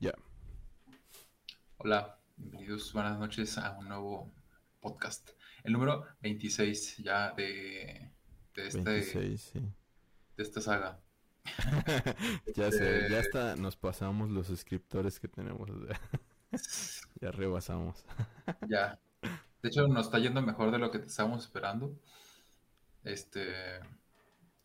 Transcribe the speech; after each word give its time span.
Ya. 0.00 0.14
Hola, 1.76 2.18
bienvenidos, 2.38 2.90
buenas 2.94 3.18
noches 3.18 3.58
a 3.58 3.76
un 3.78 3.86
nuevo 3.86 4.32
podcast. 4.80 5.28
El 5.62 5.74
número 5.74 6.06
26 6.22 6.96
ya 7.04 7.32
de, 7.32 8.10
de, 8.54 8.66
este, 8.66 8.82
26, 8.82 9.40
sí. 9.42 9.60
de 10.38 10.42
esta 10.42 10.62
saga. 10.62 10.98
ya 12.56 12.72
sé, 12.72 13.08
ya 13.10 13.18
Eh, 13.18 13.20
hasta 13.20 13.56
nos 13.56 13.76
pasamos 13.76 14.30
los 14.30 14.46
suscriptores 14.46 15.20
que 15.20 15.28
tenemos. 15.28 15.68
ya 17.20 17.30
rebasamos. 17.30 18.02
Ya. 18.70 18.98
De 19.20 19.68
hecho, 19.68 19.86
nos 19.86 20.06
está 20.06 20.18
yendo 20.18 20.40
mejor 20.40 20.70
de 20.70 20.78
lo 20.78 20.90
que 20.90 20.96
estábamos 20.96 21.44
esperando. 21.44 21.94
Este, 23.04 23.80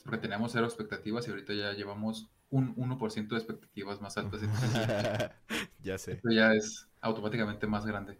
porque 0.01 0.19
teníamos 0.19 0.53
cero 0.53 0.65
expectativas 0.65 1.27
y 1.27 1.31
ahorita 1.31 1.53
ya 1.53 1.73
llevamos 1.73 2.29
un 2.49 2.73
1% 2.77 3.35
de 3.35 3.41
expectativas 3.41 4.01
más 4.01 4.17
altas. 4.17 4.41
Ya 5.83 5.97
sé. 5.97 6.21
esto 6.21 6.29
ya 6.31 6.53
es 6.53 6.87
automáticamente 7.01 7.67
más 7.67 7.85
grande. 7.85 8.19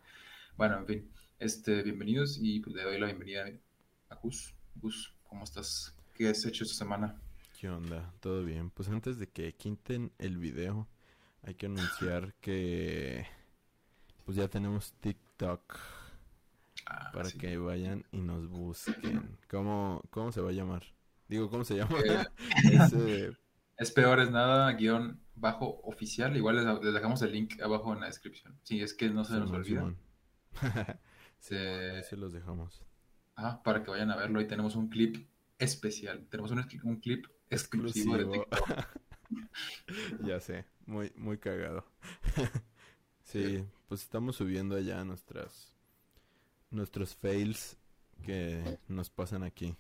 Bueno, 0.58 0.77
en 0.80 0.86
fin, 0.88 1.12
este, 1.40 1.84
bienvenidos 1.84 2.38
y 2.41 2.59
pues, 2.59 2.76
le 2.76 2.84
doy 2.84 3.00
la 3.00 3.08
bienvenida 3.08 3.45
a 4.09 4.16
Gus. 4.16 4.55
Gus, 4.76 5.14
¿cómo 5.23 5.44
estás? 5.44 5.95
¿Qué 6.16 6.30
has 6.30 6.45
hecho 6.45 6.64
esta 6.64 6.76
semana? 6.77 7.16
¿Qué 7.59 7.70
onda? 7.70 8.14
¿Todo 8.20 8.44
bien? 8.44 8.70
Pues 8.70 8.90
antes 8.90 9.17
de 9.20 9.27
que 9.30 9.53
quinten 9.55 10.12
el 10.20 10.38
video, 10.38 10.88
hay 11.44 11.55
que 11.55 11.67
anunciar 11.67 12.34
que 12.42 13.26
pues 14.26 14.38
ya 14.38 14.48
tenemos 14.48 14.94
TikTok 15.00 15.62
Ah, 16.88 17.12
para 17.12 17.30
sí. 17.30 17.38
que 17.38 17.58
vayan 17.58 18.05
y 18.12 18.22
nos 18.22 18.48
busquen. 18.48 19.38
¿Cómo, 19.50 20.02
cómo 20.09 20.31
se 20.31 20.42
va 20.42 20.50
a 20.50 20.53
llamar? 20.53 20.84
Digo, 21.28 21.50
¿cómo 21.50 21.64
se 21.64 21.76
llama? 21.76 22.00
Eh, 22.05 22.26
Ese- 22.72 23.38
Es 23.78 23.92
peor 23.92 24.20
es 24.20 24.32
nada, 24.32 24.72
guion 24.74 25.20
bajo 25.36 25.82
oficial. 25.84 26.36
Igual 26.38 26.56
les, 26.58 26.84
les 26.84 26.94
dejamos 26.94 27.22
el 27.22 27.34
link 27.34 27.62
abajo 27.62 27.94
en 27.94 28.00
la 28.02 28.06
descripción. 28.08 28.58
Si 28.64 28.82
es 28.82 28.94
que 28.94 29.10
no 29.10 29.24
se 29.26 29.34
nos 29.40 29.52
olvida. 29.52 29.94
Se- 31.40 32.02
se 32.04 32.17
los 32.17 32.32
dejamos. 32.34 32.82
Ajá, 33.36 33.62
para 33.64 33.84
que 33.84 33.92
vayan 33.92 34.09
a 34.12 34.16
verlo. 34.16 34.40
Ahí 34.40 34.48
tenemos 34.48 34.76
un 34.76 34.88
clip 34.90 35.28
especial. 35.59 36.26
Tenemos 36.30 36.52
un, 36.52 36.66
un 36.84 37.00
clip 37.00 37.26
exclusivo 37.50 38.17
de. 38.17 38.26
TikTok. 38.26 38.70
Ya 40.23 40.39
sé, 40.39 40.66
muy, 40.86 41.12
muy 41.16 41.39
cagado. 41.39 41.84
sí, 43.23 43.66
pues 43.88 44.04
estamos 44.04 44.36
subiendo 44.36 44.76
allá 44.76 45.04
nuestras 45.04 45.76
nuestros 46.70 47.16
fails 47.16 47.76
que 48.23 48.80
nos 48.88 49.10
pasan 49.10 49.44
aquí. 49.44 49.76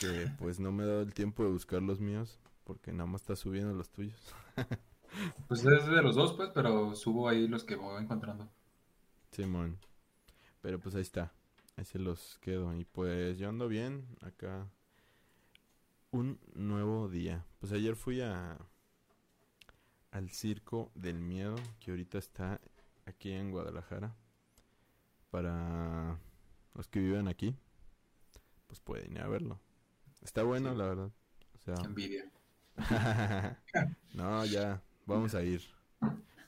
Que 0.00 0.30
pues 0.38 0.60
no 0.60 0.72
me 0.72 0.84
he 0.84 0.86
dado 0.86 1.02
el 1.02 1.14
tiempo 1.14 1.44
de 1.44 1.50
buscar 1.50 1.82
los 1.82 2.00
míos, 2.00 2.38
porque 2.64 2.92
nada 2.92 3.06
más 3.06 3.22
está 3.22 3.36
subiendo 3.36 3.74
los 3.74 3.90
tuyos. 3.90 4.20
Pues 5.46 5.64
es 5.64 5.86
de 5.86 6.02
los 6.02 6.16
dos, 6.16 6.32
pues, 6.32 6.50
pero 6.54 6.94
subo 6.94 7.28
ahí 7.28 7.46
los 7.46 7.64
que 7.64 7.76
voy 7.76 8.02
encontrando. 8.02 8.48
Simón. 9.30 9.78
Pero 10.62 10.78
pues 10.80 10.94
ahí 10.94 11.02
está. 11.02 11.32
Ahí 11.76 11.84
se 11.84 11.98
los 11.98 12.38
quedo. 12.38 12.74
Y 12.74 12.84
pues 12.84 13.38
yo 13.38 13.48
ando 13.48 13.68
bien 13.68 14.06
acá. 14.22 14.66
Un 16.10 16.38
nuevo 16.54 17.08
día. 17.08 17.44
Pues 17.58 17.72
ayer 17.72 17.96
fui 17.96 18.20
a 18.20 18.58
al 20.10 20.30
Circo 20.30 20.90
del 20.94 21.20
Miedo, 21.20 21.56
que 21.80 21.90
ahorita 21.90 22.18
está 22.18 22.60
aquí 23.06 23.32
en 23.32 23.50
Guadalajara. 23.50 24.14
Para 25.30 26.18
los 26.74 26.86
que 26.88 27.00
viven 27.00 27.28
aquí, 27.28 27.56
pues 28.66 28.80
pueden 28.80 29.12
ir 29.12 29.22
a 29.22 29.28
verlo. 29.28 29.58
Está 30.22 30.42
bueno, 30.42 30.72
Sí. 30.72 30.78
la 30.78 30.84
verdad. 30.86 31.10
O 31.54 31.58
sea, 31.58 31.74
envidia. 31.84 32.30
no, 34.14 34.44
ya, 34.46 34.82
vamos 35.06 35.34
a 35.34 35.42
ir. 35.42 35.62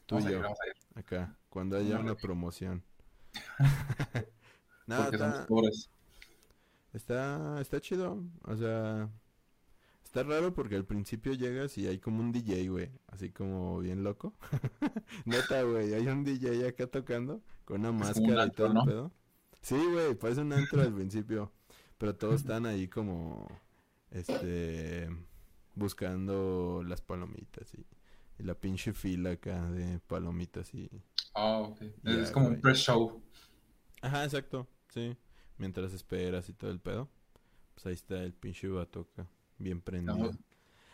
Tú 0.07 0.17
Vamos 0.17 0.25
y 0.25 0.27
a 0.27 0.31
ir, 0.31 0.37
yo. 0.37 0.43
vamos 0.43 0.59
a 0.61 0.67
ir. 0.69 0.75
Acá, 0.95 1.37
cuando 1.49 1.77
haya 1.77 1.99
una 1.99 2.15
promoción. 2.15 2.83
no, 4.87 4.97
Porque 5.03 5.19
somos 5.19 5.35
está, 5.35 5.47
pobres. 5.47 5.91
está, 6.93 7.61
está 7.61 7.81
chido. 7.81 8.23
O 8.43 8.57
sea, 8.57 9.09
está 10.05 10.23
raro 10.23 10.53
porque 10.55 10.77
al 10.77 10.85
principio 10.85 11.33
llegas 11.35 11.77
y 11.79 11.87
hay 11.87 11.99
como 11.99 12.21
un 12.21 12.33
DJ, 12.33 12.69
güey. 12.69 12.91
Así 13.09 13.31
como 13.31 13.79
bien 13.81 14.03
loco. 14.05 14.35
Neta, 15.25 15.63
güey, 15.63 15.95
hay 15.95 16.07
un 16.09 16.25
DJ 16.25 16.69
acá 16.69 16.87
tocando 16.87 17.43
con 17.65 17.81
una 17.81 17.89
como 17.91 18.01
un 18.01 18.07
máscara 18.07 18.47
y 18.47 18.51
todo 18.51 18.67
el 18.69 18.85
pedo. 18.85 19.13
Sí, 19.63 19.77
güey, 19.77 20.15
parece 20.15 20.43
un 20.43 20.53
antro 20.53 20.83
al 20.83 20.95
principio. 20.95 21.53
Pero 21.99 22.15
todos 22.17 22.41
están 22.43 22.67
ahí 22.67 22.89
como, 22.89 23.47
este, 24.15 25.11
buscando 25.75 26.83
las 26.87 27.03
palomitas 27.03 27.75
y, 27.75 27.87
y 28.39 28.45
la 28.45 28.55
pinche 28.55 28.95
fila 28.95 29.33
acá 29.33 29.71
de 29.71 30.01
palomitas 30.01 30.75
y... 30.75 30.91
Ah, 31.35 31.59
ok. 31.61 31.83
Ya, 32.05 32.13
Es 32.23 32.31
como 32.33 32.47
güey. 32.47 32.57
un 32.57 32.61
pre-show. 32.63 33.23
Ajá, 34.03 34.25
exacto, 34.25 34.69
sí. 34.89 35.17
Mientras 35.59 35.93
esperas 35.93 36.49
y 36.49 36.55
todo 36.55 36.71
el 36.71 36.81
pedo, 36.81 37.11
pues 37.75 37.87
ahí 37.87 37.95
está 37.95 38.23
el 38.23 38.35
pinche 38.35 38.69
vato 38.69 39.09
acá, 39.13 39.29
bien 39.59 39.81
prendido. 39.81 40.39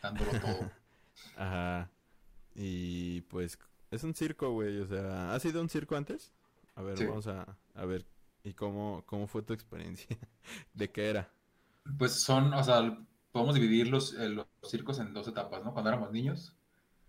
Dándolo 0.02 0.34
todo. 0.40 0.70
Ajá. 1.36 1.90
Y 2.54 3.22
pues 3.22 3.58
es 3.90 4.04
un 4.04 4.14
circo, 4.14 4.52
güey, 4.52 4.78
o 4.80 4.86
sea, 4.86 5.34
¿has 5.34 5.44
ido 5.44 5.60
a 5.60 5.62
un 5.62 5.68
circo 5.70 5.96
antes? 5.96 6.32
A 6.76 6.82
ver, 6.82 6.98
Sí. 6.98 7.06
vamos 7.06 7.26
a, 7.28 7.58
a 7.74 7.84
ver, 7.86 8.06
¿y 8.44 8.54
cómo, 8.54 9.04
cómo 9.06 9.26
fue 9.28 9.42
tu 9.42 9.52
experiencia? 9.54 10.06
¿De 10.74 10.90
qué 10.90 11.08
era? 11.10 11.32
Pues 11.98 12.22
son, 12.22 12.52
o 12.54 12.62
sea, 12.64 12.98
podemos 13.32 13.54
dividir 13.54 13.88
los, 13.88 14.14
eh, 14.14 14.28
los 14.28 14.46
circos 14.64 14.98
en 14.98 15.12
dos 15.14 15.28
etapas, 15.28 15.64
¿no? 15.64 15.72
Cuando 15.72 15.90
éramos 15.90 16.10
niños 16.12 16.56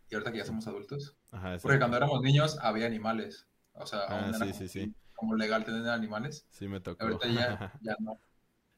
y 0.09 0.15
ahorita 0.15 0.31
que 0.31 0.39
ya 0.39 0.45
somos 0.45 0.67
adultos. 0.67 1.15
Ajá, 1.31 1.57
Porque 1.61 1.79
cuando 1.79 1.97
éramos 1.97 2.21
niños 2.21 2.57
había 2.61 2.85
animales. 2.85 3.47
O 3.73 3.85
sea, 3.85 4.01
Ah, 4.07 4.25
aún 4.25 4.35
era 4.35 4.39
sí, 4.39 4.39
como, 4.39 4.53
sí, 4.53 4.67
sí. 4.67 4.95
como 5.15 5.35
legal 5.35 5.63
tener 5.65 5.87
animales. 5.89 6.45
Sí 6.49 6.67
me 6.67 6.79
tocó. 6.81 7.03
Ahorita 7.03 7.27
ya, 7.27 7.73
ya 7.81 7.95
no. 7.99 8.19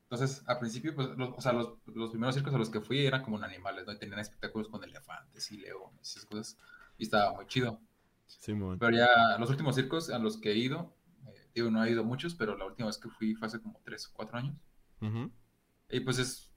Entonces, 0.09 0.43
al 0.47 0.59
principio, 0.59 0.93
pues, 0.95 1.09
los, 1.17 1.29
o 1.35 1.41
sea, 1.41 1.53
los, 1.53 1.73
los 1.87 2.11
primeros 2.11 2.35
circos 2.35 2.53
a 2.53 2.57
los 2.59 2.69
que 2.69 2.81
fui 2.81 3.05
eran 3.05 3.23
como 3.23 3.37
en 3.37 3.45
animales, 3.45 3.85
¿no? 3.87 3.93
Y 3.93 3.97
tenían 3.97 4.19
espectáculos 4.19 4.69
con 4.69 4.83
elefantes 4.83 5.51
y 5.51 5.57
leones 5.57 6.15
y 6.15 6.19
esas 6.19 6.25
cosas. 6.25 6.57
Y 6.99 7.03
estaba 7.03 7.33
muy 7.33 7.47
chido. 7.47 7.81
Simón. 8.27 8.77
Pero 8.77 8.95
ya 8.95 9.37
los 9.39 9.49
últimos 9.49 9.75
circos 9.75 10.09
a 10.11 10.19
los 10.19 10.37
que 10.37 10.51
he 10.51 10.55
ido, 10.57 10.93
eh, 11.27 11.49
digo, 11.55 11.71
no 11.71 11.83
he 11.83 11.89
ido 11.91 12.03
muchos, 12.03 12.35
pero 12.35 12.55
la 12.57 12.65
última 12.65 12.87
vez 12.87 12.99
que 12.99 13.09
fui 13.09 13.33
fue 13.35 13.47
hace 13.47 13.59
como 13.59 13.81
3 13.83 14.07
o 14.07 14.11
4 14.13 14.37
años. 14.37 14.55
Ujú. 15.01 15.31
Y 15.89 15.99
pues 16.01 16.19
es 16.19 16.51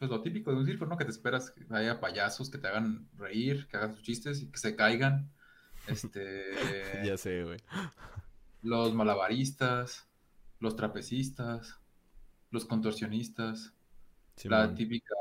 pues 0.00 0.10
lo 0.10 0.22
típico 0.22 0.52
de 0.52 0.58
un 0.58 0.66
circo, 0.66 0.86
¿no? 0.86 0.98
Que 0.98 1.06
te 1.06 1.12
esperas 1.12 1.52
que 1.52 1.66
haya 1.70 2.00
payasos 2.00 2.50
que 2.50 2.58
te 2.58 2.68
hagan 2.68 3.08
reír, 3.18 3.68
que 3.68 3.78
hagan 3.78 3.94
sus 3.94 4.02
chistes 4.04 4.42
y 4.42 4.50
que 4.52 4.58
se 4.58 4.76
caigan. 4.76 5.32
Este, 5.86 6.44
Ya 7.04 7.16
sé, 7.16 7.44
güey. 7.44 7.58
los 8.62 8.94
malabaristas, 8.94 10.08
los 10.60 10.76
trapecistas, 10.76 11.80
los 12.50 12.66
contorsionistas, 12.66 13.74
la 14.44 14.74
típica 14.74 15.14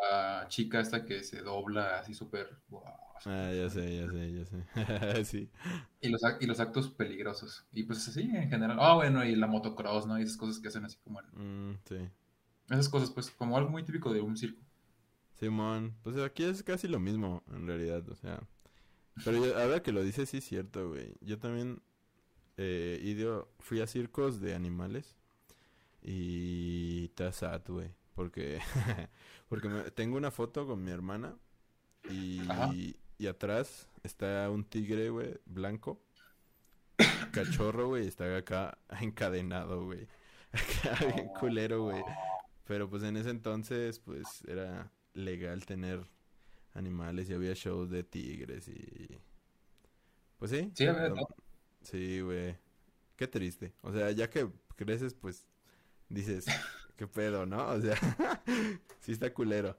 chica 0.49 0.79
esta 0.81 1.05
que 1.05 1.23
se 1.23 1.41
dobla 1.43 1.99
así 1.99 2.13
súper... 2.15 2.61
wow, 2.69 2.83
Ah, 3.25 3.51
ya 3.53 3.69
sé, 3.69 3.97
ya 3.97 4.07
sé, 4.09 4.33
ya 4.33 4.45
sé. 4.45 5.25
sí. 5.25 5.49
y, 6.01 6.09
los, 6.09 6.21
y 6.39 6.45
los 6.45 6.59
actos 6.59 6.89
peligrosos. 6.89 7.65
Y 7.71 7.83
pues 7.83 8.07
así 8.07 8.21
en 8.21 8.49
general. 8.49 8.77
Ah, 8.79 8.95
bueno, 8.95 9.23
y 9.25 9.35
la 9.35 9.47
motocross, 9.47 10.07
¿no? 10.07 10.19
Y 10.19 10.23
esas 10.23 10.37
cosas 10.37 10.59
que 10.59 10.67
hacen 10.69 10.85
así 10.85 10.97
como... 11.03 11.19
en- 11.21 11.27
Mm, 11.33 11.79
sí. 11.85 12.09
esas 12.69 12.87
cosas, 12.89 13.11
pues, 13.11 13.31
como 13.31 13.57
algo 13.57 13.69
muy 13.69 13.83
típico 13.83 14.13
de 14.13 14.21
un 14.21 14.37
circo. 14.37 14.61
Simón, 15.39 15.95
pues 16.03 16.17
aquí 16.17 16.43
es 16.43 16.63
casi 16.63 16.87
lo 16.87 16.99
mismo, 16.99 17.43
en 17.51 17.65
realidad, 17.67 18.07
o 18.09 18.15
sea. 18.15 18.41
Pero 19.23 19.45
yo- 19.45 19.57
ahora 19.57 19.81
que 19.81 19.91
lo 19.91 20.03
dices, 20.03 20.29
sí 20.29 20.37
es 20.37 20.45
cierto, 20.45 20.89
güey. 20.89 21.15
Yo 21.21 21.39
también 21.39 21.81
eh, 22.57 22.99
ido- 23.03 23.49
fui 23.59 23.79
a 23.81 23.87
circos 23.87 24.41
de 24.41 24.53
animales 24.55 25.15
y 26.01 27.05
está 27.05 27.31
sad, 27.31 27.61
güey. 27.67 27.91
Porque, 28.15 28.59
porque 29.49 29.69
me- 29.69 29.91
tengo 29.91 30.17
una 30.17 30.31
foto 30.31 30.67
con 30.67 30.83
mi 30.83 30.91
hermana 30.91 31.37
y, 32.09 32.95
y 33.17 33.27
atrás 33.27 33.87
está 34.03 34.49
un 34.49 34.63
tigre, 34.65 35.09
güey, 35.09 35.39
blanco. 35.45 36.01
Cachorro, 37.31 37.87
güey, 37.87 38.07
está 38.07 38.35
acá 38.35 38.77
encadenado, 38.99 39.85
güey. 39.85 40.07
Acá 40.51 41.05
bien 41.13 41.27
culero, 41.39 41.83
güey. 41.83 42.03
Pero 42.65 42.89
pues 42.89 43.03
en 43.03 43.17
ese 43.17 43.29
entonces, 43.29 43.99
pues 43.99 44.43
era 44.47 44.91
legal 45.13 45.65
tener 45.65 46.05
animales 46.73 47.29
y 47.29 47.33
había 47.33 47.53
shows 47.53 47.89
de 47.89 48.03
tigres 48.03 48.67
y... 48.67 49.19
Pues 50.37 50.51
sí. 50.51 50.71
Sí, 50.73 50.85
todo. 50.85 51.27
Sí, 51.81 52.21
güey. 52.21 52.57
Qué 53.15 53.27
triste. 53.27 53.73
O 53.81 53.91
sea, 53.91 54.11
ya 54.11 54.29
que 54.29 54.49
creces, 54.75 55.13
pues 55.13 55.45
dices, 56.07 56.45
qué 56.95 57.07
pedo, 57.07 57.45
¿no? 57.45 57.67
O 57.67 57.81
sea, 57.81 57.95
sí 58.99 59.11
está 59.11 59.33
culero. 59.33 59.77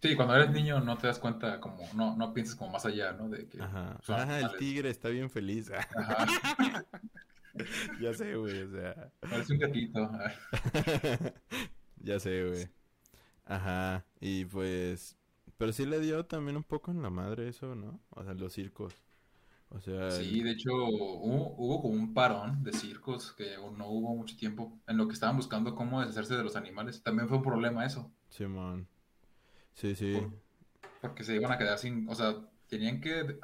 Sí, 0.00 0.14
cuando 0.14 0.36
eres 0.36 0.50
niño 0.50 0.78
no 0.80 0.96
te 0.96 1.08
das 1.08 1.18
cuenta, 1.18 1.58
como, 1.58 1.82
no, 1.94 2.14
no 2.16 2.32
piensas 2.32 2.54
como 2.54 2.72
más 2.72 2.86
allá, 2.86 3.12
¿no? 3.12 3.28
De 3.28 3.48
que 3.48 3.60
Ajá. 3.60 3.98
Ajá, 4.06 4.38
el 4.38 4.56
tigre 4.56 4.90
está 4.90 5.08
bien 5.08 5.28
feliz. 5.28 5.70
Ajá, 5.96 6.26
ya 8.00 8.14
sé, 8.14 8.36
güey, 8.36 8.62
o 8.62 8.70
sea. 8.70 9.10
parece 9.20 9.54
un 9.54 9.58
gatito. 9.58 10.10
ya 11.96 12.20
sé, 12.20 12.44
güey. 12.44 12.68
Ajá. 13.48 14.06
Y 14.20 14.44
pues, 14.46 15.16
pero 15.56 15.72
sí 15.72 15.86
le 15.86 16.00
dio 16.00 16.26
también 16.26 16.56
un 16.56 16.64
poco 16.64 16.90
en 16.92 17.02
la 17.02 17.10
madre 17.10 17.48
eso, 17.48 17.74
¿no? 17.74 18.00
O 18.10 18.24
sea, 18.24 18.34
los 18.34 18.52
circos. 18.52 18.94
O 19.70 19.80
sea, 19.80 20.24
Sí, 20.24 20.42
de 20.42 20.50
hecho, 20.52 20.70
hubo, 20.74 21.54
hubo 21.56 21.82
como 21.82 21.94
un 21.94 22.12
parón 22.14 22.64
de 22.64 22.72
circos 22.72 23.32
que 23.32 23.56
no 23.76 23.88
hubo 23.88 24.16
mucho 24.16 24.36
tiempo 24.36 24.78
en 24.88 24.96
lo 24.96 25.06
que 25.06 25.14
estaban 25.14 25.36
buscando 25.36 25.74
cómo 25.76 26.00
deshacerse 26.00 26.36
de 26.36 26.42
los 26.42 26.56
animales. 26.56 27.02
También 27.02 27.28
fue 27.28 27.36
un 27.38 27.44
problema 27.44 27.86
eso, 27.86 28.12
Simón. 28.30 28.88
Sí, 29.74 29.94
sí. 29.94 30.12
por- 30.12 30.32
porque 31.00 31.24
se 31.24 31.36
iban 31.36 31.52
a 31.52 31.58
quedar 31.58 31.78
sin, 31.78 32.08
o 32.08 32.14
sea, 32.14 32.36
tenían 32.68 33.00
que 33.00 33.38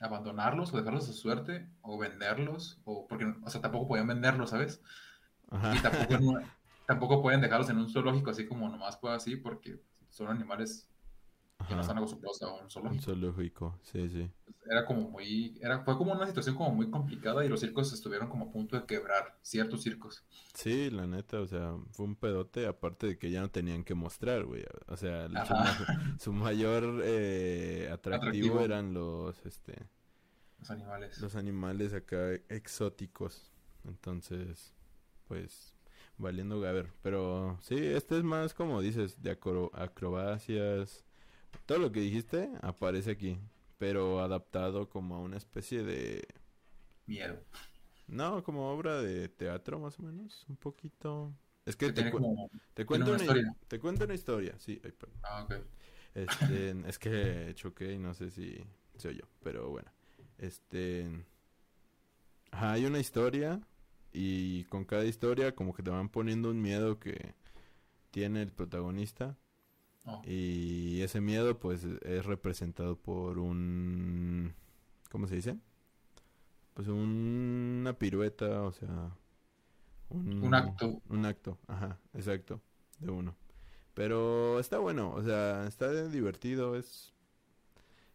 abandonarlos 0.00 0.72
o 0.74 0.78
dejarlos 0.78 1.04
a 1.04 1.08
su 1.08 1.14
suerte 1.14 1.68
o 1.82 1.98
venderlos, 1.98 2.80
o 2.84 3.06
porque, 3.08 3.26
o 3.44 3.50
sea, 3.50 3.60
tampoco 3.60 3.88
podían 3.88 4.06
venderlos, 4.08 4.50
¿sabes? 4.50 4.82
Ajá. 5.50 5.74
Y 5.74 5.80
tampoco, 5.82 6.14
en 6.14 6.24
tampoco 6.88 7.22
pueden 7.22 7.40
dejarlos 7.42 7.70
en 7.70 7.78
un 7.78 7.88
zoológico 7.90 8.30
así 8.32 8.48
como 8.48 8.68
nomás 8.68 8.96
puedo 8.98 9.14
así, 9.14 9.36
porque 9.36 9.80
son 10.10 10.28
animales 10.28 10.88
que 11.68 11.74
no 11.76 11.82
están 11.82 11.98
acostumbrados 11.98 12.42
a 12.42 12.52
un 12.54 12.70
Un 12.82 13.00
zoológico. 13.00 13.04
zoológico. 13.04 13.78
Sí, 13.82 14.08
sí. 14.10 14.30
Era 14.70 14.86
como 14.86 15.10
muy, 15.10 15.58
era, 15.62 15.84
fue 15.84 15.96
como 15.98 16.12
una 16.12 16.26
situación 16.26 16.56
como 16.56 16.72
muy 16.74 16.90
complicada 16.90 17.44
y 17.44 17.48
los 17.48 17.60
circos 17.60 17.92
estuvieron 17.92 18.28
como 18.28 18.46
a 18.46 18.50
punto 18.52 18.76
de 18.78 18.86
quebrar, 18.86 19.38
ciertos 19.42 19.82
circos. 19.82 20.24
Sí, 20.54 20.90
la 20.90 21.06
neta, 21.06 21.40
o 21.40 21.46
sea, 21.46 21.74
fue 21.92 22.06
un 22.06 22.16
pedote, 22.16 22.66
aparte 22.66 23.06
de 23.06 23.18
que 23.18 23.30
ya 23.30 23.40
no 23.40 23.50
tenían 23.50 23.84
que 23.84 23.94
mostrar, 23.94 24.44
güey. 24.44 24.64
O 24.88 24.96
sea, 24.96 25.28
su 26.18 26.32
mayor 26.32 27.00
eh, 27.04 27.88
atractivo, 27.92 28.60
Atractivo. 28.60 28.60
eran 28.64 28.94
los, 28.94 29.44
este, 29.46 29.86
Los 30.60 30.70
animales. 30.70 31.18
los 31.18 31.34
animales 31.36 31.94
acá 31.94 32.32
exóticos. 32.48 33.52
Entonces, 33.84 34.74
pues, 35.26 35.74
valiendo 36.18 36.60
gaber. 36.60 36.90
Pero 37.02 37.58
sí, 37.62 37.76
este 37.76 38.18
es 38.18 38.24
más 38.24 38.54
como 38.54 38.80
dices, 38.80 39.22
de 39.22 39.30
acro- 39.38 39.70
acrobacias. 39.74 41.04
Todo 41.66 41.78
lo 41.78 41.92
que 41.92 42.00
dijiste 42.00 42.50
aparece 42.60 43.10
aquí, 43.12 43.38
pero 43.78 44.20
adaptado 44.20 44.88
como 44.88 45.14
a 45.16 45.20
una 45.20 45.36
especie 45.36 45.82
de... 45.82 46.26
Miedo. 47.06 47.38
No, 48.06 48.42
como 48.42 48.70
obra 48.70 49.00
de 49.02 49.28
teatro 49.28 49.78
más 49.78 49.98
o 49.98 50.02
menos, 50.02 50.44
un 50.48 50.56
poquito. 50.56 51.32
Es 51.66 51.76
que 51.76 51.86
Que 51.86 51.92
te, 51.92 51.94
tiene 51.96 52.10
cu- 52.10 52.18
como, 52.18 52.50
te 52.74 52.86
cuento 52.86 53.06
una 53.10 53.16
una, 53.16 53.24
historia. 53.24 53.56
te 53.68 53.78
cuento 53.78 54.04
una 54.04 54.14
historia, 54.14 54.54
sí, 54.58 54.80
ay, 54.82 54.94
ah, 55.24 55.44
ok. 55.44 55.54
Este, 56.14 56.70
es 56.88 56.98
que 56.98 57.52
choqué 57.54 57.92
y 57.92 57.98
no 57.98 58.14
sé 58.14 58.30
si 58.30 58.64
se 58.96 59.08
oyó, 59.08 59.24
pero 59.42 59.68
bueno. 59.70 59.90
Este, 60.38 61.06
ajá, 62.50 62.72
hay 62.72 62.86
una 62.86 62.98
historia 62.98 63.60
y 64.12 64.64
con 64.64 64.84
cada 64.84 65.04
historia 65.04 65.54
como 65.54 65.74
que 65.74 65.82
te 65.82 65.90
van 65.90 66.08
poniendo 66.08 66.50
un 66.50 66.62
miedo 66.62 66.98
que 66.98 67.34
tiene 68.12 68.42
el 68.42 68.52
protagonista 68.52 69.36
Oh, 70.06 70.22
y 70.26 71.02
ese 71.02 71.20
miedo 71.20 71.58
pues 71.60 71.84
es 71.84 72.26
representado 72.26 72.96
por 72.96 73.38
un 73.38 74.54
¿cómo 75.10 75.26
se 75.28 75.36
dice? 75.36 75.58
Pues 76.74 76.88
un- 76.88 77.78
una 77.80 77.98
pirueta, 77.98 78.62
o 78.62 78.72
sea, 78.72 79.10
un, 80.10 80.44
Un 80.44 80.54
acto. 80.54 81.02
un 81.08 81.26
acto, 81.26 81.58
ajá, 81.68 81.98
exacto, 82.14 82.60
de 83.00 83.10
uno. 83.10 83.36
Pero 83.94 84.60
está 84.60 84.78
bueno, 84.78 85.12
o 85.14 85.22
sea, 85.24 85.66
está 85.68 86.08
divertido, 86.08 86.76
es 86.76 87.14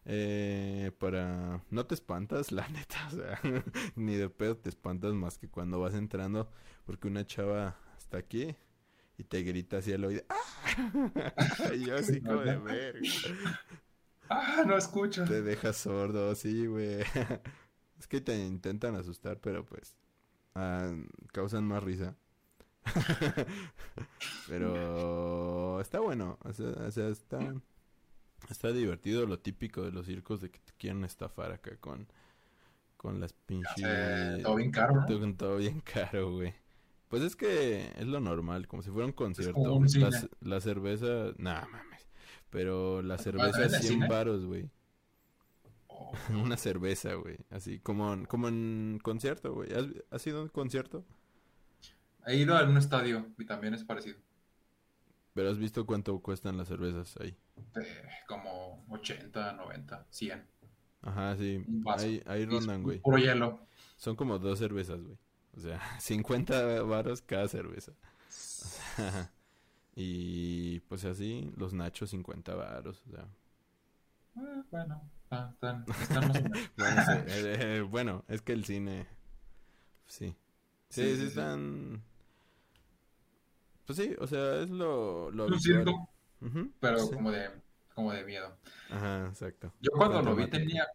eh, 0.06 0.92
para... 1.00 1.64
No 1.70 1.86
te 1.86 1.96
espantas, 1.96 2.52
la 2.52 2.68
neta, 2.70 3.08
o 3.08 3.16
sea, 3.16 3.40
ni 3.96 4.16
de 4.16 4.30
pedo 4.30 4.58
te 4.58 4.70
espantas 4.70 5.14
más 5.14 5.38
que 5.38 5.50
cuando 5.50 5.80
vas 5.80 5.94
entrando, 5.94 6.50
porque 6.86 7.08
una 7.08 7.26
chava 7.26 7.78
está 7.98 8.18
aquí 8.18 8.56
y 9.18 9.24
te 9.24 9.44
grita 9.44 9.78
así 9.78 9.94
al 9.94 10.06
oído. 10.06 10.24
¡Ah! 10.30 11.74
Yo 11.76 11.96
así 11.96 12.22
como 12.22 12.42
de 12.42 12.58
verga. 12.58 13.10
Ah, 14.30 14.64
no 14.66 14.78
escucho. 14.78 15.26
Te 15.26 15.42
dejas 15.42 15.78
sordo, 15.78 16.34
sí, 16.34 16.66
güey. 16.66 17.02
Es 18.00 18.08
que 18.08 18.22
te 18.22 18.36
intentan 18.44 18.96
asustar, 18.96 19.40
pero 19.40 19.66
pues 19.66 19.96
ah, 20.56 20.92
causan 21.32 21.66
más 21.66 21.84
risa. 21.84 22.16
Pero 24.48 25.80
está 25.80 26.00
bueno, 26.00 26.38
o 26.44 26.52
sea, 26.52 26.70
o 26.70 26.92
sea, 26.92 27.08
está 27.10 27.40
está 28.50 28.72
divertido 28.72 29.26
lo 29.26 29.40
típico 29.40 29.82
de 29.84 29.92
los 29.92 30.06
circos 30.06 30.42
de 30.42 30.52
que 30.52 30.60
te 30.60 30.74
quieren 30.78 31.04
estafar 31.04 31.52
acá 31.52 31.78
con 31.78 32.08
con 32.98 33.20
las 33.20 33.34
pinches 33.34 34.42
todo 34.42 34.56
bien 34.56 34.72
caro, 34.72 34.94
¿no? 34.94 35.20
todo, 35.38 35.58
bien 35.58 35.82
caro, 35.82 36.32
güey. 36.34 36.54
Pues 37.10 37.24
es 37.24 37.36
que 37.36 37.92
es 37.98 38.08
lo 38.08 38.20
normal, 38.20 38.68
como 38.68 38.84
si 38.84 38.90
fuera 38.92 39.06
un 39.08 39.14
concierto. 39.14 39.74
un 39.74 39.88
La, 40.42 40.62
cerveza, 40.62 41.34
nah, 41.38 41.66
mames. 41.68 42.08
Pero 42.50 43.02
la 43.02 43.18
¿Cuál, 43.34 43.54
cerveza 43.54 43.64
el 43.64 43.72
100 43.72 43.82
cine? 43.82 44.08
varos, 44.08 44.46
güey. 44.46 44.70
Oh, 45.90 46.12
Una 46.30 46.58
cerveza, 46.58 47.14
güey. 47.16 47.38
Así 47.50 47.80
como, 47.80 48.14
en- 48.14 48.26
como 48.26 48.48
en 48.48 49.00
concierto, 49.04 49.54
güey. 49.54 49.74
¿Has, 49.74 49.88
has 50.12 50.28
ido 50.28 50.40
a 50.40 50.44
un 50.44 50.50
concierto? 50.50 51.06
He 52.26 52.36
ido 52.38 52.58
a 52.58 52.64
un 52.64 52.76
estadio 52.78 53.34
y 53.38 53.46
también 53.46 53.76
es 53.76 53.84
parecido. 53.86 54.20
Pero 55.34 55.50
has 55.50 55.60
visto 55.60 55.86
cuánto 55.86 56.20
cuestan 56.22 56.58
las 56.58 56.68
cervezas 56.70 57.16
ahí. 57.18 57.38
Eh, 57.76 58.04
como 58.28 58.86
80, 58.90 59.54
90, 59.54 60.06
100. 60.10 60.46
Ajá, 61.02 61.36
sí. 61.38 61.64
Ahí, 61.98 62.22
ahí 62.26 62.46
rondan, 62.46 62.84
güey. 62.84 63.00
Puro 63.00 63.18
hielo. 63.18 63.60
Son 63.98 64.16
como 64.16 64.40
dos 64.40 64.60
cervezas, 64.60 65.02
güey. 65.02 65.18
O 65.56 65.60
sea, 65.60 65.80
50 66.00 66.82
varos 66.84 67.22
cada 67.22 67.48
cerveza. 67.48 67.94
Y 69.96 70.80
pues 70.82 71.06
así, 71.06 71.54
los 71.56 71.72
nachos 71.74 72.10
50 72.10 72.56
varos. 72.56 73.04
O 73.08 73.12
sea, 73.12 73.28
Eh, 74.38 74.64
bueno, 74.72 75.02
está- 75.24 75.50
están, 75.52 75.86
están 76.02 76.28
más 76.28 76.38
o 76.38 76.42
bueno, 76.78 77.02
sí, 77.06 77.12
eh, 77.28 77.58
eh, 77.78 77.82
bueno, 77.82 78.26
es 78.28 78.42
que 78.42 78.54
el 78.54 78.66
cine, 78.66 79.06
sí. 80.08 80.36
Sí, 80.90 81.02
Sí, 81.04 81.04
sí, 81.04 81.10
sí, 81.12 81.18
sí. 81.22 81.28
están... 81.28 82.04
Pues 83.86 83.98
sí, 84.00 84.16
o 84.20 84.26
sea, 84.26 84.62
es 84.62 84.70
lo, 84.72 85.30
lo 85.30 85.46
Un 85.46 85.54
habitual. 85.54 86.08
Pero 86.80 86.98
sí. 87.00 87.12
como 87.12 87.32
de, 87.32 87.50
como 87.94 88.12
de 88.14 88.24
miedo. 88.24 88.58
Ajá, 88.90 89.28
exacto. 89.28 89.74
Yo 89.80 89.92
cuando 89.92 90.22
lo 90.24 90.36
vi 90.36 90.50
tenía... 90.50 90.88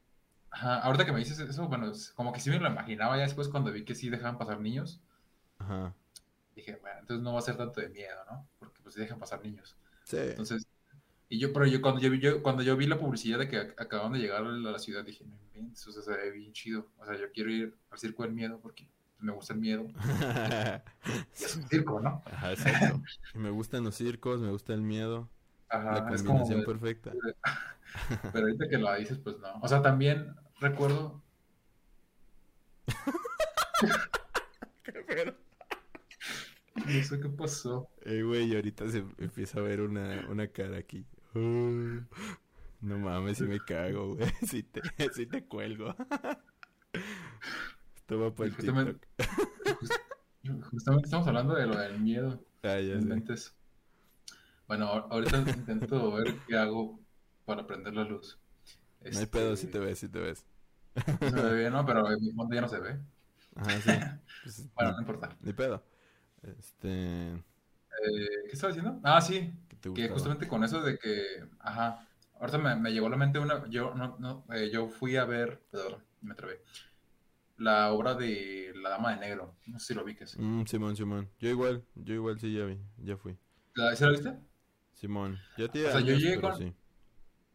Ajá, 0.51 0.81
ahorita 0.81 1.05
que 1.07 1.13
me 1.13 1.19
dices 1.21 1.39
eso, 1.41 1.69
bueno, 1.69 1.93
como 2.17 2.33
que 2.33 2.41
sí 2.41 2.51
me 2.51 2.59
lo 2.61 2.69
imaginaba 2.69 3.17
ya 3.17 3.25
después 3.25 3.49
cuando 3.49 3.73
vi 3.73 3.85
que 3.85 3.95
sí 3.95 4.11
dejaban 4.11 4.39
pasar 4.39 4.61
niños. 4.61 5.01
Ajá, 5.59 5.95
Dije, 6.55 6.77
bueno, 6.81 7.01
entonces 7.01 7.23
no 7.23 7.33
va 7.33 7.39
a 7.39 7.43
ser 7.43 7.57
tanto 7.57 7.81
de 7.81 7.89
miedo, 7.89 8.17
¿no? 8.31 8.49
Porque 8.59 8.81
pues 8.83 8.95
sí 8.95 9.01
dejan 9.01 9.19
pasar 9.19 9.43
niños. 9.43 9.77
sí. 10.05 10.19
Entonces, 10.31 10.67
y 11.29 11.39
yo, 11.41 11.53
pero 11.53 11.67
yo 11.67 11.83
cuando 11.83 12.01
yo 12.01 12.11
vi, 12.11 12.21
yo, 12.21 12.43
cuando 12.43 12.63
yo 12.63 12.77
vi 12.77 12.87
la 12.87 12.99
publicidad 12.99 13.39
de 13.41 13.49
que 13.49 13.59
ac- 13.59 13.75
acababan 13.79 14.13
de 14.15 14.21
llegar 14.21 14.45
a 14.45 14.51
la 14.51 14.79
ciudad, 14.79 15.05
dije, 15.05 15.25
no 15.27 15.37
inventes, 15.37 15.87
o 15.89 15.93
sea, 15.93 16.03
se 16.03 16.13
ve 16.17 16.31
bien 16.33 16.53
chido. 16.53 16.89
O 16.99 17.07
sea, 17.07 17.17
yo 17.19 17.33
quiero 17.33 17.51
ir 17.53 17.77
al 17.91 17.99
circo 17.99 18.25
del 18.25 18.33
miedo 18.35 18.61
porque 18.61 18.91
me 19.21 19.33
gusta 19.33 19.55
el 19.55 19.61
miedo. 19.61 19.87
Y 21.41 21.45
es 21.45 21.57
un 21.57 21.67
circo, 21.69 22.01
¿no? 22.01 22.23
Ajá, 22.25 22.53
exacto. 22.53 23.01
Me 23.35 23.51
gustan 23.51 23.85
los 23.85 23.95
circos, 23.97 24.41
me 24.41 24.51
gusta 24.51 24.75
el 24.75 24.83
miedo. 24.83 25.29
La 25.71 25.91
Ajá, 25.93 26.15
es 26.15 26.23
como, 26.23 26.41
combinación 26.41 26.65
perfecta. 26.65 27.13
pero 28.33 28.47
ahorita 28.47 28.69
que 28.69 28.79
lo 28.79 28.95
dices, 28.97 29.19
pues 29.19 29.39
no. 29.39 29.55
O 29.61 29.69
sea, 29.69 29.83
también 29.83 30.35
recuerdo, 30.61 31.23
no 36.77 37.03
sé 37.03 37.21
qué 37.21 37.29
pasó. 37.29 37.89
Eh, 38.05 38.23
güey, 38.23 38.55
ahorita 38.55 38.89
se 38.89 38.99
empieza 39.19 39.59
a 39.61 39.63
ver 39.63 39.81
una, 39.81 40.27
una 40.29 40.47
cara 40.49 40.79
aquí. 40.79 41.05
No 42.81 42.97
mames, 42.97 43.39
si 43.39 43.45
me 43.45 43.59
cago, 43.59 44.15
güey. 44.15 44.31
Si 44.47 44.63
te, 44.63 44.81
si 45.13 45.27
te 45.27 45.45
cuelgo. 45.45 45.97
Esto 47.97 48.21
va 48.21 48.33
para 48.33 48.49
el 48.49 48.55
Justamente-. 48.55 49.09
Just- 49.81 49.93
Justamente 50.71 51.07
estamos 51.07 51.27
hablando 51.27 51.57
de 51.57 51.67
lo 51.67 51.77
del 51.77 51.99
miedo. 52.01 52.41
Ah, 52.63 52.79
ya 52.79 53.01
sé. 53.01 53.51
Bueno, 54.69 54.87
ahor- 54.87 55.07
ahorita 55.11 55.39
intento 55.57 56.13
ver 56.13 56.35
qué 56.47 56.57
hago 56.57 57.01
para 57.45 57.67
prender 57.67 57.95
la 57.95 58.05
luz. 58.05 58.39
No 59.11 59.19
hay 59.19 59.27
pedo 59.27 59.53
Este, 59.55 59.67
si 59.67 59.73
te 59.73 59.79
ves, 59.79 59.99
si 59.99 60.09
te 60.09 60.19
ves. 60.21 60.45
Se 60.95 61.31
ve 61.31 61.57
bien, 61.61 61.73
¿no? 61.73 61.85
Pero 61.87 62.11
en 62.11 62.21
mi 62.21 62.33
fondo 62.33 62.55
ya 62.55 62.61
no 62.61 62.69
se 62.69 62.79
ve. 62.81 62.99
Ajá, 63.57 63.81
sí. 63.81 63.91
Pues, 64.43 64.69
Bueno, 64.75 64.93
no 64.93 65.01
importa. 65.01 65.37
ni 65.41 65.53
pedo. 65.53 65.83
Este, 66.43 67.33
Eh, 67.33 68.29
¿qué 68.47 68.53
estaba 68.53 68.73
diciendo? 68.73 69.01
Ah, 69.03 69.21
sí, 69.21 69.53
¿qué 69.69 69.77
te 69.77 69.93
que 69.93 70.09
justamente 70.09 70.47
con 70.47 70.63
eso 70.63 70.81
de 70.81 70.97
que, 70.99 71.23
ajá, 71.59 72.07
ahorita 72.39 72.59
me, 72.59 72.77
me 72.77 72.93
llegó 72.93 73.09
a 73.09 73.11
la 73.11 73.17
mente 73.17 73.39
una, 73.41 73.67
yo 73.69 73.95
no, 73.95 74.17
no, 74.21 74.45
eh, 74.55 74.71
yo 74.73 74.89
fui 74.89 75.17
a 75.17 75.25
ver, 75.25 75.61
perdón, 75.71 76.05
me 76.21 76.35
trabé, 76.37 76.61
la 77.57 77.93
obra 77.93 78.15
de 78.15 78.73
La 78.77 78.91
Dama 78.91 79.15
de 79.15 79.21
Negro, 79.21 79.57
no 79.67 79.79
sé 79.81 79.87
si 79.89 79.95
lo 79.95 80.05
ubiques. 80.05 80.37
Mm, 80.39 80.65
Simón, 80.67 80.97
Simón. 80.97 81.29
Yo 81.41 81.49
igual, 81.49 81.85
yo 81.97 82.15
igual 82.15 82.39
sí 82.39 82.55
ya 82.55 82.65
vi, 82.65 82.79
ya 82.99 83.17
fui. 83.17 83.37
¿La, 83.75 83.97
¿Sí 83.97 84.05
la 84.05 84.11
viste? 84.11 84.39
Simón, 85.01 85.41
ya 85.57 85.67
O 85.67 85.99
yo 86.01 86.15
llegué 86.15 86.41
con- 86.41 86.53
sí. 86.53 86.75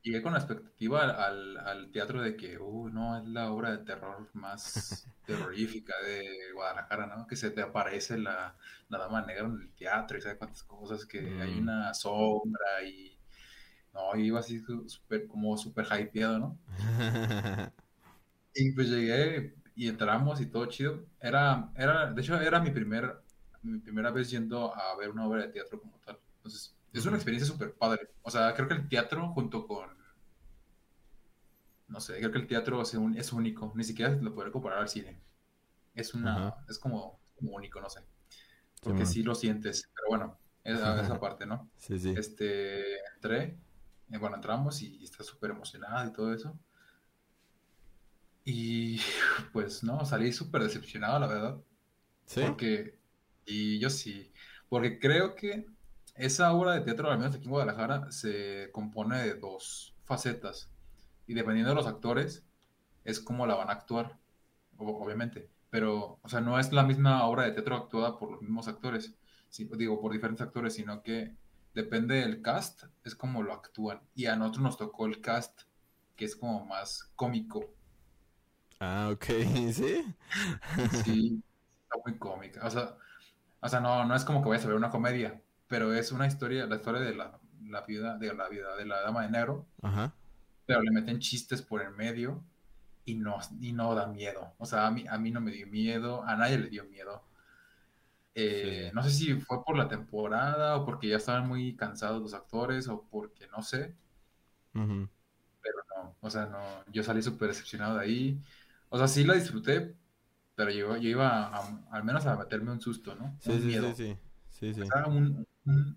Llegué 0.04 0.22
con 0.22 0.34
la 0.34 0.40
expectativa 0.40 1.04
al, 1.26 1.58
al, 1.58 1.92
teatro 1.92 2.22
de 2.22 2.36
que, 2.38 2.58
uy, 2.60 2.92
no, 2.94 3.18
es 3.18 3.26
la 3.28 3.52
obra 3.52 3.72
de 3.72 3.86
terror 3.86 4.30
más 4.34 5.10
terrorífica 5.26 5.94
de 6.06 6.52
Guadalajara, 6.54 7.08
¿no? 7.08 7.28
Que 7.28 7.36
se 7.38 7.52
te 7.52 7.62
aparece 7.62 8.18
la, 8.18 8.58
la 8.90 8.98
dama 9.00 9.22
negra 9.26 9.46
en 9.46 9.62
el 9.62 9.74
teatro 9.76 10.18
y 10.18 10.22
sabe 10.22 10.38
cuántas 10.38 10.64
cosas, 10.64 11.06
que 11.06 11.42
hay 11.42 11.60
Mm. 11.60 11.60
una 11.60 11.94
sombra 11.94 12.84
y... 12.86 13.18
No, 13.94 14.16
iba 14.18 14.40
así 14.42 14.60
su- 14.62 14.90
súper, 14.90 15.28
como 15.28 15.58
súper 15.58 15.88
hypeado, 16.02 16.40
¿no? 16.40 16.60
Y 18.54 18.72
pues 18.74 18.90
llegué 18.90 19.56
y 19.76 19.88
entramos 19.90 20.40
y 20.42 20.46
todo 20.48 20.66
chido. 20.68 21.06
Era, 21.20 21.72
era, 21.76 22.12
de 22.12 22.22
hecho, 22.22 22.40
era 22.40 22.60
mi, 22.60 22.72
primer, 22.72 23.22
mi 23.64 23.80
primera 23.80 24.12
vez 24.12 24.30
yendo 24.30 24.74
a 24.76 24.96
ver 24.98 25.10
una 25.10 25.28
obra 25.28 25.44
de 25.44 25.50
teatro 25.54 25.80
como 25.82 26.00
tal. 26.00 26.20
Entonces, 26.38 26.73
es 26.94 27.06
una 27.06 27.18
experiencia 27.18 27.52
súper 27.52 27.74
padre. 27.74 28.10
O 28.22 28.30
sea, 28.30 28.54
creo 28.54 28.68
que 28.68 28.76
el 28.76 28.88
teatro 28.88 29.30
junto 29.30 29.68
con... 29.68 29.90
No 31.88 32.00
sé, 32.00 32.18
creo 32.18 32.32
que 32.32 32.40
el 32.40 32.48
teatro 32.48 32.82
es, 32.82 32.94
es 33.16 33.34
único. 33.34 33.72
Ni 33.76 33.84
siquiera 33.84 34.14
lo 34.16 34.34
podré 34.34 34.52
comparar 34.52 34.80
al 34.80 34.90
cine. 34.90 35.20
Es 35.96 36.14
una... 36.14 36.56
Es 36.70 36.80
como, 36.80 37.20
único, 37.42 37.82
no 37.82 37.90
sé. 37.90 38.02
Porque 38.82 39.06
sí, 39.06 39.24
lo 39.24 39.36
sientes. 39.36 39.90
Pero 39.96 40.08
bueno, 40.10 40.38
esa, 40.64 41.02
esa 41.02 41.20
parte, 41.20 41.46
¿no? 41.46 41.70
Sí, 41.78 42.00
sí. 42.00 42.14
Este, 42.16 43.00
entré. 43.16 43.58
Eh, 44.12 44.18
bueno, 44.18 44.36
entramos 44.36 44.82
y 44.82 45.04
está 45.04 45.24
súper 45.24 45.52
emocionada 45.52 46.06
y 46.06 46.14
todo 46.14 46.34
eso. 46.34 46.58
Y 48.46 49.00
pues 49.54 49.84
no, 49.84 50.06
salí 50.06 50.32
súper 50.32 50.64
decepcionado, 50.64 51.20
la 51.20 51.28
verdad. 51.28 51.62
¿Sí? 52.26 52.42
Porque, 52.42 53.00
y 53.46 53.80
yo 53.80 53.90
sí, 53.90 54.32
porque 54.70 55.00
creo 55.00 55.36
que 55.36 55.68
esa 56.15 56.53
obra 56.53 56.74
de 56.74 56.82
teatro, 56.82 57.10
al 57.12 57.17
menos 57.20 57.36
aquí 57.36 57.46
en 57.46 57.51
Guadalajara, 57.51 58.12
se 58.12 58.70
compone 58.72 59.22
de 59.24 59.36
dos 59.36 59.96
facetas. 60.03 60.72
Y 61.27 61.34
dependiendo 61.34 61.70
de 61.72 61.75
los 61.75 61.88
actores, 61.88 62.46
es 63.03 63.20
como 63.20 63.48
la 63.48 63.55
van 63.55 63.70
a 63.70 63.74
actuar, 63.74 64.20
obviamente. 64.77 65.50
Pero, 65.70 66.20
o 66.22 66.29
sea, 66.29 66.41
no 66.41 66.60
es 66.60 66.72
la 66.74 66.84
misma 66.84 67.25
obra 67.27 67.43
de 67.43 67.51
teatro 67.51 67.75
actuada 67.75 68.17
por 68.20 68.32
los 68.32 68.41
mismos 68.41 68.67
actores, 68.67 69.15
digo, 69.77 70.01
por 70.01 70.13
diferentes 70.13 70.46
actores, 70.46 70.75
sino 70.75 71.03
que 71.03 71.36
depende 71.74 72.15
del 72.15 72.41
cast, 72.41 72.84
es 73.03 73.15
como 73.15 73.43
lo 73.43 73.53
actúan. 73.53 74.01
Y 74.15 74.27
a 74.27 74.36
nosotros 74.36 74.63
nos 74.63 74.77
tocó 74.77 75.05
el 75.08 75.22
cast, 75.22 75.62
que 76.15 76.25
es 76.25 76.36
como 76.36 76.65
más 76.65 77.12
cómico 77.15 77.75
Ah, 78.79 79.10
ok, 79.12 79.25
¿sí? 79.74 80.03
Sí, 80.89 81.43
está 81.84 81.98
muy 82.05 82.17
cómica. 82.17 82.65
O 82.65 82.70
sea, 82.70 82.98
o 83.62 83.70
sea, 83.70 83.79
no, 83.82 84.05
no 84.05 84.15
es 84.15 84.25
como 84.25 84.43
que 84.43 84.50
vayas 84.50 84.65
a 84.65 84.67
ver 84.70 84.77
una 84.77 84.89
comedia, 84.91 85.41
pero 85.74 85.92
es 85.92 86.12
una 86.12 86.27
historia, 86.27 86.68
la 86.68 86.75
historia 86.75 87.01
de 87.01 87.15
la, 87.15 87.39
la 87.68 87.82
vida, 87.82 88.15
de 88.20 88.32
la 88.32 88.48
vida 88.48 88.75
de 88.75 88.86
la 88.86 89.01
dama 89.01 89.24
de 89.24 89.32
negro. 89.32 89.65
Ajá. 89.82 90.13
Pero 90.68 90.84
le 90.84 90.92
meten 90.92 91.18
chistes 91.18 91.63
por 91.63 91.82
el 91.82 91.89
medio 91.89 92.44
y 93.06 93.15
no, 93.15 93.39
y 93.60 93.72
no 93.74 93.96
da 93.96 94.06
miedo. 94.06 94.53
O 94.60 94.68
sea, 94.68 94.86
a 94.86 94.92
mí, 94.92 95.03
a 95.10 95.18
mí 95.18 95.32
no 95.32 95.42
me 95.42 95.50
dio 95.50 95.65
miedo, 95.65 96.22
a 96.25 96.36
nadie 96.36 96.60
le 96.60 96.70
dio 96.70 96.84
miedo. 96.84 97.24
Eh, 98.36 98.92
no 98.94 99.01
sé 99.01 99.10
si 99.10 99.34
fue 99.34 99.65
por 99.65 99.75
la 99.75 99.88
temporada 99.88 100.77
o 100.77 100.86
porque 100.86 101.08
ya 101.08 101.18
estaban 101.18 101.48
muy 101.48 101.75
cansados 101.75 102.22
los 102.22 102.36
actores 102.36 102.88
o 102.88 103.08
porque 103.10 103.48
no 103.48 103.63
sé. 103.63 103.96
Pero 104.74 105.77
no, 105.98 106.15
o 106.22 106.30
sea, 106.30 106.46
no, 106.46 106.62
yo 106.92 107.01
salí 107.01 107.24
súper 107.24 107.48
decepcionado 107.48 107.98
de 107.98 108.06
ahí. 108.06 108.44
O 108.89 109.00
sea, 109.00 109.08
sí 109.08 109.24
la 109.24 109.34
disfruté, 109.34 109.96
pero 110.53 110.70
yo, 110.70 110.98
yo 110.98 111.10
iba 111.10 111.48
al 111.89 112.03
menos 112.03 112.27
a 112.27 112.38
meterme 112.38 112.70
un 112.70 112.80
susto, 112.80 113.15
¿no? 113.15 113.36
Sí, 113.39 113.60
sí, 113.60 113.74
sí, 113.74 113.96
sí, 113.96 114.18
sí, 114.51 114.74
sí. 114.75 114.82
un, 115.08 115.48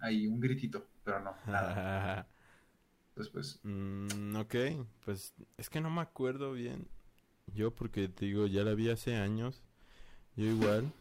ahí, 0.00 0.26
un 0.26 0.40
gritito, 0.40 0.86
pero 1.04 1.20
no, 1.20 1.34
nada. 1.46 2.26
Después. 3.16 3.60
Mm, 3.62 4.36
ok, 4.36 4.54
pues 5.04 5.34
es 5.56 5.70
que 5.70 5.80
no 5.80 5.90
me 5.90 6.02
acuerdo 6.02 6.52
bien. 6.52 6.86
Yo 7.54 7.74
porque 7.74 8.08
te 8.08 8.26
digo, 8.26 8.46
ya 8.46 8.62
la 8.62 8.74
vi 8.74 8.90
hace 8.90 9.16
años. 9.16 9.62
Yo 10.36 10.44
igual. 10.44 10.92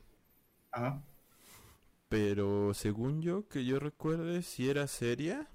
Ajá. 0.72 1.04
Pero 2.08 2.74
según 2.74 3.22
yo, 3.22 3.48
que 3.48 3.66
yo 3.66 3.80
recuerde, 3.80 4.42
si 4.44 4.70
era 4.70 4.88
seria. 4.88 5.48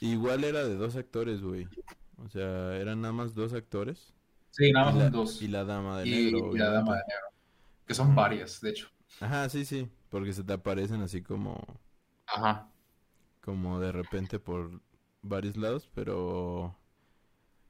Igual 0.00 0.44
era 0.44 0.64
de 0.64 0.74
dos 0.74 0.96
actores, 0.96 1.40
güey. 1.42 1.68
O 2.16 2.28
sea, 2.28 2.76
eran 2.76 3.00
nada 3.00 3.12
más 3.12 3.34
dos 3.34 3.52
actores. 3.52 4.12
Sí, 4.50 4.72
nada 4.72 4.92
más 4.92 5.12
dos. 5.12 5.42
Y 5.42 5.48
la 5.48 5.64
dama 5.64 6.00
de 6.00 6.06
negro. 6.06 6.54
Y 6.54 6.58
la 6.58 6.70
dama 6.70 6.96
de 6.96 7.02
negro. 7.02 7.26
Que 7.86 7.94
son 7.94 8.14
varias, 8.14 8.60
de 8.60 8.70
hecho. 8.70 8.88
Ajá, 9.20 9.48
sí, 9.48 9.64
sí. 9.64 9.88
Porque 10.10 10.32
se 10.32 10.44
te 10.44 10.52
aparecen 10.52 11.02
así 11.02 11.22
como. 11.22 11.62
Ajá. 12.26 12.68
Como 13.40 13.80
de 13.80 13.92
repente 13.92 14.38
por 14.38 14.80
varios 15.22 15.56
lados, 15.56 15.88
pero. 15.94 16.76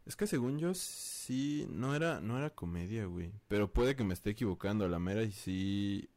Es 0.07 0.16
que 0.16 0.26
según 0.26 0.59
yo 0.59 0.75
sí. 0.75 1.66
No 1.71 1.95
era, 1.95 2.21
no 2.21 2.38
era 2.38 2.50
comedia, 2.50 3.07
güey. 3.07 3.33
Pero 3.49 3.73
puede 3.73 3.97
que 3.97 4.04
me 4.04 4.14
esté 4.14 4.30
equivocando. 4.30 4.88
La 4.88 4.99
mera 4.99 5.23
y 5.23 5.33
sí. 5.33 6.09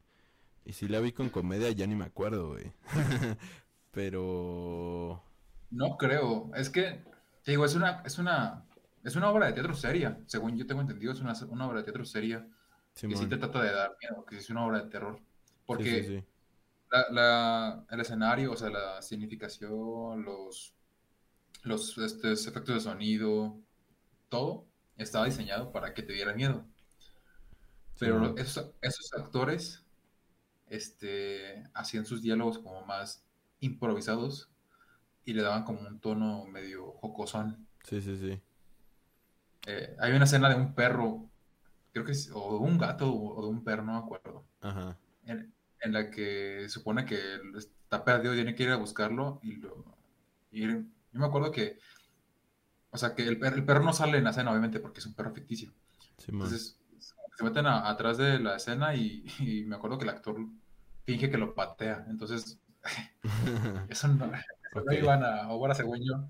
Y 0.64 0.74
si 0.74 0.88
la 0.88 1.00
vi 1.00 1.12
con 1.12 1.30
comedia, 1.30 1.72
ya 1.72 1.88
ni 1.88 1.96
me 1.96 2.06
acuerdo, 2.06 2.50
güey. 2.50 2.72
pero. 3.92 5.24
No 5.70 5.98
creo. 5.98 6.52
Es 6.56 6.70
que. 6.70 7.04
Te 7.44 7.52
digo, 7.52 7.66
es 7.66 7.76
una. 7.76 8.02
Es 8.06 8.20
una 8.20 8.66
es 9.04 9.16
una 9.16 9.30
obra 9.30 9.48
de 9.48 9.54
teatro 9.54 9.74
seria, 9.74 10.20
según 10.28 10.58
yo 10.58 10.68
tengo 10.68 10.82
entendido, 10.82 11.12
es 11.12 11.22
una, 11.22 11.34
obra 11.66 11.80
de 11.80 11.84
teatro 11.84 12.06
seria. 12.06 12.48
que 12.96 13.16
sí 13.16 13.26
te 13.26 13.38
trata 13.38 13.62
de 13.62 13.72
dar 13.72 13.96
miedo, 14.00 14.26
que 14.26 14.38
es 14.38 14.50
una 14.50 14.66
obra 14.66 14.84
de 14.84 14.90
terror. 14.90 15.20
Porque 15.66 16.24
el 16.92 18.00
escenario, 18.00 18.52
o 18.52 18.58
sea, 18.58 18.70
la 18.70 19.02
significación, 19.02 20.24
los, 20.24 20.74
los 21.64 21.98
este, 21.98 22.34
efectos 22.34 22.76
de 22.76 22.82
sonido, 22.82 23.58
todo 24.30 24.66
estaba 24.98 25.26
diseñado 25.26 25.72
para 25.72 25.94
que 25.94 26.04
te 26.04 26.14
diera 26.14 26.34
miedo. 26.34 26.66
Pero 28.00 28.36
esos, 28.38 28.72
esos, 28.82 29.14
actores 29.14 29.86
este, 30.68 31.68
hacían 31.74 32.06
sus 32.06 32.22
diálogos 32.22 32.58
como 32.58 32.84
más 32.86 33.24
improvisados 33.60 34.50
y 35.24 35.34
le 35.34 35.44
daban 35.44 35.64
como 35.64 35.82
un 35.82 36.00
tono 36.00 36.46
medio 36.46 36.94
jocosón. 36.94 37.68
Sí, 37.84 38.02
sí, 38.02 38.18
sí. 38.18 38.42
Eh, 39.68 39.96
hay 40.00 40.14
una 40.14 40.26
escena 40.26 40.50
de 40.50 40.56
un 40.56 40.74
perro, 40.74 41.30
creo 41.94 42.04
que 42.04 42.14
es, 42.14 42.32
o 42.34 42.54
de 42.54 42.58
un 42.58 42.80
gato 42.80 43.14
o 43.14 43.42
de 43.44 43.48
un 43.48 43.64
perro, 43.64 43.84
no 43.84 43.94
me 43.94 44.00
acuerdo. 44.00 44.44
Ajá. 44.62 44.98
En, 45.26 45.54
la 45.94 46.12
que 46.12 46.70
supone 46.70 47.06
que 47.06 47.20
está 47.58 48.04
perdido 48.04 48.34
y 48.34 48.38
tiene 48.38 48.56
que 48.56 48.64
ir 48.64 48.70
a 48.70 48.76
buscarlo 48.76 49.40
y 49.42 49.56
lo... 49.56 49.84
yo 50.52 50.80
me 51.14 51.26
acuerdo 51.26 51.52
que, 51.52 51.80
o 52.92 52.98
sea, 52.98 53.16
que 53.16 53.24
el, 53.24 53.40
perro 53.40 53.84
no 53.84 53.94
sale 53.94 54.20
en 54.20 54.26
la 54.26 54.30
escena, 54.30 54.52
obviamente, 54.52 54.80
porque 54.80 55.00
es 55.00 55.06
un 55.08 55.16
perro 55.16 55.34
ficticio. 55.34 55.74
Entonces, 56.28 56.80
se 57.36 57.44
meten 57.44 57.66
atrás 57.66 58.18
de 58.18 58.40
la 58.40 58.58
escena 58.58 58.96
y, 58.96 59.66
me 59.68 59.76
acuerdo 59.76 59.98
que 59.98 60.04
el 60.04 60.12
actor 60.12 60.38
finge 61.06 61.30
que 61.30 61.38
lo 61.38 61.56
patea. 61.56 62.06
Entonces, 62.10 62.60
eso 63.90 64.08
no, 64.08 64.32
iban 64.92 65.24
a 65.24 65.50
obra 65.50 65.74
según 65.74 66.00
yo. 66.04 66.28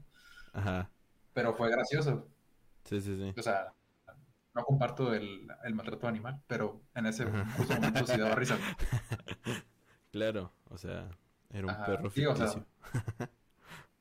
Ajá. 0.54 0.90
Pero 1.34 1.54
fue 1.54 1.70
gracioso. 1.70 2.28
Sí, 2.86 3.02
sí, 3.02 3.16
sí. 3.16 3.34
O 3.38 3.44
sea, 3.44 3.74
no 4.54 4.64
comparto 4.64 5.14
el, 5.14 5.48
el 5.64 5.76
maltrato 5.76 6.08
animal, 6.08 6.42
pero 6.48 6.82
en 6.96 7.06
ese 7.06 7.26
momento 7.26 8.06
sí 8.06 8.18
daba 8.20 8.36
risa. 8.36 8.58
Claro, 10.12 10.52
o 10.70 10.78
sea, 10.78 11.10
era 11.50 11.68
un 11.68 11.86
perro 11.86 12.10
ficticio. 12.10 12.66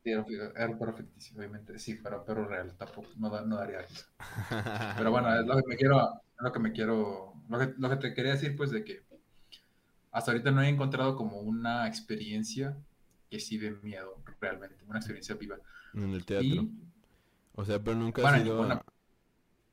Sí, 0.02 0.10
era, 0.10 0.24
un 0.70 0.78
perro 0.78 0.94
ficticio, 0.94 1.36
obviamente. 1.36 1.78
Sí, 1.78 2.00
pero 2.02 2.20
un 2.20 2.24
perro 2.24 2.46
real 2.46 2.74
tampoco, 2.74 3.08
no, 3.18 3.28
no 3.42 3.56
daría 3.56 3.82
risa. 3.82 4.06
Pero 4.96 5.10
bueno, 5.10 5.38
es 5.38 5.44
lo 5.44 5.56
que 5.56 5.68
me 5.68 5.76
quiero, 5.76 6.22
lo 6.38 6.52
que 6.52 6.58
me 6.58 6.72
quiero, 6.72 7.34
lo 7.50 7.58
que, 7.58 7.74
lo 7.76 7.90
que 7.90 7.96
te 7.96 8.14
quería 8.14 8.32
decir, 8.32 8.56
pues, 8.56 8.70
de 8.70 8.82
que 8.82 9.02
hasta 10.10 10.30
ahorita 10.30 10.52
no 10.52 10.62
he 10.62 10.70
encontrado 10.70 11.16
como 11.16 11.40
una 11.40 11.86
experiencia 11.86 12.78
que 13.28 13.40
sí 13.40 13.58
de 13.58 13.72
miedo, 13.82 14.22
realmente, 14.40 14.82
una 14.86 15.00
experiencia 15.00 15.34
viva. 15.34 15.58
En 15.92 16.14
el 16.14 16.24
teatro. 16.24 16.66
O 17.54 17.64
sea, 17.66 17.78
pero 17.78 17.94
nunca 17.94 18.26
ha 18.26 18.38
sido. 18.38 18.82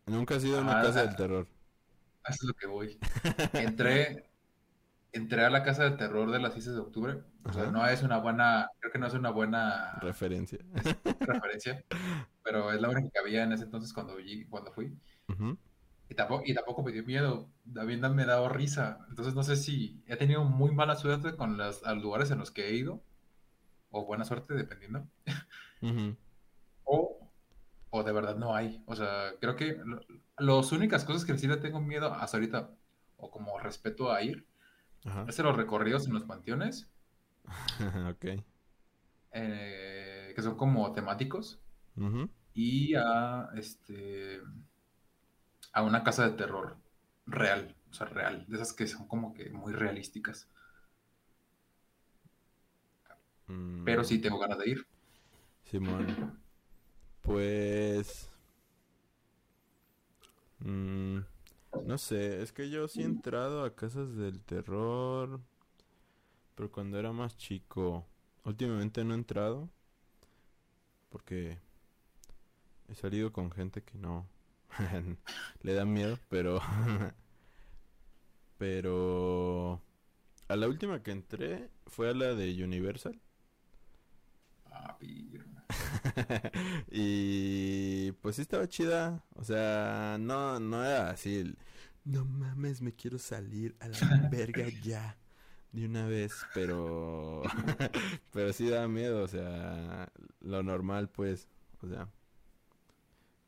Nunca 0.07 0.35
ha 0.35 0.39
sido 0.39 0.61
una 0.61 0.79
ah, 0.79 0.83
casa 0.83 1.05
del 1.05 1.15
terror. 1.15 1.47
Eso 2.27 2.39
es 2.41 2.43
lo 2.43 2.53
que 2.53 2.67
voy. 2.67 2.97
Entré, 3.53 4.29
entré 5.11 5.45
a 5.45 5.49
la 5.49 5.63
casa 5.63 5.83
del 5.83 5.97
terror 5.97 6.31
de 6.31 6.39
las 6.39 6.53
6 6.53 6.65
de 6.65 6.79
octubre. 6.79 7.21
O 7.43 7.53
sea, 7.53 7.71
no 7.71 7.85
es 7.87 8.03
una 8.03 8.17
buena, 8.17 8.69
creo 8.79 8.91
que 8.91 8.99
no 8.99 9.07
es 9.07 9.13
una 9.13 9.29
buena 9.29 9.97
referencia. 10.01 10.59
referencia, 11.19 11.83
pero 12.43 12.71
es 12.71 12.81
la 12.81 12.89
única 12.89 13.09
que 13.09 13.19
había 13.19 13.43
en 13.43 13.53
ese 13.53 13.63
entonces 13.63 13.93
cuando, 13.93 14.15
cuando 14.49 14.71
fui. 14.71 14.97
y, 16.09 16.15
tampoco, 16.15 16.43
y 16.45 16.53
tampoco 16.53 16.83
me 16.83 16.91
dio 16.91 17.03
miedo, 17.03 17.49
también 17.73 17.99
me 18.15 18.23
ha 18.23 18.27
dado 18.27 18.49
risa. 18.49 19.05
Entonces 19.09 19.33
no 19.33 19.43
sé 19.43 19.55
si 19.55 20.03
he 20.07 20.15
tenido 20.15 20.43
muy 20.43 20.71
mala 20.73 20.95
suerte 20.95 21.35
con 21.35 21.57
los 21.57 21.81
lugares 22.01 22.31
en 22.31 22.39
los 22.39 22.51
que 22.51 22.67
he 22.67 22.75
ido, 22.75 23.01
o 23.91 24.05
buena 24.05 24.25
suerte, 24.25 24.53
dependiendo. 24.53 25.07
O 26.83 27.16
o 27.89 28.03
de 28.03 28.11
verdad 28.11 28.35
no 28.35 28.55
hay. 28.55 28.83
O 28.85 28.95
sea, 28.95 29.33
creo 29.39 29.55
que 29.55 29.81
las 30.37 30.71
únicas 30.71 31.05
cosas 31.05 31.25
que 31.25 31.37
sí 31.37 31.47
le 31.47 31.57
tengo 31.57 31.81
miedo 31.81 32.13
hasta 32.13 32.37
ahorita, 32.37 32.71
o 33.17 33.31
como 33.31 33.59
respeto 33.59 34.11
a 34.11 34.21
ir, 34.21 34.45
es 35.27 35.39
los 35.39 35.55
recorridos 35.55 36.07
en 36.07 36.13
los 36.13 36.23
panteones. 36.23 36.89
ok. 38.09 38.43
Eh, 39.31 40.33
que 40.35 40.41
son 40.41 40.57
como 40.57 40.91
temáticos. 40.91 41.59
Y 42.53 42.93
a 42.95 43.49
este 43.55 44.41
a 45.73 45.81
una 45.83 46.03
casa 46.03 46.27
de 46.27 46.35
terror 46.35 46.77
real, 47.25 47.75
o 47.89 47.93
sea, 47.93 48.07
real, 48.07 48.45
de 48.47 48.55
esas 48.55 48.73
que 48.73 48.87
son 48.87 49.07
como 49.07 49.33
que 49.33 49.49
muy 49.49 49.73
realísticas. 49.73 50.47
Pero 53.85 54.03
sí 54.03 54.17
mm. 54.17 54.21
tengo 54.21 54.39
ganas 54.39 54.57
de 54.59 54.69
ir. 54.69 54.87
Simón. 55.63 56.39
Pues... 57.27 58.29
Mm, 60.59 61.19
no 61.85 61.97
sé, 61.97 62.41
es 62.41 62.53
que 62.53 62.69
yo 62.69 62.87
sí 62.87 63.01
he 63.01 63.05
entrado 63.05 63.65
a 63.65 63.75
casas 63.75 64.15
del 64.15 64.41
terror, 64.41 65.41
pero 66.55 66.71
cuando 66.71 66.97
era 66.97 67.11
más 67.11 67.35
chico. 67.35 68.05
Últimamente 68.45 69.03
no 69.03 69.13
he 69.13 69.17
entrado 69.17 69.69
porque 71.09 71.59
he 72.87 72.95
salido 72.95 73.33
con 73.33 73.51
gente 73.51 73.83
que 73.83 73.97
no 73.97 74.25
le 75.63 75.73
da 75.73 75.83
miedo, 75.83 76.17
pero 76.29 76.61
pero 78.57 79.81
a 80.47 80.55
la 80.55 80.67
última 80.69 81.03
que 81.03 81.11
entré 81.11 81.69
fue 81.87 82.09
a 82.09 82.13
la 82.13 82.35
de 82.35 82.63
Universal. 82.63 83.19
Ah. 84.71 84.97
y 86.91 88.11
pues 88.13 88.35
sí 88.37 88.41
estaba 88.41 88.67
chida. 88.67 89.23
O 89.35 89.43
sea, 89.43 90.17
no, 90.19 90.59
no 90.59 90.83
era 90.83 91.09
así 91.11 91.35
el, 91.35 91.57
no 92.07 92.23
mames, 92.23 92.81
me 92.81 92.93
quiero 92.93 93.19
salir 93.19 93.75
a 93.81 93.89
la 93.89 93.99
verga 94.31 94.67
ya. 94.81 95.17
De 95.73 95.85
una 95.85 96.07
vez, 96.07 96.33
pero... 96.53 97.43
pero 98.31 98.53
sí 98.53 98.69
da 98.69 98.87
miedo, 98.87 99.23
o 99.23 99.27
sea, 99.27 100.09
lo 100.39 100.63
normal 100.63 101.09
pues, 101.09 101.49
o 101.81 101.89
sea, 101.89 102.07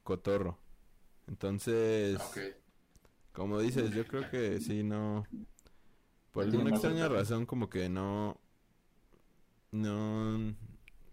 cotorro. 0.04 0.60
Entonces, 1.28 2.20
como 3.32 3.60
dices, 3.60 3.92
yo 3.92 4.06
creo 4.06 4.30
que 4.30 4.60
sí, 4.60 4.84
no... 4.84 5.26
Por 6.34 6.44
alguna 6.44 6.72
extraña 6.72 7.08
razón 7.08 7.46
como 7.46 7.70
que 7.70 7.88
no... 7.88 8.38
No... 9.72 10.54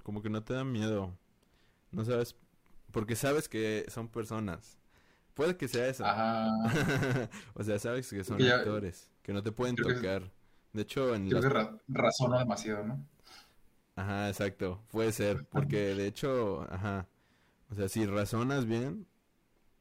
Como 0.07 0.23
que 0.23 0.31
no 0.31 0.41
te 0.45 0.55
da 0.55 0.63
miedo. 0.63 1.19
No 1.91 2.05
sabes... 2.05 2.37
Porque 2.93 3.17
sabes 3.17 3.49
que 3.49 3.85
son 3.89 4.07
personas. 4.07 4.79
Puede 5.35 5.57
que 5.57 5.67
sea 5.67 5.89
eso. 5.89 6.07
Ajá. 6.07 6.49
o 7.55 7.65
sea, 7.65 7.77
sabes 7.81 8.09
que 8.09 8.23
son 8.23 8.37
Que 8.37 8.45
ya- 8.45 8.59
actores. 8.59 9.11
Que 9.25 9.33
no 9.33 9.43
te 9.43 9.51
pueden 9.51 9.75
creo 9.75 9.89
que- 9.89 9.95
tocar. 9.95 10.31
De 10.73 10.83
hecho, 10.83 11.13
en 11.13 11.29
Creo 11.29 11.41
las... 11.41 11.49
que 11.53 11.59
ra- 11.59 11.77
razona 11.89 12.39
demasiado, 12.39 12.85
¿no? 12.87 13.05
Ajá, 13.97 14.29
exacto. 14.29 14.81
Puede 14.93 15.11
ser. 15.11 15.45
Porque 15.47 15.97
de 15.97 16.07
hecho, 16.07 16.63
ajá. 16.73 17.09
O 17.69 17.75
sea, 17.75 17.89
si 17.89 18.07
razonas 18.07 18.65
bien, 18.65 19.09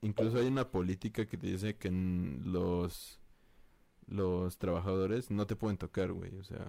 incluso 0.02 0.40
hay 0.40 0.48
una 0.48 0.72
política 0.72 1.28
que 1.28 1.38
te 1.38 1.46
dice 1.46 1.76
que 1.78 1.92
los 1.92 3.22
los 4.08 4.58
trabajadores 4.58 5.30
no 5.30 5.46
te 5.46 5.56
pueden 5.56 5.78
tocar, 5.78 6.12
güey. 6.14 6.36
O 6.40 6.44
sea, 6.44 6.68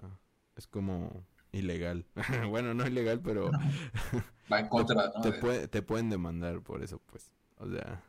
es 0.57 0.67
como 0.67 1.25
ilegal. 1.57 2.07
bueno, 2.51 2.75
no 2.75 2.87
ilegal, 2.87 3.21
pero 3.21 3.51
Va 4.53 4.61
en 4.61 4.69
contra, 4.69 5.11
¿no? 5.15 5.21
te, 5.23 5.33
De- 5.33 5.39
puede- 5.39 5.69
te 5.69 5.83
pueden 5.83 6.11
demandar 6.11 6.61
por 6.63 6.83
eso, 6.83 7.01
pues. 7.07 7.33
O 7.59 7.69
sea, 7.71 8.03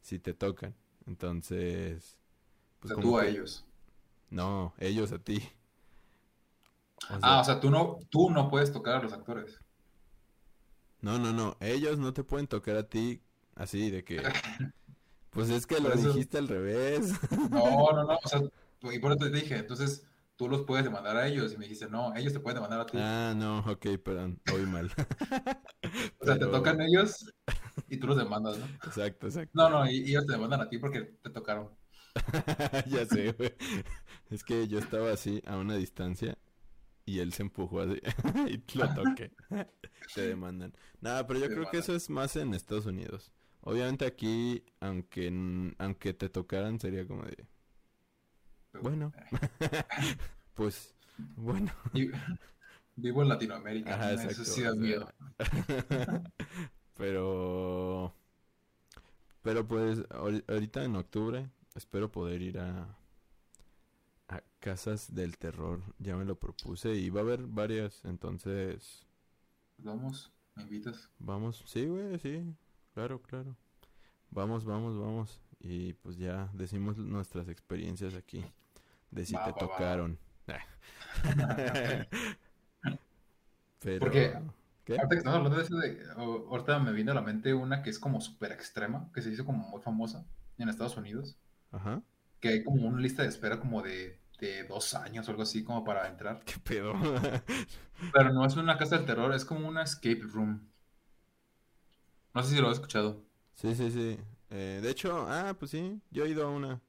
si 0.00 0.18
te 0.18 0.32
tocan. 0.34 0.74
Entonces, 1.06 2.16
o 2.76 2.80
pues 2.80 2.88
sea, 2.88 2.94
como 2.96 3.08
tú 3.08 3.18
a 3.18 3.22
que- 3.22 3.28
ellos. 3.30 3.64
No, 4.30 4.74
ellos 4.78 5.12
a 5.12 5.18
ti. 5.18 5.36
O 7.04 7.08
sea, 7.08 7.18
Ah, 7.22 7.40
o 7.40 7.44
sea, 7.44 7.60
tú 7.60 7.70
no, 7.70 7.98
tú 8.10 8.30
no 8.30 8.48
puedes 8.48 8.72
tocar 8.72 8.96
a 8.96 9.02
los 9.02 9.12
actores. 9.12 9.60
No, 11.00 11.18
no, 11.18 11.32
no. 11.32 11.56
Ellos 11.60 11.98
no 11.98 12.12
te 12.12 12.24
pueden 12.24 12.46
tocar 12.48 12.76
a 12.76 12.88
ti 12.88 13.20
así 13.54 13.90
de 13.90 14.02
que... 14.04 14.22
Pues 15.30 15.50
es 15.50 15.66
que 15.66 15.78
lo 15.80 15.92
eso- 15.92 16.08
dijiste 16.14 16.38
al 16.38 16.48
revés. 16.48 17.12
No, 17.50 17.90
no, 17.92 18.04
no. 18.04 18.18
O 18.24 18.28
sea, 18.28 18.40
y 18.90 18.98
por 18.98 19.12
eso 19.12 19.18
te 19.18 19.30
dije, 19.30 19.56
entonces 19.58 20.06
tú 20.36 20.48
los 20.48 20.62
puedes 20.62 20.84
demandar 20.84 21.16
a 21.16 21.26
ellos. 21.26 21.52
Y 21.52 21.56
me 21.56 21.64
dijiste, 21.64 21.88
no, 21.88 22.14
ellos 22.14 22.32
te 22.32 22.40
pueden 22.40 22.56
demandar 22.56 22.80
a 22.80 22.86
ti. 22.86 22.98
Ah, 23.00 23.34
no, 23.36 23.58
ok, 23.60 23.86
perdón. 24.02 24.40
Oí 24.52 24.66
mal. 24.66 24.90
o 26.20 26.24
sea, 26.24 26.38
te 26.38 26.46
tocan 26.46 26.80
ellos 26.80 27.32
y 27.88 27.96
tú 27.96 28.06
los 28.06 28.16
demandas, 28.16 28.58
¿no? 28.58 28.66
Exacto, 28.84 29.26
exacto. 29.26 29.50
No, 29.54 29.70
no, 29.70 29.90
y, 29.90 30.10
ellos 30.10 30.26
te 30.26 30.32
demandan 30.32 30.60
a 30.60 30.68
ti 30.68 30.78
porque 30.78 31.02
te 31.22 31.30
tocaron. 31.30 31.70
Ya 32.86 33.04
sé, 33.04 33.32
güey. 33.32 33.54
Es 34.30 34.42
que 34.42 34.66
yo 34.68 34.78
estaba 34.78 35.12
así 35.12 35.42
a 35.46 35.56
una 35.56 35.76
distancia 35.76 36.38
y 37.04 37.20
él 37.20 37.32
se 37.32 37.42
empujó 37.42 37.80
así 37.80 38.00
y 38.48 38.78
lo 38.78 38.94
toqué. 38.94 39.32
Te 40.14 40.22
demandan. 40.22 40.74
Nada, 41.00 41.26
pero 41.26 41.40
yo 41.40 41.48
Te 41.48 41.54
creo 41.54 41.70
que 41.70 41.78
eso 41.78 41.94
es 41.94 42.08
más 42.08 42.36
en 42.36 42.54
Estados 42.54 42.86
Unidos. 42.86 43.32
Obviamente 43.60 44.06
aquí, 44.06 44.64
aunque 44.80 45.30
aunque 45.78 46.14
te 46.14 46.28
tocaran, 46.28 46.80
sería 46.80 47.06
como 47.06 47.24
de, 47.24 47.46
bueno, 48.82 49.12
pues, 50.54 50.94
bueno. 51.36 51.70
Y- 51.94 52.10
vivo 52.96 53.22
en 53.22 53.28
Latinoamérica. 53.28 53.94
Ajá, 53.94 54.06
¿no? 54.06 54.12
exacto. 54.12 54.42
Eso 54.42 54.44
sí 54.44 54.62
da 54.62 54.74
miedo. 54.74 55.10
pero, 56.96 58.14
pero 59.42 59.66
pues 59.66 60.00
ahori- 60.10 60.44
ahorita 60.48 60.84
en 60.84 60.96
octubre 60.96 61.50
espero 61.74 62.10
poder 62.10 62.42
ir 62.42 62.58
a 62.58 62.96
a 64.28 64.42
casas 64.60 65.14
del 65.14 65.38
terror. 65.38 65.82
Ya 65.98 66.16
me 66.16 66.24
lo 66.24 66.36
propuse 66.38 66.94
y 66.96 67.10
va 67.10 67.20
a 67.20 67.24
haber 67.24 67.46
varias, 67.46 68.04
entonces 68.04 69.06
Vamos, 69.78 70.32
me 70.56 70.62
invitas. 70.64 71.08
vamos. 71.18 71.62
Sí, 71.66 71.86
güey, 71.86 72.18
sí, 72.18 72.42
claro, 72.94 73.20
claro. 73.22 73.56
Vamos, 74.30 74.64
vamos, 74.64 74.98
vamos 74.98 75.40
y 75.60 75.94
pues 75.94 76.16
ya 76.18 76.50
decimos 76.54 76.98
nuestras 76.98 77.48
experiencias 77.48 78.14
aquí 78.14 78.44
de 79.16 79.26
si 79.26 79.34
Va, 79.36 79.44
te 79.44 79.52
va, 79.52 79.66
va. 79.66 79.66
tocaron. 79.66 80.18
Pero 83.80 83.98
Porque 83.98 84.32
¿qué? 84.84 85.00
Ahorita 85.00 85.14
que 85.16 85.18
estamos 85.18 85.36
hablando 85.38 85.58
de 85.58 85.64
eso, 85.64 85.76
de, 85.78 86.02
ahorita 86.16 86.78
me 86.80 86.92
vino 86.92 87.12
a 87.12 87.14
la 87.14 87.22
mente 87.22 87.54
una 87.54 87.82
que 87.82 87.90
es 87.90 87.98
como 87.98 88.20
súper 88.20 88.52
extrema, 88.52 89.10
que 89.14 89.22
se 89.22 89.30
hizo 89.30 89.44
como 89.44 89.68
muy 89.68 89.82
famosa 89.82 90.26
en 90.58 90.68
Estados 90.68 90.96
Unidos, 90.96 91.38
Ajá. 91.72 92.02
que 92.40 92.48
hay 92.48 92.64
como 92.64 92.86
una 92.88 93.00
lista 93.00 93.22
de 93.22 93.28
espera 93.28 93.60
como 93.60 93.82
de, 93.82 94.22
de 94.40 94.64
dos 94.64 94.94
años 94.94 95.28
o 95.28 95.30
algo 95.30 95.42
así 95.42 95.64
como 95.64 95.84
para 95.84 96.08
entrar. 96.08 96.44
¿Qué 96.44 96.54
pedo? 96.62 96.92
Pero 98.12 98.32
no 98.32 98.44
es 98.44 98.56
una 98.56 98.76
casa 98.78 98.96
del 98.96 99.06
terror, 99.06 99.32
es 99.34 99.44
como 99.44 99.68
una 99.68 99.82
escape 99.84 100.22
room. 100.22 100.72
No 102.34 102.42
sé 102.44 102.54
si 102.54 102.60
lo 102.60 102.68
has 102.68 102.74
escuchado. 102.76 103.24
Sí, 103.54 103.74
sí, 103.74 103.90
sí. 103.90 104.18
Eh, 104.50 104.80
de 104.82 104.90
hecho, 104.90 105.26
ah, 105.28 105.54
pues 105.58 105.70
sí, 105.72 106.00
yo 106.10 106.24
he 106.24 106.28
ido 106.30 106.46
a 106.46 106.50
una. 106.50 106.80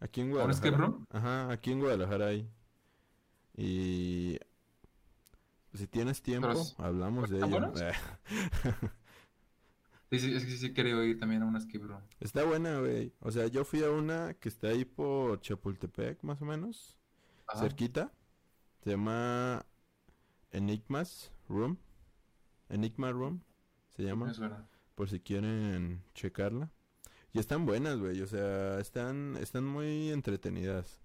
Aquí 0.00 0.20
en 0.20 0.30
¿A 0.38 0.44
una 0.44 0.52
escape 0.52 0.70
Guadalajara. 0.76 0.76
room? 0.76 1.06
Ajá, 1.10 1.50
aquí 1.52 1.72
en 1.72 1.80
Guadalajara 1.80 2.26
hay. 2.28 2.48
Y 3.56 4.38
si 5.74 5.86
tienes 5.88 6.22
tiempo, 6.22 6.50
es- 6.52 6.74
hablamos 6.78 7.28
de 7.30 7.36
¿están 7.40 7.52
ello. 7.54 7.72
Sí, 10.10 10.18
sí, 10.20 10.34
es 10.34 10.44
que 10.46 10.52
sí, 10.52 10.72
quería 10.72 11.04
ir 11.04 11.18
también 11.18 11.42
a 11.42 11.46
una 11.46 11.58
escape 11.58 11.84
room. 11.84 12.00
Está 12.20 12.44
buena, 12.44 12.78
güey. 12.80 13.12
O 13.20 13.30
sea, 13.30 13.46
yo 13.48 13.64
fui 13.64 13.82
a 13.84 13.90
una 13.90 14.32
que 14.34 14.48
está 14.48 14.68
ahí 14.68 14.84
por 14.86 15.40
Chapultepec, 15.42 16.22
más 16.22 16.40
o 16.40 16.46
menos, 16.46 16.96
Ajá. 17.46 17.60
cerquita. 17.60 18.10
Se 18.84 18.90
llama 18.90 19.66
Enigmas 20.50 21.30
Room. 21.48 21.76
Enigma 22.70 23.10
Room, 23.12 23.42
se 23.96 24.02
llama. 24.04 24.32
Suena. 24.32 24.66
por 24.94 25.08
si 25.10 25.20
quieren 25.20 26.02
checarla. 26.14 26.70
Y 27.32 27.38
están 27.38 27.66
buenas, 27.66 27.98
güey, 27.98 28.20
o 28.22 28.26
sea, 28.26 28.80
están, 28.80 29.36
están 29.40 29.64
muy 29.64 30.10
entretenidas. 30.10 31.00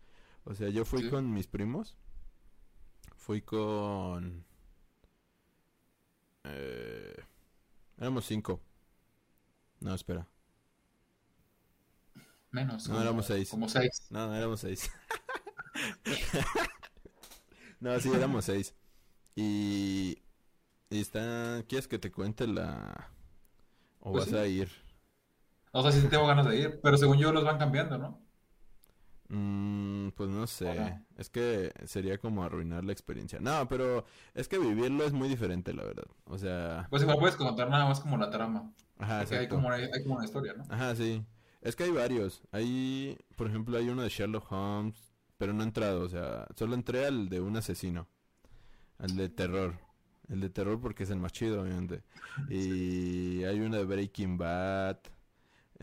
O 0.46 0.54
sea, 0.56 0.70
yo 0.70 0.86
fui 0.86 1.04
Sí. 1.04 1.10
con 1.10 1.34
mis 1.34 1.48
primos. 1.48 1.98
Fui 3.16 3.42
con... 3.42 4.46
Eh, 6.46 7.16
éramos 7.98 8.26
cinco. 8.26 8.62
No, 9.80 9.94
espera. 9.94 10.28
Menos. 12.52 12.88
No, 12.88 12.94
como- 12.96 13.02
éramos 13.04 13.26
seis. 13.26 13.50
Como 13.50 13.70
seis. 13.70 14.08
No, 14.10 14.28
no, 14.28 14.36
éramos 14.36 14.60
seis. 14.62 14.90
no, 17.80 18.00
sí, 18.00 18.10
éramos 18.14 18.46
seis. 18.46 18.74
Y... 19.36 20.20
Y 20.90 21.02
está... 21.02 21.64
¿Quieres 21.68 21.88
que 21.88 22.00
te 22.00 22.12
cuente 22.12 22.46
la... 22.48 23.10
¿O 24.00 24.12
Pues 24.12 24.26
vas 24.26 24.30
sí. 24.32 24.36
a 24.38 24.46
ir? 24.48 24.70
O 25.74 25.82
sea, 25.82 25.92
sí 25.92 26.08
tengo 26.08 26.28
ganas 26.28 26.46
de 26.48 26.58
ir, 26.58 26.80
pero 26.82 26.98
según 26.98 27.18
yo 27.18 27.32
los 27.34 27.44
van 27.44 27.58
cambiando, 27.58 27.98
¿no? 27.98 28.20
Mm, 29.30 30.10
pues 30.12 30.30
no 30.30 30.46
sé. 30.48 31.00
Es 31.18 31.30
que 31.30 31.72
sería 31.86 32.18
como 32.18 32.44
arruinar 32.44 32.84
la 32.84 32.92
experiencia. 32.92 33.40
No, 33.40 33.68
pero 33.68 34.06
es 34.34 34.48
que 34.48 34.60
vivirlo 34.60 35.04
es 35.06 35.14
muy 35.14 35.28
diferente, 35.30 35.74
la 35.74 35.84
verdad. 35.84 36.06
O 36.26 36.38
sea, 36.38 36.88
Pues 36.90 37.02
igual 37.02 37.18
puedes 37.18 37.36
contar 37.36 37.70
nada 37.70 37.86
más 37.86 38.00
como 38.00 38.18
la 38.18 38.30
trama. 38.30 38.72
ajá, 39.00 39.20
Porque 39.22 39.38
hay 39.38 39.48
como, 39.48 39.72
hay 39.72 39.90
como 40.04 40.16
una 40.16 40.26
historia, 40.26 40.54
¿no? 40.54 40.64
Ajá, 40.70 40.96
sí. 40.96 41.26
Es 41.62 41.76
que 41.76 41.86
hay 41.86 41.92
varios. 41.92 42.42
Hay, 42.52 43.18
por 43.36 43.48
ejemplo, 43.48 43.78
hay 43.78 43.90
uno 43.90 44.04
de 44.04 44.10
Sherlock 44.10 44.52
Holmes, 44.52 45.14
pero 45.38 45.54
no 45.54 45.64
he 45.64 45.66
entrado, 45.66 46.02
o 46.02 46.10
sea, 46.10 46.46
solo 46.56 46.76
entré 46.76 47.06
al 47.06 47.30
de 47.30 47.40
un 47.42 47.58
asesino. 47.58 48.08
Al 49.00 49.16
de 49.16 49.30
terror. 49.30 49.80
El 50.30 50.40
de 50.42 50.50
terror 50.50 50.80
porque 50.80 51.04
es 51.04 51.10
el 51.10 51.20
más 51.20 51.32
chido, 51.32 51.62
obviamente. 51.62 52.04
Y 52.50 53.44
hay 53.46 53.60
uno 53.62 53.78
de 53.78 53.86
Breaking 53.86 54.38
Bad. 54.38 54.98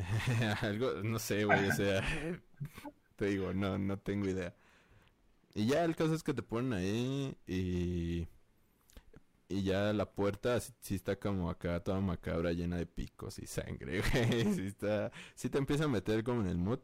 Algo, 0.62 1.02
no 1.02 1.18
sé, 1.18 1.44
güey, 1.44 1.68
o 1.68 1.72
sea, 1.72 2.02
te 3.16 3.26
digo, 3.26 3.52
no, 3.54 3.78
no 3.78 3.98
tengo 3.98 4.28
idea. 4.28 4.54
Y 5.54 5.66
ya 5.66 5.84
el 5.84 5.96
caso 5.96 6.14
es 6.14 6.22
que 6.22 6.34
te 6.34 6.42
ponen 6.42 6.72
ahí 6.72 7.36
y 7.46 8.28
y 9.50 9.64
ya 9.64 9.92
la 9.92 10.06
puerta 10.08 10.60
sí, 10.60 10.94
está 10.94 11.16
como 11.18 11.50
acá 11.50 11.80
toda 11.80 12.00
macabra, 12.00 12.52
llena 12.52 12.76
de 12.76 12.86
picos 12.86 13.38
y 13.40 13.46
sangre, 13.46 14.00
güey. 14.12 14.54
Sí 14.54 14.66
está, 14.66 15.10
sí 15.34 15.50
te 15.50 15.58
empieza 15.58 15.84
a 15.84 15.88
meter 15.88 16.22
como 16.22 16.42
en 16.42 16.46
el 16.46 16.56
mood. 16.56 16.78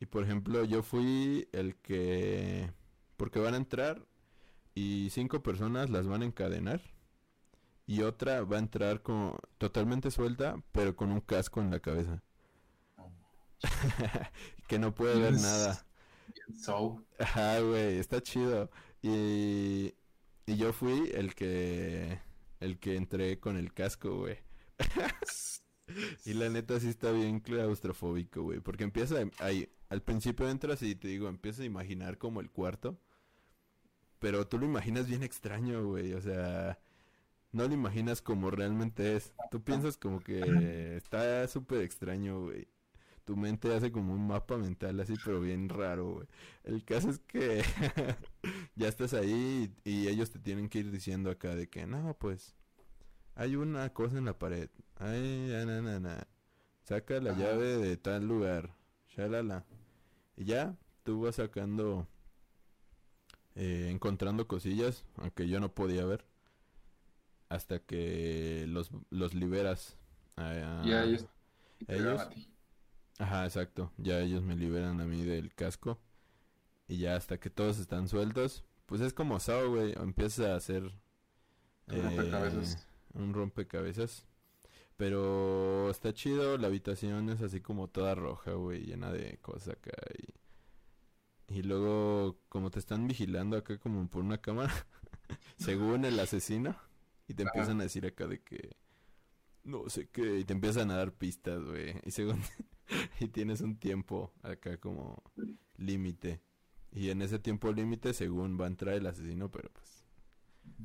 Y 0.00 0.06
por 0.06 0.24
ejemplo, 0.24 0.64
yo 0.64 0.82
fui 0.82 1.48
el 1.52 1.76
que, 1.76 2.72
porque 3.18 3.40
van 3.40 3.54
a 3.54 3.58
entrar 3.58 4.06
y 4.74 5.08
cinco 5.10 5.42
personas 5.42 5.90
las 5.90 6.06
van 6.06 6.22
a 6.22 6.26
encadenar 6.26 6.80
y 7.86 8.02
otra 8.02 8.42
va 8.44 8.56
a 8.56 8.60
entrar 8.60 9.02
como 9.02 9.38
totalmente 9.58 10.10
suelta, 10.10 10.62
pero 10.72 10.96
con 10.96 11.10
un 11.12 11.20
casco 11.20 11.60
en 11.60 11.70
la 11.70 11.80
cabeza. 11.80 12.22
que 14.68 14.78
no 14.78 14.94
puede 14.94 15.18
ver 15.18 15.34
Yes. 15.34 15.40
nada. 15.40 15.86
So, 16.52 17.04
Ajá, 17.18 17.60
güey, 17.60 17.98
está 17.98 18.20
chido. 18.22 18.70
Y, 19.02 19.94
y 20.46 20.56
yo 20.56 20.72
fui 20.72 21.10
el 21.14 21.34
que 21.34 22.20
el 22.60 22.78
que 22.78 22.96
entré 22.96 23.38
con 23.40 23.56
el 23.56 23.72
casco, 23.72 24.18
güey. 24.18 24.38
Y 26.24 26.34
la 26.34 26.48
neta 26.50 26.78
sí 26.80 26.88
está 26.88 27.12
bien 27.12 27.40
claustrofóbico, 27.40 28.42
güey, 28.42 28.60
porque 28.60 28.84
empieza 28.84 29.16
ahí, 29.38 29.68
al 29.88 30.02
principio 30.02 30.48
entras 30.48 30.82
y 30.82 30.94
te 30.96 31.08
digo, 31.08 31.28
empiezas 31.28 31.60
a 31.62 31.64
imaginar 31.64 32.18
como 32.18 32.40
el 32.40 32.50
cuarto, 32.50 32.98
pero 34.18 34.46
tú 34.48 34.58
lo 34.58 34.66
imaginas 34.66 35.06
bien 35.06 35.22
extraño, 35.22 35.84
güey, 35.86 36.12
o 36.14 36.20
sea, 36.20 36.78
no 37.56 37.66
lo 37.68 37.74
imaginas 37.74 38.22
como 38.22 38.50
realmente 38.50 39.16
es. 39.16 39.34
Tú 39.50 39.62
piensas 39.62 39.96
como 39.96 40.20
que 40.20 40.96
está 40.96 41.46
súper 41.48 41.82
extraño, 41.82 42.42
güey. 42.42 42.68
Tu 43.24 43.36
mente 43.36 43.74
hace 43.74 43.92
como 43.92 44.14
un 44.14 44.26
mapa 44.28 44.56
mental 44.58 45.00
así, 45.00 45.14
pero 45.24 45.40
bien 45.40 45.68
raro, 45.68 46.14
güey. 46.14 46.28
El 46.64 46.84
caso 46.84 47.10
es 47.10 47.18
que 47.20 47.62
ya 48.76 48.88
estás 48.88 49.14
ahí 49.14 49.74
y, 49.84 49.90
y 49.90 50.08
ellos 50.08 50.30
te 50.30 50.38
tienen 50.38 50.68
que 50.68 50.80
ir 50.80 50.90
diciendo 50.92 51.30
acá 51.30 51.54
de 51.56 51.68
que, 51.68 51.86
no, 51.86 52.16
pues, 52.18 52.56
hay 53.34 53.56
una 53.56 53.92
cosa 53.92 54.18
en 54.18 54.26
la 54.26 54.38
pared. 54.38 54.70
Ay, 54.96 55.48
na, 55.66 55.82
na, 55.82 56.00
na. 56.00 56.28
Saca 56.84 57.20
la 57.20 57.32
Ajá. 57.32 57.40
llave 57.40 57.78
de 57.78 57.96
tal 57.96 58.26
lugar. 58.28 58.74
Shalala. 59.08 59.64
Y 60.36 60.44
ya, 60.46 60.76
tú 61.04 61.22
vas 61.22 61.36
sacando, 61.36 62.08
eh, 63.54 63.88
encontrando 63.90 64.46
cosillas, 64.46 65.04
aunque 65.16 65.48
yo 65.48 65.60
no 65.60 65.74
podía 65.74 66.04
ver, 66.04 66.24
hasta 67.48 67.78
que 67.80 68.64
los, 68.68 68.90
los 69.10 69.34
liberas. 69.34 69.96
a- 70.36 70.82
ellos. 70.84 72.20
a 72.20 72.28
ti. 72.30 72.48
Ajá, 73.18 73.44
exacto. 73.44 73.92
Ya 73.96 74.20
ellos 74.20 74.42
me 74.42 74.56
liberan 74.56 75.00
a 75.00 75.04
mí 75.06 75.24
del 75.24 75.54
casco. 75.54 75.98
Y 76.88 76.98
ya 76.98 77.16
hasta 77.16 77.38
que 77.38 77.50
todos 77.50 77.78
están 77.78 78.08
sueltos, 78.08 78.64
pues 78.86 79.00
es 79.00 79.12
como 79.12 79.40
Sao, 79.40 79.70
güey. 79.70 79.92
Empieza 79.94 80.52
a 80.52 80.56
hacer 80.56 80.82
Un 81.88 82.02
rompecabezas. 82.02 82.74
eh, 82.74 82.86
un 83.18 83.32
rompecabezas. 83.34 84.26
Pero 84.96 85.90
está 85.90 86.14
chido, 86.14 86.56
la 86.58 86.68
habitación 86.68 87.28
es 87.28 87.42
así 87.42 87.60
como 87.60 87.88
toda 87.88 88.14
roja, 88.14 88.52
güey, 88.52 88.82
llena 88.86 89.12
de 89.12 89.36
cosas 89.38 89.74
acá. 89.76 89.92
Y, 91.48 91.58
y 91.58 91.62
luego, 91.62 92.38
como 92.48 92.70
te 92.70 92.78
están 92.78 93.06
vigilando 93.06 93.56
acá 93.58 93.78
como 93.78 94.08
por 94.08 94.22
una 94.24 94.38
cámara, 94.38 94.72
según 95.58 96.04
el 96.06 96.18
asesino, 96.18 96.76
y 97.28 97.34
te 97.34 97.42
Ajá. 97.42 97.50
empiezan 97.52 97.80
a 97.80 97.84
decir 97.84 98.06
acá 98.06 98.26
de 98.26 98.40
que 98.42 98.76
no 99.64 99.88
sé 99.88 100.08
qué, 100.10 100.38
y 100.40 100.44
te 100.44 100.52
empiezan 100.54 100.90
a 100.90 100.96
dar 100.96 101.12
pistas, 101.12 101.62
güey. 101.64 101.96
Y 102.04 102.10
según, 102.12 102.40
y 103.20 103.28
tienes 103.28 103.60
un 103.60 103.78
tiempo 103.78 104.32
acá 104.42 104.78
como 104.78 105.22
límite. 105.76 106.40
Y 106.92 107.10
en 107.10 107.22
ese 107.22 107.38
tiempo 107.38 107.72
límite, 107.72 108.14
según 108.14 108.58
va 108.60 108.64
a 108.66 108.68
entrar 108.68 108.94
el 108.94 109.06
asesino, 109.06 109.50
pero 109.50 109.70
pues 109.72 110.04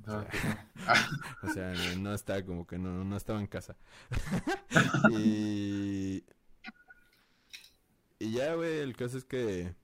Ah, 0.05 0.25
no. 0.27 0.85
Ah, 0.87 1.09
o 1.43 1.49
sea, 1.49 1.73
no- 1.95 2.01
no 2.01 2.13
está 2.13 2.45
como 2.45 2.67
que 2.67 2.77
no, 2.77 3.03
no 3.03 3.17
estaba 3.17 3.39
en 3.39 3.47
casa. 3.47 3.77
y, 5.11 6.23
y 8.19 8.31
ya, 8.33 8.53
güey, 8.55 8.79
el 8.79 8.95
caso 8.95 9.17
es 9.17 9.25
que 9.25 9.75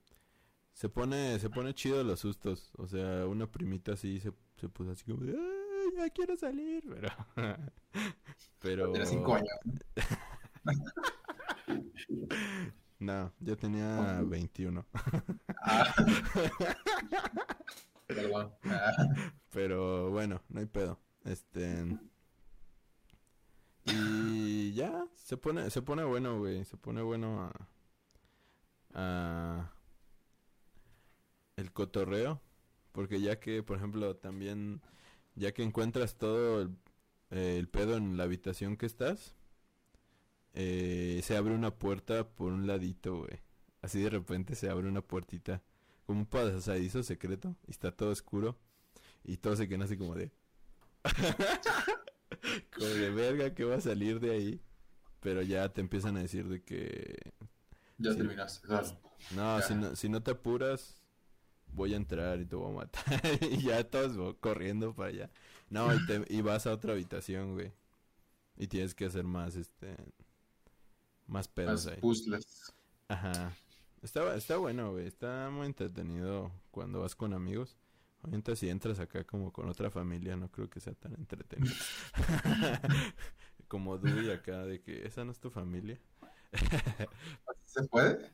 se 0.73 0.89
pone, 0.89 1.39
se 1.39 1.49
pone 1.49 1.73
chido 1.73 2.03
los 2.03 2.19
sustos. 2.19 2.71
O 2.77 2.87
sea, 2.87 3.25
una 3.27 3.51
primita 3.51 3.93
así 3.93 4.19
se, 4.19 4.31
se 4.57 4.69
puso 4.69 4.91
así 4.91 5.05
como 5.05 5.23
de, 5.25 5.33
"Ay, 5.33 5.66
ya 5.95 6.09
quiero 6.09 6.35
salir, 6.37 6.83
pero... 6.87 7.09
pero... 8.59 8.91
Tiene 8.91 9.05
cinco 9.05 9.35
años. 9.35 9.55
No, 12.99 13.31
yo 13.39 13.57
tenía 13.57 14.21
21. 14.23 14.85
Ah. 15.61 15.95
Perdón. 18.07 18.53
Ah, 18.63 18.91
Pero 19.51 20.09
bueno, 20.11 20.41
no 20.49 20.59
hay 20.59 20.65
pedo. 20.65 20.99
Este. 21.25 21.97
Y 23.85 24.73
ya, 24.73 25.05
se 25.15 25.37
pone, 25.37 25.69
se 25.69 25.81
pone 25.81 26.03
bueno, 26.03 26.39
güey. 26.39 26.63
Se 26.65 26.77
pone 26.77 27.01
bueno 27.01 27.41
a. 27.41 27.67
a 28.93 29.71
el 31.57 31.71
cotorreo. 31.73 32.41
Porque 32.93 33.19
ya 33.19 33.39
que, 33.39 33.61
por 33.61 33.77
ejemplo, 33.77 34.15
también. 34.15 34.81
Ya 35.37 35.53
que 35.53 35.63
encuentras 35.63 36.17
todo 36.17 36.61
el, 36.63 36.69
eh, 37.31 37.57
el 37.59 37.69
pedo 37.69 37.95
en 37.97 38.17
la 38.17 38.23
habitación 38.25 38.75
que 38.77 38.85
estás. 38.87 39.35
eh, 40.53 41.21
se 41.23 41.37
abre 41.37 41.53
una 41.53 41.71
puerta 41.77 42.27
por 42.29 42.51
un 42.51 42.67
ladito, 42.67 43.19
güey. 43.19 43.39
Así 43.81 44.01
de 44.01 44.09
repente 44.09 44.55
se 44.55 44.69
abre 44.69 44.87
una 44.89 45.01
puertita. 45.01 45.61
Como 46.05 46.19
un 46.21 46.25
pasadizo 46.25 47.03
secreto. 47.03 47.55
Y 47.67 47.71
está 47.71 47.91
todo 47.91 48.09
oscuro. 48.11 48.57
Y 49.23 49.37
todos 49.37 49.59
se 49.59 49.67
quedan 49.67 49.83
así 49.83 49.97
como 49.97 50.15
de. 50.15 50.31
como 52.73 52.87
de 52.87 53.09
verga 53.11 53.53
que 53.53 53.63
va 53.63 53.75
a 53.75 53.81
salir 53.81 54.19
de 54.19 54.31
ahí. 54.31 54.61
Pero 55.19 55.41
ya 55.41 55.69
te 55.73 55.81
empiezan 55.81 56.17
a 56.17 56.21
decir 56.21 56.47
de 56.47 56.63
que. 56.63 57.33
ya 57.97 58.15
terminaste. 58.15 58.67
No, 59.35 59.59
Ya. 59.59 59.61
si 59.67 59.75
no, 59.75 59.95
si 59.95 60.09
no 60.09 60.21
te 60.23 60.31
apuras, 60.31 61.01
voy 61.77 61.93
a 61.93 61.97
entrar 61.97 62.41
y 62.41 62.45
te 62.45 62.55
voy 62.55 62.71
a 62.71 62.75
matar. 62.75 63.03
y 63.41 63.61
ya 63.63 63.83
todos 63.89 64.35
corriendo 64.39 64.93
para 64.93 65.09
allá. 65.09 65.29
No, 65.69 65.93
y, 65.93 66.05
te- 66.05 66.25
y 66.29 66.41
vas 66.41 66.65
a 66.67 66.73
otra 66.73 66.93
habitación, 66.93 67.53
güey. 67.53 67.71
Y 68.57 68.67
tienes 68.67 68.95
que 68.95 69.05
hacer 69.05 69.23
más, 69.23 69.55
este. 69.55 69.95
Más 71.27 71.47
pedos 71.47 71.85
más 71.85 71.93
ahí. 71.93 72.01
puzzles. 72.01 72.73
Ajá. 73.07 73.55
Está, 74.01 74.35
está 74.35 74.57
bueno, 74.57 74.91
güey. 74.91 75.05
Está 75.07 75.49
muy 75.51 75.67
entretenido 75.67 76.51
cuando 76.71 77.01
vas 77.01 77.15
con 77.15 77.33
amigos. 77.33 77.77
Obviamente 78.23 78.55
si 78.55 78.69
entras 78.69 78.99
acá 78.99 79.23
como 79.23 79.53
con 79.53 79.69
otra 79.69 79.91
familia, 79.91 80.35
no 80.35 80.49
creo 80.49 80.69
que 80.69 80.79
sea 80.79 80.93
tan 80.93 81.13
entretenido. 81.15 81.75
como 83.67 83.97
Dewey 83.99 84.31
acá 84.31 84.63
de 84.65 84.81
que 84.81 85.05
esa 85.05 85.23
no 85.25 85.31
es 85.31 85.39
tu 85.39 85.51
familia. 85.51 85.99
¿Se 87.65 87.83
puede? 87.83 88.31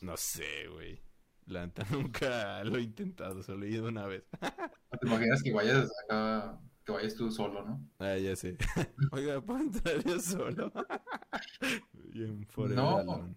No 0.00 0.16
sé, 0.16 0.68
güey. 0.68 1.00
La 1.46 1.66
neta 1.66 1.84
nunca 1.90 2.64
lo 2.64 2.76
he 2.76 2.82
intentado, 2.82 3.42
solo 3.42 3.64
he 3.66 3.70
ido 3.70 3.88
una 3.88 4.06
vez. 4.06 4.24
¿No 4.40 4.98
te 4.98 5.06
imaginas 5.06 5.42
que 5.42 5.52
vayas 5.52 5.90
acá, 6.04 6.58
que 6.84 6.92
vayas 6.92 7.14
tú 7.14 7.30
solo, 7.30 7.64
no? 7.64 7.80
Ah, 7.98 8.16
ya 8.16 8.34
sé. 8.36 8.56
Oiga, 9.12 9.40
¿puedo 9.40 9.60
entrar 9.60 10.02
yo 10.04 10.20
solo? 10.20 10.72
Bien, 11.92 12.46
No. 12.56 12.98
alone. 12.98 13.34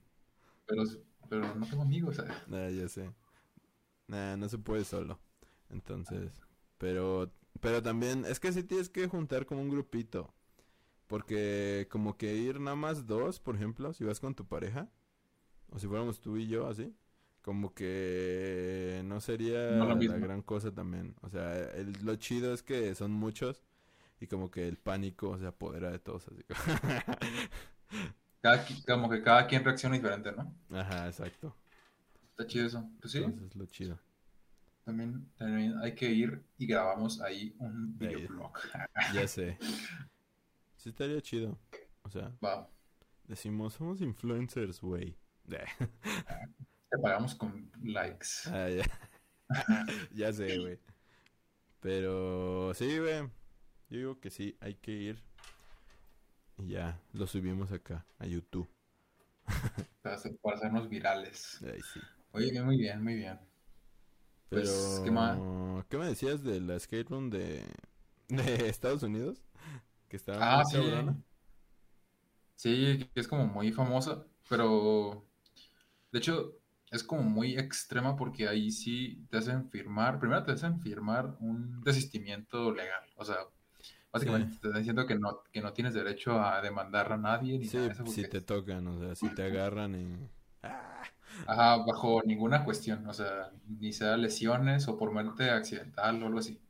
Pero, 0.68 0.84
pero 1.30 1.56
no 1.56 1.66
tengo 1.66 1.84
amigos. 1.84 2.16
¿sabes? 2.18 2.34
Ah, 2.52 2.70
ya 2.70 2.88
sé. 2.88 3.12
Nah, 4.08 4.38
no 4.38 4.48
se 4.48 4.58
puede 4.58 4.86
solo. 4.86 5.20
Entonces, 5.70 6.32
pero, 6.78 7.32
pero 7.60 7.82
también, 7.82 8.24
es 8.26 8.40
que 8.40 8.54
sí 8.54 8.64
tienes 8.64 8.90
que 8.90 9.08
juntar 9.08 9.46
como 9.46 9.62
un 9.62 9.70
grupito. 9.70 10.34
Porque 11.08 11.88
como 11.90 12.18
que 12.18 12.36
ir 12.36 12.60
nada 12.60 12.76
más 12.76 13.06
dos, 13.08 13.40
por 13.40 13.56
ejemplo, 13.56 13.94
si 13.94 14.04
vas 14.04 14.20
con 14.20 14.36
tu 14.36 14.46
pareja, 14.46 14.90
o 15.72 15.80
si 15.80 15.88
fuéramos 15.88 16.20
tú 16.20 16.38
y 16.38 16.48
yo 16.48 16.68
así, 16.68 16.94
como 17.48 17.74
que 17.74 19.02
no 19.06 19.22
sería 19.22 19.72
No 19.72 19.86
la 19.96 20.18
gran 20.18 20.42
cosa 20.42 20.74
también. 20.74 21.16
O 21.22 21.30
sea, 21.30 21.58
el- 21.76 21.94
lo 22.04 22.18
chido 22.18 22.54
es 22.54 22.62
que 22.62 22.94
son 22.94 23.14
muchos 23.14 23.64
y 24.20 24.28
como 24.28 24.52
que 24.52 24.68
el 24.68 24.76
pánico 24.76 25.38
se 25.40 25.48
apodera 25.48 25.90
de 25.90 25.98
todos 26.00 26.28
así. 26.28 26.44
Cada, 28.42 28.66
qui- 28.68 28.84
como 28.86 29.10
que 29.10 29.22
cada 29.24 29.48
quien 29.48 29.64
reacciona 29.64 29.96
diferente, 29.96 30.34
¿no? 30.34 30.54
Ajá, 30.78 31.08
exacto. 31.08 31.56
Está 32.32 32.46
chido 32.48 32.68
eso. 32.68 32.90
Pues 33.00 33.14
sí, 33.14 33.20
Entonces 33.20 33.56
lo 33.56 33.66
chido. 33.68 33.98
también, 34.84 35.32
también 35.38 35.78
hay 35.82 35.96
que 35.96 36.10
ir 36.12 36.44
y 36.58 36.68
grabamos 36.68 37.22
ahí 37.22 37.56
un 37.60 37.98
videoblog. 37.98 38.52
Ya 39.14 39.26
sé. 39.26 39.58
Sí 40.76 40.90
estaría 40.90 41.22
chido. 41.22 41.58
O 42.04 42.10
sea, 42.10 42.36
Va, 42.44 42.70
decimos, 43.24 43.76
somos 43.76 44.02
influencers, 44.02 44.82
güey. 44.82 45.18
te 46.90 46.98
pagamos 47.00 47.36
con 47.36 47.70
likes. 47.84 48.28
Ah, 48.46 48.70
ya. 48.70 48.84
ya 50.16 50.34
sé, 50.34 50.58
güey. 50.60 50.80
Pero 51.80 52.74
sí, 52.74 52.98
güey. 53.00 53.22
Yo 53.90 53.98
digo 54.00 54.20
que 54.20 54.30
sí, 54.30 54.58
hay 54.62 54.76
que 54.76 54.92
ir. 54.92 55.24
Y 56.58 56.70
ya, 56.70 57.00
lo 57.14 57.26
subimos 57.28 57.72
acá, 57.72 58.06
a 58.20 58.26
YouTube. 58.28 58.68
Para, 60.02 60.16
hacer- 60.16 60.38
para 60.42 60.56
hacernos 60.58 60.90
virales. 60.90 61.60
Ahí 61.64 61.82
sí. 61.84 62.02
Oye, 62.32 62.52
bien, 62.52 62.66
muy 62.66 62.78
bien, 62.78 63.04
muy 63.04 63.16
bien. 63.16 63.40
Pero, 64.50 64.62
Pues, 64.62 65.02
¿qué 65.04 65.12
más? 65.12 65.38
¿qué 65.90 65.98
me 65.98 66.06
decías 66.08 66.44
de 66.44 66.60
la 66.62 66.80
skate 66.80 67.10
room 67.10 67.30
de, 67.30 67.64
de 68.30 68.70
Estados 68.70 69.04
Unidos, 69.04 69.42
que 70.10 70.18
estaba 70.18 70.40
Ah, 70.42 70.64
muy 70.64 70.66
sí. 70.66 70.78
cabrona. 70.78 71.18
Sí, 72.56 73.10
que 73.14 73.20
es 73.22 73.28
como 73.28 73.46
muy 73.48 73.72
famosa, 73.72 74.26
pero 74.50 75.26
de 76.12 76.20
hecho 76.20 76.57
es 76.92 77.04
como 77.04 77.24
muy 77.24 77.58
extrema 77.58 78.16
porque 78.16 78.48
ahí 78.48 78.72
sí 78.72 79.26
te 79.30 79.38
hacen 79.38 79.70
firmar, 79.70 80.20
primero 80.20 80.44
te 80.44 80.52
hacen 80.54 80.80
firmar 80.82 81.36
un 81.40 81.82
desistimiento 81.84 82.72
legal, 82.74 83.04
o 83.18 83.26
sea, 83.26 83.38
básicamente 84.12 84.50
Sí. 84.50 84.60
te 84.62 84.68
están 84.70 84.82
diciendo 84.82 85.06
que 85.08 85.16
no, 85.16 85.44
que 85.52 85.62
no 85.62 85.74
tienes 85.74 85.94
derecho 85.96 86.42
a 86.42 86.62
demandar 86.62 87.12
a 87.14 87.18
nadie 87.18 87.60
ni 87.60 87.70
Sí, 87.70 87.78
nada 87.78 87.90
de 87.90 87.94
eso 87.94 88.04
si 88.06 88.26
porque, 88.26 88.30
te 88.30 88.42
tocan, 88.42 88.88
o 88.88 89.00
sea, 89.00 89.16
si 89.16 89.30
te 89.30 89.44
agarran 89.44 89.94
y... 89.96 90.30
Ah, 90.62 91.02
ajá, 91.48 91.78
bajo 91.86 92.22
ninguna 92.26 92.64
cuestión, 92.66 93.08
o 93.08 93.14
sea, 93.14 93.52
ni 93.68 93.92
sea 93.94 94.18
lesiones 94.18 94.88
o 94.88 94.98
por 94.98 95.12
muerte 95.12 95.50
accidental 95.50 96.22
o 96.24 96.28
algo 96.28 96.40
así. 96.40 96.62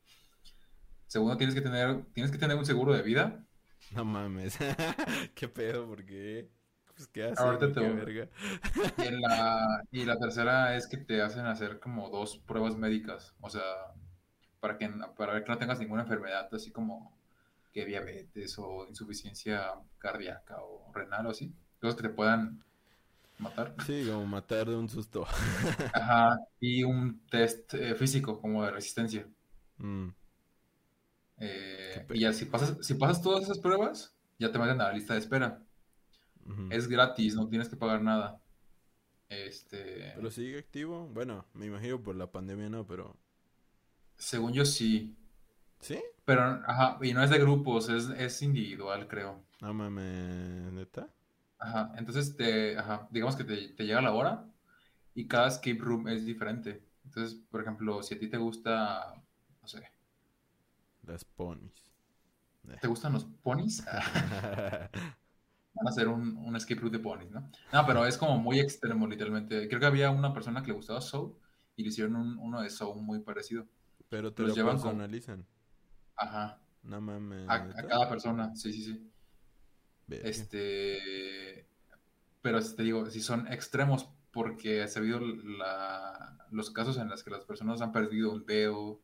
Segundo, 1.07 1.35
tienes 1.37 1.53
que 1.55 1.61
tener, 1.61 2.05
tienes 2.13 2.31
que 2.31 2.37
tener 2.37 2.55
un 2.57 2.65
seguro 2.65 2.93
de 2.93 3.01
vida. 3.01 3.43
no 3.91 4.05
mames. 4.05 4.57
¿Qué 5.35 5.47
pedo? 5.47 5.87
¿Por 5.87 6.05
qué? 6.05 6.49
Pues, 6.97 7.07
¿qué 7.09 7.23
hacen? 7.23 7.47
Ahorita 7.47 7.71
te 7.71 7.79
¿Qué 7.79 7.89
voy- 7.89 8.05
verga? 8.05 8.29
Y 8.97 9.11
la, 9.11 9.83
y 9.91 10.05
la 10.05 10.17
tercera 10.19 10.75
es 10.75 10.87
que 10.87 10.97
te 10.97 11.21
hacen 11.21 11.45
hacer 11.45 11.79
como 11.79 12.09
dos 12.09 12.37
pruebas 12.39 12.75
médicas, 12.77 13.35
o 13.41 13.49
sea, 13.49 13.63
para 14.59 14.77
que, 14.77 14.89
para 15.17 15.33
ver 15.33 15.43
que 15.43 15.51
no 15.51 15.57
tengas 15.57 15.79
ninguna 15.79 16.03
enfermedad, 16.03 16.49
así 16.53 16.71
como 16.71 17.17
que 17.73 17.85
diabetes 17.85 18.57
o 18.59 18.87
insuficiencia 18.87 19.73
cardíaca 19.99 20.57
o 20.61 20.91
renal 20.93 21.27
o 21.27 21.31
así, 21.31 21.53
cosas 21.81 21.95
que 21.97 22.03
te 22.09 22.15
puedan 22.15 22.63
matar. 23.39 23.75
Sí, 23.77 24.05
como 24.07 24.25
matar 24.25 24.67
de 24.69 24.75
un 24.75 24.89
susto. 24.89 25.25
Ajá, 25.91 26.39
y 26.61 26.83
un 26.85 27.25
test 27.29 27.73
eh, 27.73 27.93
físico 27.95 28.39
como 28.41 28.63
de 28.63 28.71
resistencia. 28.71 29.27
Mm, 29.81 30.09
Eh, 31.39 32.05
y 32.13 32.21
ya 32.21 32.33
si 32.33 32.45
pasas, 32.45 32.77
si 32.85 32.95
pasas 32.95 33.21
todas 33.21 33.43
esas 33.43 33.59
pruebas, 33.59 34.15
ya 34.39 34.51
te 34.51 34.59
meten 34.59 34.81
a 34.81 34.85
la 34.85 34.93
lista 34.93 35.13
de 35.13 35.19
espera. 35.19 35.63
Es 36.69 36.87
gratis, 36.87 37.35
no 37.35 37.47
tienes 37.49 37.69
que 37.69 37.75
pagar 37.77 38.01
nada. 38.01 38.41
Este, 39.29 40.13
Pero 40.15 40.31
sigue 40.31 40.59
activo. 40.59 41.07
Bueno, 41.09 41.45
me 41.53 41.65
imagino 41.67 42.01
por 42.01 42.15
la 42.15 42.31
pandemia 42.31 42.69
no, 42.69 42.85
pero... 42.85 43.17
según 44.17 44.53
yo 44.53 44.65
sí. 44.65 45.17
¿Sí? 45.79 45.99
Pero, 46.25 46.41
ajá, 46.65 46.97
y 47.01 47.13
no 47.13 47.23
es 47.23 47.29
de 47.29 47.39
grupos, 47.39 47.89
es, 47.89 48.09
es 48.09 48.41
individual, 48.41 49.07
creo. 49.07 49.43
No 49.61 49.73
mames, 49.73 50.71
¿neta? 50.73 51.09
Ajá, 51.59 51.91
entonces 51.97 52.35
te, 52.35 52.77
ajá, 52.77 53.07
digamos 53.11 53.35
que 53.35 53.43
te, 53.43 53.69
te 53.69 53.85
llega 53.85 54.01
la 54.01 54.13
hora 54.13 54.45
y 55.15 55.27
cada 55.27 55.47
escape 55.47 55.79
room 55.79 56.07
es 56.07 56.25
diferente. 56.25 56.83
Entonces, 57.05 57.35
por 57.49 57.61
ejemplo, 57.61 58.03
si 58.03 58.15
a 58.15 58.19
ti 58.19 58.29
te 58.29 58.37
gusta, 58.37 59.15
no 59.61 59.67
sé, 59.67 59.91
Las 61.01 61.23
ponis. 61.25 61.91
¿te 62.79 62.87
gustan 62.87 63.13
los 63.13 63.25
ponis? 63.25 63.83
Van 65.77 65.87
a 65.87 65.89
hacer 65.89 66.07
un, 66.07 66.37
un 66.37 66.55
escape 66.55 66.81
room 66.81 66.91
de 66.91 66.99
ponis, 66.99 67.29
¿no? 67.31 67.49
No, 67.73 67.85
pero 67.85 68.05
es 68.05 68.17
como 68.17 68.37
muy 68.39 68.59
extremo, 68.59 69.07
literalmente. 69.07 69.67
Creo 69.67 69.79
que 69.79 69.85
había 69.85 70.09
una 70.11 70.33
persona 70.33 70.61
que 70.61 70.67
le 70.71 70.73
gustaba 70.77 71.01
Soul 71.01 71.33
y 71.75 71.83
le 71.83 71.89
hicieron 71.89 72.15
un- 72.15 72.37
uno 72.39 72.61
de 72.61 72.69
Soul 72.69 73.01
muy 73.01 73.19
parecido. 73.19 73.65
Pero 74.09 74.33
te 74.33 74.43
Los 74.43 74.57
lo 74.57 74.63
con- 74.65 74.71
personalizan. 74.73 75.45
Ajá, 76.15 76.59
No 76.83 76.99
mames, 77.01 77.47
a, 77.49 77.67
cada 77.87 78.09
persona, 78.09 78.55
sí, 78.55 78.71
sí, 78.73 78.83
sí. 78.83 79.11
Este, 80.09 81.67
pero 82.41 82.59
te 82.61 82.83
digo, 82.83 83.09
si 83.09 83.19
son 83.21 83.47
extremos, 83.51 84.09
porque 84.31 84.81
ha 84.83 84.87
habido 84.99 85.19
la- 85.19 86.37
los 86.51 86.71
casos 86.71 86.97
en 86.97 87.09
los 87.09 87.23
que 87.23 87.29
las 87.31 87.45
personas 87.45 87.81
han 87.81 87.91
perdido 87.91 88.31
un 88.31 88.45
dedo, 88.45 89.01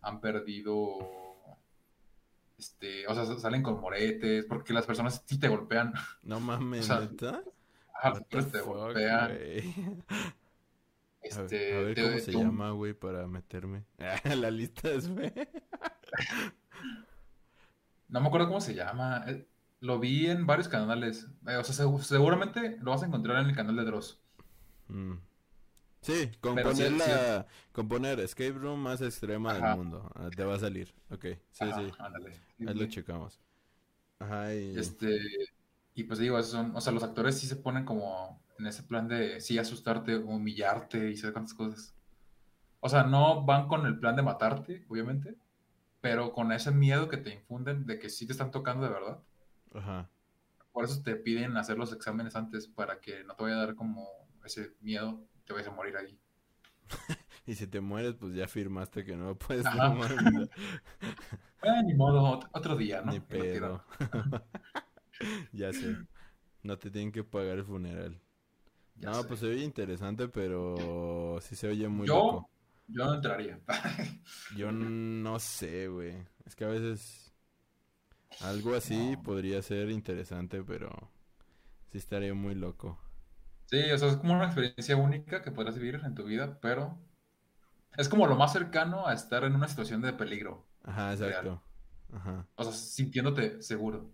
han 0.00 0.20
perdido, 0.20 0.98
este, 2.60 3.06
o 3.08 3.14
sea, 3.14 3.24
salen 3.38 3.62
con 3.62 3.80
moretes, 3.80 4.44
porque 4.46 4.72
las 4.72 4.86
personas 4.86 5.22
sí 5.26 5.38
te 5.40 5.48
golpean, 5.48 5.92
No 6.22 6.38
mames, 6.38 6.80
o 6.82 6.94
sea, 6.94 7.00
¿neta? 7.00 7.42
ajá, 7.94 8.20
te 8.28 8.40
fuck, 8.42 8.64
golpean, 8.66 9.34
güey? 9.36 9.74
A 11.32 11.42
ver, 11.42 11.44
este, 11.44 11.76
a 11.76 11.80
ver 11.82 11.94
te- 11.94 12.02
cómo 12.02 12.18
se 12.18 12.32
llama, 12.32 12.70
güey, 12.70 12.94
para 12.94 13.26
meterme. 13.26 13.84
La 14.36 14.50
lista 14.50 14.90
es 14.90 15.06
fe. 15.08 15.50
no 18.08 18.20
me 18.20 18.26
acuerdo 18.28 18.48
cómo 18.48 18.60
se 18.60 18.74
llama, 18.74 19.24
eh, 19.26 19.46
lo 19.80 19.98
vi 19.98 20.26
en 20.28 20.46
varios 20.46 20.68
canales, 20.68 21.28
eh, 21.46 21.56
o 21.56 21.64
sea, 21.64 21.86
segu- 21.86 22.00
seguramente 22.02 22.78
lo 22.80 22.90
vas 22.92 23.02
a 23.02 23.06
encontrar 23.06 23.38
en 23.42 23.50
el 23.50 23.56
canal 23.56 23.76
de 23.76 23.84
Dross, 23.84 24.20
Mm. 24.88 25.14
Sí, 26.02 26.30
con 26.40 26.54
Pero 26.54 26.74
sí- 26.74 26.88
la... 26.90 27.46
Con 27.72 27.88
poner 27.88 28.20
escape 28.20 28.52
room 28.52 28.80
más 28.80 29.00
extrema 29.02 29.52
Ajá. 29.52 29.68
del 29.68 29.76
mundo. 29.76 30.10
Ah, 30.14 30.30
Te 30.34 30.44
va 30.44 30.54
a 30.54 30.58
salir. 30.58 30.92
Ok, 31.10 31.24
sí, 31.50 31.64
Ajá, 31.64 31.80
sí. 31.80 31.92
ándale. 31.98 32.32
Ahí 32.66 32.74
lo 32.74 32.86
checamos. 32.86 33.40
Ajá, 34.18 34.54
y... 34.54 34.78
Este, 34.78 35.18
y 35.94 36.04
pues 36.04 36.18
digo, 36.18 36.38
esos 36.38 36.52
son, 36.52 36.74
o 36.74 36.80
sea, 36.80 36.92
los 36.92 37.02
actores 37.02 37.38
sí 37.38 37.46
se 37.46 37.56
ponen 37.56 37.84
como 37.84 38.42
en 38.58 38.66
ese 38.66 38.82
plan 38.82 39.08
de 39.08 39.40
sí 39.40 39.58
asustarte, 39.58 40.16
humillarte 40.16 41.10
y 41.10 41.16
saber 41.16 41.32
cuántas 41.34 41.54
cosas. 41.54 41.94
O 42.80 42.88
sea, 42.88 43.04
no 43.04 43.44
van 43.44 43.68
con 43.68 43.84
el 43.86 43.98
plan 43.98 44.16
de 44.16 44.22
matarte, 44.22 44.84
obviamente, 44.88 45.36
pero 46.00 46.32
con 46.32 46.50
ese 46.52 46.70
miedo 46.70 47.08
que 47.08 47.18
te 47.18 47.34
infunden 47.34 47.84
de 47.86 47.98
que 47.98 48.08
sí 48.08 48.26
te 48.26 48.32
están 48.32 48.50
tocando 48.50 48.84
de 48.84 48.90
verdad. 48.92 49.18
Ajá. 49.74 50.08
Por 50.72 50.84
eso 50.84 51.02
te 51.02 51.16
piden 51.16 51.56
hacer 51.56 51.76
los 51.76 51.92
exámenes 51.92 52.36
antes 52.36 52.68
para 52.68 53.00
que 53.00 53.24
no 53.24 53.34
te 53.34 53.42
vaya 53.42 53.56
a 53.56 53.66
dar 53.66 53.74
como 53.74 54.08
ese 54.44 54.72
miedo, 54.80 55.22
te 55.50 55.54
vayas 55.54 55.68
a 55.68 55.72
morir 55.74 55.96
ahí. 55.96 56.18
Y 57.46 57.54
si 57.54 57.66
te 57.66 57.80
mueres, 57.80 58.14
pues 58.14 58.34
ya 58.34 58.46
firmaste 58.46 59.04
que 59.04 59.16
no 59.16 59.34
puedes. 59.38 59.64
Eh, 61.62 61.82
ni 61.84 61.94
modo, 61.94 62.22
ot- 62.40 62.48
otro 62.52 62.76
día, 62.76 63.02
¿no? 63.02 63.12
Ni 63.12 63.20
pedo. 63.20 63.84
Ya 65.52 65.72
sé. 65.72 65.96
No 66.62 66.78
te 66.78 66.90
tienen 66.90 67.12
que 67.12 67.24
pagar 67.24 67.58
el 67.58 67.64
funeral. 67.64 68.20
Ya 68.96 69.10
no, 69.10 69.22
sé. 69.22 69.28
pues 69.28 69.40
se 69.40 69.46
oye 69.46 69.64
interesante, 69.64 70.28
pero 70.28 71.38
sí 71.40 71.56
se 71.56 71.68
oye 71.68 71.88
muy 71.88 72.06
Yo, 72.06 72.14
loco. 72.14 72.50
yo 72.88 73.04
no 73.06 73.14
entraría. 73.14 73.60
Yo 74.56 74.72
no 74.72 75.38
sé, 75.38 75.88
güey. 75.88 76.14
Es 76.46 76.54
que 76.56 76.64
a 76.64 76.68
veces 76.68 77.32
algo 78.40 78.74
así 78.74 79.16
No. 79.16 79.22
podría 79.22 79.62
ser 79.62 79.90
interesante, 79.90 80.62
pero 80.64 80.90
sí 81.92 81.98
estaría 81.98 82.34
muy 82.34 82.54
loco. 82.54 82.98
Sí, 83.70 83.90
o 83.92 83.98
sea, 83.98 84.08
es 84.08 84.16
como 84.16 84.34
una 84.34 84.46
experiencia 84.46 84.96
única 84.96 85.42
que 85.42 85.52
podrás 85.52 85.76
vivir 85.76 86.00
en 86.04 86.14
tu 86.14 86.24
vida, 86.24 86.58
pero 86.60 86.98
es 87.96 88.08
como 88.08 88.26
lo 88.26 88.36
más 88.36 88.52
cercano 88.52 89.06
a 89.06 89.14
estar 89.14 89.44
en 89.44 89.54
una 89.54 89.68
situación 89.68 90.02
de 90.02 90.12
peligro, 90.12 90.66
Ajá, 90.82 91.14
Real. 91.14 91.28
exacto. 91.28 91.62
Ajá. 92.12 92.46
o 92.56 92.64
sea, 92.64 92.72
sintiéndote 92.72 93.62
seguro. 93.62 94.10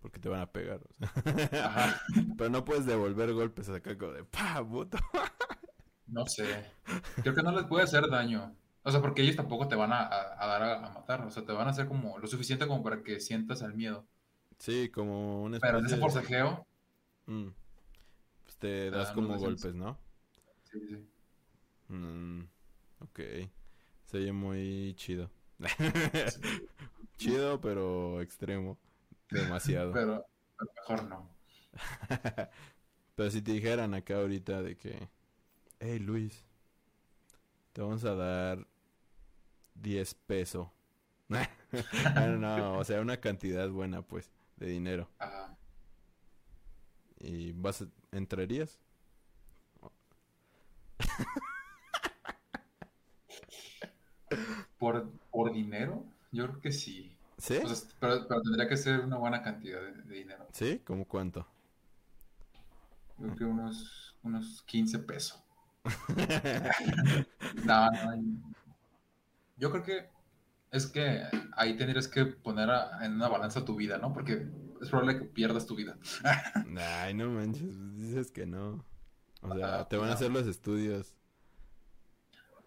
Porque 0.00 0.20
te 0.20 0.28
van 0.28 0.40
a 0.40 0.52
pegar. 0.52 0.80
o 0.82 0.94
sea. 0.94 1.66
Ajá, 1.66 2.00
Pero 2.38 2.50
no 2.50 2.64
puedes 2.64 2.86
devolver 2.86 3.32
golpes 3.32 3.68
acá 3.68 3.96
como 3.98 4.12
de 4.12 4.24
pa, 4.24 4.64
puto. 4.66 4.98
no 6.06 6.26
sé. 6.26 6.66
Creo 7.22 7.34
que 7.34 7.42
no 7.42 7.52
les 7.52 7.64
puede 7.64 7.84
hacer 7.84 8.08
daño. 8.10 8.54
O 8.82 8.90
sea, 8.92 9.00
porque 9.00 9.22
ellos 9.22 9.34
tampoco 9.36 9.66
te 9.66 9.74
van 9.74 9.92
a, 9.92 10.00
a- 10.02 10.44
a 10.44 10.46
dar 10.46 10.62
a, 10.62 10.86
a 10.86 10.90
matar, 10.90 11.22
o 11.22 11.30
sea, 11.30 11.44
te 11.44 11.52
van 11.52 11.66
a 11.66 11.70
hacer 11.70 11.88
como 11.88 12.18
lo 12.18 12.26
suficiente 12.28 12.68
como 12.68 12.82
para 12.84 13.02
que 13.02 13.18
sientas 13.18 13.62
el 13.62 13.74
miedo. 13.74 14.06
Sí, 14.58 14.90
como 14.90 15.42
una 15.42 15.58
Pero 15.58 15.78
en 15.80 15.86
ese 15.86 15.96
forcejeo, 15.96 16.66
Mm. 17.26 17.48
Pues 18.44 18.56
te 18.56 18.90
das 18.90 19.08
dan 19.08 19.14
como 19.14 19.38
golpes, 19.38 19.74
¿no? 19.74 19.98
sí, 20.64 20.80
sí. 20.88 21.08
Mm, 21.88 22.42
ok. 23.00 23.20
Se 24.04 24.18
oye 24.18 24.32
muy 24.32 24.94
chido. 24.96 25.30
chido, 27.16 27.60
pero 27.60 28.20
extremo. 28.20 28.78
Demasiado. 29.30 29.92
Pero, 29.92 30.24
pero 30.56 30.70
mejor 30.74 31.04
no. 31.04 31.30
Pero 33.16 33.30
si 33.30 33.40
te 33.40 33.52
dijeran 33.52 33.94
acá 33.94 34.16
ahorita 34.16 34.62
de 34.62 34.76
que, 34.76 35.08
hey 35.80 35.98
Luis, 35.98 36.44
te 37.72 37.80
vamos 37.80 38.04
a 38.04 38.14
dar 38.14 38.66
10 39.74 40.14
pesos. 40.14 40.68
no, 41.28 42.36
no, 42.36 42.78
o 42.78 42.84
sea, 42.84 43.00
una 43.00 43.16
cantidad 43.18 43.70
buena, 43.70 44.02
pues, 44.02 44.30
de 44.56 44.66
dinero. 44.66 45.08
Ajá. 45.18 45.35
¿Y 47.26 47.52
vas 47.52 47.82
a- 47.82 47.88
entrarías? 48.12 48.78
¿Por, 54.78 55.10
por 55.30 55.52
dinero? 55.52 56.04
Yo 56.32 56.46
creo 56.48 56.60
que 56.60 56.72
sí. 56.72 57.12
¿Sí? 57.38 57.58
O 57.62 57.68
sea, 57.68 57.88
pero, 58.00 58.26
pero 58.28 58.42
tendría 58.42 58.68
que 58.68 58.76
ser 58.76 59.00
una 59.00 59.16
buena 59.18 59.42
cantidad 59.42 59.80
de, 59.80 59.92
de 60.02 60.14
dinero. 60.14 60.46
¿Sí? 60.52 60.80
¿Cómo 60.84 61.04
cuánto? 61.06 61.46
Yo 63.18 63.24
creo 63.26 63.36
que 63.36 63.44
unos, 63.44 64.14
unos 64.22 64.62
15 64.66 64.98
pesos. 64.98 65.42
No, 67.64 67.90
no, 67.90 68.12
yo 69.56 69.70
creo 69.70 69.82
que 69.82 70.10
es 70.70 70.86
que 70.86 71.22
ahí 71.56 71.76
tendrías 71.76 72.08
que 72.08 72.26
poner 72.26 72.70
a- 72.70 73.04
en 73.04 73.14
una 73.14 73.28
balanza 73.28 73.64
tu 73.64 73.76
vida, 73.76 73.98
¿no? 73.98 74.12
Porque 74.12 74.46
es 74.80 74.88
probable 74.88 75.18
que 75.18 75.24
pierdas 75.24 75.66
tu 75.66 75.74
vida. 75.76 75.96
Ay, 77.02 77.14
no 77.14 77.30
manches, 77.30 77.96
dices 77.96 78.30
que 78.30 78.46
no. 78.46 78.84
O 79.42 79.54
sea, 79.54 79.80
Ah, 79.80 79.88
te 79.88 79.96
van 79.96 80.10
a 80.10 80.14
hacer 80.14 80.30
los 80.30 80.46
estudios. 80.46 81.14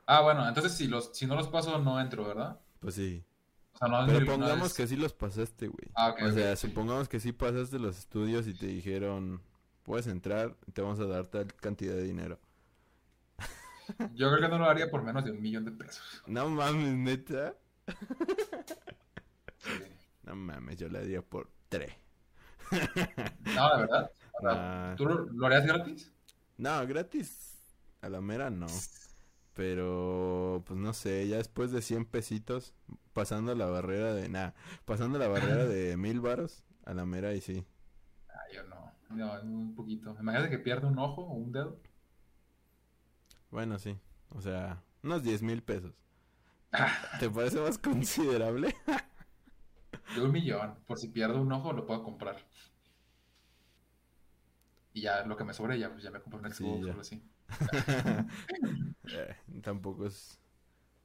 Ah, 0.05 0.21
bueno, 0.21 0.47
entonces 0.47 0.73
si 0.73 0.87
los, 0.87 1.11
si 1.15 1.27
no 1.27 1.35
los 1.35 1.47
paso, 1.49 1.77
no 1.79 1.99
entro, 1.99 2.25
¿verdad? 2.25 2.59
Pues 2.79 2.95
sí. 2.95 3.23
O 3.73 3.77
sea, 3.77 3.87
no 3.87 4.05
Pero 4.07 4.25
pongamos 4.25 4.73
que 4.73 4.87
sí 4.87 4.95
los 4.95 5.13
pasaste, 5.13 5.67
güey. 5.67 5.91
Ah, 5.95 6.15
o 6.21 6.31
sea, 6.31 6.55
supongamos 6.55 7.07
que 7.07 7.19
sí 7.19 7.31
pasaste 7.31 7.77
los 7.79 7.97
estudios 7.97 8.47
y 8.47 8.53
te 8.53 8.65
dijeron, 8.67 9.41
puedes 9.83 10.07
entrar, 10.07 10.55
te 10.73 10.81
vamos 10.81 10.99
a 10.99 11.05
dar 11.05 11.27
tal 11.27 11.53
cantidad 11.55 11.93
de 11.93 12.03
dinero. 12.03 12.39
Yo 14.13 14.29
creo 14.29 14.39
que 14.39 14.49
no 14.49 14.59
lo 14.59 14.65
haría 14.65 14.89
por 14.89 15.03
menos 15.03 15.23
de 15.25 15.31
un 15.31 15.41
millón 15.41 15.65
de 15.65 15.71
pesos. 15.71 16.23
No 16.27 16.47
mames, 16.49 16.95
neta. 16.95 17.55
Sí. 19.57 19.71
No 20.23 20.35
mames, 20.35 20.77
yo 20.77 20.89
le 20.89 20.99
daría 20.99 21.21
por 21.21 21.51
tres. 21.69 21.93
No, 23.55 23.75
de 23.75 23.81
verdad. 23.81 24.11
Ah. 24.43 24.93
¿Tú 24.97 25.05
lo, 25.05 25.45
harías 25.45 25.65
gratis? 25.65 26.11
No, 26.57 26.85
gratis. 26.87 27.61
A 28.01 28.09
la 28.09 28.21
mera 28.21 28.49
no. 28.49 28.67
Pero, 29.53 30.63
pues 30.65 30.79
no 30.79 30.93
sé, 30.93 31.27
ya 31.27 31.37
después 31.37 31.71
de 31.71 31.81
100 31.81 32.05
pesitos, 32.05 32.73
pasando 33.13 33.53
la 33.55 33.65
barrera 33.65 34.13
de 34.13 34.29
nada, 34.29 34.55
pasando 34.85 35.19
la 35.19 35.27
barrera 35.27 35.65
de 35.65 35.97
mil 35.97 36.21
varos, 36.21 36.63
a 36.85 36.93
la 36.93 37.05
mera 37.05 37.33
y 37.33 37.41
sí. 37.41 37.65
Ah, 38.29 38.39
yo 38.53 38.63
no. 38.63 38.93
No, 39.09 39.41
un 39.41 39.75
poquito. 39.75 40.15
Imagínate 40.19 40.49
que 40.49 40.59
pierde 40.59 40.87
un 40.87 40.99
ojo 40.99 41.23
o 41.23 41.33
un 41.33 41.51
dedo. 41.51 41.79
Bueno, 43.49 43.79
sí. 43.79 43.97
O 44.29 44.41
sea, 44.41 44.81
unos 45.03 45.23
10 45.23 45.41
mil 45.41 45.63
pesos. 45.63 45.93
¿Te 47.19 47.29
parece 47.29 47.59
más 47.59 47.77
considerable? 47.77 48.75
De 50.15 50.21
un 50.21 50.31
millón. 50.31 50.75
Por 50.85 50.97
si 50.97 51.09
pierdo 51.09 51.41
un 51.41 51.51
ojo, 51.51 51.73
lo 51.73 51.85
puedo 51.85 52.03
comprar. 52.03 52.37
Y 54.93 55.01
ya 55.01 55.23
lo 55.25 55.37
que 55.37 55.43
me 55.43 55.53
sobre, 55.53 55.77
ya, 55.79 55.91
pues 55.91 56.03
ya 56.03 56.11
me 56.11 56.19
compro 56.21 56.39
un 56.39 56.51
Sí, 56.51 56.63
Xbox 56.63 56.85
o 56.85 56.89
algo 56.89 57.01
así. 57.01 57.23
Eh, 59.11 59.35
tampoco 59.63 60.05
es 60.05 60.39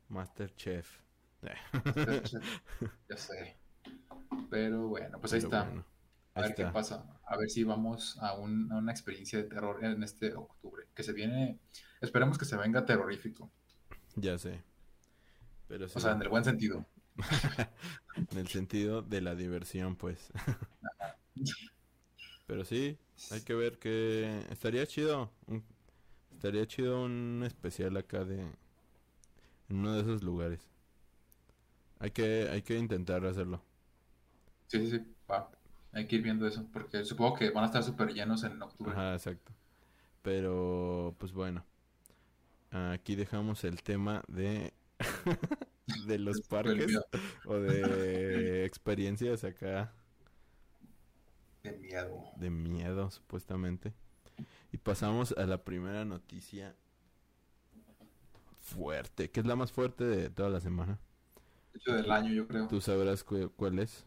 Masterchef. 0.09 1.01
Eh, 1.43 1.55
Ya 3.09 3.17
sé. 3.17 3.57
Pero 4.51 4.89
bueno, 4.89 5.19
pues 5.21 5.33
ahí 5.33 5.39
está. 5.39 5.65
bueno, 5.65 5.85
A 6.35 6.43
ver 6.43 6.55
qué 6.55 6.67
pasa. 6.67 7.07
A 7.27 7.37
ver 7.39 7.49
si 7.49 7.65
vamos 7.65 8.19
a, 8.21 8.35
un- 8.35 8.71
a 8.73 8.77
una 8.77 8.93
experiencia 8.93 9.39
de 9.39 9.45
terror 9.45 9.83
en 9.85 10.03
este 10.03 10.35
octubre. 10.35 10.87
Que 10.95 11.03
se 11.03 11.13
viene. 11.15 11.59
Esperemos 12.03 12.37
que 12.37 12.45
se 12.45 12.57
venga 12.59 12.85
terrorífico. 12.85 13.51
Ya 14.17 14.37
sé. 14.37 14.63
Pero 15.67 15.89
sí, 15.89 15.95
O 15.97 16.01
sea, 16.01 16.13
en 16.13 16.21
el 16.23 16.29
buen 16.29 16.45
sentido. 16.45 16.85
en 18.31 18.39
el 18.39 18.49
sentido 18.49 19.03
de 19.03 19.21
la 19.21 19.35
diversión, 19.35 19.97
pues. 19.97 20.33
Pero 22.47 22.65
sí, 22.65 22.99
hay 23.31 23.41
que 23.43 23.55
ver 23.55 23.79
que 23.79 24.45
estaría 24.51 24.87
chido. 24.87 25.31
un- 25.47 25.65
estaría 26.33 26.67
chido 26.67 27.05
un 27.05 27.43
especial 27.47 27.97
acá 27.97 28.25
de 28.25 28.41
en 29.69 29.77
uno 29.79 29.93
de 29.95 30.01
esos 30.03 30.23
lugares. 30.23 30.61
Hay 31.99 32.11
que 32.13 32.49
hay 32.51 32.63
que 32.63 32.79
intentar 32.79 33.25
hacerlo. 33.27 33.61
Sí, 34.67 34.79
sí, 34.81 34.91
sí. 34.99 35.17
Va. 35.31 35.51
Hay 35.93 36.07
que 36.07 36.17
ir 36.17 36.23
viendo 36.23 36.47
eso. 36.47 36.67
Porque 36.73 37.05
supongo 37.05 37.35
que 37.37 37.51
van 37.51 37.65
a 37.65 37.67
estar 37.69 37.83
súper 37.83 38.13
llenos 38.13 38.43
en 38.45 38.61
octubre. 38.63 38.93
Ajá, 38.93 39.15
exacto. 39.15 39.53
Pero 40.23 41.15
pues 41.19 41.33
bueno. 41.33 41.65
Aquí 42.71 43.15
dejamos 43.15 43.65
el 43.65 43.83
tema 43.83 44.23
de 44.29 44.73
de 46.07 46.19
los 46.19 46.41
parques 46.49 46.99
o 47.47 47.55
de 47.57 48.65
experiencias 48.65 49.45
acá 49.45 49.93
De 51.63 51.73
miedo. 51.73 52.25
de 52.37 52.51
miedo, 52.51 53.11
supuestamente. 53.11 53.93
Y 54.73 54.79
pasamos 54.79 55.33
a 55.39 55.47
la 55.47 55.63
primera 55.65 56.05
noticia 56.05 56.75
fuerte, 58.61 59.31
que 59.31 59.41
es 59.41 59.47
la 59.47 59.57
más 59.57 59.73
fuerte 59.73 60.05
de 60.05 60.31
toda 60.31 60.49
la 60.49 60.61
semana. 60.61 60.99
De 61.73 61.79
hecho, 61.79 61.93
del 61.95 62.11
año, 62.11 62.33
yo 62.33 62.47
creo. 62.49 62.67
Tú 62.69 62.81
sabrás 62.81 63.23
cu- 63.25 63.53
cuál 63.57 63.79
es. 63.79 64.07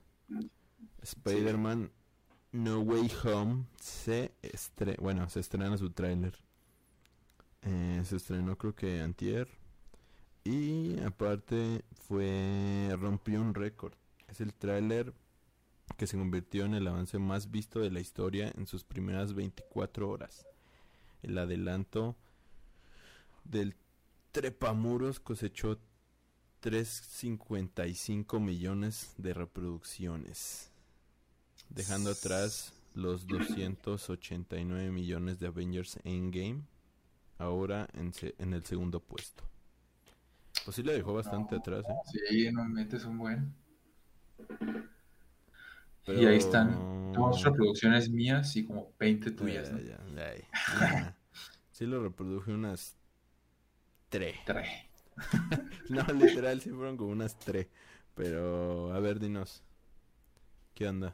Spider-Man 1.01 1.91
No 2.51 2.79
Way 2.81 3.11
Home 3.23 3.65
se 3.79 4.31
estre 4.41 4.95
bueno, 4.99 5.29
se 5.29 5.39
estrena 5.39 5.77
su 5.77 5.89
tráiler. 5.91 6.33
Eh, 7.61 8.01
se 8.05 8.15
estrenó 8.17 8.57
creo 8.57 8.75
que 8.75 9.01
antier. 9.01 9.47
Y 10.47 10.97
aparte 11.01 11.83
fue 12.07 12.95
rompió 12.97 13.41
un 13.41 13.53
récord. 13.53 13.91
Es 14.29 14.39
el 14.39 14.53
tráiler 14.53 15.13
que 15.97 16.07
se 16.07 16.17
convirtió 16.17 16.63
en 16.63 16.73
el 16.73 16.87
avance 16.87 17.19
más 17.19 17.51
visto 17.51 17.81
de 17.81 17.91
la 17.91 17.99
historia 17.99 18.53
en 18.55 18.65
sus 18.65 18.85
primeras 18.85 19.33
24 19.33 20.09
horas. 20.09 20.47
El 21.21 21.37
adelanto 21.37 22.15
del 23.43 23.75
Trepamuros 24.31 25.19
cosechó 25.19 25.79
3.55 26.63 28.39
millones 28.39 29.15
de 29.17 29.33
reproducciones, 29.33 30.71
dejando 31.67 32.11
atrás 32.11 32.71
los 32.93 33.27
289 33.27 34.91
millones 34.91 35.39
de 35.39 35.47
Avengers 35.47 35.99
Endgame, 36.05 36.61
ahora 37.37 37.89
en, 37.93 38.13
en 38.37 38.53
el 38.53 38.63
segundo 38.63 39.01
puesto. 39.01 39.43
Pues 40.67 40.75
sí 40.75 40.83
le 40.83 40.91
dejó 40.91 41.13
bastante 41.13 41.55
No. 41.55 41.61
atrás, 41.61 41.85
¿eh? 41.87 41.93
Sí, 42.11 42.51
no 42.51 42.65
me 42.65 42.81
metes 42.83 43.05
un 43.05 43.17
buen. 43.17 43.53
Pero- 46.05 46.21
Y 46.21 46.25
ahí 46.25 46.35
están 46.39 47.13
dos 47.13 47.41
reproducciones 47.41 48.09
mías 48.09 48.53
y 48.57 48.65
como 48.65 48.91
20 48.99 49.31
tuyas, 49.31 49.71
¿no? 49.71 49.79
Ya, 49.79 49.97
ya, 50.13 50.27
ay, 50.27 50.43
ya. 50.81 51.17
Sí 51.71 51.85
lo 51.85 52.03
reproduje 52.03 52.51
unas 52.51 52.97
tres. 54.09 54.35
Tres. 54.45 54.67
No, 55.89 56.03
literal, 56.13 56.59
sí 56.59 56.69
fueron 56.71 56.97
como 56.97 57.11
unas 57.11 57.39
tres. 57.39 57.67
Pero, 58.13 58.91
a 58.93 58.99
ver, 58.99 59.21
dinos. 59.21 59.63
¿Qué 60.73 60.85
onda? 60.89 61.13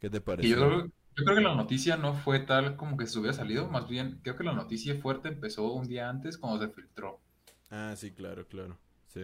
¿Qué 0.00 0.10
te 0.10 0.16
Y 0.18 0.20
pareció? 0.22 0.56
yo 0.56 0.66
creo, 0.66 0.86
yo 0.86 1.24
creo 1.24 1.36
que 1.36 1.42
la 1.42 1.54
noticia 1.54 1.96
no 1.96 2.14
fue 2.14 2.40
tal 2.40 2.74
como 2.76 2.96
que 2.96 3.06
se 3.06 3.16
hubiera 3.20 3.32
salido, 3.36 3.68
más 3.68 3.88
bien 3.88 4.18
creo 4.24 4.36
que 4.36 4.42
la 4.42 4.52
noticia 4.54 5.00
fuerte 5.00 5.28
empezó 5.28 5.72
un 5.72 5.86
día 5.86 6.08
antes 6.08 6.36
cuando 6.36 6.66
se 6.66 6.72
filtró. 6.72 7.20
Ah, 7.72 7.94
sí, 7.96 8.12
claro, 8.12 8.46
claro. 8.46 8.78
Sí. 9.08 9.22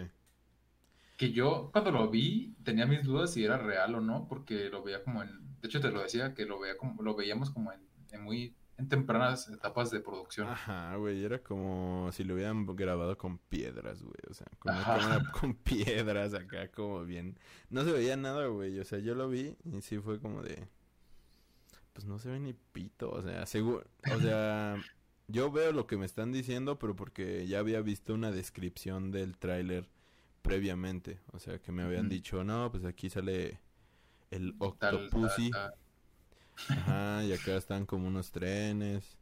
Que 1.18 1.32
yo 1.32 1.68
cuando 1.70 1.90
lo 1.90 2.08
vi 2.08 2.56
tenía 2.64 2.86
mis 2.86 3.04
dudas 3.04 3.32
si 3.32 3.44
era 3.44 3.58
real 3.58 3.94
o 3.94 4.00
no, 4.00 4.26
porque 4.26 4.70
lo 4.70 4.82
veía 4.82 5.04
como 5.04 5.22
en, 5.22 5.30
de 5.60 5.68
hecho 5.68 5.80
te 5.80 5.90
lo 5.90 6.00
decía, 6.00 6.32
que 6.34 6.46
lo 6.46 6.58
veía 6.58 6.78
como, 6.78 7.02
lo 7.02 7.14
veíamos 7.14 7.50
como 7.50 7.72
en, 7.72 7.80
en 8.10 8.22
muy, 8.22 8.54
en 8.78 8.88
tempranas 8.88 9.48
etapas 9.50 9.90
de 9.90 10.00
producción. 10.00 10.48
Ajá, 10.48 10.96
güey, 10.96 11.22
era 11.22 11.40
como 11.42 12.08
si 12.12 12.24
lo 12.24 12.34
hubieran 12.34 12.64
grabado 12.74 13.18
con 13.18 13.36
piedras, 13.36 14.02
güey. 14.02 14.16
O 14.30 14.32
sea, 14.34 14.46
con 14.58 14.72
una 14.72 14.80
Ajá. 14.80 14.98
cámara 14.98 15.32
con 15.40 15.54
piedras 15.54 16.32
acá, 16.32 16.68
como 16.68 17.04
bien. 17.04 17.38
No 17.68 17.84
se 17.84 17.92
veía 17.92 18.16
nada, 18.16 18.46
güey. 18.46 18.78
O 18.78 18.84
sea, 18.84 18.98
yo 19.00 19.14
lo 19.14 19.28
vi 19.28 19.56
y 19.64 19.82
sí 19.82 19.98
fue 19.98 20.20
como 20.20 20.42
de. 20.42 20.66
Pues 21.92 22.06
no 22.06 22.18
se 22.18 22.30
ve 22.30 22.38
ni 22.40 22.54
pito. 22.54 23.10
O 23.10 23.20
sea, 23.22 23.44
seguro. 23.44 23.84
O 24.14 24.20
sea, 24.20 24.76
yo 25.28 25.50
veo 25.50 25.72
lo 25.72 25.86
que 25.86 25.96
me 25.96 26.06
están 26.06 26.32
diciendo, 26.32 26.78
pero 26.78 26.96
porque 26.96 27.46
ya 27.46 27.58
había 27.60 27.80
visto 27.82 28.14
una 28.14 28.30
descripción 28.30 29.10
del 29.12 29.36
tráiler 29.38 29.88
previamente. 30.42 31.20
O 31.32 31.38
sea, 31.38 31.58
que 31.60 31.72
me 31.72 31.82
habían 31.82 32.08
dicho, 32.08 32.44
no, 32.44 32.70
pues 32.70 32.84
aquí 32.84 33.10
sale 33.10 33.60
el 34.30 34.54
Tal- 34.58 34.78
tal- 34.78 34.94
Octopussy. 34.96 35.50
tal. 35.50 35.74
Ajá, 36.70 37.24
y 37.24 37.32
acá 37.32 37.56
están 37.56 37.86
como 37.86 38.08
unos 38.08 38.30
trenes. 38.32 39.16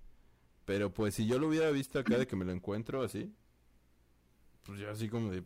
Pero 0.64 0.92
pues 0.92 1.14
si 1.14 1.27
yo 1.27 1.38
lo 1.38 1.49
hubiera 1.49 1.71
visto 1.71 1.99
acá 1.99 2.19
de 2.19 2.27
que 2.27 2.37
me 2.37 2.45
lo 2.45 2.53
encuentro 2.53 3.03
así, 3.03 3.33
pues 4.64 4.81
yo 4.81 4.90
así 4.90 5.09
como 5.09 5.31
de, 5.31 5.45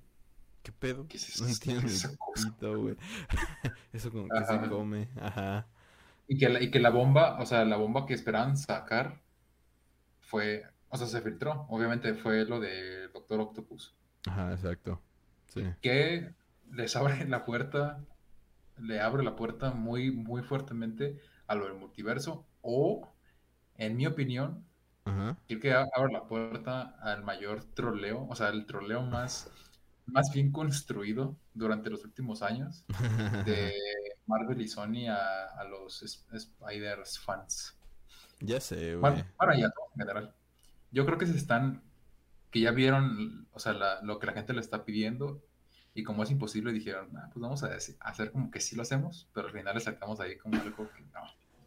¿qué 0.62 0.73
pedo? 0.73 1.07
¿Qué 1.09 1.16
es 1.18 1.29
eso? 1.29 1.44
No 1.44 1.51
entiendo 1.51 1.83
¿Qué 1.83 1.87
ni 1.88 1.92
es 1.92 2.05
esa 2.05 2.16
cosa? 2.16 2.51
pito, 2.51 2.79
güey. 2.81 2.96
Eso 3.92 4.11
como 4.11 4.29
que 4.29 4.44
se 4.44 4.68
come, 4.68 5.09
ajá. 5.20 5.66
Y 6.29 6.38
que, 6.38 6.49
la, 6.49 6.62
y 6.62 6.70
que 6.70 6.79
la 6.81 6.90
bomba, 6.90 7.38
o 7.40 7.46
sea, 7.46 7.64
la 7.64 7.77
bomba 7.77 8.07
que 8.07 8.14
esperaban 8.14 8.57
sacar 8.57 9.20
fue, 10.31 10.64
o 10.88 10.97
sea, 10.97 11.07
se 11.09 11.21
filtró. 11.21 11.66
Obviamente 11.69 12.14
fue 12.14 12.45
lo 12.45 12.61
de 12.61 13.09
Doctor 13.09 13.40
Octopus. 13.40 13.95
Ajá, 14.27 14.53
exacto. 14.53 15.01
Sí. 15.49 15.64
Que 15.83 16.33
les 16.73 16.95
abre 16.95 17.27
la 17.29 17.45
puerta, 17.45 18.01
le 18.78 19.01
abre 19.01 19.24
la 19.24 19.35
puerta 19.35 19.72
muy, 19.72 20.12
muy 20.12 20.43
fuertemente 20.43 21.20
a 21.49 21.57
lo 21.57 21.64
del 21.64 21.74
multiverso. 21.74 22.47
O, 22.62 23.09
en 23.76 23.97
mi 23.97 24.07
opinión, 24.07 24.64
Ajá. 25.05 25.37
creo 25.49 25.61
que 25.61 25.72
abre 25.72 26.12
la 26.12 26.28
puerta 26.28 26.95
al 27.01 27.24
mayor 27.24 27.64
troleo, 27.74 28.26
o 28.28 28.37
sea, 28.37 28.49
el 28.51 28.66
troleo 28.66 29.03
más, 29.03 29.51
más 30.07 30.31
bien 30.33 30.53
construido 30.53 31.37
durante 31.55 31.91
los 31.91 32.05
últimos 32.05 32.43
años 32.43 32.85
de 33.47 33.74
Marvel 34.26 34.61
y 34.61 34.68
Sony 34.68 35.09
a, 35.09 35.47
a 35.59 35.64
los 35.64 36.05
Spiders 36.39 37.18
fans. 37.18 37.80
Ya 38.41 38.61
sé, 38.61 38.97
güey. 38.97 39.01
Bueno, 39.01 39.24
bueno, 39.38 39.55
y 39.55 39.62
a 39.62 39.70
todos 39.70 39.88
en 39.95 40.01
general. 40.01 40.34
Yo 40.91 41.07
creo 41.07 41.18
que 41.18 41.26
se 41.26 41.36
están, 41.36 41.82
que 42.51 42.61
ya 42.61 42.72
vieron, 42.72 43.49
o 43.53 43.59
sea, 43.59 43.72
la- 43.74 44.01
lo 44.03 44.18
que 44.18 44.26
la 44.26 44.32
gente 44.32 44.53
le 44.55 44.61
está 44.61 44.84
pidiendo 44.84 45.43
y 45.95 46.03
como 46.05 46.22
es 46.22 46.30
imposible 46.30 46.72
dijeron, 46.72 47.11
"Ah, 47.16 47.28
pues 47.32 47.41
vamos 47.43 47.62
a 47.64 47.70
hacer 48.01 48.32
como 48.32 48.51
que 48.51 48.61
sí 48.61 48.76
lo 48.76 48.82
hacemos, 48.82 49.28
pero 49.34 49.49
al 49.49 49.53
final 49.53 49.74
le 49.74 49.80
sacamos 49.80 50.20
ahí 50.20 50.36
como 50.38 50.61
algo 50.61 50.88
que 50.91 51.03
no. 51.12 51.20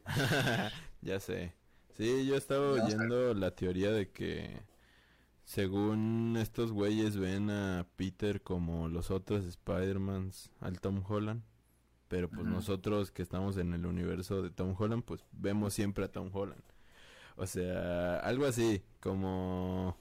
ya 1.02 1.20
sé. 1.20 1.54
Sí, 1.98 2.26
yo 2.26 2.36
estaba 2.36 2.76
Ya 2.78 2.84
oyendo 2.86 3.34
la 3.36 3.52
teoría 3.56 3.92
de 3.92 4.12
que 4.12 4.64
según 5.46 6.36
estos 6.40 6.72
güeyes 6.72 7.18
ven 7.18 7.50
a 7.50 7.86
Peter 7.96 8.42
como 8.42 8.88
los 8.90 9.12
otros 9.12 9.46
Spider-Mans 9.46 10.50
al 10.60 10.80
Tom 10.80 11.04
Holland. 11.08 11.44
Pero 12.14 12.30
pues 12.30 12.46
nosotros 12.46 13.10
que 13.10 13.24
estamos 13.24 13.58
en 13.58 13.74
el 13.74 13.88
universo 13.88 14.44
de 14.44 14.52
Tom 14.52 14.76
Holland, 14.78 15.04
pues 15.04 15.26
vemos 15.32 15.74
siempre 15.74 16.06
a 16.06 16.12
Tom 16.12 16.30
Holland. 16.32 16.62
O 17.38 17.48
sea, 17.48 18.20
algo 18.20 18.46
así, 18.46 18.84
como... 19.00 19.98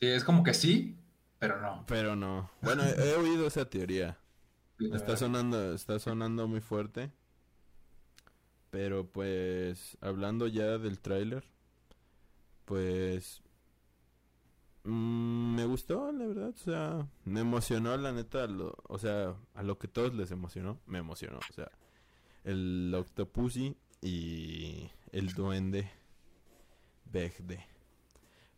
Sí, 0.00 0.06
es 0.06 0.24
como 0.24 0.42
que 0.42 0.54
sí, 0.54 0.96
pero 1.38 1.60
no. 1.60 1.84
Pero 1.88 2.16
no. 2.16 2.50
Bueno, 2.62 2.84
he, 2.84 3.10
he 3.10 3.16
oído 3.16 3.48
esa 3.48 3.68
teoría. 3.68 4.16
Está 4.94 5.18
sonando, 5.18 5.74
está 5.74 5.98
sonando 5.98 6.48
muy 6.48 6.62
fuerte. 6.62 7.12
Pero 8.70 9.06
pues, 9.06 9.98
hablando 10.00 10.46
ya 10.46 10.78
del 10.78 11.00
tráiler, 11.00 11.44
pues 12.64 13.42
mm, 14.86 15.54
me 15.56 15.64
gustó, 15.66 16.10
la 16.12 16.26
verdad. 16.26 16.48
O 16.48 16.58
sea, 16.58 17.06
me 17.24 17.40
emocionó, 17.40 17.96
la 17.96 18.12
neta. 18.12 18.46
Lo, 18.46 18.76
o 18.88 18.98
sea, 18.98 19.34
a 19.54 19.62
lo 19.62 19.78
que 19.78 19.88
todos 19.88 20.14
les 20.14 20.30
emocionó, 20.30 20.80
me 20.86 20.98
emocionó. 20.98 21.38
O 21.38 21.52
sea, 21.52 21.70
el 22.44 22.92
Octopussy 22.94 23.76
y 24.00 24.90
el 25.12 25.32
Duende 25.32 25.90
Verde. 27.04 27.66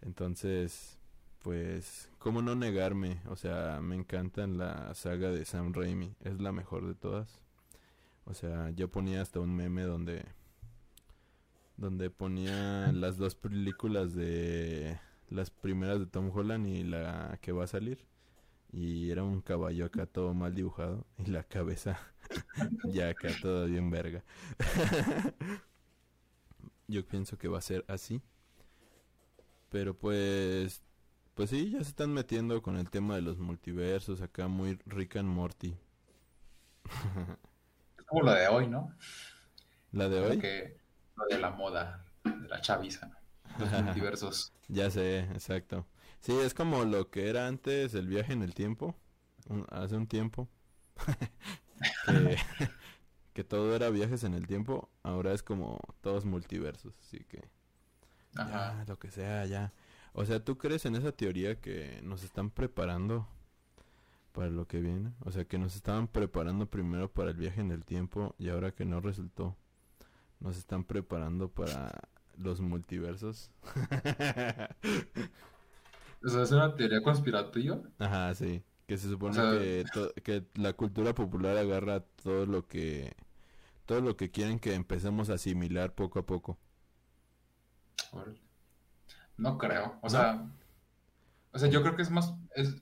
Entonces, 0.03 0.99
pues, 1.41 2.11
¿cómo 2.19 2.43
no 2.43 2.55
negarme? 2.55 3.23
O 3.27 3.37
sea, 3.37 3.81
me 3.83 3.97
encanta 3.97 4.47
la 4.47 4.95
saga 4.95 5.31
de 5.31 5.45
Sam 5.45 5.73
Raimi. 5.73 6.15
Es 6.21 6.41
la 6.41 6.53
mejor 6.53 6.87
de 6.87 6.95
todas. 6.95 7.41
O 8.25 8.35
sea, 8.35 8.71
yo 8.71 8.91
ponía 8.91 9.23
hasta 9.23 9.41
un 9.41 9.57
meme 9.57 9.83
donde 9.83 10.25
donde 11.79 12.11
ponía 12.11 12.93
las 12.93 13.17
dos 13.17 13.37
películas 13.37 14.13
de 14.15 14.99
las 15.31 15.51
primeras 15.51 15.99
de 16.01 16.07
Tom 16.07 16.31
Holland 16.35 16.67
y 16.67 16.85
la 16.85 17.39
que 17.43 17.53
va 17.53 17.65
a 17.65 17.67
salir 17.67 18.07
y 18.73 19.11
era 19.11 19.25
un 19.25 19.41
caballo 19.41 19.87
acá 19.87 20.07
todo 20.07 20.35
mal 20.35 20.55
dibujado 20.55 21.07
y 21.19 21.31
la 21.31 21.45
cabeza 21.45 21.99
ya 22.85 23.11
acá 23.11 23.29
todo 23.41 23.67
bien 23.67 23.91
verga. 23.91 24.25
Yo 26.89 27.07
pienso 27.07 27.39
que 27.39 27.49
va 27.49 27.59
a 27.59 27.63
ser 27.63 27.85
así. 27.89 28.23
Pero 29.71 29.95
pues 29.97 30.83
pues 31.35 31.51
sí, 31.51 31.71
ya 31.71 31.79
se 31.85 31.91
están 31.91 32.13
metiendo 32.13 32.63
con 32.63 32.77
el 32.77 32.91
tema 32.91 33.15
de 33.17 33.23
los 33.23 33.39
multiversos 33.39 34.21
acá 34.23 34.49
muy 34.49 34.79
Rick 34.87 35.17
and 35.17 35.29
Morty. 35.29 35.77
Es 37.97 38.05
como 38.07 38.23
lo 38.23 38.33
de 38.33 38.49
hoy, 38.49 38.67
¿no? 38.69 38.93
La 39.93 40.09
de 40.09 40.19
Creo 40.19 40.31
hoy. 40.31 40.39
que 40.39 40.81
lo 41.17 41.25
de 41.27 41.39
la 41.39 41.51
moda, 41.51 42.05
de 42.25 42.49
la 42.49 42.61
chaviza, 42.61 43.18
los 43.59 43.73
multiversos. 43.75 44.53
Ya 44.69 44.91
sé, 44.91 45.21
exacto. 45.33 45.87
Sí, 46.21 46.33
es 46.39 46.55
como 46.55 46.85
lo 46.85 47.11
que 47.11 47.29
era 47.29 47.47
antes 47.49 47.95
el 47.95 48.09
viaje 48.09 48.33
en 48.33 48.43
el 48.43 48.55
tiempo, 48.55 48.95
un- 49.49 49.67
hace 49.71 49.97
un 49.97 50.07
tiempo, 50.07 50.49
que, 52.03 52.37
que 53.35 53.45
todo 53.45 53.75
era 53.77 53.91
viajes 53.91 54.25
en 54.25 54.35
el 54.35 54.47
tiempo, 54.47 54.91
ahora 55.03 55.33
es 55.35 55.43
como 55.43 55.81
todos 56.01 56.25
multiversos, 56.25 56.99
así 57.01 57.21
que 57.25 57.49
Ajá. 58.37 58.77
ya, 58.79 58.85
lo 58.89 58.99
que 58.99 59.11
sea, 59.11 59.47
ya. 59.47 59.73
O 60.13 60.25
sea, 60.27 60.45
¿tú 60.45 60.59
crees 60.59 60.87
en 60.87 60.97
esa 60.97 61.13
teoría 61.13 61.61
que 61.61 62.01
nos 62.03 62.25
están 62.25 62.51
preparando 62.51 63.29
para 64.33 64.51
lo 64.51 64.67
que 64.67 64.81
viene? 64.81 65.13
O 65.25 65.31
sea, 65.33 65.45
que 65.47 65.59
nos 65.59 65.75
estaban 65.77 66.09
preparando 66.09 66.67
primero 66.67 67.11
para 67.13 67.31
el 67.31 67.37
viaje 67.37 67.61
en 67.61 67.71
el 67.73 67.85
tiempo 67.85 68.35
y 68.39 68.49
ahora 68.49 68.73
que 68.75 68.85
no 68.85 69.01
resultó, 69.01 69.57
nos 70.41 70.57
están 70.59 70.85
preparando 70.85 71.51
para 71.51 71.93
los 72.39 72.61
multiversos. 72.61 73.51
O 76.25 76.29
sea, 76.29 76.43
es 76.43 76.53
una 76.53 76.75
teoría 76.75 77.03
conspirativa. 77.03 77.81
Ajá, 77.99 78.35
sí. 78.35 78.63
Que 78.87 78.97
se 78.99 79.09
supone 79.09 79.35
sea- 79.35 79.51
que, 79.53 79.85
que 80.23 80.47
la 80.55 80.73
cultura 80.73 81.15
popular 81.15 81.57
agarra 81.57 82.01
todo 82.01 82.47
lo 82.47 82.67
que 82.67 83.15
todo 83.87 84.01
lo 84.03 84.17
que 84.17 84.31
quieren 84.31 84.59
que 84.61 84.75
empecemos 84.75 85.31
a 85.31 85.35
asimilar 85.35 85.95
poco 85.95 86.19
a 86.21 86.27
poco. 86.27 86.59
No 89.37 89.57
creo. 89.59 89.99
O 90.03 90.09
¿No? 90.11 90.11
sea, 90.11 90.47
o 91.53 91.59
sea, 91.59 91.69
yo 91.69 91.83
creo 91.83 91.97
que 91.97 92.03
es 92.03 92.11
más, 92.11 92.35
es, 92.55 92.77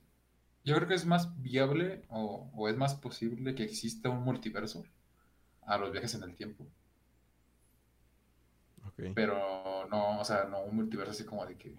yo 0.64 0.76
creo 0.76 0.88
que 0.88 0.94
es 0.94 1.06
más 1.06 1.40
viable 1.42 2.04
o, 2.08 2.50
o 2.54 2.68
es 2.68 2.76
más 2.76 2.94
posible 2.96 3.54
que 3.54 3.64
exista 3.64 4.10
un 4.10 4.24
multiverso 4.24 4.84
a 5.62 5.78
los 5.78 5.92
viajes 5.92 6.14
en 6.14 6.24
el 6.24 6.36
tiempo. 6.36 6.66
Pero 9.14 9.86
no, 9.90 10.20
o 10.20 10.24
sea, 10.24 10.44
no 10.44 10.60
un 10.62 10.76
multiverso 10.76 11.12
así 11.12 11.24
como 11.24 11.46
de 11.46 11.56
que, 11.56 11.76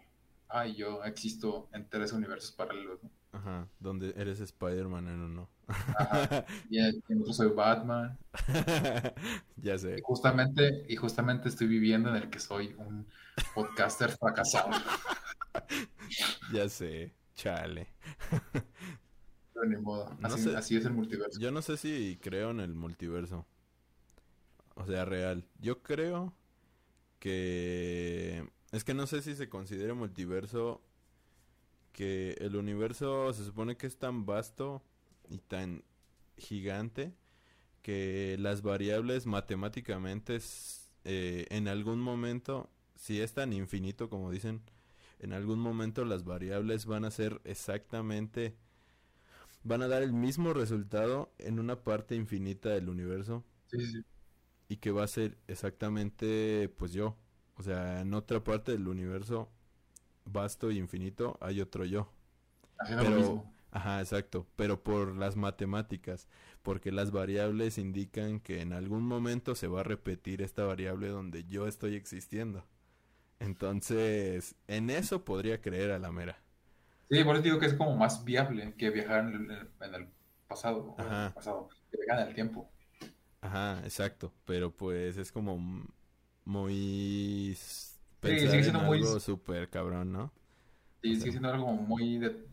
ay, 0.49 0.75
yo 0.75 1.03
existo 1.03 1.69
en 1.73 1.89
tres 1.89 2.11
universos 2.13 2.51
paralelos, 2.51 3.03
¿no? 3.03 3.11
Ajá, 3.31 3.67
donde 3.79 4.13
eres 4.17 4.39
Spider-Man 4.39 5.07
en 5.07 5.19
uno. 5.21 5.49
Ajá. 5.67 6.45
Y 6.69 6.79
en 6.79 7.21
otro 7.21 7.33
soy 7.33 7.49
Batman. 7.49 8.17
ya 9.57 9.77
Y 9.91 9.99
sé. 9.99 10.01
justamente, 10.01 10.85
y 10.87 10.95
justamente 10.95 11.49
estoy 11.49 11.67
viviendo 11.67 12.09
en 12.09 12.15
el 12.15 12.29
que 12.29 12.39
soy 12.39 12.73
un 12.77 13.07
podcaster 13.53 14.11
fracasado. 14.17 14.69
Ya 16.47 16.69
sé. 16.69 17.13
Chale. 17.35 17.87
Pero 19.53 19.65
ni 19.67 19.75
modo. 19.77 20.15
No 20.19 20.27
Así, 20.27 20.41
sé. 20.41 20.55
así 20.55 20.77
es 20.77 20.85
el 20.85 20.93
multiverso. 20.93 21.39
Yo 21.39 21.51
no 21.51 21.61
sé 21.61 21.77
si 21.77 22.17
creo 22.21 22.51
en 22.51 22.59
el 22.59 22.73
multiverso. 22.75 23.45
O 24.75 24.85
sea, 24.85 25.05
real. 25.05 25.45
Yo 25.59 25.81
creo 25.81 26.33
que... 27.19 28.47
Es 28.71 28.83
que 28.83 28.93
no 28.93 29.07
sé 29.07 29.21
si 29.21 29.35
se 29.35 29.49
considera 29.49 29.93
multiverso 29.93 30.81
que 31.93 32.35
el 32.39 32.55
universo 32.55 33.33
se 33.33 33.45
supone 33.45 33.77
que 33.77 33.87
es 33.87 33.97
tan 33.97 34.25
vasto 34.25 34.83
y 35.29 35.39
tan 35.39 35.83
gigante 36.37 37.13
que 37.81 38.35
las 38.39 38.61
variables 38.61 39.25
matemáticamente 39.25 40.39
eh, 41.05 41.45
en 41.49 41.67
algún 41.67 42.01
momento, 42.01 42.69
si 42.95 43.21
es 43.21 43.33
tan 43.33 43.53
infinito 43.53 44.09
como 44.09 44.29
dicen, 44.29 44.61
en 45.19 45.33
algún 45.33 45.59
momento 45.59 46.05
las 46.05 46.23
variables 46.23 46.85
van 46.85 47.05
a 47.05 47.11
ser 47.11 47.41
exactamente 47.45 48.55
van 49.63 49.81
a 49.81 49.87
dar 49.87 50.03
el 50.03 50.13
mismo 50.13 50.53
resultado 50.53 51.33
en 51.39 51.59
una 51.59 51.83
parte 51.83 52.15
infinita 52.15 52.69
del 52.69 52.89
universo 52.89 53.43
sí, 53.71 53.85
sí. 53.85 54.03
Y 54.69 54.77
que 54.77 54.91
va 54.91 55.03
a 55.03 55.07
ser 55.07 55.37
exactamente 55.47 56.69
pues 56.77 56.93
yo. 56.93 57.15
O 57.55 57.63
sea, 57.63 58.01
en 58.01 58.13
otra 58.13 58.43
parte 58.43 58.71
del 58.73 58.87
universo 58.87 59.49
vasto 60.25 60.71
y 60.71 60.77
infinito 60.77 61.37
hay 61.41 61.61
otro 61.61 61.85
yo. 61.85 62.11
Haciendo 62.79 63.03
Pero- 63.03 63.15
lo 63.15 63.21
mismo. 63.21 63.53
Ajá, 63.71 63.99
exacto, 63.99 64.47
pero 64.55 64.81
por 64.81 65.15
las 65.17 65.35
matemáticas, 65.35 66.27
porque 66.63 66.91
las 66.91 67.11
variables 67.11 67.77
indican 67.77 68.39
que 68.39 68.61
en 68.61 68.73
algún 68.73 69.03
momento 69.03 69.55
se 69.55 69.67
va 69.67 69.81
a 69.81 69.83
repetir 69.83 70.41
esta 70.41 70.63
variable 70.63 71.09
donde 71.09 71.43
yo 71.43 71.67
estoy 71.67 71.95
existiendo. 71.95 72.65
Entonces, 73.39 74.55
en 74.67 74.89
eso 74.89 75.23
podría 75.25 75.61
creer 75.61 75.91
a 75.91 75.99
la 75.99 76.11
mera. 76.11 76.37
Sí, 77.09 77.23
por 77.23 77.35
eso 77.35 77.43
digo 77.43 77.59
que 77.59 77.67
es 77.67 77.73
como 77.73 77.95
más 77.95 78.23
viable 78.25 78.73
que 78.77 78.89
viajar 78.89 79.27
en 79.27 79.51
el, 79.51 79.69
en 79.81 79.93
el 79.95 80.07
pasado. 80.47 80.95
o 80.97 81.01
en 81.01 81.05
el 81.07 81.13
Ajá. 81.13 81.33
pasado, 81.35 81.69
que 81.91 81.97
viajar 81.97 82.23
en 82.23 82.29
el 82.29 82.35
tiempo. 82.35 82.69
Ajá, 83.47 83.81
exacto, 83.83 84.33
pero 84.45 84.71
pues 84.75 85.17
es 85.17 85.31
como 85.31 85.57
muy 86.45 87.57
pensar 88.19 88.63
en 88.63 88.63
siendo 88.63 88.81
muy- 88.81 89.03
algo 89.03 89.19
súper 89.19 89.69
cabrón, 89.69 90.11
¿no? 90.11 90.33
Sí, 91.01 91.15
O 91.15 91.17
sea, 91.17 91.27
sigue 91.27 91.31
siendo 91.31 91.49
algo 91.49 91.71
muy 91.73 92.17
de... 92.19 92.47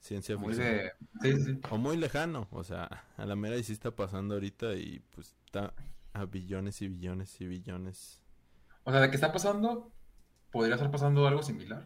Ciencia 0.00 0.36
Muy 0.36 0.54
ficción. 0.54 0.54
de 0.54 0.92
sí, 1.20 1.32
sí, 1.36 1.44
sí. 1.44 1.62
O 1.70 1.78
muy 1.78 1.96
lejano, 1.96 2.48
o 2.52 2.64
sea, 2.64 3.04
a 3.16 3.26
la 3.26 3.36
mera 3.36 3.56
y 3.56 3.64
sí 3.64 3.72
está 3.74 3.94
pasando 3.96 4.34
ahorita 4.34 4.74
y 4.74 5.00
pues 5.14 5.34
está 5.46 5.74
a 6.14 6.24
billones 6.26 6.82
y 6.82 6.88
billones 6.88 7.40
y 7.40 7.46
billones. 7.48 8.20
O 8.84 8.90
sea, 8.90 9.00
de 9.00 9.08
que 9.10 9.14
está 9.14 9.30
pasando, 9.32 9.92
podría 10.52 10.76
estar 10.76 10.90
pasando 10.90 11.26
algo 11.28 11.42
similar. 11.44 11.84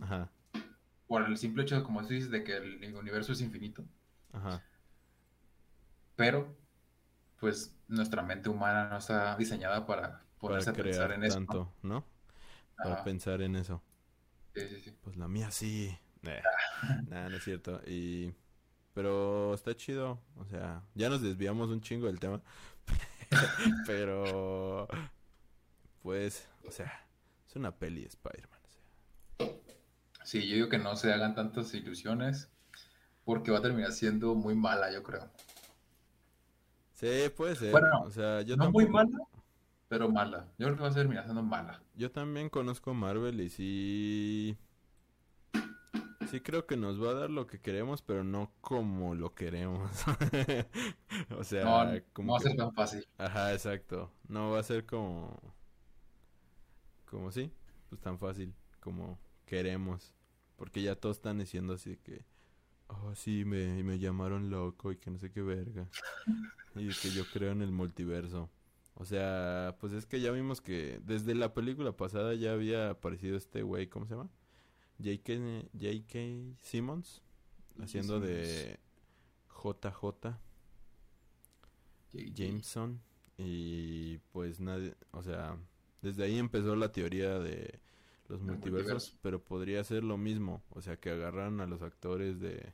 Ajá, 0.00 0.30
Por 1.08 1.22
el 1.26 1.36
simple 1.36 1.64
hecho, 1.64 1.82
como 1.82 2.00
tú 2.02 2.14
dices, 2.14 2.30
de 2.30 2.44
que 2.44 2.56
el 2.56 2.94
universo 2.94 3.32
es 3.32 3.40
infinito. 3.40 3.84
ajá. 4.32 4.62
Pero, 6.16 6.56
pues, 7.40 7.74
nuestra 7.88 8.22
mente 8.22 8.48
humana 8.48 8.88
no 8.88 8.98
está 8.98 9.36
diseñada 9.36 9.86
para 9.86 10.02
Para 10.02 10.22
ponerse 10.38 10.70
a 10.70 10.72
pensar 10.72 11.12
en 11.12 11.24
eso. 11.24 11.40
¿no? 11.40 11.46
tanto, 11.46 11.72
¿no? 11.82 12.04
Para 12.76 12.94
Ajá. 12.96 13.04
pensar 13.04 13.42
en 13.42 13.56
eso. 13.56 13.82
Sí, 14.54 14.62
sí, 14.68 14.80
sí. 14.80 14.96
Pues 15.02 15.16
la 15.16 15.28
mía 15.28 15.50
sí. 15.50 15.96
Eh, 16.22 16.42
Nada, 17.08 17.28
no 17.28 17.36
es 17.36 17.44
cierto. 17.44 17.80
Y... 17.86 18.32
Pero 18.94 19.52
está 19.54 19.74
chido. 19.76 20.20
O 20.36 20.46
sea, 20.46 20.82
ya 20.94 21.10
nos 21.10 21.20
desviamos 21.22 21.68
un 21.68 21.80
chingo 21.80 22.06
del 22.06 22.18
tema. 22.20 22.40
Pero... 23.86 24.88
Pues, 26.02 26.48
o 26.66 26.70
sea, 26.70 27.04
es 27.48 27.56
una 27.56 27.74
peli 27.76 28.02
de 28.02 28.08
Spider-Man. 28.08 28.60
o 28.64 28.68
sea. 28.70 28.84
Sí, 30.24 30.46
yo 30.48 30.54
digo 30.54 30.68
que 30.68 30.78
no 30.78 30.96
se 30.96 31.12
hagan 31.12 31.34
tantas 31.34 31.74
ilusiones 31.74 32.48
porque 33.24 33.50
va 33.50 33.58
a 33.58 33.62
terminar 33.62 33.92
siendo 33.92 34.34
muy 34.36 34.54
mala, 34.54 34.92
yo 34.92 35.02
creo. 35.02 35.28
Sí, 36.96 37.30
puede 37.36 37.54
ser. 37.56 37.72
Bueno, 37.72 38.00
o 38.04 38.10
sea, 38.10 38.40
yo 38.40 38.56
no 38.56 38.70
muy 38.70 38.88
mala, 38.88 39.18
pero 39.86 40.08
mala. 40.08 40.48
Yo 40.58 40.66
creo 40.66 40.76
que 40.76 40.82
va 40.82 40.88
a 40.88 40.94
terminar 40.94 41.24
siendo 41.24 41.42
mala. 41.42 41.82
Yo 41.94 42.10
también 42.10 42.48
conozco 42.48 42.94
Marvel 42.94 43.40
y 43.40 43.50
sí... 43.50 44.56
Sí 46.30 46.40
creo 46.40 46.66
que 46.66 46.76
nos 46.76 47.00
va 47.00 47.10
a 47.10 47.14
dar 47.14 47.30
lo 47.30 47.46
que 47.46 47.60
queremos, 47.60 48.00
pero 48.00 48.24
no 48.24 48.50
como 48.62 49.14
lo 49.14 49.34
queremos. 49.34 49.90
o 51.38 51.44
sea, 51.44 51.64
No, 51.64 52.00
como 52.14 52.28
no 52.28 52.32
va 52.32 52.38
a 52.38 52.42
ser 52.42 52.56
tan 52.56 52.72
fácil. 52.72 53.06
Ajá, 53.18 53.52
exacto. 53.52 54.10
No 54.26 54.50
va 54.52 54.60
a 54.60 54.64
ser 54.64 54.86
como... 54.86 55.38
Como 57.04 57.30
sí, 57.30 57.52
pues 57.90 58.00
tan 58.00 58.18
fácil 58.18 58.54
como 58.80 59.18
queremos. 59.44 60.14
Porque 60.56 60.82
ya 60.82 60.96
todos 60.96 61.18
están 61.18 61.38
diciendo 61.38 61.74
así 61.74 61.98
que... 61.98 62.24
Oh, 62.88 63.14
sí, 63.14 63.44
me, 63.44 63.82
me 63.82 63.98
llamaron 63.98 64.50
loco 64.50 64.92
y 64.92 64.96
que 64.96 65.10
no 65.10 65.18
sé 65.18 65.30
qué 65.30 65.42
verga. 65.42 65.88
Y 66.74 66.88
que 66.88 67.10
yo 67.10 67.24
creo 67.32 67.52
en 67.52 67.62
el 67.62 67.72
multiverso. 67.72 68.50
O 68.94 69.04
sea, 69.04 69.76
pues 69.80 69.92
es 69.92 70.06
que 70.06 70.20
ya 70.20 70.30
vimos 70.30 70.60
que 70.60 71.00
desde 71.04 71.34
la 71.34 71.52
película 71.52 71.96
pasada 71.96 72.34
ya 72.34 72.52
había 72.52 72.90
aparecido 72.90 73.36
este 73.36 73.62
güey, 73.62 73.88
¿cómo 73.88 74.06
se 74.06 74.14
llama? 74.14 74.30
J.K. 74.98 75.34
J.K. 75.72 76.18
Simmons, 76.62 77.22
haciendo 77.78 78.20
de 78.20 78.78
JJ 79.50 80.36
Jameson. 82.12 83.00
Y 83.38 84.18
pues 84.32 84.60
nadie, 84.60 84.94
o 85.10 85.22
sea, 85.22 85.58
desde 86.00 86.24
ahí 86.24 86.38
empezó 86.38 86.74
la 86.74 86.90
teoría 86.90 87.38
de 87.38 87.80
los 88.28 88.42
multiversos, 88.42 88.92
multiverso. 88.92 89.18
pero 89.22 89.42
podría 89.42 89.82
ser 89.84 90.04
lo 90.04 90.16
mismo. 90.16 90.62
O 90.70 90.80
sea, 90.80 90.98
que 90.98 91.10
agarraron 91.10 91.60
a 91.60 91.66
los 91.66 91.82
actores 91.82 92.40
de 92.40 92.72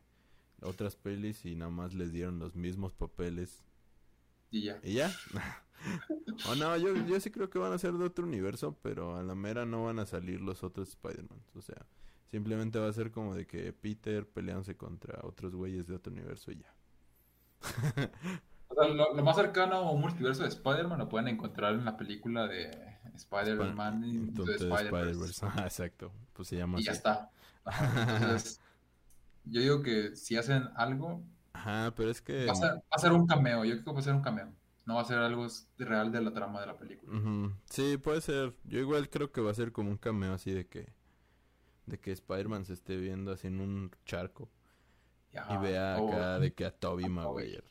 otras 0.63 0.97
pelis 0.97 1.45
y 1.45 1.55
nada 1.55 1.71
más 1.71 1.95
les 1.95 2.13
dieron 2.13 2.39
los 2.39 2.55
mismos 2.55 2.93
papeles 2.95 3.65
Y 4.51 4.63
ya. 4.63 4.81
¿Y 4.83 4.95
ya? 4.95 5.11
o 6.49 6.55
no, 6.55 6.77
yo, 6.77 6.95
yo 7.07 7.21
sí 7.21 7.31
creo 7.31 7.51
que 7.51 7.59
van 7.59 7.73
a 7.73 7.79
ser 7.79 7.93
de 7.95 8.05
otro 8.05 8.25
universo, 8.25 8.79
pero 8.83 9.17
a 9.17 9.23
la 9.23 9.35
mera 9.35 9.67
no 9.67 9.85
van 9.85 9.99
a 9.99 10.07
salir 10.07 10.41
los 10.41 10.63
otros 10.63 10.91
Spider-Man. 10.91 11.43
O 11.55 11.63
sea, 11.63 11.87
simplemente 12.31 12.79
va 12.79 12.89
a 12.89 12.93
ser 12.93 13.11
como 13.11 13.35
de 13.35 13.47
que 13.47 13.73
Peter 13.73 14.27
peleándose 14.27 14.77
contra 14.77 15.21
otros 15.23 15.55
güeyes 15.55 15.87
de 15.87 15.97
otro 15.97 16.13
universo 16.13 16.53
y 16.53 16.59
ya. 16.59 16.75
O 18.69 18.75
sea, 18.75 18.89
lo, 18.89 19.15
lo 19.15 19.23
más 19.23 19.37
cercano 19.37 19.75
a 19.75 19.91
un 19.91 20.01
multiverso 20.01 20.45
de 20.45 20.49
Spider-Man 20.49 20.99
lo 20.99 21.07
pueden 21.11 21.29
encontrar 21.29 21.75
en 21.75 21.85
la 21.85 21.99
película 21.99 22.49
de 22.49 22.92
Spider-Man 23.15 24.35
de 24.35 24.55
Spider-Verse. 24.55 25.47
Ajá, 25.47 25.63
exacto. 25.67 26.13
Pues 26.33 26.49
se 26.49 26.57
llama 26.57 26.81
Y 26.81 26.85
ya 26.85 26.93
está. 26.93 27.31
Entonces, 27.65 28.61
yo 29.45 29.61
digo 29.61 29.83
que 29.83 30.15
si 30.17 30.37
hacen 30.37 30.69
algo, 30.77 31.23
Ajá, 31.53 31.93
pero 31.97 32.11
es 32.11 32.21
que... 32.23 32.47
va 32.47 32.53
a, 32.53 32.57
ser, 32.57 32.71
va 32.77 32.83
a 32.91 32.99
ser 32.99 33.13
un 33.13 33.27
cameo. 33.27 33.65
Yo 33.65 33.73
creo 33.75 33.85
que 33.85 33.93
va 33.93 33.99
a 34.01 34.03
ser 34.03 34.15
un 34.15 34.23
cameo. 34.23 34.53
No 34.87 34.97
va 34.97 35.03
a 35.03 35.05
ser 35.05 35.19
algo 35.19 35.47
real 35.79 36.11
de 36.11 36.21
la 36.23 36.33
trama 36.33 36.61
de 36.61 36.67
la 36.67 36.77
película. 36.77 37.53
Sí, 37.67 37.99
puede 37.99 38.21
ser. 38.21 38.55
Yo 38.65 38.79
igual 38.81 39.09
creo 39.11 39.31
que 39.31 39.41
va 39.41 39.51
a 39.53 39.55
ser 39.55 39.71
como 39.73 39.91
un 39.91 39.97
cameo 39.99 40.33
así 40.35 40.51
de 40.53 40.67
que... 40.67 40.93
De 41.87 41.99
que 41.99 42.13
Spider-Man 42.13 42.65
se 42.65 42.73
esté 42.75 42.97
viendo 42.97 43.33
así 43.33 43.49
en 43.49 43.61
un 43.61 43.91
charco. 44.07 44.49
Y 45.33 45.57
vea 45.59 45.99
O- 46.01 46.09
acá 46.09 46.39
de 46.39 46.53
que 46.53 46.65
a 46.65 46.71
Toby. 46.73 47.09
Maguire. 47.09 47.65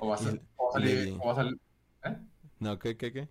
O 0.00 0.08
va 0.08 0.14
a, 0.14 0.18
sal- 0.18 0.36
Y- 0.36 0.48
o 0.56 0.66
va 0.72 0.78
a 0.78 0.80
y 0.80 0.84
le 0.84 0.88
salir, 0.94 1.04
di- 1.12 1.18
o 1.20 1.26
va 1.26 1.32
a 1.32 1.36
salir- 1.36 1.60
¿eh? 2.04 2.16
No, 2.60 2.78
¿qué, 2.78 2.96
qué, 2.96 3.12
qué? 3.12 3.28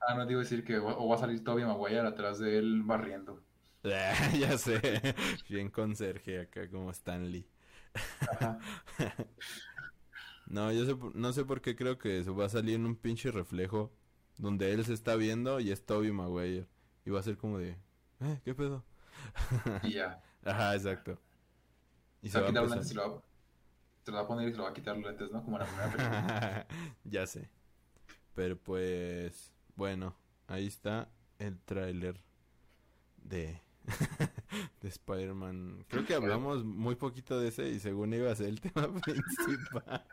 Ah, 0.00 0.14
no 0.14 0.26
digo 0.26 0.40
decir 0.40 0.64
que 0.64 0.78
va- 0.78 0.96
o 0.98 1.08
va 1.08 1.16
a 1.16 1.18
salir 1.18 1.42
Tobey 1.44 1.64
Maguire 1.64 2.00
atrás 2.06 2.38
de 2.38 2.58
él 2.58 2.82
barriendo. 2.82 3.42
ya 4.38 4.58
sé. 4.58 4.80
Bien 5.48 5.70
conserje 5.70 6.40
acá 6.40 6.68
como 6.70 6.90
Stanley. 6.90 7.46
No, 10.46 10.72
yo 10.72 10.86
sé, 10.86 10.96
no 11.14 11.32
sé 11.32 11.44
por 11.44 11.60
qué 11.60 11.76
creo 11.76 11.98
que 11.98 12.18
eso 12.20 12.34
va 12.34 12.46
a 12.46 12.48
salir 12.48 12.76
en 12.76 12.86
un 12.86 12.96
pinche 12.96 13.30
reflejo 13.30 13.92
donde 14.38 14.72
él 14.72 14.84
se 14.84 14.94
está 14.94 15.14
viendo 15.16 15.60
y 15.60 15.70
es 15.72 15.84
Toby 15.84 16.10
Maguire. 16.12 16.66
Y 17.04 17.10
va 17.10 17.20
a 17.20 17.22
ser 17.22 17.36
como 17.36 17.58
de, 17.58 17.70
¿eh? 18.20 18.40
¿Qué 18.44 18.54
pedo? 18.54 18.84
Y 19.82 19.92
ya. 19.94 20.22
Ajá, 20.44 20.74
exacto. 20.74 21.18
Y 22.22 22.28
Se 22.30 22.40
va 22.40 22.48
a 22.48 22.52
va 22.52 22.60
a 22.60 22.62
lentes 22.66 22.90
y 22.90 22.94
lo 22.94 23.14
va, 23.16 23.22
se 24.04 24.10
lo 24.12 24.16
va 24.18 24.22
a 24.24 24.26
poner 24.28 24.48
y 24.48 24.52
se 24.52 24.58
lo 24.58 24.64
va 24.64 24.70
a 24.70 24.74
quitar 24.74 24.96
los 24.96 25.06
lentes, 25.06 25.30
¿no? 25.30 25.42
Como 25.44 25.56
en 25.58 25.62
la 25.62 25.66
primera 25.68 25.90
película. 25.92 26.66
ya 27.04 27.26
sé. 27.26 27.48
Pero 28.34 28.58
pues, 28.58 29.52
bueno, 29.78 30.16
ahí 30.48 30.66
está 30.66 31.08
el 31.38 31.60
tráiler 31.60 32.20
de, 33.16 33.60
de 34.82 34.88
Spider-Man. 34.88 35.84
Creo 35.88 36.04
que 36.04 36.14
hablamos 36.14 36.64
muy 36.64 36.96
poquito 36.96 37.38
de 37.40 37.48
ese 37.48 37.68
y 37.70 37.80
según 37.80 38.12
iba 38.14 38.30
a 38.30 38.36
ser 38.36 38.48
el 38.48 38.60
tema 38.62 38.88
principal. 39.00 40.04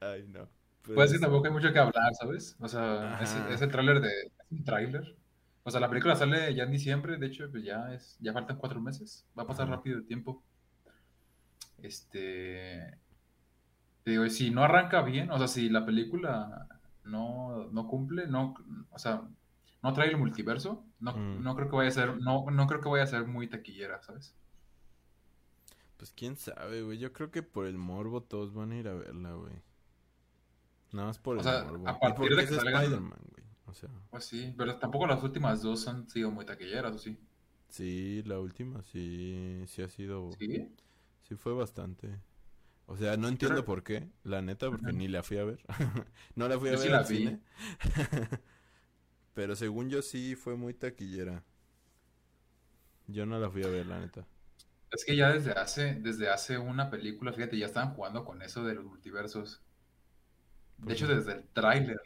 Ay, 0.00 0.26
no. 0.28 0.48
Pero 0.82 0.94
Pues 0.94 1.10
sí, 1.10 1.16
es- 1.16 1.20
tampoco 1.20 1.46
hay 1.46 1.52
mucho 1.52 1.72
que 1.72 1.78
hablar, 1.78 2.14
¿sabes? 2.18 2.56
O 2.60 2.68
sea, 2.68 3.20
ese, 3.22 3.38
ese 3.52 3.66
tráiler 3.68 4.00
de... 4.00 4.08
es 4.08 4.50
un 4.50 4.64
tráiler. 4.64 5.16
O 5.62 5.70
sea, 5.70 5.80
la 5.80 5.88
película 5.90 6.16
sale 6.16 6.54
ya 6.54 6.64
en 6.64 6.70
diciembre, 6.72 7.18
de 7.18 7.26
hecho, 7.26 7.50
pues 7.50 7.64
ya 7.64 7.92
es, 7.94 8.16
ya 8.20 8.32
faltan 8.32 8.56
cuatro 8.58 8.80
meses. 8.80 9.26
Va 9.38 9.42
a 9.44 9.46
pasar 9.46 9.66
Ajá. 9.66 9.76
rápido 9.76 9.98
el 9.98 10.06
tiempo. 10.06 10.42
Este... 11.82 12.98
te 14.04 14.10
digo, 14.12 14.28
si 14.28 14.50
no 14.50 14.62
arranca 14.64 15.02
bien, 15.02 15.30
o 15.30 15.38
sea, 15.38 15.48
si 15.48 15.68
la 15.68 15.84
película 15.84 16.66
no, 17.10 17.68
no 17.72 17.86
cumple, 17.86 18.26
no, 18.26 18.54
o 18.90 18.98
sea, 18.98 19.28
no 19.82 19.92
trae 19.92 20.08
el 20.10 20.16
multiverso, 20.18 20.84
no, 21.00 21.16
Mm. 21.16 21.42
no 21.42 21.56
creo 21.56 21.68
que 21.68 21.76
vaya 21.76 21.88
a 21.88 21.92
ser, 21.92 22.16
no, 22.20 22.50
no 22.50 22.66
creo 22.66 22.80
que 22.80 22.88
vaya 22.88 23.04
a 23.04 23.06
ser 23.08 23.26
muy 23.26 23.48
taquillera, 23.48 24.02
¿sabes? 24.02 24.34
Pues 25.96 26.12
quién 26.12 26.36
sabe, 26.36 26.82
güey. 26.82 26.98
Yo 26.98 27.12
creo 27.12 27.30
que 27.30 27.42
por 27.42 27.66
el 27.66 27.76
morbo 27.76 28.22
todos 28.22 28.54
van 28.54 28.72
a 28.72 28.76
ir 28.78 28.88
a 28.88 28.94
verla, 28.94 29.32
güey. 29.34 29.52
Nada 30.92 31.08
más 31.08 31.18
por 31.18 31.36
O 31.36 31.40
el 31.40 31.44
sea, 31.44 31.64
morbo. 31.64 31.88
a 31.88 31.98
partir 31.98 32.34
de 32.34 32.46
que 32.46 32.54
salgan- 32.54 32.82
Spider-Man, 32.84 33.20
güey. 33.30 33.44
O 33.66 33.74
sea, 33.74 33.90
Pues 34.10 34.24
sí, 34.24 34.52
pero 34.56 34.76
tampoco 34.78 35.06
las 35.06 35.22
últimas 35.22 35.62
dos 35.62 35.86
han 35.88 36.08
sido 36.08 36.30
muy 36.30 36.44
taquilleras, 36.46 36.92
¿o 36.94 36.98
sí? 36.98 37.18
sí, 37.68 38.22
la 38.24 38.40
última 38.40 38.82
sí, 38.82 39.62
sí 39.68 39.82
ha 39.82 39.88
sido, 39.88 40.32
Sí. 40.38 40.74
sí 41.22 41.36
fue 41.36 41.52
bastante. 41.52 42.18
O 42.90 42.96
sea, 42.96 43.16
no 43.16 43.28
entiendo 43.28 43.58
Pero- 43.58 43.66
por 43.66 43.84
qué, 43.84 44.08
la 44.24 44.42
neta, 44.42 44.68
porque 44.68 44.86
Ajá. 44.86 44.92
ni 44.96 45.06
la 45.06 45.22
fui 45.22 45.38
a 45.38 45.44
ver. 45.44 45.60
no 46.34 46.48
la 46.48 46.58
fui 46.58 46.70
a 46.70 46.72
Yo 46.72 46.78
sí 46.78 46.82
ver 46.88 46.92
la 46.92 46.98
al 46.98 47.04
vi. 47.06 47.16
cine. 47.18 47.40
Pero 49.34 49.54
según 49.54 49.88
yo 49.90 50.02
sí 50.02 50.34
fue 50.34 50.56
muy 50.56 50.74
taquillera. 50.74 51.44
Yo 53.06 53.26
no 53.26 53.38
la 53.38 53.48
fui 53.48 53.62
a 53.62 53.68
ver, 53.68 53.86
la 53.86 54.00
neta. 54.00 54.26
Es 54.90 55.04
que 55.04 55.14
ya 55.14 55.30
desde 55.32 55.52
hace, 55.52 55.94
desde 55.94 56.30
hace 56.30 56.58
una 56.58 56.90
película, 56.90 57.32
fíjate, 57.32 57.56
ya 57.56 57.66
estaban 57.66 57.94
jugando 57.94 58.24
con 58.24 58.42
eso 58.42 58.64
de 58.64 58.74
los 58.74 58.84
multiversos. 58.84 59.62
¿Por 60.78 60.88
De 60.88 60.94
hecho, 60.94 61.06
qué? 61.06 61.14
desde 61.14 61.32
el 61.34 61.44
tráiler, 61.52 62.00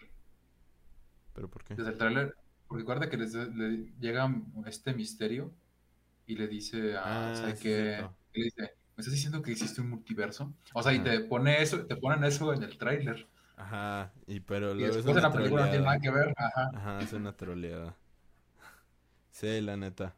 ¿Pero 1.32 1.48
por 1.48 1.64
qué? 1.64 1.74
desde 1.76 1.92
el 1.92 1.98
tráiler, 1.98 2.36
porque 2.68 2.82
recuerda 2.82 3.08
que 3.08 3.16
les, 3.16 3.32
le 3.34 3.90
llega 4.00 4.30
este 4.66 4.92
misterio 4.92 5.50
y 6.26 6.36
le 6.36 6.46
dice 6.46 6.96
a, 6.96 7.32
Ah. 7.32 7.54
Y 8.34 8.38
le 8.40 8.44
dice, 8.44 8.74
¿me 8.96 9.00
estás 9.02 9.12
diciendo 9.12 9.42
que 9.42 9.52
existe 9.52 9.80
un 9.80 9.90
multiverso? 9.90 10.52
O 10.72 10.82
sea, 10.82 10.92
y 10.92 11.00
te 11.00 11.20
pone 11.20 11.62
eso, 11.62 11.84
te 11.86 11.96
ponen 11.96 12.24
eso 12.24 12.52
en 12.52 12.62
el 12.62 12.76
tráiler. 12.78 13.26
Ajá, 13.56 14.12
y 14.26 14.40
pero 14.40 14.74
luego 14.74 14.88
es 14.90 14.96
después 14.96 15.16
una 15.16 15.28
la 15.28 15.32
película 15.32 15.64
no 15.64 15.70
tiene 15.70 15.84
nada 15.84 16.00
que 16.00 16.10
ver. 16.10 16.34
Ajá. 16.36 16.70
Ajá, 16.74 17.00
es 17.00 17.12
una 17.12 17.32
troleada. 17.36 17.96
Sí, 19.30 19.60
la 19.60 19.76
neta. 19.76 20.14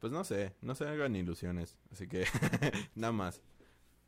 Pues 0.00 0.12
no 0.12 0.22
sé, 0.24 0.54
no 0.60 0.74
se 0.74 0.88
hagan 0.88 1.16
ilusiones. 1.16 1.76
Así 1.92 2.06
que, 2.08 2.24
nada 2.94 3.12
más. 3.12 3.42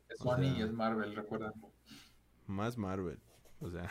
Es 0.09 0.19
Sony 0.19 0.57
y 0.57 0.61
es 0.61 0.71
Marvel, 0.71 1.15
recuerda. 1.15 1.53
Más 2.47 2.77
Marvel. 2.77 3.19
O 3.61 3.69
sea, 3.69 3.83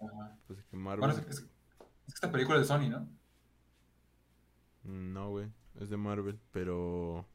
Ajá. 0.00 0.36
pues 0.46 0.58
que 0.64 0.76
Bueno, 0.76 1.00
Marvel. 1.00 1.10
es, 1.10 1.18
es- 1.18 1.38
es 1.38 2.14
que 2.14 2.14
esta 2.14 2.30
película 2.32 2.58
es 2.60 2.68
de 2.68 2.74
Sony, 2.74 2.88
¿no? 2.90 3.08
No, 4.84 5.30
güey, 5.30 5.48
es 5.80 5.90
de 5.90 5.96
Marvel, 5.96 6.38
pero 6.52 7.26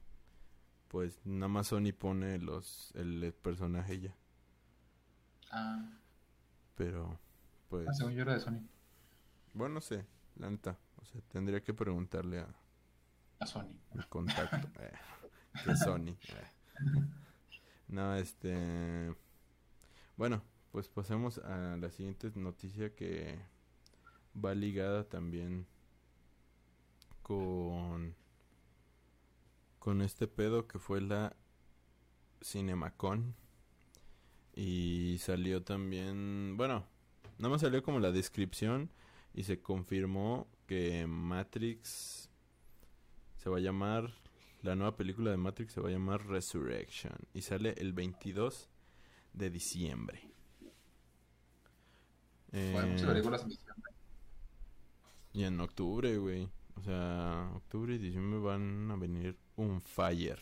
pues 0.93 1.19
nada 1.25 1.49
más 1.49 1.67
Sony 1.67 1.91
pone 1.97 2.37
los 2.39 2.93
el 2.95 3.33
personaje 3.41 3.99
ya. 3.99 4.15
Ah, 5.51 5.99
Pero 6.75 7.19
pues 7.69 7.87
ah, 7.87 7.93
según 7.93 8.13
yo 8.13 8.21
era 8.21 8.33
de 8.35 8.39
Sony. 8.39 8.61
bueno, 9.53 9.75
no 9.75 9.81
sé, 9.81 10.05
la 10.35 10.49
neta. 10.49 10.77
O 11.01 11.05
sea, 11.05 11.21
tendría 11.29 11.63
que 11.63 11.73
preguntarle 11.73 12.39
a 12.39 12.55
A 13.39 13.45
Sony. 13.45 13.73
mi 13.93 14.03
contacto 14.03 14.69
eh, 14.79 14.93
que 15.65 15.75
Sony. 15.75 16.09
eh. 16.29 16.51
No, 17.87 18.15
este 18.15 19.15
bueno, 20.17 20.43
pues 20.71 20.89
pasemos 20.89 21.39
a 21.39 21.77
la 21.77 21.91
siguiente 21.91 22.31
noticia 22.35 22.95
que 22.95 23.39
va 24.35 24.55
ligada 24.55 25.03
también 25.09 25.67
con 27.21 28.15
con 29.83 30.01
este 30.01 30.27
pedo 30.29 30.65
que 30.65 30.79
fue 30.79 31.01
la 31.01 31.35
Cinemacon 32.41 33.35
y 34.55 35.17
salió 35.19 35.61
también, 35.61 36.55
bueno, 36.55 36.85
nada 37.37 37.49
más 37.49 37.59
salió 37.59 37.83
como 37.83 37.99
la 37.99 38.13
descripción 38.13 38.89
y 39.33 39.43
se 39.43 39.59
confirmó 39.61 40.47
que 40.67 41.05
Matrix 41.05 42.29
se 43.35 43.49
va 43.49 43.57
a 43.57 43.59
llamar 43.59 44.13
la 44.61 44.77
nueva 44.77 44.95
película 44.95 45.31
de 45.31 45.35
Matrix 45.37 45.73
se 45.73 45.81
va 45.81 45.89
a 45.89 45.91
llamar 45.91 46.25
Resurrection 46.27 47.11
y 47.33 47.41
sale 47.41 47.73
el 47.77 47.91
22 47.91 48.69
de 49.33 49.49
diciembre. 49.49 50.21
Bueno, 52.71 52.87
muchas 52.87 53.03
Eh, 53.03 53.07
películas 53.07 53.41
en 53.41 53.49
diciembre. 53.49 53.91
y 55.33 55.43
en 55.43 55.59
octubre, 55.59 56.17
güey. 56.17 56.47
O 56.75 56.81
sea, 56.83 57.51
octubre 57.55 57.95
y 57.95 57.97
diciembre 57.97 58.39
van 58.39 58.89
a 58.89 58.95
venir 58.95 59.37
un 59.55 59.81
fire. 59.81 60.39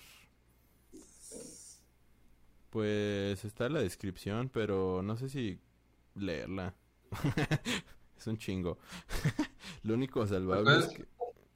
Pues 2.69 3.43
está 3.43 3.65
en 3.65 3.73
la 3.73 3.81
descripción, 3.81 4.49
pero 4.49 5.01
no 5.01 5.17
sé 5.17 5.29
si 5.29 5.59
leerla. 6.15 6.73
es 8.17 8.27
un 8.27 8.37
chingo. 8.37 8.77
lo 9.83 9.93
único 9.93 10.25
salvable 10.25 10.79
es 10.79 10.87
que... 10.87 11.05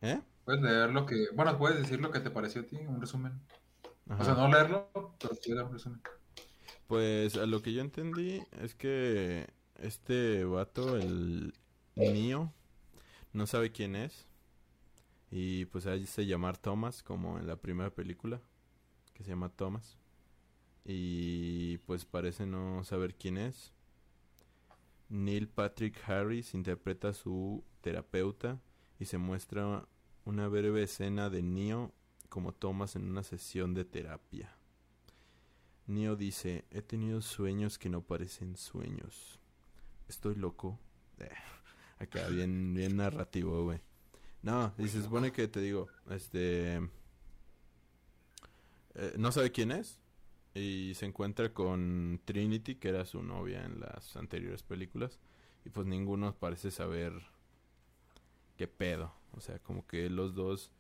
¿Eh? 0.02 0.22
Puedes 0.44 0.62
leer 0.62 0.92
lo 0.92 1.06
que... 1.06 1.28
Bueno, 1.34 1.58
puedes 1.58 1.78
decir 1.78 2.02
lo 2.02 2.12
que 2.12 2.20
te 2.20 2.30
pareció 2.30 2.62
a 2.62 2.66
ti, 2.66 2.76
un 2.76 3.00
resumen. 3.00 3.40
O 4.08 4.24
sea, 4.24 4.36
no 4.36 4.50
leerlo, 4.50 4.90
pero 5.20 5.36
sí 5.36 5.52
un 5.54 5.72
resumen. 5.72 6.02
Pues 6.88 7.36
a 7.38 7.46
lo 7.46 7.62
que 7.62 7.74
yo 7.74 7.82
entendí 7.82 8.42
es 8.62 8.76
que 8.76 9.48
este 9.80 10.44
vato, 10.46 10.98
el 10.98 11.54
mío, 11.96 12.54
no 13.34 13.48
sabe 13.48 13.72
quién 13.72 13.96
es. 13.96 14.28
Y 15.38 15.66
pues 15.66 15.86
ahí 15.86 16.06
se 16.06 16.26
llamar 16.26 16.58
Thomas, 16.58 17.04
como 17.04 17.38
en 17.38 17.46
la 17.46 17.58
primera 17.58 17.90
película, 17.90 18.40
que 19.14 19.22
se 19.26 19.32
llama 19.32 19.50
Thomas. 19.50 19.98
Y 20.86 21.78
pues 21.80 22.06
parece 22.06 22.46
no 22.46 22.86
saber 22.86 23.16
quién 23.16 23.38
es. 23.38 23.74
Neil 25.10 25.50
Patrick 25.50 26.02
Harris 26.08 26.54
interpreta 26.54 27.10
a 27.10 27.14
su 27.14 27.66
terapeuta 27.82 28.62
y 28.98 29.06
se 29.06 29.18
muestra 29.18 29.86
una 30.24 30.48
breve 30.48 30.84
escena 30.84 31.30
de 31.30 31.44
Neo 31.44 31.92
como 32.30 32.54
Thomas 32.54 32.96
en 32.96 33.04
una 33.04 33.24
sesión 33.24 33.74
de 33.74 33.84
terapia. 33.84 34.56
Neo 35.86 36.16
dice, 36.16 36.64
he 36.72 36.82
tenido 36.82 37.22
sueños 37.22 37.78
que 37.78 37.90
no 37.90 38.00
parecen 38.00 38.56
sueños. 38.56 39.42
Estoy 40.08 40.36
loco. 40.36 40.80
Eh, 41.20 41.30
acá 42.00 42.26
bien, 42.30 42.74
bien 42.74 42.96
narrativo, 42.96 43.66
güey. 43.66 43.82
No, 44.46 44.72
y 44.78 44.88
se 44.90 45.02
supone 45.02 45.32
que 45.32 45.48
te 45.48 45.60
digo, 45.60 45.88
este... 46.12 46.76
Eh, 48.94 49.14
no 49.18 49.32
sabe 49.32 49.52
quién 49.52 49.72
es. 49.72 50.00
Y 50.54 50.94
se 50.94 51.08
encuentra 51.08 51.52
con 51.52 52.22
Trinity, 52.26 52.76
que 52.76 52.90
era 52.90 53.06
su 53.06 53.24
novia 53.24 53.66
en 53.66 53.80
las 53.80 54.16
anteriores 54.16 54.62
películas. 54.62 55.20
Y 55.66 55.72
pues 55.72 55.88
ninguno 55.88 56.36
parece 56.36 56.70
saber 56.70 57.14
qué 58.56 58.68
pedo. 58.68 59.12
O 59.32 59.42
sea, 59.42 59.58
como 59.58 59.88
que 59.88 60.12
los 60.12 60.36
dos... 60.36 60.72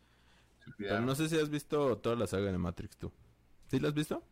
Pero 0.78 1.02
no 1.02 1.16
sé 1.16 1.28
si 1.28 1.36
has 1.40 1.50
visto 1.50 1.98
toda 1.98 2.16
la 2.16 2.28
saga 2.28 2.52
de 2.52 2.60
Matrix 2.60 2.98
tú. 2.98 3.12
¿Sí 3.68 3.80
la 3.80 3.88
has 3.88 3.96
visto? 3.96 4.24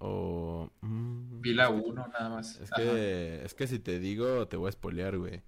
O... 0.00 0.70
Mm, 0.82 1.40
Vi 1.40 1.54
la 1.54 1.70
1 1.70 2.08
nada 2.08 2.28
más. 2.28 2.60
Es 2.60 2.70
que, 2.70 3.42
es 3.42 3.54
que 3.54 3.66
si 3.66 3.78
te 3.78 3.98
digo, 3.98 4.46
te 4.48 4.58
voy 4.58 4.68
a 4.68 4.72
spoilear, 4.72 5.16
güey. 5.16 5.40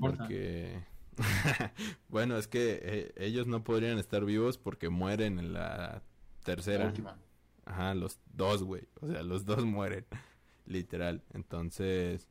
Porque... 0.00 0.90
bueno, 2.08 2.36
es 2.36 2.48
que 2.48 2.80
eh, 2.82 3.12
ellos 3.16 3.46
no 3.46 3.64
podrían 3.64 3.98
estar 3.98 4.24
vivos 4.24 4.58
porque 4.58 4.88
mueren 4.88 5.38
en 5.38 5.52
la 5.52 6.02
tercera. 6.44 6.86
última. 6.86 7.18
Ajá, 7.64 7.94
los 7.94 8.18
dos, 8.32 8.62
güey. 8.62 8.88
O 9.00 9.08
sea, 9.08 9.22
los 9.22 9.44
dos 9.44 9.64
mueren. 9.64 10.06
Literal. 10.66 11.22
Entonces, 11.32 12.28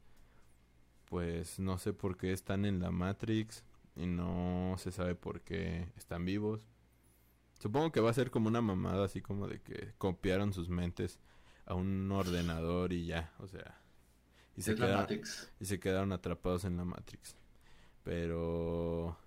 pues 1.05 1.59
no 1.59 1.77
sé 1.77 1.93
por 1.93 2.17
qué 2.17 2.31
están 2.31 2.65
en 2.65 2.79
la 2.79 2.91
Matrix 2.91 3.63
y 3.95 4.05
no 4.07 4.75
se 4.77 4.91
sabe 4.91 5.15
por 5.15 5.41
qué 5.41 5.91
están 5.97 6.25
vivos. 6.25 6.67
Supongo 7.59 7.91
que 7.91 7.99
va 7.99 8.09
a 8.09 8.13
ser 8.13 8.31
como 8.31 8.47
una 8.47 8.61
mamada 8.61 9.05
así 9.05 9.21
como 9.21 9.47
de 9.47 9.61
que 9.61 9.93
copiaron 9.97 10.53
sus 10.53 10.69
mentes 10.69 11.19
a 11.65 11.75
un 11.75 12.11
ordenador 12.11 12.91
y 12.91 13.05
ya, 13.05 13.33
o 13.37 13.47
sea, 13.47 13.79
y 14.55 14.63
se 14.63 14.75
quedaron 14.75 15.21
y 15.59 15.65
se 15.65 15.79
quedaron 15.79 16.11
atrapados 16.11 16.65
en 16.65 16.77
la 16.77 16.85
Matrix. 16.85 17.35
Pero 18.03 19.17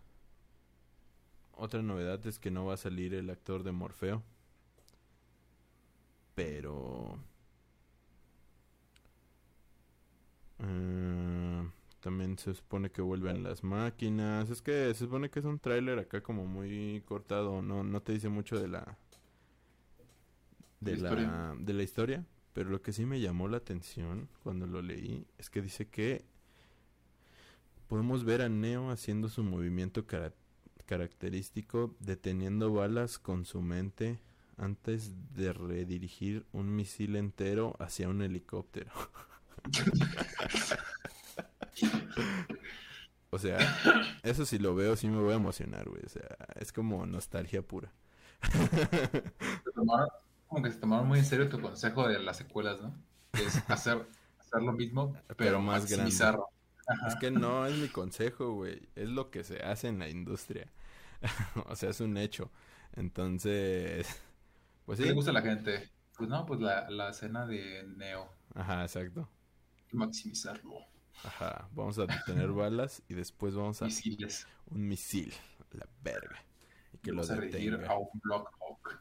otra 1.52 1.82
novedad 1.82 2.24
es 2.26 2.38
que 2.38 2.50
no 2.50 2.66
va 2.66 2.74
a 2.74 2.78
salir 2.78 3.14
el 3.14 3.30
actor 3.30 3.62
de 3.62 3.72
Morfeo. 3.72 4.22
Pero 6.34 7.18
eh, 10.58 11.70
también 12.00 12.36
se 12.38 12.54
supone 12.54 12.90
que 12.90 13.02
vuelven 13.02 13.42
las 13.44 13.62
máquinas. 13.62 14.50
Es 14.50 14.62
que 14.62 14.92
se 14.94 15.04
supone 15.04 15.30
que 15.30 15.38
es 15.38 15.44
un 15.44 15.60
tráiler 15.60 15.98
acá 15.98 16.22
como 16.22 16.44
muy 16.44 17.02
cortado. 17.06 17.62
No, 17.62 17.84
no 17.84 18.02
te 18.02 18.12
dice 18.12 18.28
mucho 18.28 18.58
de 18.60 18.68
la 18.68 18.98
de 20.80 20.96
la, 20.96 21.54
de 21.58 21.72
la 21.72 21.82
historia. 21.82 22.24
Pero 22.52 22.70
lo 22.70 22.82
que 22.82 22.92
sí 22.92 23.04
me 23.04 23.20
llamó 23.20 23.48
la 23.48 23.56
atención 23.56 24.28
cuando 24.42 24.66
lo 24.66 24.80
leí 24.80 25.26
es 25.38 25.50
que 25.50 25.60
dice 25.60 25.88
que 25.88 26.24
podemos 27.88 28.24
ver 28.24 28.42
a 28.42 28.48
Neo 28.48 28.90
haciendo 28.90 29.28
su 29.28 29.42
movimiento 29.42 30.04
característico, 30.86 31.94
deteniendo 32.00 32.72
balas 32.72 33.18
con 33.18 33.44
su 33.44 33.60
mente 33.60 34.20
antes 34.56 35.12
de 35.34 35.52
redirigir 35.52 36.46
un 36.52 36.74
misil 36.74 37.16
entero 37.16 37.76
hacia 37.78 38.08
un 38.08 38.22
helicóptero. 38.22 38.90
o 43.30 43.38
sea, 43.38 43.58
eso 44.22 44.46
si 44.46 44.58
lo 44.58 44.74
veo 44.74 44.96
sí 44.96 45.08
me 45.08 45.20
voy 45.20 45.32
a 45.32 45.36
emocionar, 45.36 45.88
güey. 45.88 46.02
O 46.04 46.08
sea, 46.08 46.36
es 46.56 46.72
como 46.72 47.06
nostalgia 47.06 47.62
pura. 47.62 47.92
como 50.46 50.62
que 50.62 50.70
se 50.70 50.78
tomaron 50.78 51.08
muy 51.08 51.18
en 51.18 51.24
serio 51.24 51.48
tu 51.48 51.60
consejo 51.60 52.06
de 52.08 52.20
las 52.20 52.36
secuelas, 52.36 52.80
¿no? 52.80 52.94
Es 53.32 53.68
hacer, 53.68 54.06
hacer 54.38 54.62
lo 54.62 54.72
mismo, 54.72 55.16
pero, 55.36 55.60
más 55.60 55.90
grande. 55.90 56.12
Es 57.06 57.16
que 57.16 57.30
no 57.30 57.66
es 57.66 57.76
mi 57.76 57.88
consejo, 57.88 58.52
güey. 58.52 58.88
Es 58.94 59.08
lo 59.08 59.30
que 59.30 59.44
se 59.44 59.62
hace 59.62 59.88
en 59.88 59.98
la 59.98 60.08
industria. 60.08 60.70
o 61.66 61.76
sea, 61.76 61.90
es 61.90 62.00
un 62.00 62.16
hecho. 62.16 62.50
Entonces, 62.92 64.06
pues 64.86 64.98
sí. 64.98 65.04
¿Qué 65.04 65.10
le 65.10 65.14
gusta 65.14 65.30
a 65.30 65.34
la 65.34 65.42
gente? 65.42 65.90
Pues 66.16 66.28
no, 66.28 66.46
pues 66.46 66.60
la, 66.60 66.88
la 66.90 67.10
escena 67.10 67.46
de 67.46 67.84
Neo. 67.96 68.28
Ajá, 68.54 68.82
exacto. 68.82 69.28
Maximizarlo. 69.92 70.74
Ajá, 71.24 71.68
vamos 71.72 71.98
a 71.98 72.06
tener 72.26 72.48
balas 72.48 73.02
y 73.08 73.14
después 73.14 73.54
vamos 73.54 73.80
a... 73.82 73.86
Misiles. 73.86 74.46
Un 74.66 74.88
misil, 74.88 75.32
la 75.72 75.88
verga. 76.02 76.42
Y 76.92 76.98
que 76.98 77.10
vamos 77.12 77.28
lo 77.28 77.36
detenga. 77.36 77.88
a 77.88 77.98
un 77.98 78.08
Blockhawk. 78.22 79.00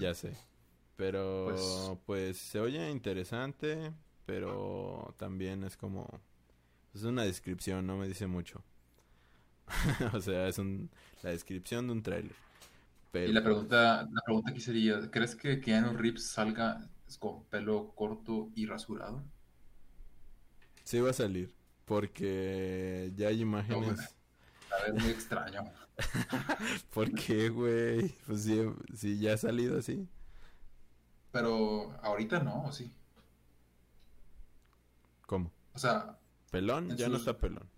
ya 0.00 0.14
sé. 0.14 0.34
Pero 0.96 1.46
pues, 1.48 1.98
pues 2.06 2.38
se 2.38 2.60
oye 2.60 2.90
interesante 2.90 3.92
pero 4.30 5.12
también 5.18 5.64
es 5.64 5.76
como 5.76 6.06
es 6.94 7.02
una 7.02 7.24
descripción, 7.24 7.84
no 7.84 7.96
me 7.96 8.06
dice 8.06 8.28
mucho. 8.28 8.62
o 10.12 10.20
sea, 10.20 10.46
es 10.46 10.58
un, 10.58 10.88
la 11.22 11.30
descripción 11.30 11.88
de 11.88 11.94
un 11.94 12.02
tráiler. 12.04 12.36
Y 13.12 13.32
la 13.32 13.42
pregunta, 13.42 14.08
la 14.08 14.22
pregunta 14.24 14.52
aquí 14.52 14.60
sería, 14.60 15.10
¿crees 15.10 15.34
que 15.34 15.60
Keanu 15.60 15.94
Reeves 15.94 16.28
salga 16.28 16.88
con 17.18 17.42
pelo 17.46 17.92
corto 17.96 18.50
y 18.54 18.66
rasurado? 18.66 19.24
Sí 20.84 21.00
va 21.00 21.10
a 21.10 21.14
salir, 21.14 21.52
porque 21.84 23.10
ya 23.16 23.28
hay 23.28 23.40
imágenes. 23.40 23.98
a 24.70 24.84
ver, 24.84 24.94
muy 24.94 25.10
extraño. 25.10 25.72
¿Por 26.94 27.12
qué, 27.14 27.48
güey? 27.48 28.14
Pues 28.28 28.48
sí, 28.94 29.18
ya 29.18 29.34
ha 29.34 29.38
salido 29.38 29.76
así. 29.76 30.06
Pero 31.32 31.98
ahorita 32.00 32.38
no, 32.38 32.66
¿o 32.66 32.72
sí? 32.72 32.92
¿Cómo? 35.30 35.52
O 35.74 35.78
sea... 35.78 36.18
¿Pelón? 36.50 36.96
Ya 36.96 37.08
no 37.08 37.16
está 37.16 37.38
pelón. 37.38 37.70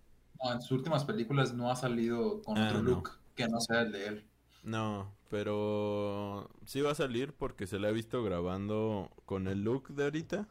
No, 0.43 0.55
en 0.55 0.63
sus 0.63 0.71
últimas 0.73 1.05
películas 1.05 1.53
no 1.53 1.71
ha 1.71 1.77
salido 1.77 2.41
con 2.41 2.57
ah, 2.57 2.69
otro 2.69 2.81
look 2.81 3.11
que 3.35 3.47
no 3.47 3.61
sea 3.61 3.83
el 3.83 3.93
de 3.93 4.07
él. 4.07 4.27
No, 4.63 5.15
pero 5.29 6.49
sí 6.65 6.81
va 6.81 6.93
a 6.93 6.95
salir 6.95 7.35
porque 7.35 7.67
se 7.67 7.79
le 7.79 7.89
ha 7.89 7.91
visto 7.91 8.25
grabando 8.25 9.11
con 9.27 9.49
el 9.49 9.65
look 9.65 9.89
de 9.89 10.05
ahorita 10.05 10.49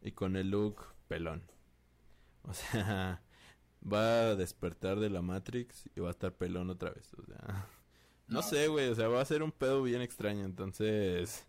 y 0.00 0.12
con 0.12 0.36
el 0.36 0.48
look 0.48 0.86
pelón. 1.06 1.42
O 2.44 2.54
sea, 2.54 3.20
va 3.84 4.30
a 4.30 4.36
despertar 4.36 5.00
de 5.00 5.10
la 5.10 5.20
Matrix 5.20 5.90
y 5.94 6.00
va 6.00 6.08
a 6.08 6.12
estar 6.12 6.32
pelón 6.32 6.70
otra 6.70 6.92
vez. 6.92 7.12
O 7.12 7.26
sea, 7.26 7.68
no, 8.26 8.36
no. 8.36 8.42
sé, 8.42 8.68
güey. 8.68 8.88
O 8.88 8.94
sea, 8.94 9.08
va 9.08 9.20
a 9.20 9.26
ser 9.26 9.42
un 9.42 9.52
pedo 9.52 9.82
bien 9.82 10.00
extraño. 10.00 10.46
Entonces, 10.46 11.46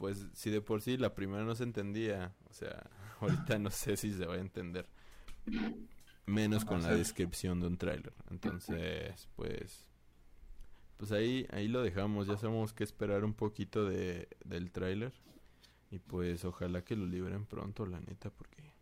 pues 0.00 0.26
si 0.32 0.48
de 0.50 0.62
por 0.62 0.80
sí 0.80 0.96
la 0.96 1.14
primera 1.14 1.44
no 1.44 1.54
se 1.54 1.62
entendía, 1.62 2.34
o 2.48 2.54
sea, 2.54 2.90
ahorita 3.20 3.58
no 3.58 3.70
sé 3.70 3.98
si 3.98 4.12
se 4.12 4.24
va 4.24 4.34
a 4.34 4.40
entender. 4.40 4.88
Menos 6.24 6.64
con 6.64 6.82
la 6.82 6.94
descripción 6.94 7.60
de 7.60 7.66
un 7.66 7.76
tráiler. 7.76 8.14
Entonces, 8.30 9.28
pues 9.36 9.86
pues 10.96 11.12
ahí 11.12 11.46
ahí 11.50 11.68
lo 11.68 11.82
dejamos, 11.82 12.26
ya 12.26 12.36
sabemos 12.36 12.72
que 12.72 12.84
esperar 12.84 13.24
un 13.24 13.34
poquito 13.34 13.84
de 13.84 14.28
del 14.44 14.70
tráiler 14.70 15.12
y 15.90 15.98
pues 15.98 16.44
ojalá 16.44 16.82
que 16.82 16.96
lo 16.96 17.06
liberen 17.06 17.44
pronto, 17.44 17.84
la 17.84 18.00
neta, 18.00 18.30
porque 18.30 18.72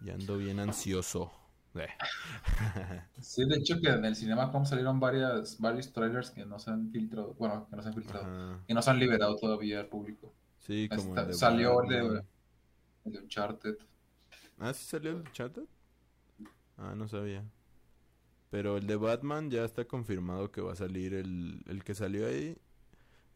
ya 0.00 0.14
ando 0.14 0.38
bien 0.38 0.60
ansioso. 0.60 1.30
Sí, 3.20 3.44
de 3.46 3.56
hecho 3.56 3.80
que 3.80 3.88
en 3.88 4.04
el 4.04 4.16
cinema 4.16 4.50
como 4.50 4.64
salieron 4.64 5.00
varias, 5.00 5.58
varios 5.60 5.92
trailers 5.92 6.30
que 6.30 6.44
no 6.44 6.58
se 6.58 6.70
han 6.70 6.90
filtrado, 6.90 7.34
bueno, 7.34 7.66
que 7.68 7.76
no 7.76 7.82
se 7.82 7.88
han 7.88 7.94
filtrado, 7.94 8.62
y 8.66 8.74
no 8.74 8.82
se 8.82 8.90
han 8.90 8.98
liberado 8.98 9.36
todavía 9.36 9.80
al 9.80 9.86
público. 9.86 10.32
Sí, 10.58 10.88
como 10.88 11.32
salió 11.32 11.82
el 11.82 11.88
de, 11.88 12.24
el 13.04 13.12
de 13.12 13.18
Uncharted. 13.20 13.76
Ah, 14.58 14.72
¿sí 14.72 14.84
salió 14.86 15.10
el 15.10 15.16
Uncharted? 15.18 15.64
Ah, 16.76 16.94
no 16.96 17.08
sabía. 17.08 17.44
Pero 18.50 18.76
el 18.76 18.86
de 18.86 18.96
Batman 18.96 19.50
ya 19.50 19.64
está 19.64 19.84
confirmado 19.84 20.50
que 20.50 20.60
va 20.60 20.72
a 20.72 20.76
salir 20.76 21.14
el, 21.14 21.62
el 21.66 21.84
que 21.84 21.94
salió 21.94 22.26
ahí. 22.26 22.56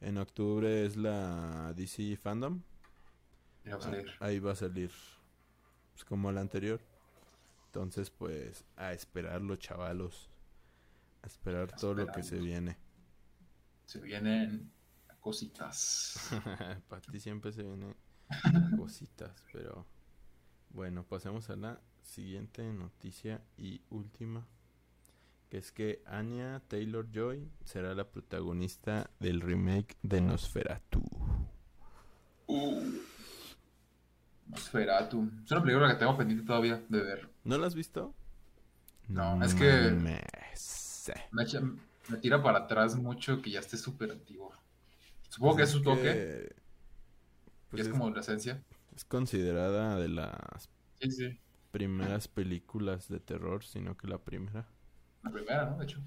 En 0.01 0.17
octubre 0.19 0.87
es 0.87 0.97
la 0.97 1.73
DC 1.75 2.17
Fandom. 2.17 2.63
Ya 3.65 3.73
va 3.73 3.79
a 3.79 3.83
salir. 3.83 4.11
Ahí 4.21 4.39
va 4.39 4.53
a 4.53 4.57
salir. 4.57 4.91
Pues 5.93 6.05
como 6.05 6.33
la 6.33 6.41
anterior. 6.41 6.81
Entonces, 7.71 8.11
pues, 8.11 8.65
a 8.75 8.93
esperarlo, 8.93 9.55
chavalos. 9.55 10.29
A 11.23 11.29
esperar 11.29 11.71
todo 11.77 11.95
lo 11.95 12.07
que 12.09 12.25
se 12.25 12.37
viene. 12.37 12.77
Se 13.87 14.01
vienen 14.01 14.73
cositas. 15.21 16.31
Para 16.89 17.01
ti 17.01 17.21
siempre 17.21 17.53
se 17.53 17.63
vienen 17.63 17.95
cositas, 18.77 19.45
pero 19.53 19.87
bueno, 20.71 21.05
pasemos 21.05 21.49
a 21.51 21.55
la 21.55 21.81
siguiente 22.03 22.65
noticia 22.73 23.41
y 23.57 23.83
última, 23.91 24.49
que 25.49 25.59
es 25.59 25.71
que 25.71 26.03
Anya 26.07 26.61
Taylor 26.67 27.09
Joy 27.13 27.53
será 27.65 27.95
la 27.95 28.11
protagonista 28.11 29.11
del 29.21 29.43
remake 29.43 29.97
de 30.03 30.21
Nosferatu. 30.21 31.05
Uh. 32.49 33.10
Nosferatu. 34.51 35.31
Es 35.45 35.51
una 35.53 35.63
película 35.63 35.89
que 35.89 35.99
tengo 35.99 36.17
pendiente 36.17 36.45
todavía 36.47 36.83
de 36.89 37.01
ver. 37.03 37.31
¿No 37.45 37.59
la 37.59 37.67
has 37.67 37.75
visto? 37.75 38.15
No, 39.09 39.43
es 39.45 39.55
que-. 39.55 39.91
Me, 39.91 41.43
echa- 41.45 41.61
me 42.09 42.19
tira 42.19 42.43
para 42.43 42.61
atrás 42.61 42.97
mucho 42.97 43.41
que 43.43 43.51
ya 43.51 43.61
esté 43.61 43.77
súper 43.77 44.11
antiguo. 44.13 44.53
Supongo 45.29 45.57
que 45.57 45.63
Pues 45.63 45.71
es 45.71 45.77
su 45.77 45.83
toque, 45.83 46.03
que, 46.03 46.55
que 47.71 47.71
pues 47.71 47.83
es 47.83 47.87
es, 47.87 47.93
como 47.93 48.11
la 48.11 48.21
esencia. 48.21 48.63
es 48.95 49.05
considerada 49.05 49.97
de 49.97 50.09
las 50.09 50.69
Sí, 51.01 51.11
sí. 51.11 51.41
primeras 51.71 52.29
películas 52.29 53.09
de 53.09 53.21
terror, 53.21 53.65
sino 53.65 53.97
que 53.97 54.09
la 54.09 54.19
primera. 54.19 54.67
La 55.23 55.31
primera, 55.31 55.67
¿no? 55.67 55.79
De 55.79 55.85
hecho. 55.85 56.01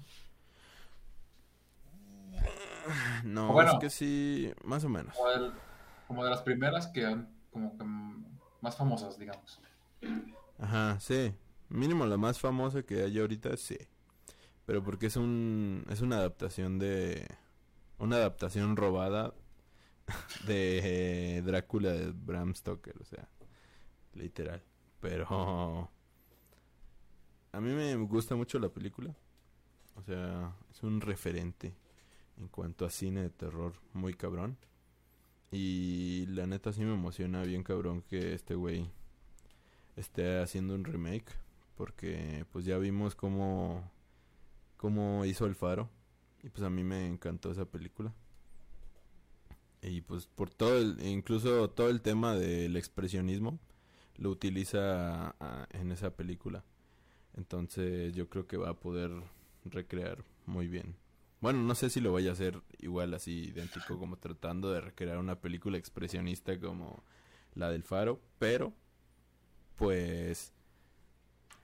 No, 3.24 3.52
Bueno. 3.52 3.72
es 3.72 3.78
que 3.78 3.90
sí, 3.90 4.52
más 4.64 4.84
o 4.84 4.88
menos. 4.88 5.14
Como, 5.16 5.30
del- 5.30 5.52
como 6.06 6.24
de 6.24 6.30
las 6.30 6.42
primeras 6.42 6.86
que 6.88 7.06
han, 7.06 7.28
como 7.50 7.76
que 7.78 7.84
más 8.64 8.76
famosas, 8.76 9.18
digamos. 9.18 9.60
Ajá, 10.58 10.98
sí. 10.98 11.32
Mínimo 11.68 12.06
la 12.06 12.16
más 12.16 12.40
famosa 12.40 12.82
que 12.82 13.02
hay 13.02 13.18
ahorita, 13.18 13.56
sí. 13.56 13.78
Pero 14.66 14.82
porque 14.82 15.06
es 15.06 15.16
un 15.16 15.84
es 15.90 16.00
una 16.00 16.16
adaptación 16.16 16.78
de 16.78 17.26
una 17.98 18.16
adaptación 18.16 18.76
robada 18.76 19.34
de 20.46 21.42
Drácula 21.44 21.92
de 21.92 22.12
Bram 22.12 22.54
Stoker, 22.54 22.96
o 23.00 23.04
sea, 23.04 23.28
literal. 24.14 24.62
Pero 25.00 25.90
a 27.52 27.60
mí 27.60 27.70
me 27.72 27.94
gusta 27.96 28.34
mucho 28.34 28.58
la 28.58 28.70
película. 28.70 29.14
O 29.96 30.02
sea, 30.02 30.56
es 30.70 30.82
un 30.82 31.00
referente 31.00 31.74
en 32.38 32.48
cuanto 32.48 32.84
a 32.86 32.90
cine 32.90 33.22
de 33.22 33.30
terror 33.30 33.74
muy 33.92 34.14
cabrón. 34.14 34.56
Y 35.56 36.26
la 36.26 36.48
neta 36.48 36.72
sí 36.72 36.80
me 36.80 36.94
emociona 36.94 37.44
bien 37.44 37.62
cabrón 37.62 38.02
que 38.02 38.34
este 38.34 38.56
güey 38.56 38.90
esté 39.94 40.40
haciendo 40.40 40.74
un 40.74 40.82
remake 40.82 41.30
porque 41.76 42.44
pues 42.50 42.64
ya 42.64 42.76
vimos 42.76 43.14
cómo 43.14 43.88
cómo 44.76 45.24
hizo 45.24 45.46
el 45.46 45.54
faro 45.54 45.88
y 46.42 46.48
pues 46.48 46.64
a 46.64 46.70
mí 46.70 46.82
me 46.82 47.06
encantó 47.06 47.52
esa 47.52 47.66
película. 47.66 48.12
Y 49.80 50.00
pues 50.00 50.26
por 50.26 50.50
todo 50.50 50.76
el 50.76 51.00
incluso 51.06 51.70
todo 51.70 51.88
el 51.88 52.02
tema 52.02 52.34
del 52.34 52.76
expresionismo 52.76 53.60
lo 54.16 54.30
utiliza 54.30 55.36
en 55.70 55.92
esa 55.92 56.10
película. 56.16 56.64
Entonces 57.36 58.12
yo 58.12 58.28
creo 58.28 58.48
que 58.48 58.56
va 58.56 58.70
a 58.70 58.80
poder 58.80 59.12
recrear 59.66 60.24
muy 60.46 60.66
bien 60.66 60.96
bueno 61.44 61.60
no 61.60 61.74
sé 61.74 61.90
si 61.90 62.00
lo 62.00 62.12
vaya 62.12 62.30
a 62.30 62.32
hacer 62.32 62.60
igual 62.78 63.14
así 63.14 63.50
idéntico 63.50 63.98
como 63.98 64.16
tratando 64.16 64.72
de 64.72 64.80
recrear 64.80 65.18
una 65.18 65.40
película 65.40 65.78
expresionista 65.78 66.58
como 66.58 67.02
la 67.54 67.70
del 67.70 67.82
faro 67.84 68.20
pero 68.38 68.72
pues 69.76 70.52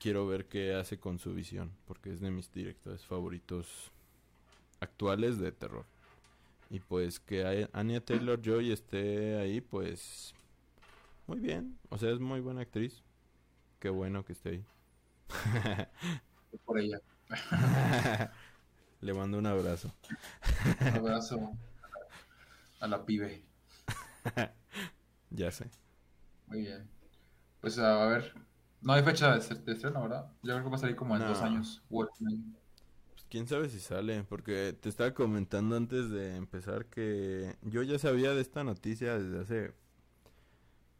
quiero 0.01 0.25
ver 0.25 0.47
qué 0.47 0.73
hace 0.73 0.99
con 0.99 1.19
su 1.19 1.33
visión, 1.33 1.71
porque 1.85 2.11
es 2.11 2.19
de 2.19 2.31
mis 2.31 2.51
directores 2.51 3.05
favoritos 3.05 3.91
actuales 4.79 5.37
de 5.37 5.51
terror. 5.51 5.85
Y 6.71 6.79
pues 6.79 7.19
que 7.19 7.69
Anya 7.71 8.03
Taylor 8.03 8.41
Joy 8.41 8.71
esté 8.71 9.37
ahí, 9.37 9.61
pues 9.61 10.33
muy 11.27 11.39
bien, 11.39 11.77
o 11.89 11.97
sea, 11.97 12.09
es 12.11 12.19
muy 12.19 12.39
buena 12.39 12.61
actriz. 12.61 13.03
Qué 13.79 13.89
bueno 13.89 14.25
que 14.25 14.33
esté 14.33 14.49
ahí. 14.49 14.65
Por 16.65 16.79
ella. 16.79 16.99
Le 19.01 19.13
mando 19.13 19.37
un 19.39 19.45
abrazo. 19.47 19.91
Un 20.81 20.87
abrazo 20.87 21.51
a 22.79 22.87
la 22.87 23.05
pibe. 23.05 23.43
Ya 25.33 25.49
sé. 25.49 25.69
Muy 26.47 26.59
bien. 26.61 26.89
Pues 27.61 27.77
a 27.79 28.05
ver. 28.07 28.33
No 28.81 28.91
hay 28.93 29.01
fecha 29.03 29.31
de, 29.31 29.37
est- 29.39 29.51
de 29.65 29.71
estreno, 29.71 30.01
¿verdad? 30.01 30.29
Yo 30.43 30.51
creo 30.53 30.63
que 30.65 30.69
va 30.69 30.75
a 30.75 30.79
salir 30.79 30.95
como 30.97 31.15
en 31.15 31.21
No. 31.21 31.29
dos 31.29 31.41
años. 31.41 31.81
Pues, 31.89 32.09
quién 33.29 33.47
sabe 33.47 33.69
si 33.69 33.79
sale, 33.79 34.25
porque 34.25 34.73
te 34.79 34.89
estaba 34.89 35.13
comentando 35.13 35.77
antes 35.77 36.09
de 36.09 36.35
empezar 36.35 36.87
que 36.87 37.55
yo 37.61 37.81
ya 37.83 37.97
sabía 37.97 38.33
de 38.33 38.41
esta 38.41 38.65
noticia 38.65 39.17
desde 39.17 39.39
hace 39.41 39.73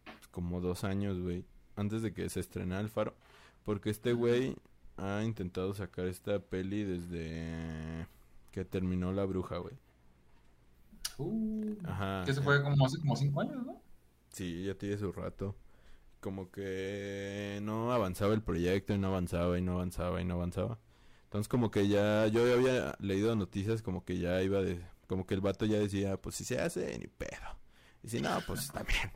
pues, 0.06 0.28
como 0.30 0.62
dos 0.62 0.86
años, 0.86 1.20
güey, 1.20 1.44
antes 1.76 2.02
de 2.02 2.14
que 2.14 2.30
se 2.30 2.40
estrenara 2.40 2.80
el 2.82 2.90
faro, 2.90 3.16
porque 3.66 3.90
este 3.90 4.14
güey 4.14 4.56
ha 4.98 5.24
intentado 5.24 5.74
sacar 5.74 6.08
esta 6.08 6.40
peli 6.40 6.84
desde 6.84 8.08
que 8.52 8.66
terminó 8.66 9.12
La 9.12 9.26
Bruja, 9.26 9.58
güey. 9.58 9.76
Uh, 11.18 11.76
Ajá. 11.86 12.24
que 12.26 12.34
se 12.34 12.42
fue 12.42 12.62
como 12.64 12.86
hace 12.86 13.00
como 13.00 13.16
cinco 13.16 13.42
años, 13.42 13.66
¿no? 13.66 13.82
Sí, 14.30 14.64
ya 14.64 14.76
tiene 14.76 14.98
su 14.98 15.12
rato. 15.12 15.56
Como 16.20 16.52
que 16.52 17.60
no 17.64 17.92
avanzaba 17.92 18.34
el 18.34 18.42
proyecto 18.42 18.94
y 18.94 18.98
no 18.98 19.08
avanzaba 19.08 19.58
y 19.58 19.62
no 19.62 19.74
avanzaba 19.74 20.22
y 20.22 20.26
no 20.26 20.36
avanzaba. 20.36 20.80
Entonces 21.26 21.48
como 21.48 21.72
que 21.72 21.88
ya, 21.88 22.28
yo 22.28 22.48
ya 22.48 22.54
había 22.54 22.96
leído 23.00 23.36
noticias 23.36 23.82
como 23.82 24.04
que 24.06 24.20
ya 24.20 24.42
iba 24.42 24.62
de, 24.62 24.82
como 25.08 25.26
que 25.26 25.34
el 25.34 25.42
vato 25.42 25.66
ya 25.66 25.80
decía, 25.80 26.18
pues 26.18 26.36
si 26.36 26.44
se 26.44 26.60
hace, 26.60 26.98
ni 27.00 27.08
pedo. 27.08 27.58
Y 28.04 28.10
si 28.10 28.22
no, 28.22 28.30
pues 28.46 28.64
está 28.64 28.84
bien. 28.84 29.12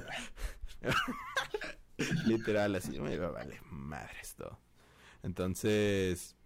Literal, 2.26 2.74
así, 2.74 2.98
me 3.00 3.14
iba, 3.14 3.30
vale, 3.30 3.60
madres 3.70 4.34
todo. 4.34 4.58
Entonces, 5.22 6.36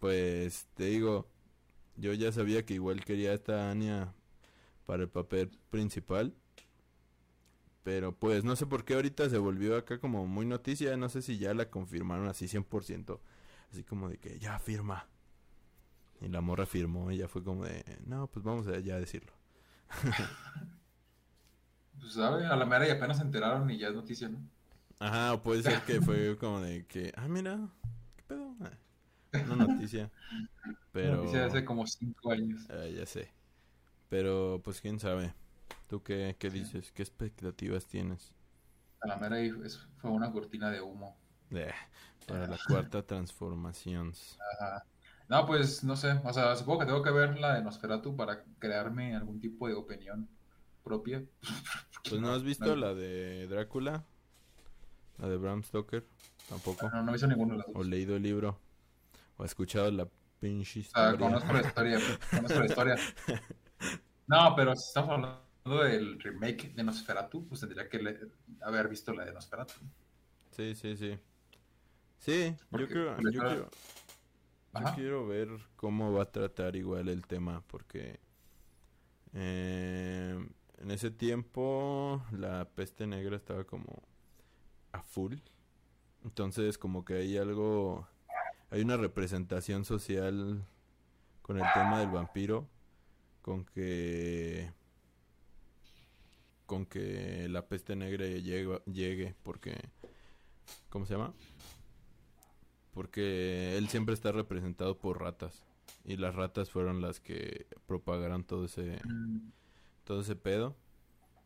pues 0.00 0.68
te 0.74 0.84
digo, 0.84 1.28
yo 1.96 2.12
ya 2.14 2.32
sabía 2.32 2.64
que 2.64 2.74
igual 2.74 3.04
quería 3.04 3.30
a 3.30 3.34
esta 3.34 3.70
Anya 3.70 4.14
para 4.86 5.04
el 5.04 5.08
papel 5.08 5.50
principal. 5.70 6.34
Pero 7.82 8.14
pues 8.14 8.44
no 8.44 8.54
sé 8.54 8.66
por 8.66 8.84
qué 8.84 8.94
ahorita 8.94 9.28
se 9.28 9.38
volvió 9.38 9.76
acá 9.76 9.98
como 9.98 10.26
muy 10.26 10.46
noticia, 10.46 10.96
no 10.96 11.08
sé 11.08 11.20
si 11.20 11.38
ya 11.38 11.52
la 11.52 11.68
confirmaron 11.68 12.28
así 12.28 12.46
100%, 12.46 13.18
así 13.72 13.82
como 13.82 14.08
de 14.08 14.18
que 14.18 14.38
ya 14.38 14.58
firma. 14.60 15.08
Y 16.20 16.28
la 16.28 16.40
morra 16.40 16.66
firmó 16.66 17.10
y 17.10 17.16
ya 17.18 17.26
fue 17.26 17.42
como 17.42 17.64
de, 17.64 17.84
no, 18.06 18.28
pues 18.28 18.44
vamos 18.44 18.68
a 18.68 18.78
ya 18.78 18.98
decirlo. 18.98 19.32
Pues 22.00 22.14
sabe, 22.14 22.44
a 22.46 22.56
la 22.56 22.66
mera 22.66 22.88
y 22.88 22.90
apenas 22.90 23.18
se 23.18 23.22
enteraron 23.22 23.70
y 23.70 23.78
ya 23.78 23.88
es 23.88 23.94
noticia, 23.94 24.28
¿no? 24.28 24.38
Ajá, 24.98 25.34
o 25.34 25.42
puede 25.42 25.62
ser 25.62 25.82
que 25.82 26.00
fue 26.00 26.36
como 26.36 26.60
de 26.60 26.84
que, 26.86 27.12
ah, 27.16 27.28
mira, 27.28 27.68
¿qué 27.80 27.81
pedo? 28.32 28.56
Ah, 29.32 29.38
Una 29.52 29.66
noticia. 29.66 30.10
Pero... 30.92 31.16
Noticia 31.16 31.40
de 31.40 31.46
hace 31.46 31.64
como 31.64 31.86
cinco 31.86 32.32
años. 32.32 32.66
Ah, 32.70 32.86
ya 32.86 33.06
sé. 33.06 33.32
Pero 34.08 34.60
pues 34.62 34.80
quién 34.80 35.00
sabe. 35.00 35.34
¿Tú 35.88 36.02
qué, 36.02 36.36
qué 36.38 36.50
dices? 36.50 36.92
¿Qué 36.92 37.02
expectativas 37.02 37.86
tienes? 37.86 38.32
A 39.00 39.08
la 39.08 39.16
mera 39.16 39.36
fue 39.96 40.10
una 40.10 40.30
cortina 40.30 40.70
de 40.70 40.80
humo. 40.80 41.16
Eh, 41.50 41.72
para 42.26 42.46
la 42.46 42.58
cuarta 42.68 43.02
transformación. 43.02 44.12
Ajá. 44.54 44.84
No, 45.28 45.46
pues 45.46 45.82
no 45.82 45.96
sé. 45.96 46.20
O 46.24 46.32
sea, 46.32 46.54
supongo 46.56 46.80
que 46.80 46.86
tengo 46.86 47.02
que 47.02 47.10
ver 47.10 47.38
la 47.38 47.54
de 47.54 47.62
Nosferatu 47.62 48.14
para 48.16 48.44
crearme 48.58 49.16
algún 49.16 49.40
tipo 49.40 49.66
de 49.66 49.74
opinión 49.74 50.28
propia. 50.82 51.24
Pues 52.08 52.20
no 52.20 52.32
has 52.32 52.42
visto 52.42 52.74
la 52.74 52.94
de 52.94 53.46
Drácula, 53.46 54.04
la 55.18 55.28
de 55.28 55.36
Bram 55.36 55.62
Stoker, 55.62 56.04
tampoco. 56.48 56.88
No, 56.90 57.02
no 57.02 57.10
he 57.10 57.12
visto 57.12 57.26
ninguno 57.26 57.52
de 57.54 57.58
las 57.58 57.68
O 57.68 57.72
dos. 57.74 57.86
leído 57.86 58.16
el 58.16 58.22
libro, 58.22 58.58
o 59.36 59.44
escuchado 59.44 59.90
la 59.90 60.08
pinche 60.40 60.80
O 60.80 60.82
sea, 60.84 61.10
historia. 61.10 61.18
conozco 61.26 61.52
la 61.52 61.60
historia. 61.60 61.98
Conozco 62.30 62.58
la 62.60 62.66
historia. 62.66 62.96
No, 64.26 64.54
pero 64.56 64.74
si 64.76 64.88
estamos 64.88 65.10
hablando 65.10 65.84
del 65.84 66.20
remake 66.20 66.72
de 66.74 66.82
Nosferatu, 66.82 67.46
pues 67.48 67.60
tendría 67.60 67.88
que 67.88 67.98
le- 67.98 68.20
haber 68.62 68.88
visto 68.88 69.12
la 69.12 69.24
de 69.24 69.32
Nosferatu. 69.32 69.74
Sí, 70.50 70.74
sí, 70.74 70.96
sí. 70.96 71.18
Sí, 72.18 72.54
yo 72.70 72.86
creo, 72.88 73.16
está- 73.16 73.30
quiero, 73.30 73.70
yo 74.74 74.94
quiero 74.94 75.26
ver 75.26 75.48
cómo 75.76 76.12
va 76.12 76.22
a 76.24 76.30
tratar 76.30 76.76
igual 76.76 77.08
el 77.08 77.26
tema, 77.26 77.62
porque 77.66 78.20
eh, 79.34 80.38
en 80.78 80.90
ese 80.90 81.10
tiempo 81.10 82.24
la 82.32 82.64
peste 82.68 83.06
negra 83.06 83.36
estaba 83.36 83.64
como 83.64 84.02
a 84.92 85.02
full. 85.02 85.34
Entonces 86.24 86.78
como 86.78 87.04
que 87.04 87.14
hay 87.14 87.36
algo 87.36 88.06
hay 88.70 88.82
una 88.82 88.96
representación 88.96 89.84
social 89.84 90.64
con 91.42 91.58
el 91.58 91.64
tema 91.74 92.00
del 92.00 92.10
vampiro, 92.10 92.68
con 93.42 93.64
que 93.64 94.70
con 96.66 96.86
que 96.86 97.48
la 97.50 97.66
peste 97.66 97.96
negra 97.96 98.24
llegue, 98.26 98.80
llegue 98.86 99.34
porque 99.42 99.76
¿cómo 100.88 101.04
se 101.06 101.14
llama? 101.14 101.34
Porque 102.94 103.76
él 103.76 103.88
siempre 103.88 104.14
está 104.14 104.32
representado 104.32 104.98
por 104.98 105.20
ratas 105.20 105.64
y 106.04 106.16
las 106.16 106.34
ratas 106.34 106.70
fueron 106.70 107.00
las 107.00 107.20
que 107.20 107.66
propagaron 107.86 108.44
todo 108.44 108.64
ese 108.66 109.00
Mm, 109.04 109.50
todo 110.04 110.20
ese 110.22 110.36
pedo. 110.36 110.76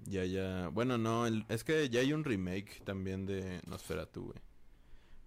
Ya 0.04 0.24
ya, 0.24 0.68
bueno, 0.68 0.98
no, 0.98 1.26
el- 1.26 1.44
es 1.48 1.64
que 1.64 1.88
ya 1.88 2.00
hay 2.00 2.12
un 2.12 2.24
remake 2.24 2.82
también 2.84 3.26
de 3.26 3.60
Nosferatu, 3.66 4.24
güey. 4.26 4.38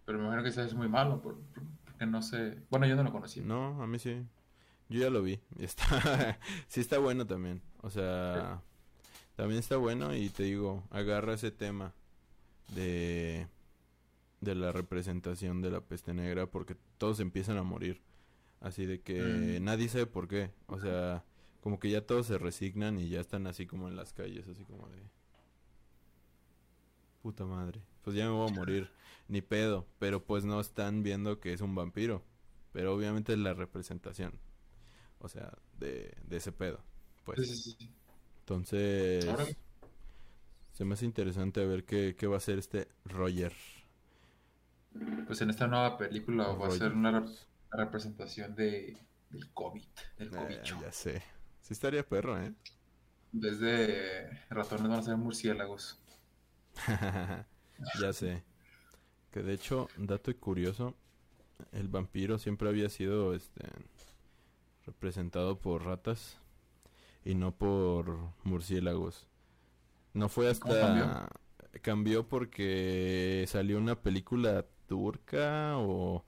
Pero 0.09 0.17
me 0.17 0.25
imagino 0.25 0.41
que 0.41 0.49
ese 0.49 0.63
es 0.65 0.73
muy 0.73 0.87
malo, 0.89 1.21
por- 1.21 1.35
por- 1.35 1.63
porque 1.85 2.07
no 2.07 2.23
sé. 2.23 2.57
Bueno, 2.71 2.87
yo 2.87 2.95
no 2.95 3.03
lo 3.03 3.11
conocí. 3.11 3.41
No, 3.41 3.79
a 3.79 3.85
mí 3.85 3.99
sí. 3.99 4.25
Yo 4.89 5.01
ya 5.01 5.11
lo 5.11 5.21
vi. 5.21 5.39
Y 5.59 5.63
está 5.65 6.39
sí 6.67 6.81
está 6.81 6.97
bueno 6.97 7.27
también. 7.27 7.61
O 7.83 7.91
sea, 7.91 8.59
también 9.35 9.59
está 9.59 9.77
bueno 9.77 10.15
y 10.15 10.29
te 10.29 10.41
digo, 10.43 10.83
agarra 10.89 11.35
ese 11.35 11.51
tema 11.51 11.93
de 12.73 13.45
de 14.41 14.55
la 14.55 14.71
representación 14.71 15.61
de 15.61 15.69
la 15.69 15.81
peste 15.81 16.13
negra 16.15 16.47
porque 16.47 16.75
todos 16.97 17.19
empiezan 17.19 17.57
a 17.57 17.63
morir. 17.63 18.01
Así 18.61 18.87
de 18.87 19.01
que 19.01 19.21
Mm. 19.59 19.63
nadie 19.63 19.89
sabe 19.89 20.07
por 20.07 20.27
qué. 20.27 20.49
O 20.65 20.79
sea, 20.79 21.23
como 21.61 21.79
que 21.79 21.91
ya 21.91 22.01
todos 22.07 22.25
se 22.25 22.39
resignan 22.39 22.97
y 22.99 23.09
ya 23.09 23.19
están 23.21 23.45
así 23.45 23.67
como 23.67 23.87
en 23.89 23.95
las 23.95 24.11
calles, 24.13 24.47
así 24.47 24.63
como 24.65 24.87
de 24.89 25.03
puta 27.21 27.45
madre. 27.45 27.79
Pues 28.03 28.15
ya 28.15 28.25
me 28.25 28.31
voy 28.31 28.47
a 28.49 28.53
morir, 28.53 28.91
ni 29.27 29.41
pedo, 29.41 29.87
pero 29.99 30.23
pues 30.25 30.45
no 30.45 30.59
están 30.59 31.03
viendo 31.03 31.39
que 31.39 31.53
es 31.53 31.61
un 31.61 31.75
vampiro. 31.75 32.23
Pero 32.73 32.93
obviamente 32.95 33.33
es 33.33 33.39
la 33.39 33.53
representación. 33.53 34.39
O 35.19 35.29
sea, 35.29 35.53
de, 35.79 36.15
de 36.27 36.37
ese 36.37 36.51
pedo. 36.53 36.81
Pues. 37.25 37.39
Sí, 37.39 37.55
sí, 37.55 37.75
sí. 37.79 37.95
Entonces, 38.41 39.57
se 40.71 40.85
me 40.85 40.93
hace 40.93 41.05
interesante 41.05 41.65
ver 41.65 41.85
qué, 41.85 42.15
qué 42.17 42.27
va 42.27 42.35
a 42.35 42.37
hacer 42.37 42.57
este 42.59 42.87
Roger. 43.05 43.53
Pues 45.25 45.41
en 45.41 45.49
esta 45.49 45.67
nueva 45.67 45.97
película 45.97 46.49
va 46.53 46.67
a 46.67 46.71
ser 46.71 46.91
una 46.93 47.11
rep- 47.11 47.47
una 47.71 47.83
representación 47.85 48.55
de, 48.55 48.97
del 49.29 49.51
COVID, 49.53 49.83
del 50.17 50.29
Eh, 50.31 50.31
cobicho. 50.31 50.75
ya 50.81 50.91
sé. 50.91 51.21
Sí 51.61 51.73
estaría 51.73 52.07
perro, 52.07 52.37
¿eh? 52.41 52.53
En 53.33 53.39
vez 53.39 53.59
de 53.59 54.29
ratones 54.51 54.87
van 54.87 54.99
a 54.99 55.01
ser 55.01 55.17
murciélagos. 55.17 55.99
ya 57.99 58.13
sé. 58.13 58.43
Que 59.31 59.43
de 59.43 59.53
hecho, 59.53 59.89
dato 59.97 60.35
curioso, 60.37 60.95
el 61.71 61.87
vampiro 61.87 62.39
siempre 62.39 62.69
había 62.69 62.89
sido 62.89 63.33
este 63.33 63.61
representado 64.85 65.59
por 65.59 65.85
ratas 65.85 66.37
y 67.23 67.35
no 67.35 67.51
por 67.51 68.17
murciélagos. 68.43 69.27
No 70.13 70.29
fue 70.29 70.45
¿Cómo 70.59 70.73
hasta 70.73 70.87
cambió? 70.87 71.29
cambió 71.81 72.27
porque 72.27 73.45
salió 73.47 73.77
una 73.77 74.01
película 74.01 74.65
turca 74.87 75.77
o 75.77 76.25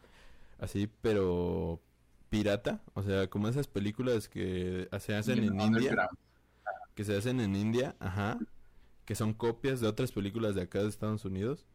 así, 0.59 0.87
pero 1.01 1.81
pirata, 2.29 2.81
o 2.93 3.01
sea, 3.01 3.29
como 3.29 3.47
esas 3.47 3.67
películas 3.67 4.29
que 4.29 4.87
se 4.99 5.15
hacen 5.15 5.43
en 5.43 5.59
India 5.59 6.09
que 6.95 7.03
se 7.03 7.17
hacen 7.17 7.39
en 7.39 7.55
India, 7.55 7.95
ajá, 7.99 8.37
que 9.11 9.15
son 9.15 9.33
copias 9.33 9.81
de 9.81 9.89
otras 9.89 10.13
películas 10.13 10.55
de 10.55 10.61
acá 10.61 10.81
de 10.81 10.87
Estados 10.87 11.25
Unidos. 11.25 11.65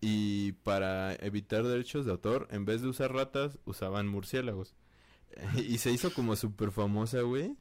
Y 0.00 0.54
para 0.64 1.14
evitar 1.14 1.62
derechos 1.62 2.04
de 2.04 2.10
autor, 2.10 2.48
en 2.50 2.64
vez 2.64 2.82
de 2.82 2.88
usar 2.88 3.12
ratas, 3.12 3.60
usaban 3.64 4.08
murciélagos. 4.08 4.74
Y 5.56 5.78
se 5.78 5.92
hizo 5.92 6.12
como 6.12 6.34
súper 6.34 6.72
famosa, 6.72 7.20
güey. 7.20 7.56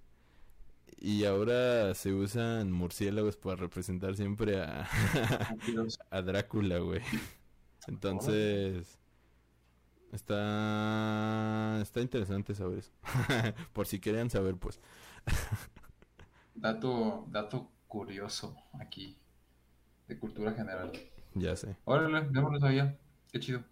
Y 0.97 1.25
ahora 1.25 1.93
se 1.93 2.11
usan 2.11 2.71
murciélagos 2.71 3.37
para 3.37 3.55
representar 3.55 4.15
siempre 4.15 4.59
a, 4.59 4.89
a 6.09 6.21
Drácula, 6.23 6.79
güey. 6.79 7.01
Entonces, 7.85 8.97
está, 10.11 11.77
está 11.83 12.01
interesante 12.01 12.55
saber 12.55 12.79
eso. 12.79 12.91
Por 13.73 13.85
si 13.85 13.99
querían 13.99 14.31
saber, 14.31 14.55
pues. 14.55 14.79
Dato, 16.55 17.27
dato 17.29 17.74
curioso 17.87 18.55
aquí, 18.79 19.17
de 20.07 20.17
cultura 20.19 20.51
general. 20.53 20.91
Ya 21.33 21.55
sé. 21.55 21.75
Órale, 21.85 22.27
yo 22.31 22.41
no 22.41 22.49
lo 22.49 22.59
sabía. 22.59 22.97
Qué 23.31 23.39
chido. 23.39 23.63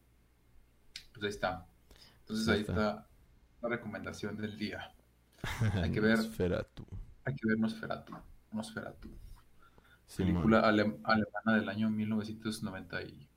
Pues 1.13 1.23
ahí 1.23 1.29
está. 1.29 1.65
Entonces 2.21 2.47
Ahí 2.47 2.55
ahí 2.55 2.61
está. 2.61 2.73
está 2.73 3.07
la 3.61 3.69
recomendación 3.69 4.37
del 4.37 4.57
día. 4.57 4.91
Hay 5.81 5.91
que 5.91 5.99
ver. 5.99 6.17
Nosferatu. 6.17 6.85
Hay 7.25 7.35
que 7.35 7.47
ver 7.47 7.57
Nosferatu. 7.59 8.13
Nosferatu. 8.51 9.09
Simón. 10.07 10.33
Película 10.33 10.59
ale- 10.59 10.99
alemana 11.03 11.55
del 11.59 11.69
año 11.69 11.89
1990 11.89 13.01
y... 13.03 13.29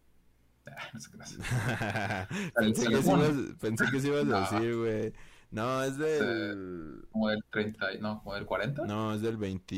Ah, 0.66 0.89
no 0.93 0.99
sé 1.01 1.11
qué 1.12 1.16
pensé, 2.57 2.89
que 2.89 3.01
sí 3.03 3.09
ibas, 3.11 3.35
pensé 3.61 3.85
que 3.91 4.01
sí 4.01 4.09
ibas 4.09 4.27
a 4.29 4.41
decir, 4.57 4.77
güey. 4.77 5.12
No, 5.51 5.82
es 5.82 5.97
del... 5.99 7.09
Como 7.11 7.28
del 7.30 7.42
30, 7.51 7.92
y- 7.94 7.99
no, 8.01 8.22
como 8.22 8.34
del 8.36 8.47
40. 8.47 8.82
No, 8.84 9.12
es 9.14 9.20
del 9.22 9.36
20... 9.36 9.74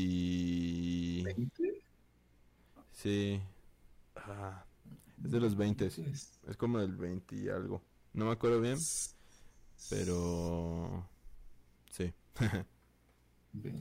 20. 1.23 1.81
Sí. 2.91 3.41
Ah, 4.15 4.65
es 5.23 5.31
de 5.31 5.39
los 5.39 5.55
20. 5.57 5.89
Sí, 5.89 6.03
es- 6.11 6.39
Es 6.47 6.57
como 6.57 6.79
del 6.79 6.95
20 6.95 7.35
y 7.35 7.49
algo. 7.49 7.83
No 8.13 8.25
me 8.25 8.31
acuerdo 8.31 8.61
bien, 8.61 8.77
pero... 9.89 11.07
Sí. 11.91 12.13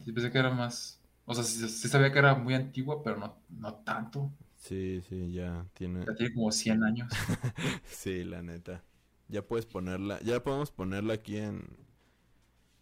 Sí, 0.05 0.12
pensé 0.12 0.30
que 0.30 0.39
era 0.39 0.51
más... 0.51 1.01
O 1.24 1.34
sea, 1.34 1.45
sí, 1.45 1.68
sí 1.68 1.89
sabía 1.89 2.12
que 2.12 2.18
era 2.18 2.34
muy 2.34 2.55
antigua, 2.55 3.03
pero 3.03 3.16
no, 3.18 3.36
no 3.51 3.74
tanto. 3.76 4.32
Sí, 4.57 5.01
sí, 5.09 5.32
ya 5.32 5.66
tiene... 5.74 6.01
Ya 6.07 6.14
tiene 6.14 6.34
como 6.34 6.51
100 6.51 6.82
años. 6.82 7.12
Sí, 7.84 8.24
la 8.24 8.43
neta. 8.43 8.82
Ya 9.29 9.47
puedes 9.47 9.66
ponerla, 9.66 10.20
ya 10.20 10.43
podemos 10.43 10.70
ponerla 10.70 11.14
aquí 11.14 11.37
en... 11.37 11.64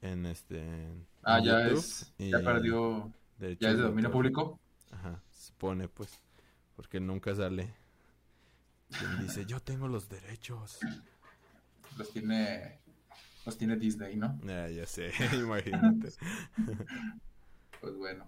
En 0.01 0.27
este... 0.27 0.61
en 0.61 1.07
Ah, 1.23 1.41
ya 1.43 1.67
es... 1.67 2.13
Ya 2.19 2.39
perdió... 2.41 3.13
Ya 3.39 3.71
es 3.71 3.77
de 3.77 3.83
dominio 3.83 4.11
público. 4.11 4.61
Ajá, 4.93 5.21
se 5.31 5.53
pone 5.55 5.89
pues. 5.89 6.21
Porque 6.77 7.01
nunca 7.01 7.35
sale. 7.35 7.75
Quien 8.97 9.21
dice, 9.21 9.45
yo 9.47 9.61
tengo 9.61 9.89
los 9.89 10.09
derechos. 10.09 10.79
Los 11.99 12.13
tiene... 12.13 12.81
Los 13.45 13.59
tiene 13.59 13.77
Disney, 13.77 14.17
¿no? 14.17 14.39
Ah, 14.49 14.69
ya 14.69 14.87
sé, 14.87 15.13
imagínate. 15.35 16.13
Pues 17.81 17.95
bueno. 17.95 18.25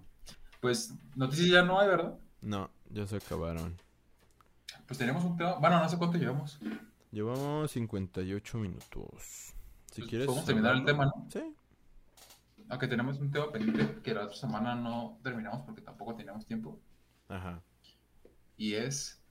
Pues 0.61 0.95
noticias 1.17 1.49
ya 1.49 1.63
no 1.63 1.81
hay, 1.81 1.89
¿verdad? 1.89 2.19
No, 2.43 2.71
ya 2.91 3.07
se 3.07 3.17
acabaron. 3.17 3.77
Pues 4.87 4.99
tenemos 4.99 5.25
un 5.25 5.37
tema... 5.37 5.55
Bueno, 5.55 5.81
no 5.81 5.89
sé 5.89 5.97
cuánto 5.97 6.19
llevamos. 6.19 6.61
Llevamos 7.11 7.71
58 7.73 8.59
minutos. 8.59 9.55
Si 9.91 10.01
Pues 10.03 10.09
quieres. 10.11 10.27
podemos 10.27 10.47
terminar 10.47 10.77
el 10.77 10.85
tema, 10.85 11.07
¿no? 11.07 11.27
Sí. 11.31 11.55
Aunque 12.69 12.87
tenemos 12.87 13.19
un 13.19 13.31
tema 13.31 13.51
pendiente 13.51 14.03
que 14.03 14.13
la 14.15 14.25
otra 14.25 14.37
semana 14.37 14.75
no 14.75 15.19
terminamos 15.23 15.63
porque 15.65 15.81
tampoco 15.81 16.15
teníamos 16.15 16.45
tiempo. 16.47 16.79
Ajá. 17.29 17.63
Y 18.59 18.75
es. 18.75 19.23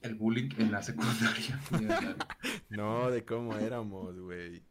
El 0.00 0.14
bullying 0.16 0.50
en 0.58 0.72
la 0.72 0.82
secundaria. 0.82 1.60
No, 2.70 3.10
de 3.10 3.24
cómo 3.24 3.54
éramos, 3.56 4.18
güey. 4.18 4.62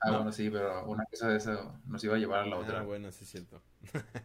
Ah, 0.00 0.10
No. 0.10 0.16
bueno, 0.16 0.32
sí, 0.32 0.50
pero 0.50 0.84
una 0.86 1.04
cosa 1.06 1.28
de 1.28 1.36
eso 1.38 1.78
nos 1.86 2.02
iba 2.04 2.16
a 2.16 2.18
llevar 2.18 2.40
a 2.40 2.46
la 2.46 2.56
otra. 2.58 2.80
Ah, 2.80 2.82
bueno, 2.82 3.10
sí 3.12 3.24
es 3.24 3.30
cierto. 3.30 3.62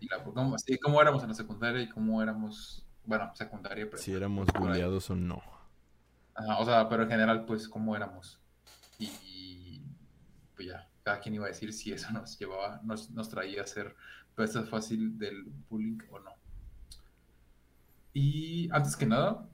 Y 0.02 0.08
la, 0.08 0.24
cómo, 0.24 0.58
sí, 0.58 0.78
cómo 0.80 1.02
éramos 1.02 1.22
en 1.24 1.30
la 1.30 1.36
secundaria 1.36 1.82
y 1.84 1.90
cómo 1.90 2.22
éramos. 2.22 2.87
Bueno, 3.08 3.32
secundaria, 3.34 3.86
pero. 3.90 3.98
Si 3.98 4.14
éramos 4.14 4.48
bulleados 4.54 5.10
o 5.10 5.16
no. 5.16 5.42
Ajá, 6.36 6.60
o 6.60 6.66
sea, 6.66 6.88
pero 6.88 7.02
en 7.04 7.10
general, 7.10 7.46
pues, 7.46 7.68
cómo 7.68 7.96
éramos. 7.96 8.40
Y. 9.00 9.82
Pues 10.56 10.68
ya, 10.68 10.88
cada 11.04 11.20
quien 11.20 11.34
iba 11.36 11.46
a 11.46 11.50
decir 11.50 11.74
si 11.74 11.92
eso 11.94 12.12
nos 12.14 12.38
llevaba, 12.38 12.80
nos, 12.84 13.10
nos 13.12 13.30
traía 13.30 13.64
a 13.64 13.68
ser 13.68 13.96
presa 14.36 14.64
fácil 14.64 15.18
del 15.18 15.44
bullying 15.70 15.98
o 16.12 16.20
no. 16.20 16.32
Y 18.14 18.70
antes 18.72 18.96
que 18.96 19.06
nada, 19.08 19.48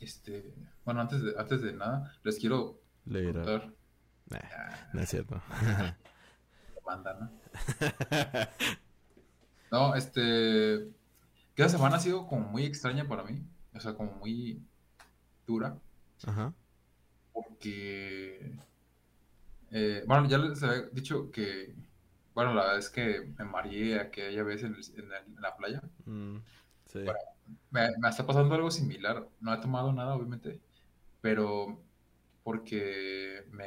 este. 0.00 0.52
Bueno, 0.84 1.00
antes 1.02 1.22
de, 1.22 1.34
antes 1.38 1.62
de 1.62 1.72
nada, 1.72 2.12
les 2.24 2.38
quiero 2.38 2.80
Leer. 3.06 3.34
contar. 3.34 3.72
Nah, 4.30 4.38
Ah, 4.56 4.88
no 4.94 5.00
es 5.02 5.08
cierto. 5.10 5.40
banda, 6.86 7.14
¿no? 7.20 7.30
No, 9.70 9.94
este. 9.96 10.88
Cada 11.54 11.68
semana 11.68 11.96
ha 11.96 12.00
sido 12.00 12.26
como 12.26 12.48
muy 12.48 12.64
extraña 12.64 13.06
para 13.08 13.24
mí. 13.24 13.42
O 13.74 13.80
sea, 13.80 13.94
como 13.94 14.12
muy 14.12 14.62
dura. 15.46 15.78
Ajá. 16.26 16.52
Porque. 17.32 18.56
eh, 19.70 20.04
bueno, 20.06 20.28
ya 20.28 20.38
les 20.38 20.62
había 20.62 20.82
dicho 20.92 21.30
que. 21.30 21.74
Bueno, 22.34 22.52
la 22.54 22.62
verdad 22.62 22.78
es 22.78 22.90
que 22.90 23.32
me 23.38 23.44
mareé 23.44 24.00
aquella 24.00 24.42
vez 24.42 24.62
en, 24.64 24.74
el- 24.74 24.84
en 24.98 25.12
el- 25.12 25.36
en 25.36 25.40
la 25.42 25.56
playa. 25.56 25.82
Mm, 26.06 26.38
sí. 26.86 27.00
Bueno. 27.04 27.18
me, 27.70 27.88
me 27.98 28.08
está 28.08 28.26
pasando 28.26 28.54
algo 28.54 28.70
similar. 28.70 29.28
No 29.40 29.54
he 29.54 29.58
tomado 29.60 29.92
nada, 29.92 30.14
obviamente, 30.14 30.60
pero 31.22 31.82
porque 32.44 33.44
me... 33.52 33.66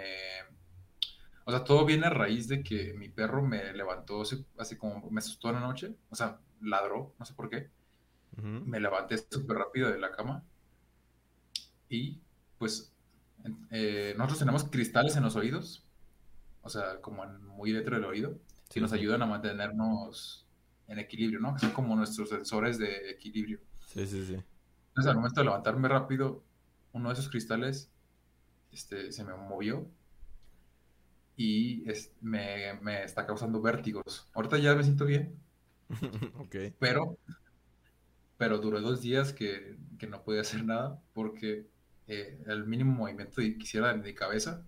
O 1.45 1.51
sea, 1.51 1.63
todo 1.63 1.85
viene 1.85 2.07
a 2.07 2.09
raíz 2.09 2.47
de 2.47 2.63
que 2.63 2.93
mi 2.93 3.09
perro 3.09 3.41
me 3.41 3.73
levantó 3.73 4.21
así, 4.21 4.45
así 4.57 4.75
como 4.77 5.09
me 5.09 5.19
asustó 5.19 5.49
en 5.49 5.55
la 5.55 5.61
noche. 5.61 5.95
O 6.09 6.15
sea, 6.15 6.39
ladró, 6.61 7.13
no 7.19 7.25
sé 7.25 7.33
por 7.33 7.49
qué. 7.49 7.69
Me 8.65 8.79
levanté 8.79 9.17
súper 9.17 9.57
rápido 9.57 9.89
de 9.91 9.99
la 9.99 10.11
cama 10.11 10.43
y 11.89 12.21
pues 12.57 12.93
eh, 13.71 14.13
nosotros 14.17 14.39
tenemos 14.39 14.63
cristales 14.65 15.15
en 15.15 15.23
los 15.23 15.35
oídos, 15.35 15.85
o 16.61 16.69
sea, 16.69 17.01
como 17.01 17.23
en- 17.25 17.45
muy 17.45 17.71
dentro 17.71 17.95
del 17.97 18.05
oído, 18.05 18.39
que 18.71 18.79
Sí, 18.79 18.81
nos 18.81 18.93
ayudan 18.93 19.21
a 19.23 19.27
mantenernos 19.27 20.47
en 20.87 20.99
equilibrio, 20.99 21.39
¿no? 21.39 21.53
Que 21.55 21.61
son 21.61 21.71
como 21.71 21.95
nuestros 21.95 22.29
sensores 22.29 22.77
de 22.79 23.11
equilibrio. 23.11 23.59
Sí, 23.85 24.05
sí, 24.07 24.25
sí. 24.25 24.43
Entonces, 24.89 25.09
al 25.11 25.15
momento 25.17 25.39
de 25.41 25.45
levantarme 25.45 25.87
rápido, 25.87 26.43
uno 26.93 27.09
de 27.09 27.13
esos 27.13 27.29
cristales 27.29 27.89
este, 28.71 29.11
se 29.13 29.23
me 29.25 29.35
movió 29.35 29.89
y 31.35 31.89
es- 31.89 32.11
me, 32.21 32.73
me 32.81 33.03
está 33.03 33.25
causando 33.25 33.61
vértigos. 33.61 34.29
Ahorita 34.33 34.57
ya 34.57 34.75
me 34.75 34.83
siento 34.83 35.05
bien, 35.05 35.39
ok. 36.39 36.55
pero, 36.79 37.17
pero 38.37 38.59
duró 38.59 38.81
dos 38.81 39.01
días 39.01 39.33
que, 39.33 39.77
que 39.99 40.07
no 40.07 40.23
podía 40.23 40.41
hacer 40.41 40.63
nada 40.65 41.01
porque 41.13 41.67
eh, 42.07 42.43
el 42.47 42.65
mínimo 42.67 42.93
movimiento 42.93 43.37
que 43.41 43.57
quisiera 43.57 43.89
de 43.93 44.01
mi 44.01 44.13
cabeza 44.15 44.65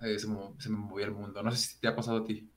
eh, 0.00 0.18
se, 0.18 0.26
se 0.58 0.68
me 0.70 0.76
movía 0.76 1.06
el 1.06 1.12
mundo. 1.12 1.42
No 1.42 1.50
sé 1.52 1.58
si 1.58 1.80
te 1.80 1.88
ha 1.88 1.96
pasado 1.96 2.18
a 2.18 2.24
ti. 2.24 2.50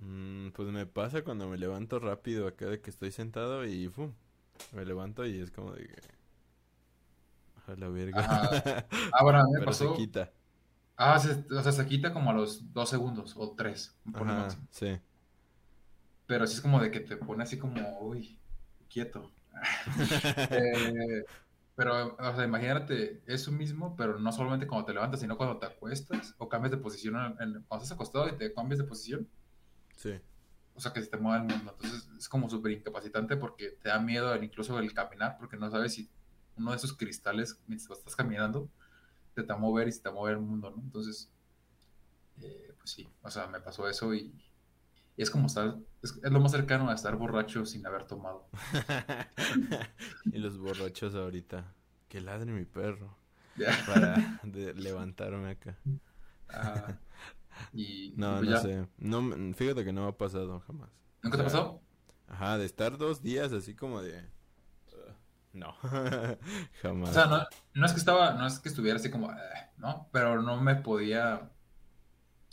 Mm, 0.00 0.50
pues 0.52 0.68
me 0.68 0.86
pasa 0.86 1.22
cuando 1.24 1.48
me 1.48 1.56
levanto 1.58 1.98
rápido 1.98 2.46
acá 2.46 2.66
de 2.66 2.80
que 2.80 2.90
estoy 2.90 3.10
sentado 3.12 3.64
y 3.66 3.88
¡fum! 3.88 4.12
Me 4.72 4.84
levanto 4.84 5.26
y 5.26 5.40
es 5.40 5.50
como 5.50 5.72
de 5.72 5.86
que... 5.88 5.96
A 7.66 7.74
la 7.76 7.88
verga. 7.88 8.20
Ajá. 8.20 8.60
Ah, 9.10 9.22
bueno, 9.24 9.40
a 9.40 9.44
mí 9.44 9.52
me 9.52 9.60
Pero 9.60 9.72
se 9.74 9.90
pasó. 9.90 9.92
quita. 9.92 10.32
Ah, 10.96 11.18
se, 11.18 11.44
o 11.54 11.62
sea, 11.62 11.72
se 11.72 11.86
quita 11.86 12.12
como 12.12 12.30
a 12.30 12.34
los 12.34 12.72
dos 12.72 12.90
segundos 12.90 13.34
o 13.36 13.54
tres, 13.56 13.98
por 14.16 14.28
Ajá, 14.28 14.48
sí. 14.70 14.98
Pero 16.32 16.46
sí 16.46 16.54
es 16.54 16.60
como 16.62 16.80
de 16.80 16.90
que 16.90 17.00
te 17.00 17.18
pone 17.18 17.42
así 17.42 17.58
como, 17.58 17.98
uy, 18.00 18.38
quieto. 18.88 19.30
Eh, 20.50 21.24
pero, 21.76 22.16
o 22.16 22.34
sea, 22.36 22.44
imagínate 22.46 23.22
eso 23.26 23.52
mismo, 23.52 23.94
pero 23.96 24.18
no 24.18 24.32
solamente 24.32 24.66
cuando 24.66 24.86
te 24.86 24.94
levantas, 24.94 25.20
sino 25.20 25.36
cuando 25.36 25.58
te 25.58 25.66
acuestas 25.66 26.34
o 26.38 26.48
cambias 26.48 26.70
de 26.70 26.78
posición. 26.78 27.16
en- 27.16 27.42
en- 27.56 27.62
cuando 27.64 27.82
estás 27.82 27.92
acostado 27.92 28.28
y 28.30 28.32
te 28.38 28.50
cambias 28.54 28.78
de 28.78 28.84
posición, 28.84 29.28
Sí. 29.94 30.18
o 30.74 30.80
sea, 30.80 30.94
que 30.94 31.02
se 31.02 31.08
te 31.10 31.18
mueve 31.18 31.44
el 31.44 31.54
mundo. 31.54 31.76
Entonces 31.78 32.08
es 32.16 32.28
como 32.30 32.48
súper 32.48 32.72
incapacitante 32.72 33.36
porque 33.36 33.72
te 33.82 33.90
da 33.90 33.98
miedo 33.98 34.32
el- 34.34 34.42
incluso 34.44 34.78
el 34.78 34.94
caminar, 34.94 35.36
porque 35.38 35.58
no 35.58 35.70
sabes 35.70 35.92
si 35.92 36.08
uno 36.56 36.70
de 36.70 36.78
esos 36.78 36.94
cristales, 36.96 37.60
mientras 37.66 37.98
estás 37.98 38.16
caminando, 38.16 38.70
te 39.34 39.42
va 39.42 39.54
a 39.54 39.58
mover 39.58 39.86
y 39.88 39.92
se 39.92 40.00
te 40.00 40.08
va 40.08 40.14
a 40.14 40.18
mover 40.18 40.32
el 40.36 40.40
mundo, 40.40 40.70
¿no? 40.74 40.80
Entonces, 40.82 41.30
eh, 42.40 42.72
pues 42.78 42.90
sí, 42.90 43.06
o 43.20 43.30
sea, 43.30 43.46
me 43.48 43.60
pasó 43.60 43.86
eso 43.86 44.14
y, 44.14 44.34
y 45.16 45.22
es 45.22 45.30
como 45.30 45.46
estar, 45.46 45.76
es, 46.02 46.18
es 46.22 46.32
lo 46.32 46.40
más 46.40 46.52
cercano 46.52 46.88
a 46.90 46.94
estar 46.94 47.16
borracho 47.16 47.64
sin 47.66 47.86
haber 47.86 48.04
tomado. 48.06 48.48
Y 50.32 50.38
los 50.38 50.58
borrachos 50.58 51.14
ahorita. 51.14 51.74
Que 52.08 52.20
ladre 52.20 52.52
mi 52.52 52.64
perro. 52.64 53.16
Para 53.86 54.14
de- 54.42 54.74
levantarme 54.74 55.50
acá. 55.50 55.78
Ajá. 56.48 56.98
Y, 57.72 58.14
No, 58.16 58.38
pues 58.38 58.48
no 58.48 58.50
ya. 58.50 58.60
sé. 58.62 58.88
No, 58.98 59.54
fíjate 59.54 59.84
que 59.84 59.92
no 59.92 60.02
me 60.02 60.08
ha 60.08 60.12
pasado 60.16 60.60
jamás. 60.60 60.90
¿Nunca 61.22 61.36
te 61.36 61.42
ha 61.42 61.46
pasado? 61.46 61.82
Ajá, 62.28 62.58
de 62.58 62.64
estar 62.64 62.96
dos 62.96 63.22
días 63.22 63.52
así 63.52 63.74
como 63.74 64.00
de... 64.02 64.18
"Ugh, 64.92 65.14
no, 65.52 65.74
jamás. 66.82 67.10
O 67.10 67.12
sea, 67.12 67.26
no, 67.26 67.44
no 67.74 67.86
es 67.86 67.92
que 67.92 67.98
estaba, 67.98 68.32
no 68.34 68.46
es 68.46 68.58
que 68.58 68.68
estuviera 68.70 68.96
así 68.98 69.10
como, 69.10 69.30
"Eh", 69.32 69.36
¿no? 69.76 70.08
Pero 70.12 70.40
no 70.42 70.60
me 70.60 70.76
podía, 70.76 71.50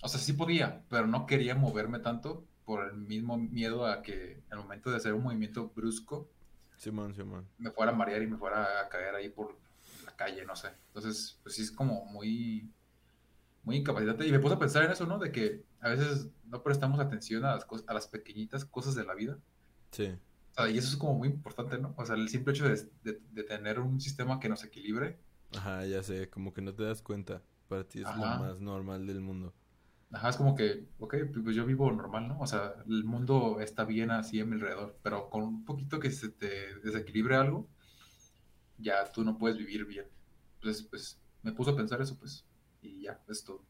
o 0.02 0.08
sea, 0.10 0.20
sí 0.20 0.34
podía, 0.34 0.84
pero 0.90 1.08
no 1.08 1.26
quería 1.26 1.56
moverme 1.56 2.00
tanto 2.00 2.46
por 2.70 2.86
el 2.88 2.94
mismo 2.98 3.36
miedo 3.38 3.86
a 3.88 4.04
que 4.04 4.44
al 4.52 4.60
momento 4.60 4.92
de 4.92 4.98
hacer 4.98 5.14
un 5.16 5.24
movimiento 5.24 5.70
brusco 5.76 6.30
Simón, 6.78 7.14
Simón. 7.16 7.48
me 7.58 7.72
fuera 7.72 7.92
a 7.92 7.96
marear 7.96 8.22
y 8.22 8.28
me 8.28 8.38
fuera 8.38 8.80
a 8.82 8.90
caer 8.90 9.16
ahí 9.16 9.30
por 9.30 9.58
la 10.06 10.16
calle, 10.16 10.46
no 10.46 10.56
sé. 10.56 10.70
Entonces, 10.88 11.40
pues 11.44 11.56
sí 11.56 11.64
es 11.64 11.72
como 11.72 12.06
muy, 12.06 12.72
muy 13.64 13.78
incapacitante. 13.78 14.28
Y 14.28 14.32
me 14.32 14.40
puse 14.40 14.56
a 14.56 14.60
pensar 14.60 14.84
en 14.84 14.92
eso, 14.92 15.06
¿no? 15.08 15.18
De 15.20 15.32
que 15.32 15.66
a 15.82 15.90
veces 15.90 16.30
no 16.46 16.62
prestamos 16.64 17.00
atención 17.00 17.44
a 17.46 17.56
las 17.56 17.66
cosas, 17.66 17.88
a 17.90 17.94
las 17.94 18.08
pequeñitas 18.08 18.66
cosas 18.66 18.96
de 18.96 19.04
la 19.06 19.16
vida. 19.16 19.40
Sí, 19.92 20.16
O 20.52 20.54
sea, 20.54 20.70
y 20.70 20.78
eso 20.78 20.90
es 20.90 20.98
como 20.98 21.16
muy 21.16 21.30
importante, 21.30 21.78
¿no? 21.80 21.94
O 21.98 22.06
sea, 22.06 22.16
el 22.16 22.30
simple 22.30 22.54
hecho 22.54 22.68
de, 22.70 22.76
de- 23.04 23.22
de 23.32 23.44
tener 23.44 23.80
un 23.80 24.00
sistema 24.00 24.40
que 24.40 24.50
nos 24.50 24.64
equilibre. 24.64 25.20
ajá, 25.56 25.86
ya 25.86 26.02
sé, 26.04 26.30
como 26.30 26.54
que 26.54 26.62
no 26.62 26.74
te 26.74 26.84
das 26.84 27.02
cuenta. 27.02 27.44
Para 27.68 27.88
ti 27.88 28.02
es 28.02 28.16
lo 28.16 28.30
más 28.30 28.60
normal 28.60 29.06
del 29.06 29.22
mundo. 29.22 29.54
Ajá, 30.12 30.30
es 30.30 30.38
como 30.38 30.56
que, 30.56 30.88
ok, 31.00 31.16
pues 31.44 31.56
yo 31.56 31.66
vivo 31.66 31.92
normal, 31.92 32.28
¿no? 32.28 32.40
O 32.40 32.48
sea, 32.48 32.74
el 32.88 33.04
mundo 33.04 33.60
está 33.62 33.86
bien 33.86 34.10
así 34.10 34.40
a 34.40 34.46
mi 34.46 34.56
alrededor, 34.56 34.98
pero 35.04 35.30
con 35.30 35.44
un 35.44 35.66
poquito 35.66 36.00
que 36.00 36.10
se 36.12 36.30
te 36.30 36.76
desequilibre 36.80 37.36
algo, 37.36 37.68
ya 38.80 39.12
tú 39.12 39.24
no 39.24 39.38
puedes 39.38 39.58
vivir 39.58 39.86
bien. 39.86 40.08
Entonces, 40.56 40.84
pues, 40.84 41.20
me 41.44 41.52
puso 41.52 41.72
a 41.72 41.76
pensar 41.76 42.02
eso, 42.02 42.18
pues, 42.18 42.46
y 42.82 43.04
ya, 43.04 43.22
es 43.28 43.44
todo. 43.44 43.64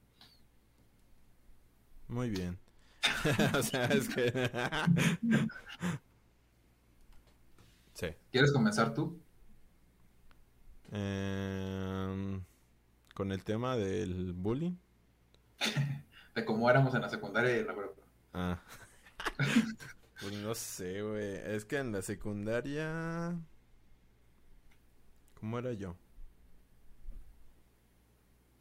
Muy 2.08 2.30
bien. 2.30 2.58
O 3.58 3.64
sea, 3.64 3.86
es 3.86 4.08
que... 4.10 4.50
Sí. 8.00 8.08
¿Quieres 8.32 8.54
comenzar 8.54 8.94
tú? 8.94 9.20
Em, 10.90 12.42
con 13.14 13.34
el 13.34 13.44
tema 13.44 13.76
del 13.76 14.32
bullying. 14.32 14.78
De 16.40 16.46
cómo 16.46 16.70
éramos 16.70 16.96
en 16.96 17.02
la 17.02 17.10
secundaria 17.10 17.54
y 17.54 17.60
en 17.60 17.68
la 17.68 17.76
prepa. 17.76 18.02
Ah. 18.34 18.60
Pues 20.22 20.34
no 20.34 20.56
sé, 20.56 21.02
güey. 21.02 21.36
Es 21.36 21.66
que 21.66 21.78
en 21.78 21.92
la 21.92 22.02
secundaria... 22.02 23.38
¿Cómo 25.40 25.60
era 25.60 25.74
yo? 25.74 25.96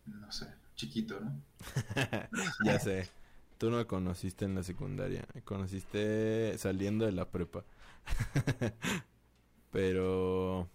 No 0.06 0.30
sé, 0.30 0.46
chiquito, 0.74 1.20
¿no? 1.20 1.40
Ya 2.64 2.80
sé. 2.80 3.08
Tú 3.58 3.70
no 3.70 3.84
conociste 3.86 4.44
en 4.44 4.56
la 4.56 4.64
secundaria. 4.64 5.24
Conociste 5.44 6.56
saliendo 6.58 7.06
de 7.06 7.12
la 7.12 7.28
prepa. 7.28 7.64
Pero... 9.72 10.68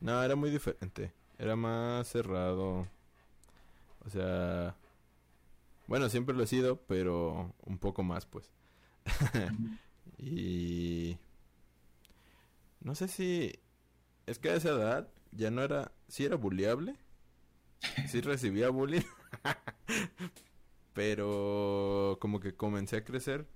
No, 0.00 0.22
era 0.22 0.36
muy 0.36 0.50
diferente. 0.50 1.12
Era 1.38 1.56
más 1.56 2.08
cerrado. 2.08 2.86
O 4.04 4.10
sea... 4.10 4.76
Bueno, 5.86 6.08
siempre 6.08 6.34
lo 6.34 6.42
he 6.42 6.46
sido, 6.46 6.80
pero 6.86 7.54
un 7.64 7.78
poco 7.78 8.02
más, 8.02 8.26
pues. 8.26 8.50
Y... 10.18 11.18
No 12.80 12.94
sé 12.94 13.08
si... 13.08 13.52
Es 14.26 14.38
que 14.38 14.50
a 14.50 14.56
esa 14.56 14.70
edad 14.70 15.08
ya 15.32 15.50
no 15.50 15.62
era... 15.62 15.92
Sí 16.08 16.24
era 16.24 16.36
bulleable. 16.36 16.96
Sí 18.08 18.20
recibía 18.20 18.70
bullying. 18.70 19.02
Pero 20.94 22.18
como 22.20 22.40
que 22.40 22.54
comencé 22.56 22.96
a 22.96 23.04
crecer 23.04 23.46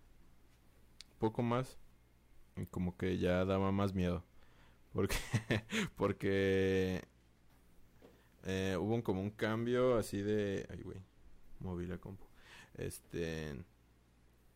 poco 1.18 1.42
más 1.42 1.78
y 2.56 2.66
como 2.66 2.96
que 2.96 3.18
ya 3.18 3.44
daba 3.44 3.72
más 3.72 3.94
miedo. 3.94 4.24
Porque 4.94 5.16
porque 5.96 7.02
eh, 8.44 8.76
hubo 8.78 8.94
un- 8.94 9.02
como 9.02 9.20
un 9.22 9.30
cambio 9.30 9.96
así 9.96 10.22
de 10.22 10.66
ay 10.70 10.82
güey, 10.82 10.98
moví 11.60 11.86
la 11.86 11.98
compu. 11.98 12.24
Este 12.74 13.54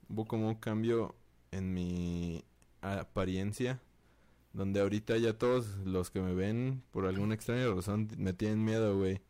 hubo 0.08 0.26
como 0.26 0.48
un 0.48 0.54
cambio 0.56 1.14
en 1.50 1.72
mi 1.72 2.44
apariencia 2.80 3.80
donde 4.52 4.80
ahorita 4.80 5.16
ya 5.16 5.36
todos 5.36 5.78
los 5.84 6.10
que 6.10 6.20
me 6.20 6.34
ven 6.34 6.82
por 6.90 7.06
alguna 7.06 7.34
extraña 7.34 7.66
razón 7.72 8.08
me 8.16 8.32
tienen 8.32 8.64
miedo, 8.64 8.96
güey. 8.96 9.20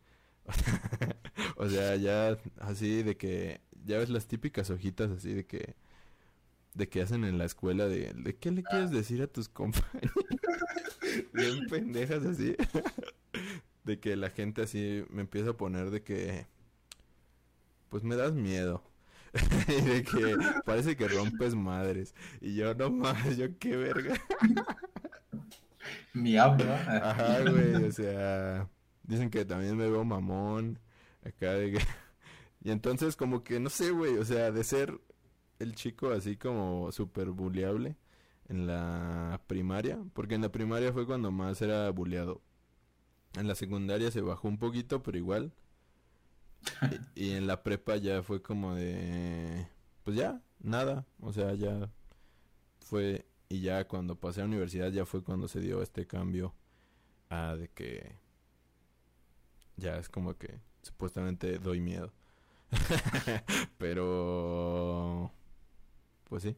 o 1.57 1.67
sea, 1.67 1.95
ya 1.95 2.37
así 2.59 3.01
de 3.01 3.17
que 3.17 3.61
ya 3.85 3.97
ves 3.97 4.09
las 4.09 4.27
típicas 4.27 4.69
hojitas 4.69 5.09
así 5.11 5.33
de 5.33 5.45
que 5.45 5.75
de 6.75 6.89
que 6.89 7.01
hacen 7.01 7.23
en 7.23 7.37
la 7.37 7.45
escuela 7.45 7.87
de, 7.87 8.13
de 8.13 8.35
qué 8.35 8.51
le 8.51 8.61
quieres 8.61 8.91
decir 8.91 9.21
a 9.21 9.27
tus 9.27 9.47
compañeros. 9.47 10.13
Bien 11.33 11.65
pendejas 11.67 12.25
así. 12.25 12.55
de 13.85 13.99
que 13.99 14.15
la 14.15 14.29
gente 14.29 14.63
así 14.63 15.03
me 15.09 15.21
empieza 15.21 15.51
a 15.51 15.57
poner 15.57 15.89
de 15.89 16.03
que 16.03 16.47
pues 17.89 18.03
me 18.03 18.15
das 18.15 18.33
miedo. 18.33 18.83
y 19.67 19.81
de 19.81 20.03
que 20.03 20.37
parece 20.65 20.95
que 20.95 21.07
rompes 21.07 21.55
madres. 21.55 22.15
Y 22.41 22.55
yo 22.55 22.73
no 22.73 22.89
más, 22.89 23.37
yo 23.37 23.57
qué 23.59 23.75
verga. 23.75 24.15
Mi 26.13 26.37
habla. 26.37 26.75
Ajá, 27.03 27.41
güey, 27.41 27.75
o 27.75 27.91
sea, 27.91 28.69
dicen 29.03 29.29
que 29.29 29.45
también 29.45 29.75
me 29.77 29.89
veo 29.89 30.03
mamón, 30.03 30.79
acá 31.23 31.53
de 31.53 31.73
que... 31.73 31.79
Y 32.63 32.71
entonces 32.71 33.15
como 33.15 33.43
que, 33.43 33.59
no 33.59 33.69
sé, 33.69 33.91
güey, 33.91 34.17
o 34.17 34.25
sea, 34.25 34.51
de 34.51 34.63
ser 34.63 34.99
el 35.59 35.75
chico 35.75 36.09
así 36.09 36.35
como 36.35 36.91
súper 36.91 37.29
bulleable, 37.29 37.95
en 38.49 38.67
la 38.67 39.39
primaria, 39.47 39.99
porque 40.13 40.35
en 40.35 40.41
la 40.41 40.51
primaria 40.51 40.91
fue 40.93 41.05
cuando 41.05 41.31
más 41.31 41.61
era 41.61 41.89
buleado. 41.91 42.41
En 43.35 43.47
la 43.47 43.55
secundaria 43.55 44.11
se 44.11 44.21
bajó 44.21 44.47
un 44.47 44.57
poquito, 44.57 45.03
pero 45.03 45.17
igual. 45.17 45.53
y, 47.15 47.31
en 47.31 47.47
la 47.47 47.63
prepa 47.63 47.97
ya 47.97 48.23
fue 48.23 48.41
como 48.41 48.75
de, 48.75 49.67
pues 50.03 50.17
ya, 50.17 50.41
nada, 50.59 51.05
o 51.19 51.33
sea, 51.33 51.53
ya 51.53 51.89
fue 52.79 53.25
y 53.49 53.61
ya 53.61 53.87
cuando 53.87 54.15
pasé 54.15 54.41
a 54.41 54.43
la 54.43 54.49
universidad 54.49 54.91
ya 54.91 55.05
fue 55.05 55.23
cuando 55.23 55.47
se 55.47 55.61
dio 55.61 55.81
este 55.81 56.07
cambio 56.07 56.53
a 57.29 57.55
de 57.55 57.69
que 57.69 58.15
ya 59.77 59.97
es 59.97 60.09
como 60.09 60.37
que 60.37 60.59
supuestamente 60.81 61.59
doy 61.59 61.79
miedo. 61.79 62.11
Pero 63.77 65.31
pues 66.29 66.43
sí. 66.43 66.55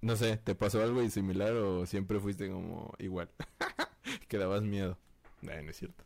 No 0.00 0.16
sé, 0.16 0.36
¿te 0.36 0.54
pasó 0.54 0.82
algo 0.82 1.08
similar 1.08 1.52
o 1.54 1.86
siempre 1.86 2.20
fuiste 2.20 2.50
como 2.50 2.92
igual? 2.98 3.30
que 4.28 4.36
dabas 4.36 4.62
miedo. 4.62 4.98
No, 5.40 5.62
no 5.62 5.70
es 5.70 5.76
cierto. 5.76 6.04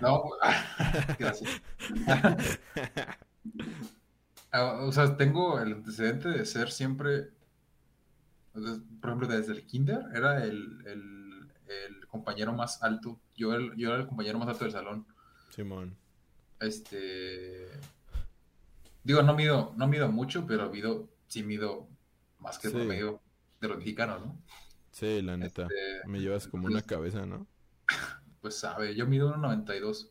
No, 0.00 0.24
gracias. 1.18 1.50
Ah, 4.52 4.78
o 4.82 4.92
sea, 4.92 5.16
tengo 5.16 5.58
el 5.60 5.72
antecedente 5.74 6.28
de 6.30 6.46
ser 6.46 6.70
siempre, 6.70 7.30
por 8.54 9.10
ejemplo, 9.10 9.28
desde 9.28 9.52
el 9.52 9.66
kinder, 9.66 10.00
era 10.14 10.44
el, 10.44 10.82
el, 10.86 11.50
el 11.68 12.06
compañero 12.06 12.52
más 12.54 12.82
alto. 12.82 13.20
Yo, 13.36 13.52
el- 13.54 13.76
yo 13.76 13.88
era 13.92 13.98
el 14.00 14.06
compañero 14.06 14.38
más 14.38 14.48
alto 14.48 14.64
del 14.64 14.72
salón. 14.72 15.06
Simón. 15.50 15.94
Este, 16.58 17.66
digo, 19.04 19.22
no 19.22 19.34
mido, 19.34 19.74
no 19.76 19.86
mido 19.88 20.08
mucho, 20.10 20.46
pero 20.46 20.70
mido, 20.70 21.08
sí 21.26 21.42
mido 21.42 21.86
más 22.38 22.58
que 22.58 22.68
el 22.68 22.72
Sí. 22.72 22.78
promedio 22.78 23.20
de 23.60 23.68
los 23.68 23.76
mexicanos, 23.78 24.24
¿no? 24.24 24.38
Sí, 24.90 25.20
la 25.20 25.36
neta. 25.36 25.62
Este, 25.64 26.08
Me 26.08 26.20
llevas 26.20 26.46
como 26.48 26.66
una 26.66 26.80
cabeza, 26.82 27.26
¿no? 27.26 27.46
pues 28.46 28.60
sabe, 28.60 28.94
yo 28.94 29.08
mido 29.08 29.34
1.92. 29.34 30.08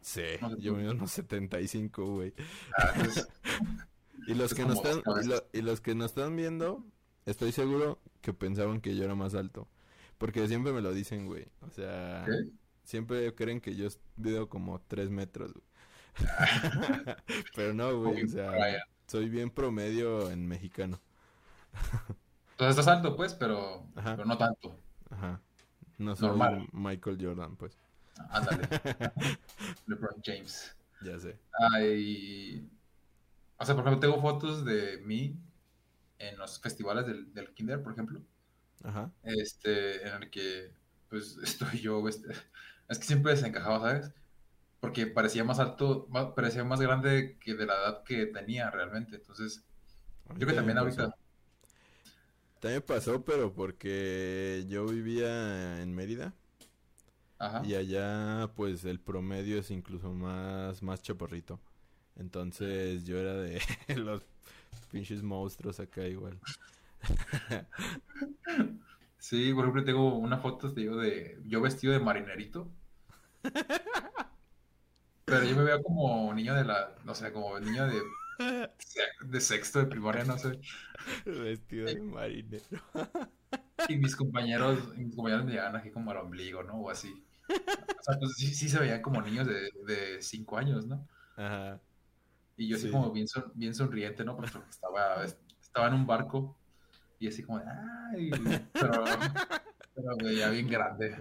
Sí, 0.00 0.22
No 0.40 0.50
sé 0.50 0.56
yo 0.60 0.74
mido 0.74 0.90
unos 0.90 1.12
75, 1.12 2.04
güey. 2.04 2.34
Ah, 2.76 2.92
Y 4.26 4.34
los 4.34 4.50
Es 4.50 4.58
que 4.58 4.64
nos 4.64 4.76
están 4.78 4.98
y, 4.98 5.02
cabezas. 5.02 5.26
lo- 5.26 5.44
y 5.52 5.62
los 5.62 5.80
que 5.80 5.94
nos 5.94 6.06
están 6.10 6.34
viendo, 6.34 6.84
estoy 7.24 7.52
seguro 7.52 8.00
que 8.22 8.32
pensaban 8.32 8.80
que 8.80 8.96
yo 8.96 9.04
era 9.04 9.14
más 9.14 9.36
alto, 9.36 9.68
porque 10.18 10.48
siempre 10.48 10.72
me 10.72 10.80
lo 10.80 10.92
dicen, 10.92 11.26
güey. 11.26 11.46
O 11.60 11.70
sea, 11.70 12.24
¿qué? 12.26 12.50
siempre 12.82 13.32
creen 13.36 13.60
que 13.60 13.76
yo 13.76 13.86
mido 14.16 14.48
como 14.48 14.80
3 14.80 15.08
metros, 15.10 15.52
güey. 15.52 15.64
Pero 17.54 17.72
no, 17.72 18.00
güey, 18.02 18.24
o 18.24 18.28
sea, 18.28 18.52
soy 19.06 19.28
bien 19.28 19.48
promedio 19.48 20.28
en 20.28 20.48
mexicano. 20.48 21.00
Entonces 22.50 22.76
estás 22.78 22.88
alto, 22.88 23.14
pues, 23.16 23.34
pero, 23.34 23.86
pero 23.94 24.24
no 24.24 24.36
tanto. 24.36 24.76
Ajá. 25.10 25.40
No 26.04 26.16
soy 26.16 26.28
Normal. 26.28 26.68
Michael 26.72 27.18
Jordan, 27.20 27.56
pues. 27.56 27.76
Ándale. 28.30 28.68
LeBron 29.86 30.20
James. 30.24 30.74
Ya 31.00 31.18
sé. 31.18 31.36
Ay, 31.72 32.68
o 33.58 33.64
sea, 33.64 33.74
por 33.74 33.84
ejemplo, 33.86 34.00
tengo 34.00 34.20
fotos 34.20 34.64
de 34.64 34.98
mí 35.04 35.36
en 36.18 36.38
los 36.38 36.60
festivales 36.60 37.06
del, 37.06 37.32
del 37.34 37.52
kinder, 37.54 37.82
por 37.82 37.92
ejemplo. 37.92 38.20
Ajá. 38.84 39.10
Este, 39.22 40.06
en 40.08 40.22
el 40.22 40.30
que, 40.30 40.72
pues, 41.08 41.36
estoy 41.42 41.80
yo, 41.80 42.06
este, 42.08 42.32
es 42.88 42.98
que 42.98 43.04
siempre 43.04 43.32
desencajaba, 43.32 43.80
¿sabes? 43.80 44.12
Porque 44.80 45.06
parecía 45.06 45.44
más 45.44 45.58
alto, 45.60 46.06
más- 46.10 46.32
parecía 46.34 46.64
más 46.64 46.80
grande 46.80 47.38
que 47.40 47.54
de 47.54 47.66
la 47.66 47.74
edad 47.74 48.02
que 48.04 48.26
tenía 48.26 48.70
realmente. 48.70 49.16
Entonces, 49.16 49.64
yo 50.30 50.34
creo 50.36 50.48
que 50.48 50.54
también 50.54 50.76
me 50.76 50.80
ahorita, 50.80 51.10
pasó. 51.10 51.21
También 52.62 52.82
pasó, 52.82 53.24
pero 53.24 53.52
porque 53.52 54.64
yo 54.68 54.86
vivía 54.86 55.82
en 55.82 55.92
Mérida. 55.96 56.32
ajá. 57.36 57.60
Y 57.66 57.74
allá, 57.74 58.52
pues, 58.54 58.84
el 58.84 59.00
promedio 59.00 59.58
es 59.58 59.72
incluso 59.72 60.12
más, 60.12 60.80
más 60.80 61.02
chaparrito. 61.02 61.58
Entonces, 62.14 63.04
yo 63.04 63.18
era 63.18 63.34
de 63.34 63.60
los 63.96 64.22
pinches 64.92 65.24
monstruos 65.24 65.80
acá 65.80 66.06
igual. 66.06 66.38
Sí, 69.18 69.52
por 69.52 69.64
ejemplo, 69.64 69.84
tengo 69.84 70.16
una 70.16 70.38
foto, 70.38 70.72
te 70.72 70.82
digo, 70.82 70.96
de 70.96 71.40
yo 71.46 71.60
vestido 71.60 71.92
de 71.92 71.98
marinerito. 71.98 72.68
Pero 75.24 75.44
yo 75.44 75.56
me 75.56 75.64
veo 75.64 75.82
como 75.82 76.32
niño 76.32 76.54
de 76.54 76.64
la, 76.64 76.94
no 77.04 77.14
sé, 77.14 77.32
como 77.32 77.58
niño 77.58 77.88
de, 77.88 78.00
de 79.26 79.40
sexto 79.40 79.78
de 79.80 79.86
primaria, 79.86 80.24
no 80.24 80.38
sé. 80.38 80.60
Vestido 81.24 81.86
de 81.86 82.00
marinero. 82.00 82.64
Y 83.88 83.96
mis 83.96 84.14
compañeros, 84.16 84.96
mis 84.96 85.14
compañeros 85.14 85.44
me 85.44 85.52
llegaban 85.52 85.76
aquí 85.76 85.90
como 85.90 86.10
al 86.10 86.18
ombligo, 86.18 86.62
¿no? 86.62 86.74
O 86.74 86.90
así. 86.90 87.12
O 87.48 88.02
sea, 88.02 88.18
pues 88.18 88.34
sí, 88.36 88.54
sí 88.54 88.68
se 88.68 88.78
veían 88.78 89.02
como 89.02 89.20
niños 89.22 89.46
de, 89.46 89.70
de 89.86 90.22
cinco 90.22 90.56
años, 90.58 90.86
¿no? 90.86 91.06
Ajá. 91.36 91.80
Y 92.56 92.68
yo 92.68 92.76
así 92.76 92.86
Sí. 92.86 92.92
como 92.92 93.10
bien, 93.12 93.26
son- 93.28 93.50
bien 93.54 93.74
sonriente, 93.74 94.24
¿no? 94.24 94.36
Porque 94.36 94.58
estaba, 94.70 95.24
estaba 95.24 95.88
en 95.88 95.94
un 95.94 96.06
barco 96.06 96.56
y 97.18 97.28
así 97.28 97.42
como, 97.42 97.58
ay, 97.58 98.30
pero, 98.72 99.04
pero 99.94 100.16
me 100.16 100.24
veía 100.24 100.48
bien 100.50 100.68
grande. 100.68 101.20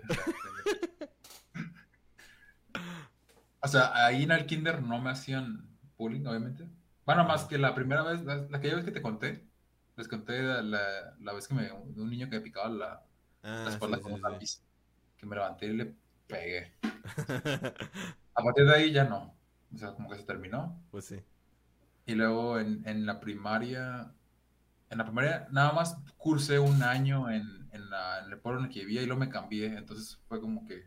O 3.64 3.68
sea, 3.68 4.06
ahí 4.06 4.24
en 4.24 4.32
el 4.32 4.46
kinder 4.46 4.82
no 4.82 5.00
me 5.00 5.12
hacían 5.12 5.68
bullying, 5.98 6.26
obviamente. 6.26 6.68
Bueno, 7.06 7.24
más 7.26 7.46
que 7.46 7.58
la 7.58 7.74
primera 7.76 8.04
vez, 8.04 8.24
la, 8.24 8.36
la 8.38 8.58
aquella 8.58 8.76
vez 8.76 8.86
que 8.86 8.92
te 8.92 9.02
conté, 9.02 9.48
les 9.98 10.08
conté 10.08 10.42
la, 10.42 10.62
la, 11.20 11.34
vez 11.34 11.48
que 11.48 11.54
me, 11.56 11.72
un 11.72 12.10
niño 12.10 12.30
que 12.30 12.38
me 12.38 12.42
picaba 12.42 12.70
la, 12.70 13.06
Ah, 13.44 13.66
la 13.66 13.70
espalda 13.70 14.00
sí, 14.00 14.02
con 14.02 14.14
sí, 14.14 14.14
un 14.14 14.22
sí. 14.24 14.32
lápiz, 14.32 14.64
que 15.18 15.26
me 15.26 15.36
levanté 15.36 15.68
y 15.68 15.74
le 15.78 15.96
pegué. 16.28 16.74
A 18.36 18.44
partir 18.44 18.66
de 18.66 18.76
ahí 18.76 18.92
ya 18.92 19.06
no. 19.06 19.34
O 19.74 19.78
sea, 19.78 19.94
como 19.94 20.10
que 20.10 20.18
se 20.18 20.24
terminó. 20.24 20.84
Pues 20.90 21.06
sí. 21.06 21.24
Y 22.06 22.16
luego 22.16 22.60
en, 22.60 22.88
en 22.88 23.06
la 23.06 23.20
primaria, 23.20 24.14
en 24.90 24.98
la 24.98 25.06
primaria 25.06 25.48
nada 25.52 25.74
más 25.74 25.98
cursé 26.18 26.60
un 26.60 26.84
año 26.84 27.30
en, 27.32 27.70
en, 27.74 27.90
la- 27.92 28.22
en 28.26 28.32
el 28.34 28.40
pueblo 28.40 28.62
en 28.62 28.68
el 28.68 28.74
que 28.74 28.82
vivía 28.82 29.02
y 29.04 29.08
luego 29.08 29.22
me 29.22 29.30
cambié. 29.30 29.68
Entonces 29.78 30.20
fue 30.28 30.42
como 30.42 30.66
que 30.68 30.86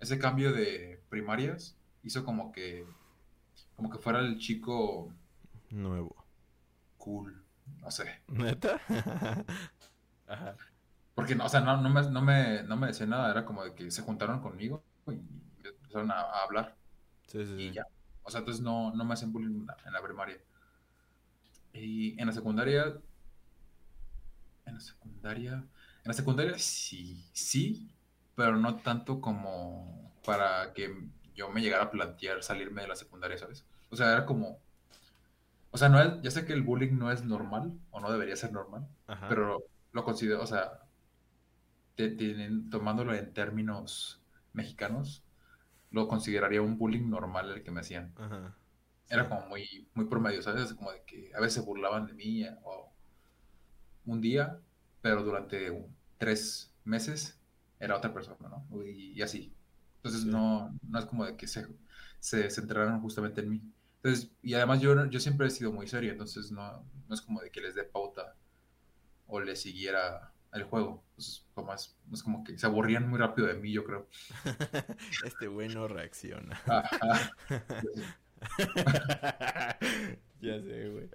ese 0.00 0.18
cambio 0.18 0.52
de 0.52 1.02
primarias 1.10 1.78
hizo 2.02 2.24
como 2.24 2.52
que, 2.52 2.86
como 3.76 3.90
que 3.90 3.98
fuera 3.98 4.20
el 4.20 4.38
chico 4.38 5.14
Nuevo. 5.70 6.26
cool, 6.98 7.44
no 7.80 7.90
sé. 7.90 8.22
¿Neta? 8.28 8.80
Ajá. 10.26 10.58
Porque, 11.14 11.34
no, 11.34 11.46
o 11.46 11.48
sea, 11.48 11.60
no, 11.60 11.76
no 11.82 11.88
me, 11.90 12.02
no, 12.10 12.22
me, 12.22 12.62
no 12.64 12.76
me 12.76 12.88
decía 12.88 13.06
nada, 13.06 13.30
era 13.30 13.44
como 13.44 13.64
de 13.64 13.74
que 13.74 13.90
se 13.90 14.02
juntaron 14.02 14.40
conmigo 14.40 14.84
y 15.08 15.12
empezaron 15.66 16.10
a, 16.12 16.20
a 16.20 16.44
hablar. 16.44 16.76
Sí, 17.26 17.44
sí, 17.46 17.54
y 17.56 17.72
sí. 17.72 17.74
ya. 17.74 17.84
O 18.24 18.30
sea, 18.30 18.40
entonces 18.40 18.62
no, 18.62 18.92
no 18.94 19.04
me 19.04 19.14
hacen 19.14 19.32
bullying 19.32 19.60
en 19.62 19.66
la, 19.66 19.76
en 19.86 19.92
la 19.92 20.02
primaria. 20.02 20.38
Y 21.72 22.20
en 22.20 22.26
la 22.26 22.32
secundaria, 22.32 23.00
en 24.66 24.74
la 24.74 24.80
secundaria, 24.80 25.52
en 25.54 26.04
la 26.04 26.12
secundaria 26.12 26.58
sí, 26.58 27.28
sí, 27.32 27.88
pero 28.34 28.56
no 28.56 28.76
tanto 28.76 29.20
como 29.20 30.12
para 30.24 30.72
que 30.74 31.08
yo 31.34 31.48
me 31.50 31.60
llegara 31.62 31.84
a 31.84 31.90
plantear 31.90 32.42
salirme 32.42 32.82
de 32.82 32.88
la 32.88 32.96
secundaria, 32.96 33.38
¿sabes? 33.38 33.66
O 33.90 33.96
sea, 33.96 34.12
era 34.12 34.26
como, 34.26 34.60
o 35.70 35.78
sea, 35.78 35.88
no 35.88 36.00
es, 36.00 36.22
ya 36.22 36.30
sé 36.30 36.44
que 36.46 36.52
el 36.52 36.62
bullying 36.62 36.98
no 36.98 37.10
es 37.12 37.24
normal 37.24 37.78
o 37.90 38.00
no 38.00 38.10
debería 38.12 38.36
ser 38.36 38.52
normal, 38.52 38.86
Ajá. 39.06 39.28
pero 39.28 39.64
lo 39.92 40.04
considero, 40.04 40.42
o 40.42 40.46
sea, 40.46 40.82
te- 41.94 42.10
tomándolo 42.70 43.14
en 43.14 43.32
términos 43.32 44.22
mexicanos, 44.52 45.24
lo 45.90 46.08
consideraría 46.08 46.62
un 46.62 46.78
bullying 46.78 47.08
normal 47.10 47.50
el 47.52 47.62
que 47.62 47.70
me 47.70 47.80
hacían. 47.80 48.12
Ajá. 48.16 48.54
Era 49.08 49.24
Sí. 49.24 49.28
como 49.30 49.46
muy, 49.48 49.88
muy 49.94 50.04
promedio, 50.06 50.42
¿sabes? 50.42 50.74
Como 50.74 50.92
de 50.92 51.02
que 51.04 51.32
a 51.34 51.40
veces 51.40 51.64
burlaban 51.64 52.06
de 52.06 52.12
mí 52.14 52.44
eh, 52.44 52.54
o 52.64 52.92
un 54.06 54.20
día, 54.20 54.58
pero 55.02 55.22
durante 55.22 55.70
un- 55.70 55.94
tres 56.18 56.74
meses 56.84 57.40
era 57.80 57.96
otra 57.96 58.12
persona, 58.12 58.48
¿no? 58.48 58.66
Y, 58.84 59.12
y 59.12 59.22
así. 59.22 59.52
Entonces 59.96 60.22
Sí. 60.22 60.28
no, 60.28 60.76
no 60.88 60.98
es 60.98 61.06
como 61.06 61.24
de 61.24 61.36
que 61.36 61.46
se, 61.46 61.66
se 62.20 62.50
centraron 62.50 63.00
justamente 63.00 63.40
en 63.40 63.50
mí. 63.50 63.62
Entonces, 64.02 64.30
y 64.42 64.54
además 64.54 64.80
yo, 64.80 65.06
yo 65.06 65.20
siempre 65.20 65.46
he 65.48 65.50
sido 65.50 65.72
muy 65.72 65.86
serio, 65.88 66.12
entonces 66.12 66.50
no, 66.52 66.84
no 67.08 67.14
es 67.14 67.20
como 67.20 67.40
de 67.40 67.50
que 67.50 67.60
les 67.60 67.74
dé 67.74 67.84
pauta 67.84 68.34
o 69.26 69.40
les 69.40 69.60
siguiera 69.60 70.32
el 70.52 70.62
juego. 70.64 71.02
Entonces, 71.10 71.44
como 71.54 71.74
es, 71.74 71.96
es 72.12 72.22
como 72.22 72.44
que 72.44 72.56
se 72.56 72.66
aburrían 72.66 73.08
muy 73.08 73.18
rápido 73.18 73.48
de 73.48 73.54
mí, 73.54 73.72
yo 73.72 73.84
creo. 73.84 74.06
Este 75.24 75.48
güey 75.48 75.68
no 75.68 75.88
reacciona. 75.88 76.60
Ajá. 76.66 77.32
ya 80.40 80.60
sé, 80.60 80.88
güey. 80.90 81.08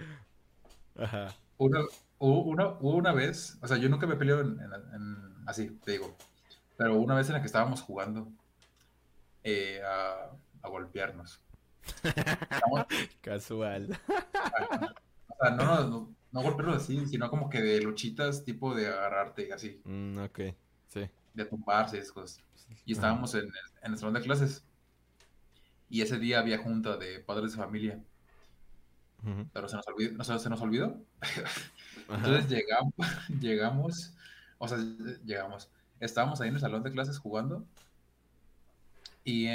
Ajá. 0.98 1.34
Una, 1.58 1.80
hubo, 2.20 2.44
una, 2.44 2.68
una 2.80 3.14
vez, 3.14 3.58
o 3.62 3.68
sea, 3.68 3.78
yo 3.78 3.90
nunca 3.90 4.06
me 4.08 4.16
peleo 4.16 4.42
en, 4.42 4.60
en- 4.60 4.74
en- 4.96 5.34
así, 5.48 5.70
te 5.84 5.94
digo, 5.94 6.16
pero 6.78 6.98
una 6.98 7.16
vez 7.16 7.28
en 7.28 7.34
la 7.34 7.40
que 7.42 7.46
estábamos 7.48 7.82
jugando 7.82 8.32
eh, 9.44 9.82
a, 9.86 10.32
a 10.62 10.68
golpearnos. 10.70 11.42
Casual. 13.22 14.00
o 15.28 15.36
sea, 15.42 15.52
no, 15.56 15.84
no, 15.88 16.16
no 16.32 16.42
golpearlos 16.42 16.78
así, 16.84 17.06
sino 17.08 17.30
como 17.30 17.50
que 17.50 17.62
de 17.62 17.82
luchitas, 17.82 18.44
tipo 18.44 18.74
de 18.76 18.88
agarrarte 18.88 19.48
y 19.48 19.52
así, 19.52 19.82
Mm, 19.86 20.18
ok, 20.20 20.40
sí. 20.90 21.10
de 21.34 21.46
tumbarse 21.46 21.98
esas 21.98 22.12
cosas. 22.12 22.44
Y 22.86 22.94
estábamos 22.94 23.34
en 23.36 23.42
el, 23.46 23.52
en 23.84 23.92
el 23.94 23.98
salón 23.98 24.14
de 24.16 24.22
clases. 24.22 24.64
Y 25.90 26.02
ese 26.02 26.18
día 26.18 26.40
había 26.40 26.58
junta 26.58 26.98
de 26.98 27.20
padres 27.20 27.52
de 27.52 27.58
familia, 27.60 28.00
pero 29.54 29.70
se 29.70 29.76
nos 29.78 29.88
olvidó. 29.88 30.14
no 30.14 30.24
se 30.24 30.50
nos 30.50 30.62
olvidó. 30.62 30.98
Entonces 32.10 32.50
llegamos, 32.50 32.94
llegamos, 33.40 34.14
o 34.58 34.68
sea, 34.68 34.78
llegamos. 35.24 35.70
Estábamos 36.00 36.42
ahí 36.42 36.50
en 36.50 36.56
el 36.56 36.62
salón 36.62 36.84
de 36.84 36.92
clases 36.92 37.20
jugando 37.20 37.66
y 39.24 39.48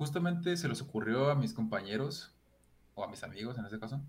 justamente 0.00 0.56
se 0.56 0.66
les 0.66 0.80
ocurrió 0.80 1.30
a 1.30 1.34
mis 1.34 1.52
compañeros, 1.52 2.34
o 2.94 3.04
a 3.04 3.08
mis 3.08 3.22
amigos 3.22 3.58
en 3.58 3.66
este 3.66 3.78
caso, 3.78 4.00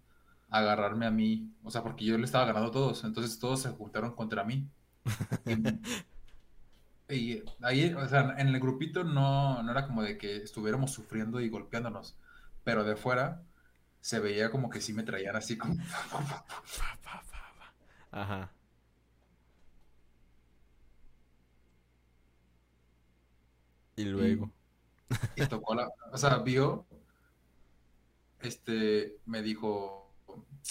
agarrarme 0.49 1.05
a 1.05 1.11
mí, 1.11 1.53
o 1.63 1.69
sea, 1.69 1.83
porque 1.83 2.05
yo 2.05 2.17
le 2.17 2.23
estaba 2.23 2.45
ganando 2.45 2.69
a 2.69 2.71
todos, 2.71 3.03
entonces 3.03 3.37
todos 3.39 3.61
se 3.61 3.71
juntaron 3.71 4.15
contra 4.15 4.45
mí. 4.45 4.69
Y, 7.09 7.43
ahí, 7.61 7.93
o 7.93 8.07
sea, 8.07 8.35
en 8.37 8.47
el 8.47 8.59
grupito 8.61 9.03
no, 9.03 9.61
no 9.63 9.69
era 9.69 9.85
como 9.85 10.01
de 10.01 10.17
que 10.17 10.37
estuviéramos 10.37 10.91
sufriendo 10.91 11.41
y 11.41 11.49
golpeándonos, 11.49 12.15
pero 12.63 12.85
de 12.85 12.95
fuera 12.95 13.43
se 13.99 14.21
veía 14.21 14.49
como 14.49 14.69
que 14.69 14.79
sí 14.79 14.93
me 14.93 15.03
traían 15.03 15.35
así 15.35 15.57
como... 15.57 15.75
Ajá. 18.11 18.49
Y 23.97 24.05
luego. 24.05 24.51
Y 25.35 25.45
tocó 25.47 25.75
la, 25.75 25.89
o 26.11 26.17
sea, 26.17 26.37
vio, 26.39 26.85
este, 28.39 29.17
me 29.25 29.41
dijo, 29.41 30.11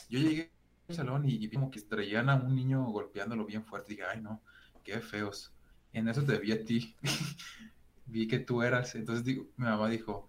yo 0.09 0.19
llegué 0.19 0.51
al 0.89 0.95
salón 0.95 1.29
y, 1.29 1.35
y 1.35 1.47
vi 1.47 1.57
como 1.57 1.71
que 1.71 1.81
traían 1.81 2.29
a 2.29 2.37
un 2.37 2.55
niño 2.55 2.85
golpeándolo 2.87 3.45
bien 3.45 3.65
fuerte. 3.65 3.93
Y 3.93 3.97
dije, 3.97 4.09
ay, 4.09 4.21
no, 4.21 4.43
qué 4.85 5.01
feos. 5.01 5.53
En 5.93 6.09
eso 6.09 6.25
te 6.25 6.39
vi 6.39 6.53
a 6.53 6.65
ti. 6.65 6.97
vi 8.07 8.27
que 8.29 8.39
tú 8.39 8.62
eras. 8.62 8.95
Entonces 8.95 9.25
digo, 9.25 9.47
mi 9.57 9.65
mamá 9.67 9.89
dijo, 9.89 10.27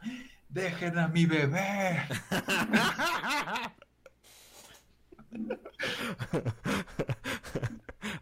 dejen 0.49 0.97
a 0.97 1.07
mi 1.07 1.25
bebé. 1.25 2.01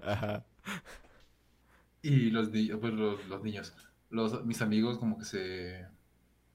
Ajá. 0.01 0.45
Y 2.01 2.29
los, 2.29 2.49
pues, 2.49 2.93
los, 2.93 3.27
los 3.27 3.43
niños, 3.43 3.73
los, 4.09 4.45
mis 4.45 4.61
amigos 4.61 4.97
como 4.97 5.17
que 5.17 5.25
se, 5.25 5.87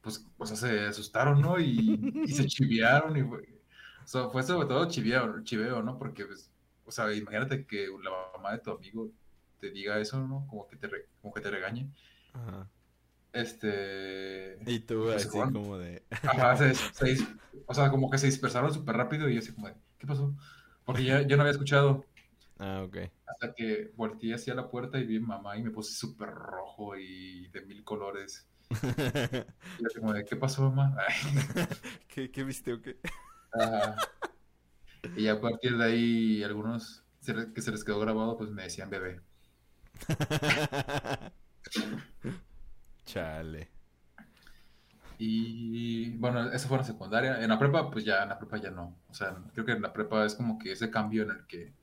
pues, 0.02 0.26
o 0.38 0.46
sea, 0.46 0.56
se 0.56 0.80
asustaron, 0.86 1.40
¿no? 1.40 1.58
Y, 1.60 2.22
y 2.26 2.32
se 2.32 2.46
chivearon 2.48 3.16
y 3.16 3.22
fue, 3.22 3.40
o 4.04 4.06
sea, 4.06 4.28
fue 4.30 4.42
sobre 4.42 4.68
todo 4.68 4.88
chiveo, 4.88 5.42
chiveo, 5.44 5.82
¿no? 5.82 5.98
Porque, 5.98 6.26
pues, 6.26 6.50
o 6.84 6.90
sea, 6.92 7.12
imagínate 7.14 7.66
que 7.66 7.88
la 8.02 8.10
mamá 8.36 8.52
de 8.52 8.58
tu 8.60 8.70
amigo 8.72 9.10
te 9.60 9.70
diga 9.70 9.98
eso, 10.00 10.20
¿no? 10.26 10.46
Como 10.48 10.66
que 10.68 10.76
te, 10.76 10.88
re- 10.88 11.08
como 11.22 11.32
que 11.34 11.40
te 11.40 11.50
regañe. 11.50 11.90
Ajá. 12.34 12.68
Este... 13.32 14.58
Y 14.66 14.80
tú 14.80 15.04
pues, 15.04 15.16
así 15.16 15.28
fueron- 15.28 15.52
como 15.52 15.78
de... 15.78 16.04
Ajá, 16.22 16.56
se, 16.56 16.74
se 16.74 17.26
o 17.66 17.74
sea, 17.74 17.90
como 17.90 18.10
que 18.10 18.18
se 18.18 18.26
dispersaron 18.26 18.72
súper 18.72 18.96
rápido 18.96 19.28
y 19.28 19.34
yo 19.34 19.40
así 19.40 19.52
como 19.52 19.68
de, 19.68 19.74
¿qué 19.98 20.06
pasó? 20.06 20.34
Porque 20.84 21.04
ya, 21.04 21.22
yo 21.22 21.36
no 21.36 21.42
había 21.42 21.52
escuchado. 21.52 22.04
Ah, 22.64 22.82
ok. 22.82 22.96
Hasta 23.26 23.52
que 23.54 23.92
volteé 23.94 24.32
hacia 24.34 24.54
la 24.54 24.70
puerta 24.70 24.98
y 24.98 25.04
vi 25.04 25.18
a 25.18 25.20
mamá 25.20 25.54
y 25.58 25.62
me 25.62 25.70
puse 25.70 25.92
súper 25.92 26.30
rojo 26.30 26.96
y 26.96 27.48
de 27.48 27.60
mil 27.60 27.84
colores. 27.84 28.48
Y 29.78 29.82
yo 29.82 29.86
así 29.86 29.98
como 30.00 30.14
de, 30.14 30.24
¿qué 30.24 30.34
pasó, 30.36 30.70
mamá? 30.70 30.96
¿Qué, 32.08 32.30
qué 32.30 32.42
viste 32.42 32.72
o 32.72 32.80
qué? 32.80 32.98
ajá. 33.52 33.96
Y 35.16 35.28
a 35.28 35.38
partir 35.38 35.76
de 35.76 35.84
ahí, 35.84 36.42
algunos 36.42 37.04
que 37.54 37.60
se 37.60 37.70
les 37.70 37.84
quedó 37.84 38.00
grabado, 38.00 38.38
pues 38.38 38.48
me 38.48 38.62
decían 38.62 38.88
bebé. 38.88 39.20
Chale. 43.04 43.68
Y 45.18 46.16
bueno, 46.16 46.50
eso 46.50 46.68
fue 46.68 46.78
en 46.78 46.80
la 46.80 46.86
secundaria. 46.86 47.42
En 47.42 47.50
la 47.50 47.58
prepa, 47.58 47.90
pues 47.90 48.06
ya, 48.06 48.22
en 48.22 48.30
la 48.30 48.38
prepa 48.38 48.56
ya 48.56 48.70
no. 48.70 48.96
O 49.10 49.12
sea, 49.12 49.36
creo 49.52 49.66
que 49.66 49.72
en 49.72 49.82
la 49.82 49.92
prepa 49.92 50.24
es 50.24 50.34
como 50.34 50.58
que 50.58 50.72
ese 50.72 50.90
cambio 50.90 51.24
en 51.24 51.30
el 51.32 51.46
que, 51.46 51.74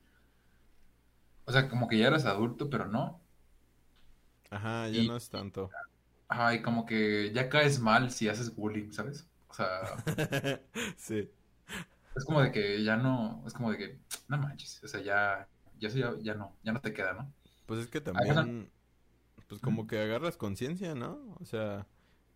o 1.44 1.52
sea, 1.52 1.68
como 1.68 1.88
que 1.88 1.98
ya 1.98 2.08
eres 2.08 2.24
adulto, 2.26 2.68
pero 2.70 2.86
no. 2.88 3.20
Ajá, 4.50 4.88
ya 4.88 5.02
Y- 5.02 5.08
no 5.08 5.16
es 5.16 5.28
tanto. 5.28 5.74
Ajá, 6.28 6.54
y 6.54 6.62
como 6.62 6.86
que 6.86 7.32
ya 7.32 7.48
caes 7.48 7.78
mal 7.80 8.10
si 8.10 8.28
haces 8.28 8.54
bullying, 8.56 8.90
¿sabes? 8.92 9.28
O 9.48 9.54
sea, 9.54 10.04
Sí. 10.96 11.28
es 12.14 12.24
como 12.24 12.40
de 12.42 12.52
que 12.52 12.82
ya 12.84 12.96
no, 12.96 13.42
es 13.46 13.52
como 13.54 13.70
de 13.70 13.78
que, 13.78 13.98
no 14.28 14.38
manches, 14.38 14.82
o 14.84 14.88
sea, 14.88 15.00
ya, 15.00 15.48
ya 15.78 15.88
eso 15.88 15.98
ya, 15.98 16.14
ya 16.22 16.34
no, 16.34 16.56
ya 16.62 16.72
no 16.72 16.80
te 16.80 16.92
queda, 16.92 17.14
¿no? 17.14 17.32
Pues 17.66 17.80
es 17.80 17.88
que 17.88 18.00
también, 18.00 18.70
pues 19.48 19.60
como 19.60 19.86
que 19.86 20.00
agarras 20.00 20.36
conciencia, 20.36 20.94
¿no? 20.94 21.36
O 21.40 21.44
sea, 21.44 21.86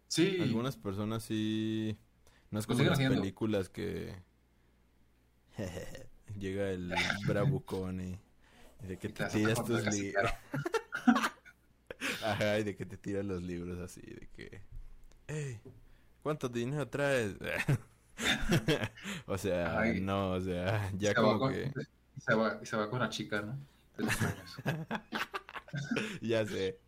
Sí, 0.08 0.36
algunas 0.38 0.76
personas 0.76 1.24
sí, 1.24 1.98
no 2.50 2.58
es 2.60 2.66
como 2.66 2.78
siguen 2.78 2.90
las 2.90 2.98
haciendo. 2.98 3.22
películas 3.22 3.68
que 3.68 4.16
llega 6.38 6.70
el 6.70 6.94
bravucón 7.26 8.00
y 8.00 8.20
de 8.82 8.98
que 8.98 9.08
Y 9.08 9.12
te 9.12 9.26
tiras 9.26 9.64
tus 9.64 9.84
libros. 9.86 10.30
Ajá, 12.24 12.58
y 12.58 12.64
de 12.64 12.76
que 12.76 12.86
te 12.86 12.96
tiras 12.96 13.24
los 13.24 13.42
libros 13.42 13.78
así, 13.78 14.00
de 14.02 14.28
que, 14.36 14.60
hey, 15.28 15.60
¿cuánto 16.22 16.48
dinero 16.48 16.88
traes? 16.88 17.34
O 19.26 19.36
sea, 19.36 19.78
Ay. 19.78 20.00
no, 20.00 20.30
o 20.32 20.40
sea, 20.40 20.90
ya 20.96 21.10
se 21.10 21.14
como 21.16 21.38
con, 21.38 21.52
que, 21.52 21.70
y 22.16 22.20
se 22.20 22.34
va, 22.34 22.58
y 22.62 22.66
se 22.66 22.76
va 22.76 22.88
con 22.88 23.00
una 23.00 23.10
chica, 23.10 23.42
¿no? 23.42 23.58
De 23.96 24.04
los 24.04 24.14
sueños. 24.14 24.56
ya 26.22 26.46
sé. 26.46 26.78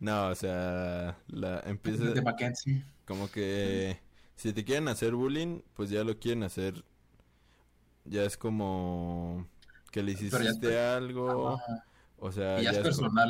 No, 0.00 0.28
o 0.28 0.34
sea, 0.34 1.16
la 1.28 1.60
empieza 1.60 2.04
De 2.06 2.20
Mackenzie. 2.20 2.84
como 3.04 3.30
que 3.30 4.00
si 4.34 4.52
te 4.52 4.64
quieren 4.64 4.88
hacer 4.88 5.14
bullying, 5.14 5.60
pues 5.74 5.90
ya 5.90 6.04
lo 6.04 6.18
quieren 6.18 6.42
hacer. 6.42 6.84
Ya 8.04 8.24
es 8.24 8.36
como 8.36 9.48
que 9.96 10.02
le 10.02 10.12
hiciste 10.12 10.78
algo, 10.78 11.50
Ajá. 11.54 11.84
o 12.18 12.32
sea, 12.32 12.60
ya 12.60 12.70
es 12.70 12.80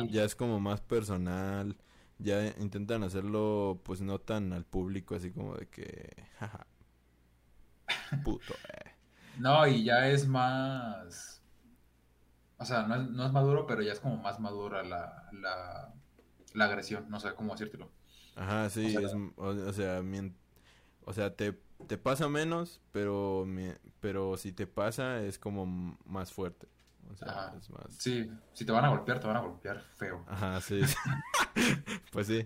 ya 0.09 0.27
como 0.35 0.59
más 0.59 0.81
personal. 0.81 1.77
Ya 2.19 2.47
intentan 2.59 3.03
hacerlo 3.03 3.79
pues 3.83 4.01
no 4.01 4.19
tan 4.19 4.51
al 4.53 4.65
público 4.65 5.15
así 5.15 5.31
como 5.31 5.55
de 5.55 5.67
que 5.67 6.25
jaja. 6.39 6.65
Puto. 8.23 8.53
eh. 8.69 8.91
No, 9.35 9.67
y 9.67 9.83
ya 9.83 10.09
es 10.09 10.27
más, 10.27 11.41
o 12.57 12.65
sea, 12.65 12.83
no 12.87 12.95
es, 12.95 13.09
no 13.09 13.25
es 13.25 13.31
maduro, 13.31 13.67
pero 13.67 13.81
ya 13.81 13.93
es 13.93 13.99
como 13.99 14.17
más 14.17 14.39
madura 14.39 14.83
la, 14.83 15.29
la, 15.33 15.93
la 16.53 16.65
agresión, 16.65 17.09
no 17.09 17.19
sé 17.19 17.33
cómo 17.35 17.53
decírtelo. 17.53 17.91
Ajá, 18.35 18.69
sí, 18.69 18.91
sea- 18.91 19.01
es, 19.01 19.13
o, 19.13 19.31
o 19.47 19.73
sea, 19.73 20.01
mien- 20.03 20.35
o 21.05 21.13
sea, 21.13 21.35
te, 21.35 21.59
te 21.87 21.97
pasa 21.97 22.27
menos, 22.29 22.81
pero 22.91 23.45
pero 23.99 24.37
si 24.37 24.51
te 24.51 24.65
pasa 24.67 25.21
es 25.21 25.37
como 25.37 25.65
más 26.05 26.31
fuerte. 26.33 26.67
O 27.11 27.15
sea, 27.15 27.29
Ajá. 27.29 27.53
es 27.57 27.69
más 27.69 27.85
Sí, 27.97 28.29
si 28.53 28.65
te 28.65 28.71
van 28.71 28.83
a 28.85 28.89
golpear, 28.89 29.19
te 29.19 29.27
van 29.27 29.37
a 29.37 29.41
golpear 29.41 29.81
feo. 29.95 30.25
Ajá, 30.27 30.59
sí. 30.61 30.81
sí. 30.85 30.95
pues 32.11 32.27
sí. 32.27 32.45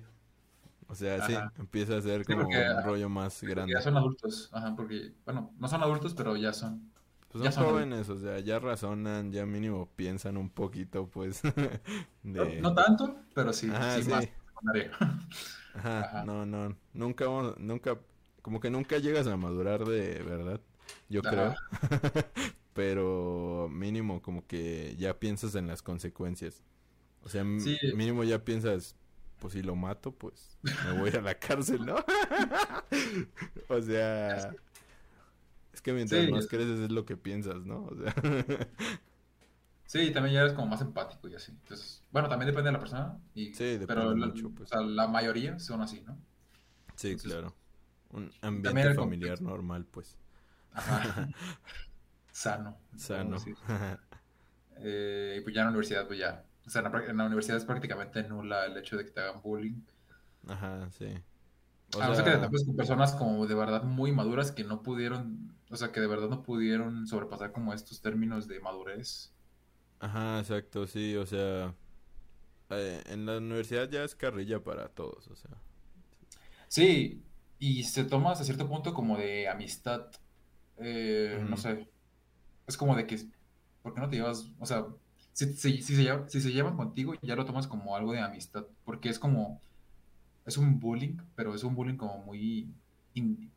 O 0.87 0.93
sea, 0.95 1.25
sí, 1.25 1.35
empieza 1.57 1.95
a 1.97 2.01
ser 2.01 2.25
Sí, 2.25 2.33
como 2.33 2.43
porque- 2.43 2.69
un 2.69 2.83
rollo 2.83 3.09
más 3.09 3.41
grande. 3.41 3.73
ya 3.73 3.81
son 3.81 3.95
adultos, 3.97 4.49
ajá, 4.51 4.75
porque, 4.75 5.13
bueno, 5.25 5.53
no 5.57 5.67
son 5.69 5.81
adultos, 5.81 6.13
pero 6.13 6.35
ya 6.35 6.51
son. 6.53 6.91
Pues 7.31 7.45
ya 7.45 7.51
son 7.53 7.63
son 7.63 7.73
jóvenes, 7.73 8.09
o 8.09 8.19
sea, 8.19 8.39
ya 8.41 8.59
razonan, 8.59 9.31
ya 9.31 9.45
mínimo 9.45 9.87
piensan 9.95 10.35
un 10.35 10.49
poquito, 10.49 11.07
pues, 11.07 11.41
No, 12.23 12.43
de... 12.43 12.59
no 12.61 12.73
tanto, 12.75 13.15
pero 13.33 13.53
sí, 13.53 13.69
Ajá, 13.73 13.95
sí, 13.95 14.03
sí. 14.03 14.09
más. 14.09 14.27
Ajá, 15.75 15.99
Ajá. 16.01 16.25
no, 16.25 16.45
no, 16.45 16.75
nunca, 16.93 17.25
vamos- 17.25 17.57
nunca, 17.57 17.97
como 18.41 18.59
que 18.59 18.69
nunca 18.69 18.97
llegas 18.97 19.27
a 19.27 19.37
madurar 19.37 19.85
de 19.85 20.23
verdad, 20.23 20.61
yo 21.09 21.23
Ajá. 21.23 21.29
creo. 21.29 21.55
Pero 22.73 23.67
mínimo 23.71 24.21
como 24.21 24.47
que 24.47 24.95
ya 24.97 25.19
piensas 25.19 25.55
en 25.55 25.67
las 25.67 25.81
consecuencias. 25.81 26.63
O 27.23 27.29
sea, 27.29 27.43
Sí. 27.57 27.77
mínimo 27.91 28.23
ya 28.23 28.43
piensas, 28.45 28.95
pues 29.39 29.53
si 29.53 29.63
lo 29.63 29.75
mato, 29.75 30.11
pues 30.13 30.59
me 30.79 30.91
voy 30.91 31.11
a 31.11 31.21
la 31.21 31.35
cárcel, 31.39 31.85
¿no? 31.85 31.95
o 33.69 33.81
sea, 33.81 34.57
es 35.73 35.81
que 35.81 35.93
mientras 35.93 36.25
Sí. 36.25 36.31
más 36.31 36.47
creces 36.47 36.79
es 36.79 36.91
lo 36.91 37.05
que 37.05 37.17
piensas, 37.17 37.65
¿no? 37.65 37.85
O 37.85 37.95
sea, 37.95 38.13
Sí, 39.85 40.11
también 40.13 40.33
ya 40.35 40.41
eres 40.41 40.53
como 40.53 40.67
más 40.67 40.81
empático 40.81 41.27
y 41.27 41.35
así. 41.35 41.51
Entonces, 41.51 42.03
bueno, 42.11 42.29
también 42.29 42.47
depende 42.47 42.69
de 42.69 42.73
la 42.73 42.79
persona. 42.79 43.19
Y, 43.33 43.53
Sí, 43.53 43.77
depende 43.77 43.87
pero 43.87 44.15
la, 44.15 44.27
mucho, 44.27 44.49
pues. 44.51 44.71
o 44.71 44.75
sea, 44.77 44.81
la 44.81 45.07
mayoría 45.07 45.59
son 45.59 45.81
así, 45.81 46.01
¿no? 46.01 46.17
sí, 46.95 47.09
Entonces, 47.09 47.31
claro. 47.31 47.55
Un 48.13 48.31
ambiente 48.41 48.91
familiar 48.93 49.41
normal, 49.41 49.85
pues. 49.85 50.17
Ajá. 50.73 51.27
Sano. 52.31 52.77
Sano. 52.95 53.37
Eh, 54.77 55.37
y 55.39 55.41
pues 55.41 55.55
ya 55.55 55.61
en 55.61 55.65
la 55.67 55.69
universidad, 55.71 56.07
pues 56.07 56.19
ya. 56.19 56.45
O 56.65 56.69
sea, 56.69 56.79
en 56.79 56.85
la, 56.85 56.91
prac- 56.91 57.09
en 57.09 57.17
la 57.17 57.25
universidad 57.25 57.57
es 57.57 57.65
prácticamente 57.65 58.23
nula 58.23 58.65
el 58.65 58.77
hecho 58.77 58.97
de 58.97 59.05
que 59.05 59.11
te 59.11 59.21
hagan 59.21 59.41
bullying. 59.41 59.81
Ajá, 60.47 60.89
sí. 60.91 61.05
O 61.95 62.01
a 62.01 62.15
sea, 62.15 62.23
que 62.25 62.31
te 62.31 62.65
con 62.65 62.75
personas 62.75 63.13
como 63.15 63.45
de 63.47 63.55
verdad 63.55 63.83
muy 63.83 64.11
maduras 64.11 64.51
que 64.51 64.63
no 64.63 64.81
pudieron, 64.83 65.55
o 65.69 65.75
sea, 65.77 65.91
que 65.91 65.99
de 66.01 66.07
verdad 66.07 66.29
no 66.29 66.41
pudieron 66.43 67.05
sobrepasar 67.07 67.51
como 67.51 67.73
estos 67.73 68.01
términos 68.01 68.47
de 68.47 68.59
madurez. 68.59 69.33
Ajá, 69.99 70.39
exacto, 70.39 70.87
sí, 70.87 71.15
o 71.15 71.25
sea, 71.25 71.75
eh, 72.71 73.03
en 73.07 73.25
la 73.25 73.37
universidad 73.39 73.89
ya 73.89 74.03
es 74.03 74.15
carrilla 74.15 74.63
para 74.63 74.89
todos, 74.89 75.27
o 75.29 75.35
sea. 75.35 75.51
Sí, 76.67 77.23
y 77.61 77.83
se 77.83 78.03
toma 78.03 78.31
hasta 78.31 78.43
cierto 78.43 78.67
punto 78.67 78.91
como 78.91 79.17
de 79.17 79.47
amistad, 79.47 80.07
eh, 80.77 81.45
no 81.47 81.55
sé, 81.57 81.87
es 82.65 82.75
como 82.75 82.95
de 82.95 83.05
que, 83.05 83.19
¿por 83.83 83.93
qué 83.93 84.01
no 84.01 84.09
te 84.09 84.15
llevas? 84.15 84.49
O 84.59 84.65
sea, 84.65 84.87
si, 85.31 85.53
si, 85.53 85.79
si, 85.83 85.95
se, 85.95 86.11
si 86.27 86.41
se 86.41 86.51
llevan 86.51 86.75
contigo, 86.75 87.13
ya 87.21 87.35
lo 87.35 87.45
tomas 87.45 87.67
como 87.67 87.95
algo 87.95 88.13
de 88.13 88.19
amistad, 88.19 88.65
porque 88.83 89.09
es 89.09 89.19
como 89.19 89.61
es 90.43 90.57
un 90.57 90.79
bullying, 90.79 91.17
pero 91.35 91.53
es 91.53 91.63
un 91.63 91.75
bullying 91.75 91.97
como 91.97 92.17
muy, 92.17 92.73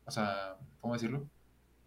o 0.05 0.11
sea, 0.11 0.55
¿cómo 0.81 0.93
decirlo? 0.93 1.27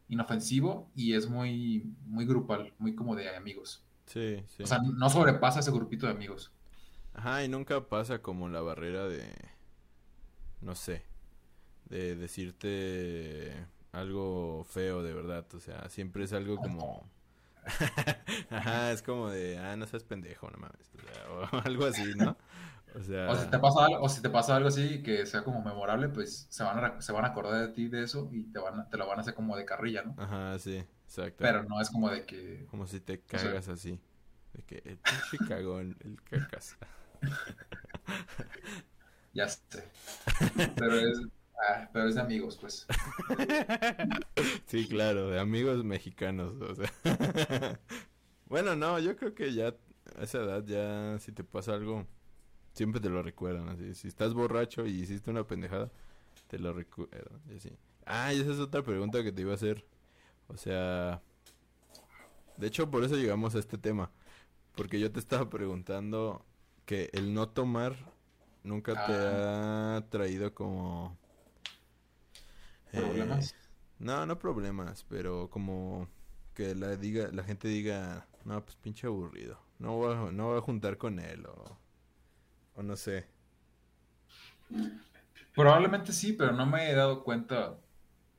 Inofensivo 0.09 0.91
y 0.97 1.13
es 1.15 1.31
muy, 1.31 1.95
muy 2.05 2.27
grupal, 2.27 2.75
muy 2.79 2.97
como 2.97 3.15
de 3.15 3.33
amigos. 3.37 3.85
Sí, 4.07 4.43
sí. 4.49 4.65
O 4.65 4.67
sea, 4.67 4.81
no 4.81 5.09
sobrepasa 5.09 5.61
ese 5.61 5.71
grupito 5.71 6.07
de 6.07 6.15
amigos. 6.15 6.51
Ajá, 7.15 7.45
y 7.45 7.49
nunca 7.49 7.89
pasa 7.89 8.21
como 8.23 8.49
la 8.49 8.61
barrera 8.61 9.07
de, 9.07 9.33
no 10.61 10.75
sé, 10.75 11.05
de 11.89 12.17
decirte 12.17 13.53
algo 13.93 14.65
feo 14.65 15.03
de 15.03 15.15
verdad, 15.15 15.47
o 15.55 15.61
sea, 15.61 15.89
siempre 15.89 16.25
es 16.25 16.33
algo 16.33 16.57
como... 16.57 17.09
Ajá, 18.51 18.93
es 18.93 19.03
como 19.03 19.29
de, 19.29 19.59
ah, 19.59 19.77
no 19.77 19.87
seas 19.87 20.05
pendejo, 20.05 20.51
no 20.51 20.59
mames, 20.59 20.91
o 21.31 21.57
algo 21.65 21.87
así, 21.87 22.15
¿no? 22.17 22.37
O 22.95 23.03
sea... 23.03 23.31
O 23.31 23.37
si 23.37 23.47
te 23.49 23.59
pasa 23.59 23.85
algo, 23.85 24.03
o 24.03 24.09
si 24.09 24.23
te 24.23 24.31
pasa 24.31 24.57
algo 24.57 24.69
así 24.69 25.03
que 25.03 25.27
sea 25.27 25.45
como 25.45 25.63
memorable, 25.63 26.09
pues 26.09 26.47
se 26.49 26.65
van 26.65 26.85
a, 26.85 27.03
se 27.03 27.13
van 27.13 27.25
a 27.25 27.29
acordar 27.29 27.67
de 27.67 27.75
ti 27.75 27.89
de 27.89 28.03
eso 28.03 28.29
y 28.33 28.45
te, 28.45 28.59
van 28.59 28.89
te 28.89 28.97
lo 28.97 29.07
van 29.07 29.19
a 29.19 29.23
hacer 29.23 29.35
como 29.35 29.57
de 29.57 29.65
carrilla, 29.65 30.03
¿no? 30.03 30.15
Ajá, 30.17 30.59
sí, 30.59 30.83
exacto. 31.05 31.39
Pero 31.39 31.65
no 31.65 31.81
es 31.81 31.91
como 31.91 32.11
de 32.11 32.25
que... 32.25 32.67
Como 32.71 32.87
si 32.87 33.01
te 33.01 33.21
cagas 33.21 33.69
así. 33.69 34.01
De 34.55 34.63
que 34.63 34.77
el 34.77 34.99
pinche 34.99 35.39
cagón, 35.47 35.97
el 36.01 36.23
cacas. 36.23 36.77
ya 39.35 39.49
sé. 39.49 39.85
Pero 40.77 40.97
es, 40.97 41.21
ah, 41.67 41.89
pero 41.93 42.09
es 42.09 42.15
de 42.15 42.21
amigos, 42.21 42.59
pues. 42.61 42.87
sí, 44.67 44.87
claro, 44.89 45.31
de 45.31 45.41
amigos 45.41 45.85
mexicanos, 45.85 46.55
o 46.61 46.75
sea. 46.75 46.91
bueno, 48.47 48.77
no, 48.77 48.99
yo 48.99 49.17
creo 49.17 49.35
que 49.35 49.53
ya 49.53 49.75
a 50.17 50.23
esa 50.23 50.39
edad 50.39 50.65
ya 50.65 51.19
si 51.19 51.33
te 51.33 51.45
pasa 51.45 51.75
algo 51.75 52.07
siempre 52.79 53.01
te 53.01 53.11
lo 53.11 53.23
recuerdan. 53.23 53.69
Así. 53.69 53.95
Si 53.95 54.09
estás 54.09 54.33
borracho 54.35 54.87
y 54.87 54.91
hiciste 54.91 55.31
una 55.31 55.45
pendejada, 55.45 55.91
te 56.47 56.59
lo 56.59 56.73
recuerdan. 56.73 57.41
Y 57.51 57.57
así. 57.57 57.77
Ah, 58.07 58.33
y 58.33 58.41
esa 58.41 58.53
es 58.53 58.59
otra 58.59 58.83
pregunta 58.83 59.23
que 59.23 59.33
te 59.33 59.43
iba 59.43 59.53
a 59.53 59.57
hacer. 59.57 59.85
O 60.47 60.57
sea, 60.57 61.21
de 62.57 62.67
hecho, 62.67 62.91
por 62.91 63.05
eso 63.05 63.17
llegamos 63.17 63.55
a 63.55 63.59
este 63.59 63.77
tema. 63.77 64.11
Porque 64.77 65.01
yo 65.01 65.11
te 65.11 65.19
estaba 65.19 65.51
preguntando 65.51 66.45
que 66.87 67.11
el 67.13 67.35
no 67.35 67.49
tomar 67.49 67.97
nunca 68.63 68.93
te 69.07 69.13
ah. 69.13 69.97
ha 69.97 70.09
traído 70.09 70.55
como... 70.55 71.19
¿Problemas? 72.93 73.53
Eh, 73.53 73.57
no, 73.99 74.27
no 74.27 74.39
problemas, 74.39 75.05
pero 75.09 75.51
como 75.51 76.09
que 76.55 76.75
la 76.75 76.97
diga 76.97 77.31
la 77.33 77.45
gente 77.45 77.69
diga, 77.69 78.27
no, 78.45 78.65
pues 78.65 78.77
pinche 78.77 79.07
aburrido. 79.07 79.59
No 79.79 79.97
voy 79.97 80.33
no 80.33 80.49
voy 80.49 80.59
a 80.59 80.63
juntar 80.63 80.99
con 80.99 81.19
él 81.19 81.47
o 81.47 81.79
o 82.75 82.83
no 82.83 82.97
sé. 82.97 83.27
Probablemente 85.55 86.13
sí, 86.13 86.33
pero 86.33 86.53
no 86.53 86.67
me 86.67 86.89
he 86.89 86.95
dado 86.95 87.25
cuenta, 87.25 87.75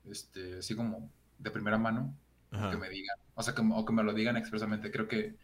este, 0.10 0.60
así 0.60 0.76
como 0.76 1.12
de 1.38 1.52
primera 1.52 1.78
mano, 1.78 2.16
que 2.50 2.78
me 2.78 2.90
digan, 2.90 3.18
o 3.36 3.44
sea, 3.44 3.54
que, 3.54 3.62
o 3.62 3.86
que 3.86 3.94
me 3.94 4.04
lo 4.04 4.14
digan 4.14 4.38
expresamente. 4.38 4.92
Creo 4.92 5.08
que, 5.08 5.36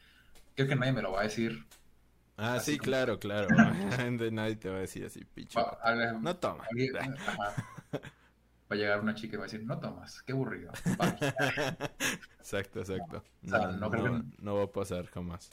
creo 0.55 0.67
que 0.67 0.75
nadie 0.75 0.93
me 0.93 1.01
lo 1.01 1.11
va 1.11 1.19
a 1.21 1.23
decir. 1.23 1.65
Ah, 2.37 2.59
sí, 2.61 2.77
claro, 2.77 3.19
claro. 3.19 3.47
nadie 4.31 4.55
te 4.55 4.69
va 4.69 4.77
a 4.77 4.81
decir 4.81 5.05
así, 5.05 5.25
picho. 5.25 5.59
no 6.21 6.37
toma. 6.37 6.63
Va 8.71 8.75
a 8.75 8.79
llegar 8.79 8.99
una 8.99 9.13
chica 9.13 9.35
y 9.35 9.37
va 9.37 9.43
a 9.43 9.47
decir, 9.47 9.63
no 9.63 9.79
tomas, 9.79 10.23
qué 10.23 10.31
aburrido. 10.31 10.71
exacto, 12.39 12.79
exacto. 12.79 13.23
no 13.41 14.55
va 14.55 14.63
a 14.63 14.71
pasar 14.71 15.05
jamás 15.07 15.49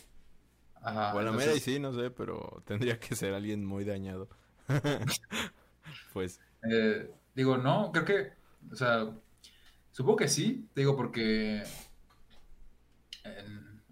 bueno, 1.13 1.33
mira, 1.33 1.55
y 1.55 1.61
sí, 1.61 1.79
no 1.79 1.93
sé, 1.93 2.11
pero 2.11 2.63
tendría 2.67 2.99
que 2.99 3.15
ser 3.15 3.35
alguien 3.35 3.65
muy 3.65 3.85
dañado. 3.85 4.29
pues. 6.13 6.41
Eh, 6.69 7.11
digo, 7.35 7.57
no, 7.57 7.91
creo 7.93 8.05
que, 8.05 8.33
o 8.71 8.77
sea, 8.77 9.09
supongo 9.91 10.17
que 10.19 10.29
sí, 10.29 10.69
digo, 10.75 10.97
porque, 10.97 11.63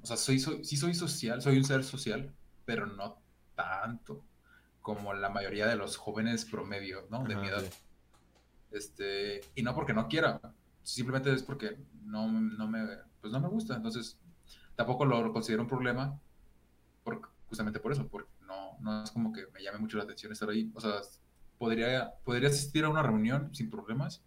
o 0.02 0.06
sea, 0.06 0.16
soy, 0.16 0.40
sí 0.40 0.76
soy 0.76 0.94
social, 0.94 1.40
soy 1.42 1.58
un 1.58 1.64
ser 1.64 1.84
social, 1.84 2.32
pero 2.64 2.86
no 2.86 3.18
tanto 3.54 4.24
como 4.82 5.12
la 5.14 5.28
mayoría 5.28 5.66
de 5.66 5.76
los 5.76 5.96
jóvenes 5.96 6.44
promedio, 6.44 7.06
¿no? 7.10 7.22
De 7.24 7.36
mi 7.36 7.48
edad. 7.48 7.62
Este, 8.70 9.40
y 9.54 9.62
no 9.62 9.74
porque 9.74 9.92
no 9.92 10.08
quiera, 10.08 10.40
simplemente 10.82 11.32
es 11.32 11.42
porque 11.42 11.76
no, 12.04 12.30
no 12.30 12.68
me, 12.68 12.86
pues 13.20 13.32
no 13.32 13.40
me 13.40 13.48
gusta, 13.48 13.74
entonces 13.74 14.18
tampoco 14.76 15.04
lo 15.04 15.32
considero 15.32 15.62
un 15.62 15.68
problema 15.68 16.20
justamente 17.50 17.80
por 17.80 17.92
eso, 17.92 18.06
porque 18.08 18.30
no, 18.46 18.78
no 18.80 19.02
es 19.02 19.10
como 19.10 19.32
que 19.32 19.46
me 19.52 19.62
llame 19.62 19.78
mucho 19.78 19.98
la 19.98 20.04
atención 20.04 20.32
estar 20.32 20.48
ahí. 20.48 20.70
O 20.72 20.80
sea, 20.80 21.00
podría, 21.58 22.14
podría 22.24 22.48
asistir 22.48 22.84
a 22.84 22.88
una 22.88 23.02
reunión 23.02 23.52
sin 23.52 23.68
problemas 23.68 24.22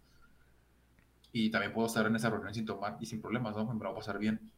y 1.32 1.50
también 1.50 1.72
puedo 1.72 1.86
estar 1.86 2.06
en 2.06 2.14
esa 2.14 2.28
reunión 2.30 2.54
sin 2.54 2.66
tomar 2.66 2.98
y 3.00 3.06
sin 3.06 3.20
problemas, 3.22 3.56
¿no? 3.56 3.64
Me 3.72 3.82
va 3.82 3.90
a 3.90 3.94
pasar 3.94 4.18
bien. 4.18 4.52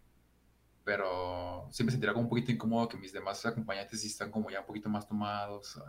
Pero 0.84 1.68
siempre 1.70 1.86
me 1.86 1.92
sentirá 1.92 2.12
como 2.12 2.24
un 2.24 2.28
poquito 2.28 2.50
incómodo 2.52 2.88
que 2.88 2.96
mis 2.96 3.12
demás 3.12 3.46
acompañantes 3.46 4.00
sí 4.00 4.08
están 4.08 4.30
como 4.32 4.50
ya 4.50 4.60
un 4.60 4.66
poquito 4.66 4.88
más 4.88 5.06
tomados, 5.08 5.80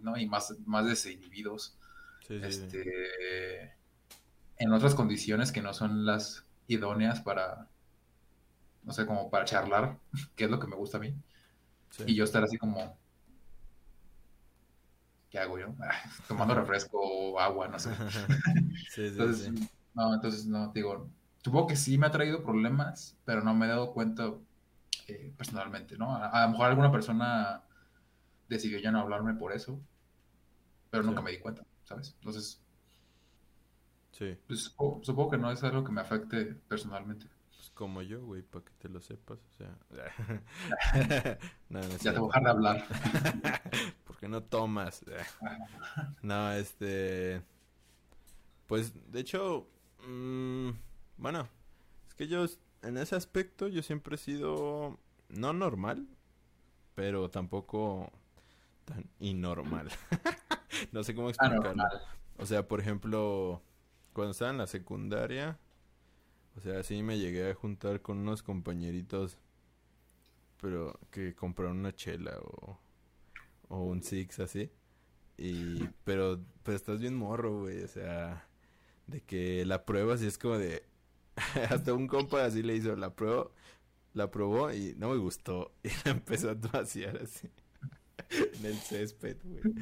¿no? 0.00 0.16
Y 0.16 0.26
más, 0.26 0.54
más 0.64 0.86
desinhibidos. 0.86 1.76
Este, 2.28 3.74
En 4.58 4.72
otras 4.72 4.94
condiciones 4.94 5.52
que 5.52 5.62
no 5.62 5.72
son 5.74 6.06
las 6.06 6.44
idóneas 6.66 7.20
para, 7.20 7.68
no 8.82 8.92
sé, 8.92 9.06
como 9.06 9.30
para 9.30 9.44
charlar, 9.44 9.98
que 10.36 10.44
es 10.44 10.50
lo 10.50 10.58
que 10.58 10.66
me 10.66 10.76
gusta 10.76 10.98
a 10.98 11.00
mí. 11.00 11.14
Y 12.06 12.14
yo 12.14 12.24
estar 12.24 12.42
así 12.44 12.58
como, 12.58 12.98
¿qué 15.30 15.38
hago 15.38 15.58
yo? 15.58 15.74
Tomando 16.28 16.54
refresco 16.56 16.98
o 17.00 17.40
agua, 17.40 17.68
no 17.68 17.78
sé. 17.78 17.90
entonces, 18.96 19.52
no, 19.94 20.14
entonces, 20.14 20.46
no, 20.46 20.72
digo, 20.72 21.08
supongo 21.42 21.68
que 21.68 21.76
sí 21.76 21.96
me 21.96 22.06
ha 22.06 22.10
traído 22.10 22.42
problemas, 22.42 23.16
pero 23.24 23.42
no 23.42 23.54
me 23.54 23.66
he 23.66 23.68
dado 23.68 23.92
cuenta 23.92 24.32
eh, 25.08 25.32
personalmente, 25.36 25.96
¿no? 25.96 26.16
A, 26.16 26.42
lo 26.42 26.50
mejor 26.50 26.66
alguna 26.66 26.90
persona 26.90 27.62
decidió 28.48 28.78
ya 28.78 28.90
no 28.90 29.00
hablarme 29.00 29.34
por 29.34 29.52
eso, 29.52 29.80
pero 30.90 31.02
nunca 31.02 31.22
me 31.22 31.30
di 31.30 31.38
cuenta, 31.38 31.64
¿sabes? 31.86 32.14
Entonces, 32.18 32.60
sí. 34.12 34.36
Pues, 34.46 34.74
supongo 35.02 35.30
que 35.30 35.38
no 35.38 35.50
es 35.50 35.64
algo 35.64 35.82
que 35.82 35.92
me 35.92 36.02
afecte 36.02 36.44
personalmente 36.68 37.26
como 37.76 38.00
yo, 38.00 38.24
güey, 38.24 38.42
para 38.42 38.64
que 38.64 38.72
te 38.78 38.88
lo 38.88 39.00
sepas, 39.00 39.38
o 39.38 39.56
sea. 39.58 39.78
no, 41.68 41.80
ya 41.82 42.12
te 42.12 42.18
voy 42.18 42.30
a 42.32 42.38
dejar 42.38 42.42
de 42.42 42.50
hablar. 42.50 42.84
Porque 44.06 44.28
no 44.28 44.42
tomas. 44.42 45.04
no, 46.22 46.52
este. 46.52 47.42
Pues, 48.66 48.94
de 49.12 49.20
hecho, 49.20 49.68
mmm, 50.08 50.70
bueno, 51.18 51.48
es 52.08 52.14
que 52.14 52.26
yo, 52.26 52.46
en 52.82 52.96
ese 52.96 53.14
aspecto, 53.14 53.68
yo 53.68 53.82
siempre 53.82 54.14
he 54.16 54.18
sido, 54.18 54.98
no 55.28 55.52
normal, 55.52 56.08
pero 56.94 57.30
tampoco 57.30 58.10
tan 58.86 59.04
inormal. 59.20 59.90
no 60.92 61.04
sé 61.04 61.14
cómo 61.14 61.28
explicarlo. 61.28 61.84
O 62.38 62.46
sea, 62.46 62.66
por 62.66 62.80
ejemplo, 62.80 63.62
cuando 64.12 64.32
estaba 64.32 64.50
en 64.50 64.58
la 64.58 64.66
secundaria, 64.66 65.58
o 66.56 66.60
sea, 66.60 66.82
sí 66.82 67.02
me 67.02 67.18
llegué 67.18 67.50
a 67.50 67.54
juntar 67.54 68.02
con 68.02 68.18
unos 68.18 68.42
compañeritos, 68.42 69.38
pero 70.60 70.98
que 71.10 71.34
compraron 71.34 71.78
una 71.78 71.94
chela 71.94 72.38
o, 72.40 72.78
o 73.68 73.82
un 73.84 74.02
Six 74.02 74.40
así. 74.40 74.70
Y, 75.38 75.88
pero, 76.04 76.40
pero 76.62 76.76
estás 76.76 77.00
bien 77.00 77.14
morro, 77.14 77.60
güey, 77.60 77.82
o 77.82 77.88
sea, 77.88 78.46
de 79.06 79.20
que 79.20 79.64
la 79.66 79.84
prueba 79.84 80.16
sí 80.16 80.26
es 80.26 80.38
como 80.38 80.58
de, 80.58 80.82
hasta 81.70 81.92
un 81.92 82.06
compa 82.06 82.44
así 82.44 82.62
le 82.62 82.74
hizo 82.74 82.96
la 82.96 83.14
prueba, 83.14 83.50
la 84.14 84.30
probó 84.30 84.72
y 84.72 84.94
no 84.96 85.10
me 85.10 85.18
gustó 85.18 85.72
y 85.82 85.88
la 86.04 86.12
empezó 86.12 86.50
a 86.50 86.54
vaciar 86.54 87.18
así 87.18 87.50
en 88.58 88.66
el 88.66 88.76
césped, 88.76 89.36
güey. 89.44 89.74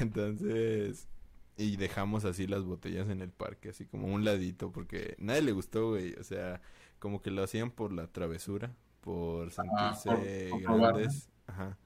Entonces, 0.00 1.08
y 1.56 1.76
dejamos 1.76 2.24
así 2.24 2.46
las 2.46 2.64
botellas 2.64 3.08
en 3.10 3.20
el 3.20 3.30
parque, 3.30 3.70
así 3.70 3.86
como 3.86 4.12
un 4.12 4.24
ladito, 4.24 4.72
porque 4.72 5.14
nadie 5.18 5.42
le 5.42 5.52
gustó, 5.52 5.90
güey. 5.90 6.14
O 6.14 6.24
sea, 6.24 6.60
como 6.98 7.20
que 7.22 7.30
lo 7.30 7.42
hacían 7.42 7.70
por 7.70 7.92
la 7.92 8.06
travesura, 8.06 8.74
por 9.00 9.50
sentirse 9.50 10.50
grandes. 10.62 11.28
Ajá. 11.46 11.78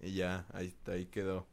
Y 0.00 0.12
ya, 0.12 0.46
ahí, 0.52 0.74
ahí 0.86 1.06
quedó. 1.06 1.46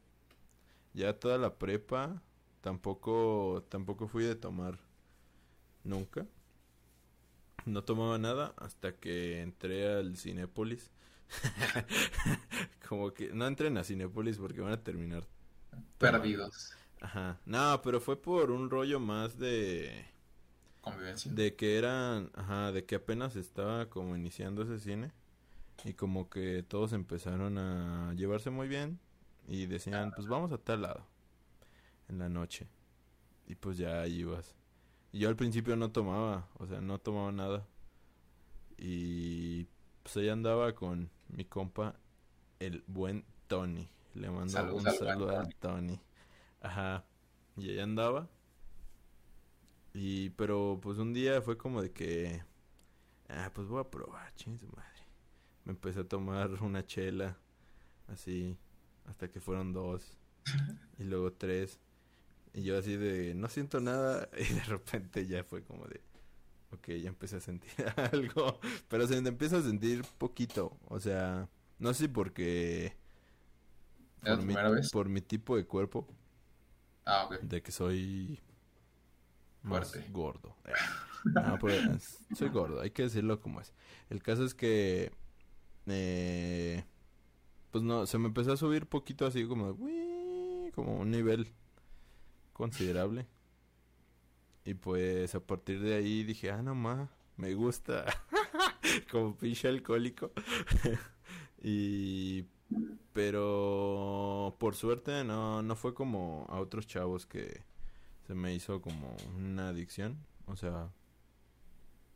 Ya 0.94 1.18
toda 1.18 1.38
la 1.38 1.58
prepa, 1.58 2.22
tampoco, 2.60 3.64
tampoco 3.68 4.08
fui 4.08 4.24
de 4.24 4.34
tomar 4.34 4.78
nunca. 5.84 6.26
No 7.66 7.84
tomaba 7.84 8.18
nada 8.18 8.54
hasta 8.56 8.94
que 8.96 9.42
entré 9.42 9.92
al 9.92 10.16
Cinépolis. 10.16 10.90
Como 12.88 13.12
que 13.12 13.32
no 13.32 13.46
entren 13.46 13.76
a 13.76 13.84
Cinépolis 13.84 14.38
porque 14.38 14.60
van 14.60 14.72
a 14.72 14.82
terminar 14.82 15.24
Perdidos. 15.98 16.72
Ajá. 17.00 17.38
No, 17.44 17.80
pero 17.82 18.00
fue 18.00 18.20
por 18.20 18.50
un 18.50 18.70
rollo 18.70 18.98
más 19.00 19.38
de 19.38 20.06
Convivencia. 20.80 21.30
de 21.32 21.54
que 21.54 21.76
eran, 21.76 22.30
ajá, 22.34 22.72
de 22.72 22.84
que 22.84 22.96
apenas 22.96 23.36
estaba 23.36 23.88
como 23.88 24.16
iniciando 24.16 24.62
ese 24.62 24.78
cine 24.78 25.12
y 25.84 25.94
como 25.94 26.28
que 26.28 26.62
todos 26.62 26.92
empezaron 26.92 27.58
a 27.58 28.14
llevarse 28.14 28.50
muy 28.50 28.68
bien 28.68 28.98
y 29.46 29.66
decían, 29.66 30.12
pues 30.14 30.26
vamos 30.26 30.52
a 30.52 30.58
tal 30.58 30.82
lado 30.82 31.06
en 32.08 32.18
la 32.18 32.28
noche. 32.28 32.68
Y 33.46 33.54
pues 33.54 33.78
ya 33.78 34.02
ahí 34.02 34.20
ibas. 34.20 34.54
Y 35.12 35.20
yo 35.20 35.28
al 35.28 35.36
principio 35.36 35.76
no 35.76 35.90
tomaba, 35.90 36.48
o 36.58 36.66
sea, 36.66 36.80
no 36.80 36.98
tomaba 36.98 37.32
nada. 37.32 37.66
Y 38.76 39.66
pues 40.02 40.16
ahí 40.18 40.28
andaba 40.28 40.74
con 40.74 41.10
mi 41.28 41.44
compa, 41.44 41.94
el 42.58 42.84
buen 42.86 43.24
Tony. 43.46 43.88
Le 44.14 44.30
mando 44.30 44.74
un 44.74 44.82
saludo 44.82 45.38
al 45.38 45.54
Tony. 45.56 46.00
Ajá. 46.60 47.04
Y 47.56 47.70
ahí 47.70 47.80
andaba. 47.80 48.28
Y, 49.94 50.30
pero 50.30 50.78
pues 50.82 50.98
un 50.98 51.12
día 51.12 51.42
fue 51.42 51.56
como 51.56 51.82
de 51.82 51.90
que, 51.90 52.42
ah, 53.28 53.50
pues 53.52 53.66
voy 53.66 53.80
a 53.80 53.90
probar, 53.90 54.34
ching 54.34 54.58
su 54.58 54.66
madre. 54.68 55.02
Me 55.64 55.72
empecé 55.72 56.00
a 56.00 56.04
tomar 56.04 56.50
una 56.62 56.86
chela, 56.86 57.36
así, 58.06 58.56
hasta 59.06 59.28
que 59.28 59.40
fueron 59.40 59.72
dos, 59.72 60.16
y 60.98 61.04
luego 61.04 61.32
tres. 61.32 61.80
Y 62.54 62.62
yo 62.62 62.78
así 62.78 62.96
de, 62.96 63.34
no 63.34 63.48
siento 63.48 63.80
nada, 63.80 64.28
y 64.38 64.52
de 64.52 64.64
repente 64.64 65.26
ya 65.26 65.42
fue 65.44 65.62
como 65.62 65.86
de, 65.86 66.00
ok, 66.72 66.88
ya 67.02 67.08
empecé 67.08 67.36
a 67.36 67.40
sentir 67.40 67.70
algo, 68.12 68.60
pero 68.88 69.06
se 69.06 69.20
me 69.20 69.28
empieza 69.28 69.58
a 69.58 69.62
sentir 69.62 70.04
poquito, 70.18 70.78
o 70.88 71.00
sea, 71.00 71.48
no 71.78 71.92
sé 71.94 72.04
si 72.04 72.08
porque... 72.08 72.96
¿Era 74.22 74.36
por 74.36 74.44
mi- 74.44 74.54
primera 74.54 74.70
vez? 74.70 74.90
Por 74.90 75.08
mi 75.08 75.20
tipo 75.20 75.56
de 75.56 75.64
cuerpo, 75.66 76.06
Ah, 77.04 77.24
ok. 77.26 77.40
de 77.40 77.62
que 77.62 77.72
soy 77.72 78.40
más 79.62 79.90
Fuerte. 79.92 80.10
gordo. 80.12 80.56
Eh, 80.64 80.72
No, 81.34 81.58
pues, 81.58 81.84
es- 81.86 82.18
soy 82.38 82.48
gordo, 82.50 82.80
hay 82.80 82.90
que 82.90 83.02
decirlo 83.02 83.40
como 83.40 83.60
es. 83.60 83.72
El 84.10 84.22
caso 84.22 84.44
es 84.44 84.54
que 84.54 85.12
eh, 85.86 86.84
pues 87.72 87.84
no, 87.84 88.06
se 88.06 88.18
me 88.18 88.28
empezó 88.28 88.52
a 88.52 88.56
subir 88.56 88.86
poquito 88.88 89.26
así 89.26 89.46
como 89.46 89.76
como 90.74 90.98
un 91.00 91.10
nivel 91.10 91.48
considerable. 92.52 93.26
Y 94.68 94.74
pues 94.74 95.34
a 95.34 95.40
partir 95.40 95.80
de 95.80 95.94
ahí 95.94 96.24
dije, 96.24 96.50
ah, 96.50 96.60
no 96.62 96.74
más, 96.74 97.08
me 97.38 97.54
gusta. 97.54 98.04
como 99.10 99.34
pinche 99.34 99.66
alcohólico. 99.68 100.30
y 101.62 102.44
pero 103.14 104.56
por 104.58 104.74
suerte 104.76 105.24
no, 105.24 105.62
no 105.62 105.74
fue 105.74 105.94
como 105.94 106.46
a 106.50 106.60
otros 106.60 106.86
chavos 106.86 107.24
que 107.24 107.62
se 108.26 108.34
me 108.34 108.54
hizo 108.54 108.82
como 108.82 109.16
una 109.38 109.70
adicción. 109.70 110.18
O 110.46 110.56
sea, 110.56 110.90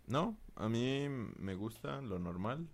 no, 0.06 0.36
a 0.56 0.68
mí 0.68 1.08
me 1.08 1.54
gusta 1.54 2.02
lo 2.02 2.18
normal. 2.18 2.68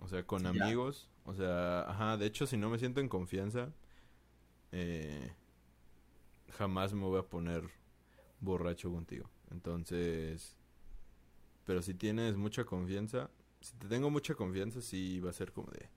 O 0.00 0.08
sea, 0.08 0.24
con 0.26 0.44
Sí, 0.44 0.52
ya. 0.52 0.64
amigos. 0.64 1.08
O 1.24 1.34
sea, 1.34 1.82
ajá, 1.82 2.16
de 2.16 2.26
hecho, 2.26 2.46
si 2.46 2.56
no 2.56 2.70
me 2.70 2.78
siento 2.78 3.00
en 3.00 3.08
confianza, 3.08 3.72
eh, 4.72 5.32
jamás 6.50 6.92
me 6.94 7.02
voy 7.04 7.18
a 7.18 7.22
poner 7.22 7.70
borracho 8.40 8.90
contigo. 8.90 9.28
Entonces, 9.50 10.56
pero 11.64 11.82
si 11.82 11.94
tienes 11.94 12.36
mucha 12.36 12.64
confianza, 12.64 13.30
si 13.60 13.74
te 13.76 13.88
tengo 13.88 14.10
mucha 14.10 14.34
confianza, 14.34 14.80
sí 14.80 15.20
va 15.20 15.30
a 15.30 15.32
ser 15.34 15.52
como 15.52 15.70
de... 15.72 15.88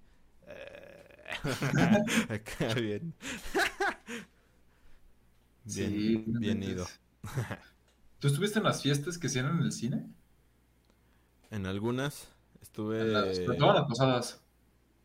eh, 0.47 1.25
Acá 2.29 2.73
bien. 2.75 3.13
Bien, 5.63 5.89
Sí, 5.91 6.23
bien 6.27 6.63
ido. 6.63 6.85
¿Tú 8.19 8.27
estuviste 8.27 8.59
en 8.59 8.65
las 8.65 8.81
fiestas 8.81 9.17
que 9.17 9.27
hacían 9.27 9.47
en 9.47 9.59
el 9.61 9.71
cine? 9.71 10.07
En 11.51 11.65
algunas 11.65 12.29
estuve... 12.61 13.01
En 13.01 13.13
las- 13.13 13.37
sobre 13.37 13.57
todo 13.57 13.69
en 13.69 13.75
las 13.75 13.85
posadas. 13.85 14.41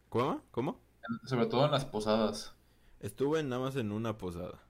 ¿Cómo? 0.08 0.42
¿Cómo? 0.50 0.80
En- 1.08 1.28
Sobre 1.28 1.46
todo 1.46 1.64
en 1.66 1.70
las 1.72 1.84
posadas. 1.84 2.54
Estuve 3.00 3.42
nada 3.42 3.62
más 3.62 3.76
en 3.76 3.92
una 3.92 4.16
posada. 4.18 4.62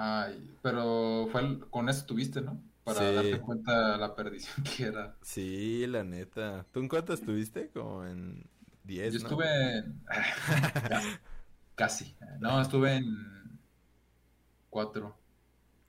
Ay, 0.00 0.54
pero 0.62 1.26
fue 1.32 1.40
el- 1.40 1.66
con 1.70 1.88
eso 1.88 2.06
tuviste, 2.06 2.40
¿no? 2.40 2.60
Para 2.84 3.00
Sí. 3.08 3.14
darte 3.14 3.40
cuenta 3.40 3.96
la 3.98 4.14
perdición 4.14 4.64
que 4.76 4.84
era. 4.84 5.16
Sí, 5.22 5.86
la 5.86 6.04
neta. 6.04 6.64
¿Tú 6.72 6.80
en 6.80 6.88
cuántas 6.88 7.20
estuviste? 7.20 7.68
Como 7.70 8.04
en 8.06 8.48
10, 8.84 9.14
Yo 9.14 9.18
¿no? 9.20 9.24
estuve 9.26 9.78
en... 9.78 10.00
Casi. 11.74 12.14
No, 12.40 12.60
estuve 12.60 12.96
en 12.96 13.58
cuatro. 14.70 15.16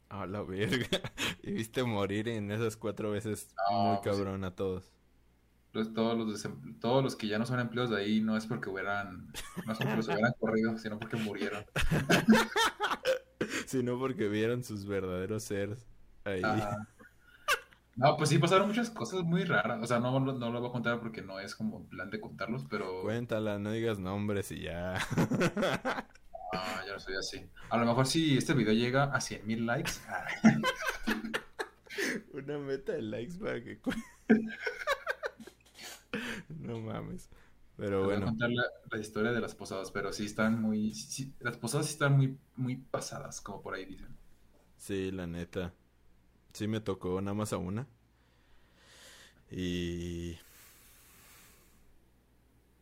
A 0.09 0.25
la 0.25 0.41
verga. 0.41 0.87
Y 1.43 1.51
viste 1.53 1.83
morir 1.83 2.27
en 2.27 2.51
esas 2.51 2.75
cuatro 2.75 3.11
veces 3.11 3.47
No, 3.71 3.79
muy 3.83 3.97
pues 4.03 4.15
sí. 4.15 4.21
cabrón 4.21 4.43
a 4.43 4.55
todos. 4.55 4.91
Los- 5.71 5.93
todos, 5.93 6.17
los 6.17 6.47
todos 6.79 7.03
los 7.03 7.15
que 7.15 7.27
ya 7.27 7.37
no 7.39 7.45
son 7.45 7.59
empleos 7.59 7.89
de 7.91 7.97
ahí 7.97 8.21
no 8.21 8.35
es 8.35 8.45
porque 8.47 8.69
hubieran, 8.69 9.31
no 9.65 9.71
es 9.71 9.77
porque 9.77 9.95
los 9.95 10.07
hubieran 10.07 10.33
corrido, 10.39 10.77
sino 10.79 10.97
porque 10.99 11.15
murieron. 11.17 11.63
Sino 13.67 13.97
porque 13.97 14.27
vieron 14.27 14.63
sus 14.63 14.85
verdaderos 14.85 15.43
seres 15.43 15.85
ahí. 16.25 16.41
Ajá. 16.43 16.87
No, 17.99 18.15
pues 18.15 18.29
sí 18.29 18.37
pasaron 18.37 18.69
muchas 18.69 18.89
cosas 18.89 19.23
muy 19.23 19.43
raras. 19.43 19.83
O 19.83 19.85
sea, 19.85 19.99
no, 19.99 20.17
no, 20.21 20.31
no 20.31 20.51
lo 20.51 20.61
voy 20.61 20.69
a 20.69 20.71
contar 20.71 21.01
porque 21.01 21.21
no 21.21 21.37
es 21.37 21.53
como 21.53 21.85
plan 21.89 22.09
de 22.09 22.21
contarlos, 22.21 22.65
pero 22.69 23.01
Cuéntala, 23.01 23.59
no 23.59 23.71
digas 23.71 23.99
nombres 23.99 24.53
y 24.53 24.61
ya. 24.61 24.95
ah, 26.53 26.81
ya 26.85 26.93
no 26.93 26.99
soy 26.99 27.17
así. 27.17 27.45
A 27.69 27.77
lo 27.77 27.85
mejor 27.85 28.07
si 28.07 28.37
este 28.37 28.53
video 28.53 28.71
llega 28.71 29.03
a 29.03 29.19
100 29.19 29.45
mil 29.45 29.65
likes, 29.65 29.91
ah, 30.07 30.25
Una 32.31 32.57
meta 32.57 32.93
de 32.93 33.01
likes 33.01 33.37
para 33.37 33.61
que... 33.61 33.81
no 36.49 36.79
mames. 36.79 37.29
Pero 37.79 37.97
te 37.99 38.07
voy 38.07 38.15
a 38.17 38.21
bueno, 38.21 38.25
contar 38.25 38.49
la, 38.51 38.63
la 38.91 38.99
historia 38.99 39.31
de 39.31 39.39
las 39.41 39.55
posadas, 39.55 39.91
pero 39.91 40.11
sí 40.13 40.25
están 40.25 40.61
muy, 40.61 40.93
sí- 40.93 41.35
las 41.39 41.57
posadas 41.57 41.87
sí 41.87 41.93
están 41.93 42.17
muy, 42.17 42.37
muy 42.55 42.77
pasadas, 42.77 43.41
como 43.41 43.61
por 43.61 43.75
ahí 43.75 43.85
dicen. 43.85 44.17
sí, 44.77 45.11
la 45.11 45.27
neta. 45.27 45.73
Sí 46.53 46.67
me 46.67 46.81
tocó 46.81 47.21
nada 47.21 47.35
más 47.35 47.53
a 47.53 47.57
una. 47.57 47.87
Y... 49.51 50.37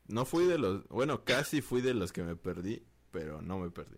No 0.07 0.25
fui 0.25 0.45
de 0.45 0.57
los... 0.57 0.87
Bueno, 0.87 1.23
casi 1.23 1.61
fui 1.61 1.81
de 1.81 1.93
los 1.93 2.11
que 2.13 2.23
me 2.23 2.35
perdí, 2.35 2.83
pero 3.11 3.41
no 3.41 3.59
me 3.59 3.69
perdí. 3.71 3.97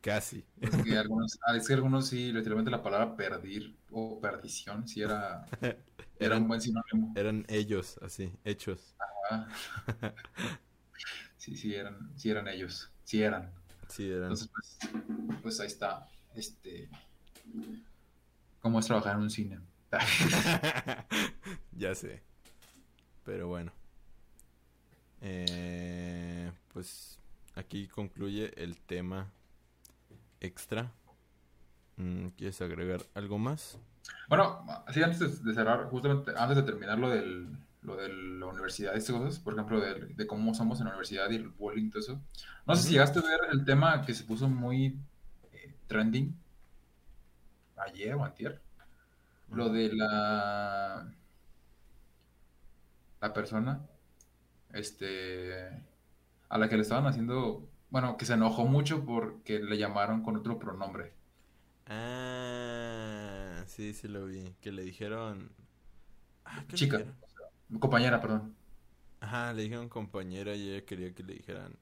Casi. 0.00 0.44
Es 0.60 0.78
que 0.78 0.96
algunos, 0.98 1.38
ah, 1.46 1.56
es 1.56 1.66
que 1.66 1.74
algunos 1.74 2.08
sí, 2.08 2.32
literalmente 2.32 2.70
la 2.70 2.82
palabra 2.82 3.16
perdir 3.16 3.78
o 3.90 4.20
perdición, 4.20 4.86
sí 4.88 5.02
era, 5.02 5.50
era 6.18 6.36
Eran, 6.36 6.38
un 6.38 6.48
buen 6.48 6.60
sinónimo. 6.60 7.16
eran 7.16 7.46
ellos, 7.48 7.98
así, 8.02 8.32
hechos. 8.44 8.96
Ah. 8.98 9.04
Sí, 11.40 11.56
sí 11.56 11.74
eran, 11.74 12.12
sí 12.16 12.28
eran 12.28 12.46
ellos, 12.48 12.90
sí 13.02 13.22
eran. 13.22 13.50
Sí, 13.88 14.10
eran. 14.10 14.24
Entonces, 14.24 14.50
pues, 14.52 14.78
pues 15.40 15.60
ahí 15.60 15.68
está, 15.68 16.06
este, 16.34 16.90
cómo 18.60 18.78
es 18.78 18.84
trabajar 18.84 19.16
en 19.16 19.22
un 19.22 19.30
cine. 19.30 19.58
ya 21.72 21.94
sé. 21.94 22.22
Pero 23.24 23.48
bueno. 23.48 23.72
Eh, 25.22 26.52
pues 26.72 27.18
aquí 27.54 27.88
concluye 27.88 28.52
el 28.62 28.78
tema 28.78 29.32
extra. 30.40 30.92
Mm, 31.96 32.28
¿Quieres 32.36 32.60
agregar 32.60 33.00
algo 33.14 33.38
más? 33.38 33.78
Bueno, 34.28 34.64
así 34.86 35.02
antes 35.02 35.42
de 35.42 35.54
cerrar, 35.54 35.86
justamente 35.86 36.32
antes 36.36 36.56
de 36.56 36.62
terminar 36.62 36.98
lo 36.98 37.10
del, 37.10 37.48
lo 37.82 37.96
de 37.96 38.08
la 38.08 38.46
universidad 38.46 38.94
y 38.94 38.98
estas 38.98 39.16
cosas, 39.16 39.38
por 39.38 39.54
ejemplo, 39.54 39.80
de, 39.80 40.06
de 40.06 40.26
cómo 40.26 40.54
somos 40.54 40.78
en 40.80 40.86
la 40.86 40.90
universidad 40.90 41.30
y 41.30 41.36
el 41.36 41.48
bullying 41.48 41.86
y 41.86 41.90
todo 41.90 42.00
eso. 42.00 42.20
No 42.66 42.76
sé 42.76 42.82
si 42.84 42.92
llegaste 42.92 43.18
a 43.18 43.22
ver 43.22 43.40
el 43.52 43.64
tema 43.64 44.02
que 44.04 44.14
se 44.14 44.24
puso 44.24 44.48
muy 44.48 44.98
eh, 45.52 45.74
trending 45.86 46.34
ayer 47.76 48.14
o 48.14 48.24
antier. 48.24 48.60
Lo 49.50 49.68
de 49.70 49.92
la 49.92 51.10
la 53.20 53.32
persona 53.34 53.80
este 54.72 55.68
a 56.48 56.58
la 56.58 56.68
que 56.68 56.76
le 56.76 56.82
estaban 56.82 57.06
haciendo, 57.06 57.68
bueno, 57.90 58.16
que 58.16 58.24
se 58.24 58.34
enojó 58.34 58.66
mucho 58.66 59.04
porque 59.04 59.60
le 59.60 59.78
llamaron 59.78 60.22
con 60.22 60.36
otro 60.36 60.58
pronombre. 60.58 61.12
Ah, 61.86 63.62
sí, 63.66 63.92
sí 63.94 64.08
lo 64.08 64.26
vi. 64.26 64.54
Que 64.60 64.72
le 64.72 64.82
dijeron... 64.82 65.50
Ah, 66.44 66.64
¿qué 66.68 66.76
le 66.76 66.78
Chica, 66.78 66.98
dijeron? 66.98 67.16
Compañera, 67.78 68.20
perdón. 68.20 68.56
Ajá, 69.20 69.52
le 69.52 69.62
dijeron 69.62 69.88
compañera 69.88 70.54
y 70.54 70.70
ella 70.70 70.84
quería 70.84 71.14
que 71.14 71.22
le 71.22 71.34
dijeran 71.34 71.76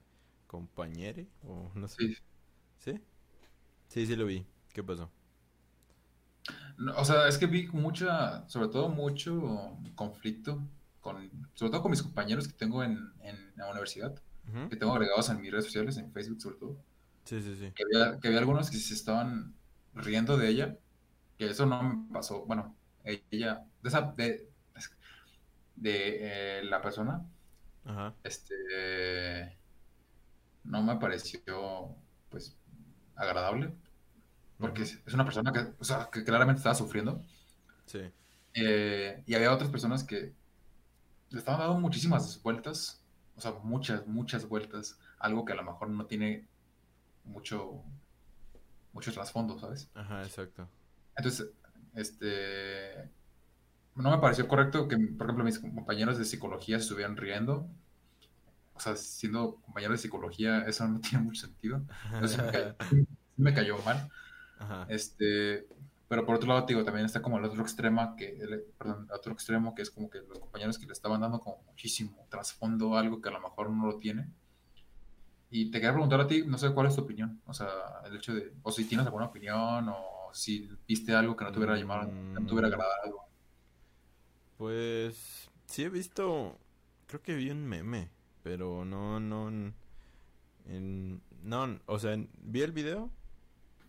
compañere 0.47 1.28
o 1.43 1.70
no 1.74 1.89
sé. 1.89 1.98
Sí, 1.98 2.16
¿Sí? 2.78 3.01
Sí, 3.89 4.06
sí 4.06 4.16
lo 4.16 4.27
vi. 4.27 4.47
¿Qué 4.73 4.82
pasó? 4.85 5.10
No, 6.77 6.94
o 6.97 7.05
sea, 7.05 7.28
es 7.28 7.39
que 7.39 7.47
vi 7.47 7.66
mucha, 7.69 8.48
sobre 8.48 8.69
todo 8.69 8.89
mucho 8.89 9.78
conflicto, 9.94 10.66
con, 11.01 11.31
sobre 11.55 11.70
todo 11.73 11.82
con 11.82 11.90
mis 11.90 12.02
compañeros 12.02 12.47
que 12.48 12.55
tengo 12.55 12.82
en, 12.85 12.98
en 13.20 13.52
la 13.56 13.70
universidad, 13.70 14.15
que 14.69 14.77
tengo 14.77 14.93
agregados 14.93 15.28
en 15.31 15.40
mis 15.40 15.51
redes 15.51 15.66
sociales, 15.66 15.97
en 15.98 16.12
Facebook 16.12 16.40
sobre 16.40 16.56
todo, 16.56 16.85
Sí, 17.24 17.40
sí, 17.43 17.55
sí. 17.56 17.73
que 17.74 17.85
había, 17.85 18.20
que 18.20 18.28
había 18.28 18.40
algunos 18.40 18.70
que 18.70 18.77
se 18.78 18.94
estaban 18.94 19.55
riendo 19.94 20.36
de 20.36 20.48
ella, 20.48 20.78
que 21.39 21.47
eso 21.51 21.66
no 21.66 21.82
me 21.82 22.12
pasó, 22.12 22.47
bueno, 22.47 22.77
ella, 23.05 23.66
de 23.82 23.89
esa, 23.89 24.02
de, 24.16 24.47
de 25.80 26.59
eh, 26.59 26.64
la 26.64 26.82
persona, 26.82 27.24
Ajá. 27.84 28.14
este, 28.24 29.56
no 30.64 30.82
me 30.82 30.96
pareció, 30.96 31.94
pues, 32.30 32.56
agradable, 33.14 33.72
porque 34.59 34.82
es 34.82 35.14
una 35.14 35.24
persona 35.24 35.52
que, 35.52 35.72
o 35.78 35.84
sea, 35.84 36.09
que 36.12 36.24
claramente 36.24 36.59
estaba 36.59 36.74
sufriendo. 36.74 37.22
Sí. 37.86 38.00
Eh, 38.55 39.22
y 39.26 39.34
había 39.34 39.52
otras 39.52 39.70
personas 39.70 40.05
que 40.05 40.34
le 41.30 41.38
estaban 41.38 41.60
dando 41.60 41.78
muchísimas 41.78 42.42
vueltas, 42.42 43.02
o 43.36 43.40
sea, 43.40 43.52
muchas, 43.62 44.06
muchas 44.06 44.48
vueltas, 44.48 44.98
algo 45.18 45.44
que 45.44 45.52
a 45.52 45.56
lo 45.56 45.62
mejor 45.62 45.90
no 45.90 46.06
tiene 46.06 46.48
mucho, 47.24 47.84
mucho 48.92 49.12
trasfondo, 49.12 49.59
¿sabes? 49.59 49.90
Ajá, 49.94 50.24
exacto. 50.24 50.68
Entonces, 51.16 51.50
este, 51.94 53.10
no 53.98 54.10
me 54.10 54.18
pareció 54.18 54.48
correcto 54.48 54.88
que, 54.88 54.96
por 54.96 55.26
ejemplo, 55.26 55.44
mis 55.44 55.58
compañeros 55.58 56.18
de 56.18 56.24
psicología 56.24 56.76
estuvieran 56.78 57.16
riendo. 57.16 57.68
O 58.74 58.80
sea, 58.80 58.96
siendo 58.96 59.56
compañeros 59.62 59.98
de 59.98 60.02
psicología, 60.02 60.62
eso 60.66 60.86
no 60.88 61.00
tiene 61.00 61.24
mucho 61.24 61.42
sentido. 61.46 61.82
Entonces, 62.12 62.38
me 62.38 62.50
cayó, 62.50 62.76
me 63.36 63.54
cayó 63.54 63.78
mal. 63.82 64.08
Ajá. 64.58 64.86
Este, 64.88 65.66
pero 66.08 66.24
por 66.24 66.36
otro 66.36 66.48
lado, 66.48 66.66
digo, 66.66 66.84
también 66.84 67.06
está 67.06 67.20
como 67.22 67.38
el 67.38 67.44
otro 67.44 67.62
extremo 67.62 68.16
que, 68.16 68.38
el, 68.40 68.62
perdón, 68.78 69.06
el 69.10 69.14
otro 69.16 69.32
extremo 69.32 69.74
que 69.74 69.82
es 69.82 69.90
como 69.90 70.08
que 70.10 70.20
los 70.20 70.38
compañeros 70.38 70.78
que 70.78 70.86
le 70.86 70.92
estaban 70.92 71.20
dando 71.20 71.40
como 71.40 71.62
muchísimo 71.66 72.26
trasfondo, 72.30 72.96
algo 72.96 73.20
que 73.20 73.28
a 73.28 73.32
lo 73.32 73.40
mejor 73.40 73.70
no 73.70 73.86
lo 73.86 73.98
tiene. 73.98 74.30
Y 75.50 75.70
te 75.70 75.78
quería 75.78 75.92
preguntar 75.92 76.20
a 76.20 76.26
ti, 76.26 76.44
no 76.46 76.58
sé 76.58 76.72
cuál 76.74 76.86
es 76.88 76.94
tu 76.96 77.02
opinión, 77.02 77.40
o 77.46 77.54
sea, 77.54 77.68
el 78.04 78.16
hecho 78.16 78.34
de, 78.34 78.54
o 78.62 78.70
si 78.70 78.84
tienes 78.84 79.06
alguna 79.06 79.26
opinión, 79.26 79.88
o 79.88 80.30
si 80.32 80.68
viste 80.86 81.14
algo 81.14 81.36
que 81.36 81.44
no 81.44 81.52
te 81.52 81.58
hubiera 81.58 81.76
llamado, 81.76 82.12
no 82.40 82.46
te 82.46 82.52
hubiera 82.52 82.68
Mm, 82.68 82.72
agradado. 82.74 83.27
Pues 84.59 85.51
sí 85.66 85.85
he 85.85 85.90
visto, 85.90 86.59
creo 87.09 87.22
que 87.22 87.36
vi 87.36 87.51
un 87.51 87.66
meme, 87.66 88.10
pero 88.44 88.85
no, 88.86 89.20
no, 89.20 89.48
en- 90.66 91.22
no, 91.43 91.78
o 91.86 91.98
sea, 91.98 92.16
vi 92.43 92.62
el 92.62 92.72
video, 92.72 93.10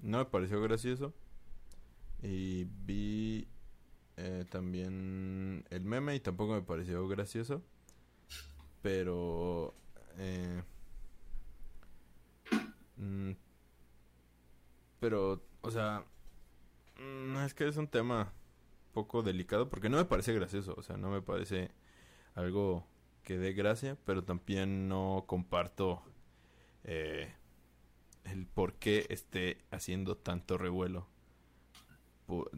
no 0.02 0.20
me 0.20 0.26
pareció 0.26 0.62
gracioso 0.62 1.14
y 2.22 2.66
vi 2.86 3.48
eh, 4.18 4.46
también 4.50 5.66
el 5.70 5.84
meme 5.86 6.16
y 6.16 6.20
tampoco 6.20 6.54
me 6.54 6.62
pareció 6.62 7.08
gracioso, 7.08 7.64
pero 8.82 9.74
eh, 10.18 10.62
mm, 13.00 13.32
pero, 15.00 15.41
o 15.62 15.72
sea, 15.72 16.04
mm, 17.00 17.38
es 17.46 17.54
que 17.54 17.68
es 17.68 17.78
un 17.78 17.88
tema 17.88 18.34
poco 18.94 19.24
delicado 19.24 19.70
porque 19.70 19.90
no 19.90 19.98
me 19.98 20.06
parece 20.06 20.34
gracioso, 20.34 20.76
o 20.78 20.84
sea, 20.84 20.98
no 20.98 21.10
me 21.10 21.22
parece 21.22 21.72
algo 22.36 22.88
que 23.24 23.38
dé 23.38 23.53
gracia, 23.53 23.98
pero 24.06 24.24
también 24.24 24.88
no 24.90 25.26
comparto 25.28 26.03
eh, 26.84 27.34
el 28.26 28.48
por 28.48 28.76
qué 28.76 29.06
esté 29.10 29.60
haciendo 29.72 30.18
tanto 30.18 30.57
revuelo 30.57 31.07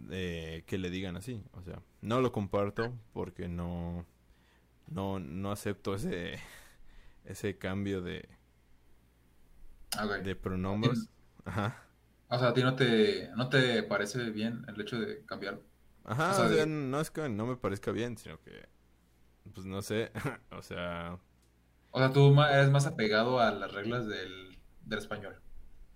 eh, 0.09 0.63
que 0.67 0.77
le 0.77 0.89
digan 0.89 1.15
así, 1.15 1.43
o 1.53 1.63
sea, 1.63 1.81
no 2.01 2.19
lo 2.21 2.31
comparto 2.31 2.93
porque 3.13 3.47
no 3.47 4.05
no 4.87 5.19
no 5.19 5.51
acepto 5.51 5.95
ese 5.95 6.39
ese 7.25 7.57
cambio 7.57 8.01
de, 8.01 8.27
de 10.23 10.35
pronombres. 10.35 11.09
Ajá. 11.45 11.83
O 12.29 12.39
sea, 12.39 12.49
a 12.49 12.53
ti 12.53 12.63
no 12.63 12.75
te, 12.75 13.29
no 13.35 13.49
te 13.49 13.83
parece 13.83 14.29
bien 14.31 14.63
el 14.67 14.79
hecho 14.81 14.99
de 14.99 15.23
cambiar. 15.25 15.59
Ajá, 16.05 16.29
O 16.29 16.33
sea, 16.33 16.45
o 16.45 16.49
sea, 16.49 16.65
de- 16.65 16.65
no 16.65 16.99
es 16.99 17.11
que 17.11 17.29
no 17.29 17.45
me 17.45 17.57
parezca 17.57 17.91
bien, 17.91 18.17
sino 18.17 18.39
que 18.41 18.67
pues 19.53 19.65
no 19.67 19.81
sé, 19.83 20.11
o 20.51 20.61
sea, 20.63 21.19
O 21.91 21.99
sea, 21.99 22.11
tú 22.11 22.33
eres 22.43 22.69
más 22.69 22.85
apegado 22.85 23.39
a 23.39 23.49
las 23.51 23.71
reglas 23.71 24.05
del, 24.07 24.59
del 24.81 24.99
español. 24.99 25.41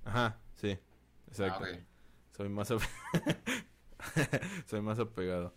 ajá, 0.04 0.40
sí, 0.56 0.78
Ah, 1.42 1.58
exacto. 1.58 1.60
ok. 1.60 1.86
Soy 2.38 2.50
más 2.50 2.72
ape- 2.72 2.88
soy 4.68 4.82
más 4.82 5.00
apegado. 5.00 5.54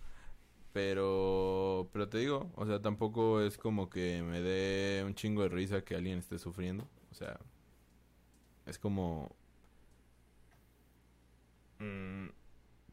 Pero 0.72 1.90
pero 1.92 2.08
te 2.08 2.18
digo, 2.18 2.52
o 2.56 2.66
sea, 2.66 2.82
tampoco 2.82 3.42
es 3.42 3.58
como 3.58 3.90
que 3.90 4.22
me 4.22 4.40
dé 4.42 5.04
un 5.06 5.14
chingo 5.14 5.42
de 5.44 5.50
risa 5.50 5.82
que 5.84 5.96
alguien 5.96 6.18
esté 6.20 6.38
sufriendo, 6.38 6.88
o 7.12 7.14
sea, 7.14 7.40
es 8.66 8.78
como 8.78 9.34
mm, 11.80 12.28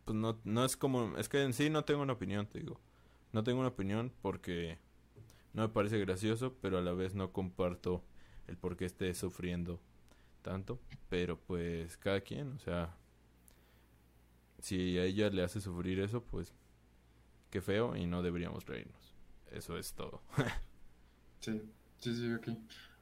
pues 0.06 0.18
no 0.18 0.40
no 0.44 0.66
es 0.66 0.78
como 0.78 1.18
es 1.18 1.30
que 1.30 1.42
en 1.44 1.54
sí 1.54 1.70
no 1.70 1.86
tengo 1.86 2.02
una 2.04 2.14
opinión, 2.14 2.48
te 2.48 2.60
digo. 2.60 2.80
No 3.34 3.44
tengo 3.44 3.60
una 3.60 3.70
opinión 3.70 4.14
porque 4.22 4.78
no 5.54 5.64
me 5.64 5.70
parece 5.70 6.00
gracioso, 6.00 6.56
pero 6.62 6.78
a 6.78 6.82
la 6.82 6.94
vez 6.94 7.16
no 7.16 7.32
comparto 7.34 8.04
el 8.48 8.58
por 8.58 8.78
qué 8.78 8.86
esté 8.86 9.14
sufriendo 9.16 9.80
tanto, 10.44 10.80
pero 11.10 11.40
pues 11.40 11.98
cada 11.98 12.22
quien, 12.22 12.54
o 12.54 12.60
sea, 12.60 12.96
si 14.60 14.98
a 14.98 15.04
ella 15.06 15.30
le 15.30 15.44
hace 15.44 15.62
sufrir 15.62 16.00
eso, 16.00 16.24
pues 16.24 16.54
qué 17.50 17.62
feo 17.62 17.96
y 17.96 18.06
no 18.06 18.24
deberíamos 18.24 18.66
reírnos. 18.66 19.16
Eso 19.52 19.78
es 19.78 19.94
todo. 19.94 20.22
Sí, 21.40 21.62
sí, 21.98 22.16
sí, 22.16 22.34
ok. 22.34 22.48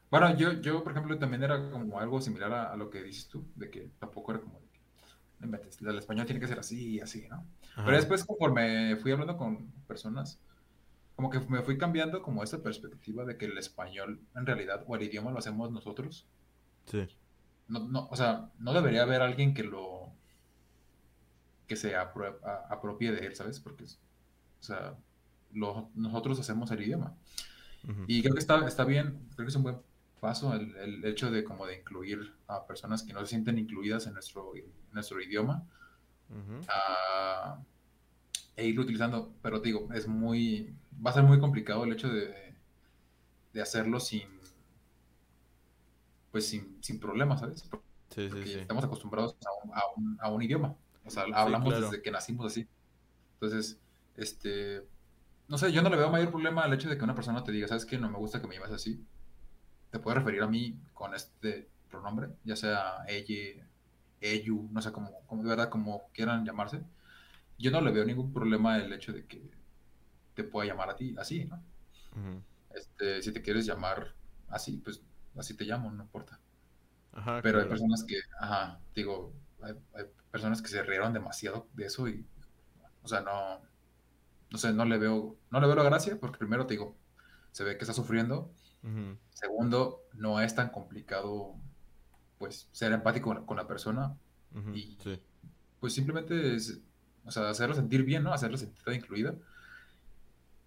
Bueno, 0.09 0.35
yo, 0.38 0.53
yo, 0.61 0.84
por 0.84 0.91
ejemplo, 0.91 1.17
también 1.17 1.43
era 1.43 1.69
como 1.71 1.99
algo 1.99 2.21
similar 2.21 2.51
a, 2.53 2.73
a 2.73 2.77
lo 2.77 2.89
que 2.89 3.01
dices 3.03 3.27
tú, 3.27 3.45
de 3.55 3.69
que 3.69 3.89
tampoco 3.99 4.31
era 4.31 4.41
como 4.41 4.59
de 4.59 4.67
que, 4.67 4.80
no 4.81 4.99
inventes, 4.99 5.32
el 5.44 5.98
español 5.98 6.26
tiene 6.26 6.40
que 6.40 6.48
ser 6.48 6.60
así 6.60 6.95
y 6.95 6.99
así, 7.02 7.28
¿no? 7.30 7.45
Pero 7.76 7.98
después, 7.98 8.24
conforme 8.24 8.95
fui 8.98 9.11
hablando 9.11 9.38
con 9.38 9.68
personas, 9.88 10.40
como 11.15 11.30
que 11.30 11.40
me 11.41 11.61
fui 11.61 11.78
cambiando 11.78 12.22
como 12.22 12.44
esa 12.44 12.61
perspectiva 12.64 13.26
de 13.26 13.38
que 13.38 13.45
el 13.45 13.57
español, 13.57 14.20
en 14.36 14.45
realidad, 14.45 14.84
o 14.88 14.95
el 14.95 15.03
idioma 15.03 15.32
lo 15.32 15.40
hacemos 15.40 15.72
nosotros. 15.72 16.26
Sí. 16.86 17.07
No, 17.68 17.88
no, 17.88 18.07
o 18.10 18.15
sea, 18.15 18.49
no 18.60 18.74
debería 18.74 19.03
haber 19.03 19.22
alguien 19.22 19.53
que 19.53 19.64
lo, 19.64 20.11
que 21.68 21.76
se 21.76 21.95
apro- 21.95 22.40
a- 22.44 22.68
apropie 22.74 23.11
de 23.11 23.26
él, 23.26 23.36
¿sabes? 23.36 23.60
Porque, 23.60 23.86
es- 23.86 23.99
o 24.60 24.64
sea, 24.64 24.95
lo- 25.53 25.90
nosotros 25.95 26.40
hacemos 26.40 26.72
el 26.72 26.82
idioma. 26.82 27.15
Y 28.07 28.22
creo 28.22 28.34
que 28.34 28.40
está, 28.40 28.65
está 28.65 28.86
bien, 28.86 29.20
creo 29.36 29.45
que 29.45 29.49
es 29.49 29.56
un 29.56 29.64
buen 29.64 29.78
paso 30.24 30.54
el, 30.56 30.74
el 30.78 31.06
hecho 31.06 31.30
de 31.30 31.44
como 31.44 31.68
de 31.68 31.80
incluir 31.80 32.34
a 32.48 32.66
personas 32.66 33.04
que 33.04 33.12
no 33.14 33.20
se 33.22 33.28
sienten 33.28 33.60
incluidas 33.60 34.08
en 34.08 34.14
nuestro, 34.14 34.56
en 34.56 34.66
nuestro 34.94 35.22
idioma 35.22 35.68
Ujú. 36.30 36.66
a- 36.70 37.60
e 38.56 38.66
irlo 38.68 38.84
utilizando. 38.84 39.34
Pero 39.44 39.62
te 39.62 39.68
digo, 39.70 39.90
es 39.94 40.08
muy, 40.08 40.74
va 41.06 41.12
a 41.12 41.14
ser 41.14 41.24
muy 41.24 41.40
complicado 41.40 41.84
el 41.84 41.91
hecho 41.94 42.08
de, 42.10 42.56
de 43.54 43.62
hacerlo 43.62 44.00
sin, 44.00 44.30
pues 46.32 46.48
sin, 46.48 46.78
sin 46.82 47.00
problemas, 47.00 47.41
¿sabes? 47.41 47.62
Sí, 47.62 47.70
sí, 48.24 48.30
Porque 48.30 48.45
sí. 48.45 48.60
estamos 48.60 48.84
acostumbrados 48.84 49.36
a 49.45 49.66
un, 49.66 49.74
a 49.74 49.82
un- 49.98 50.18
a 50.22 50.30
un 50.32 50.41
idioma. 50.41 50.76
O 51.06 51.10
sea, 51.10 51.24
hablamos 51.34 51.70
claro. 51.70 51.90
desde 51.90 52.02
que 52.02 52.12
nacimos 52.12 52.45
así. 52.45 52.68
Entonces, 53.36 53.78
este, 54.16 54.88
no 55.48 55.58
sé, 55.58 55.72
yo 55.74 55.82
no 55.82 55.90
le 55.90 55.98
veo 55.98 56.10
mayor 56.10 56.32
problema 56.32 56.64
al 56.64 56.74
hecho 56.74 56.90
de 56.90 56.98
que 56.98 57.04
una 57.04 57.16
persona 57.16 57.44
te 57.44 57.52
diga, 57.52 57.68
¿sabes 57.68 57.86
qué? 57.86 57.98
No 57.98 58.10
me 58.10 58.18
gusta 58.18 58.41
que 58.41 58.48
me 58.48 58.56
llames 58.56 58.72
así. 58.72 59.04
Te 59.94 59.99
puedes 59.99 60.18
referir 60.20 60.41
a 60.44 60.48
mí 60.49 60.82
con 60.94 61.15
este 61.15 61.70
pronombre, 61.90 62.30
ya 62.44 62.57
sea 62.57 63.06
ella, 63.07 63.64
ellu, 64.22 64.68
no 64.74 64.82
sé 64.82 64.91
cómo, 64.91 65.22
cómo 65.28 65.44
de 65.44 65.49
verdad, 65.49 65.70
como 65.70 66.10
quieran 66.14 66.45
llamarse. 66.45 66.82
Yo 67.60 67.72
no 67.72 67.82
le 67.82 67.91
veo 67.91 68.06
ningún 68.06 68.34
problema 68.34 68.78
el 68.78 68.94
hecho 68.94 69.14
de 69.14 69.26
que 69.28 69.52
te 70.36 70.44
pueda 70.45 70.68
llamar 70.68 70.90
a 70.91 70.95
ti 70.98 71.15
así, 71.20 71.45
¿no? 71.45 71.64
Ujú. 72.15 72.44
Este, 72.74 73.22
si 73.22 73.32
te 73.32 73.41
quieres 73.41 73.65
llamar 73.65 74.15
así, 74.49 74.78
pues 74.78 75.02
así 75.38 75.56
te 75.56 75.65
llamo, 75.65 75.91
no 75.91 76.03
importa. 76.03 76.40
Ajá, 77.14 77.41
Pero 77.41 77.60
hay 77.60 77.65
claro. 77.65 77.70
personas 77.70 78.03
que, 78.07 78.15
ajá, 78.40 78.80
digo, 78.95 79.34
hay, 79.61 79.74
hay 79.95 80.06
personas 80.32 80.61
que 80.61 80.70
se 80.70 80.84
rieron 80.84 81.14
demasiado 81.14 81.68
de 81.74 81.86
eso 81.86 82.07
y, 82.07 82.26
o 83.03 83.07
sea, 83.07 83.22
no, 83.22 83.61
no 84.52 84.57
sé, 84.57 84.74
no 84.74 84.86
le 84.86 84.98
veo, 84.98 85.38
no 85.52 85.60
le 85.60 85.68
veo 85.68 85.76
la 85.76 85.84
gracia 85.84 86.20
porque 86.20 86.40
primero 86.40 86.68
te 86.68 86.76
digo, 86.76 86.98
se 87.52 87.64
ve 87.64 87.78
que 87.78 87.84
está 87.84 87.94
sufriendo. 87.94 88.53
Ujú. 88.84 89.18
Segundo, 89.34 90.01
no 90.14 90.39
es 90.41 90.53
tan 90.55 90.69
complicado, 90.69 91.55
pues, 92.38 92.68
ser 92.72 92.91
empático 92.91 93.34
con, 93.34 93.45
con 93.45 93.57
la 93.57 93.68
persona 93.68 94.15
Ujú. 94.55 94.76
y, 94.76 94.97
Sí. 95.01 95.19
pues, 95.80 95.93
simplemente 95.93 96.55
es, 96.55 96.80
o 97.26 97.31
sea, 97.31 97.49
hacerla 97.49 97.76
sentir 97.76 98.03
bien, 98.03 98.23
¿no? 98.23 98.34
Hacerla 98.34 98.57
sentir 98.57 98.93
incluida. 98.93 99.35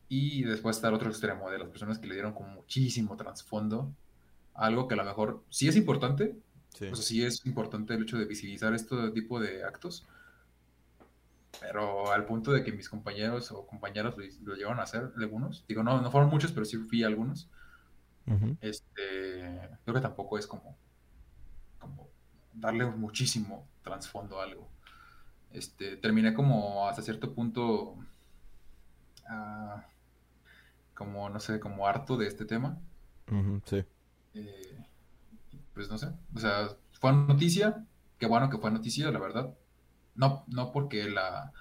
Y 0.09 0.45
después 0.45 0.77
está 0.77 0.89
el 0.89 0.95
otro 0.95 1.09
extremo 1.09 1.51
de 1.51 1.59
las 1.59 1.69
personas 1.69 1.99
que 1.99 2.07
le 2.07 2.15
dieron 2.15 2.33
como 2.33 2.49
muchísimo 2.49 3.17
trasfondo, 3.17 3.93
algo 4.55 4.89
que 4.89 4.95
a 4.95 4.99
lo 4.99 5.05
mejor 5.05 5.43
sí 5.51 5.69
es 5.69 5.77
importante, 5.77 6.37
Sí. 6.77 6.89
O 6.89 6.95
sea, 6.95 7.05
sí 7.05 7.25
es 7.25 7.47
importante 7.47 7.95
el 7.95 8.03
hecho 8.03 8.19
de 8.19 8.27
visibilizar 8.27 8.75
este 8.75 9.11
tipo 9.13 9.41
de 9.41 9.65
actos. 9.65 10.05
Pero 11.59 12.13
al 12.13 12.27
punto 12.27 12.53
de 12.53 12.63
que 12.63 12.71
mis 12.71 12.91
compañeros 12.91 13.51
o 13.51 13.67
compañeras 13.67 14.15
lo, 14.43 14.55
llevaron 14.55 14.81
a 14.81 14.83
hacer, 14.83 15.11
algunos, 15.17 15.65
digo, 15.67 15.83
no, 15.83 16.03
no 16.03 16.11
fueron 16.11 16.29
muchos, 16.29 16.53
pero 16.53 16.67
sí 16.67 16.77
fui 16.77 17.03
algunos. 17.03 17.49
Este, 18.61 19.61
creo 19.85 19.95
que 19.95 20.01
tampoco 20.01 20.39
es 20.39 20.47
como, 20.47 20.77
como 21.79 22.09
darle 22.53 22.87
muchísimo 22.87 23.67
trasfondo 23.83 24.41
a 24.41 24.45
algo. 24.45 24.69
Este, 25.53 25.97
terminé 25.97 26.35
como 26.35 26.89
hasta 26.89 27.03
cierto 27.03 27.33
punto, 27.35 27.97
ah, 29.29 29.87
como, 30.95 31.29
no 31.29 31.39
sé, 31.41 31.61
como 31.61 31.87
harto 31.87 32.17
de 32.17 32.27
este 32.27 32.45
tema. 32.45 32.79
sí. 33.65 33.85
Eh, 34.35 34.85
pues 35.73 35.89
no 35.89 35.99
sé, 35.99 36.09
o 36.35 36.39
sea, 36.39 36.71
fue 36.93 37.13
noticia, 37.13 37.85
qué 38.19 38.27
bueno 38.27 38.51
que 38.51 38.59
fue 38.59 38.71
noticia, 38.71 39.11
la 39.11 39.19
verdad. 39.19 39.55
No, 40.15 40.45
no 40.49 40.73
porque 40.73 41.09
la, 41.09 41.53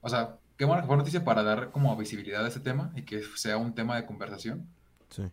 o 0.00 0.08
sea, 0.08 0.38
qué 0.56 0.64
bueno 0.64 0.82
que 0.82 0.88
fue 0.88 0.96
noticia 0.96 1.24
para 1.24 1.42
dar 1.42 1.70
como 1.70 1.96
visibilidad 1.96 2.44
a 2.44 2.48
este 2.48 2.60
tema 2.60 2.92
y 2.96 3.02
que 3.02 3.22
sea 3.36 3.56
un 3.56 3.74
tema 3.74 3.96
de 3.96 4.06
conversación. 4.06 4.68
Sí. 5.10 5.30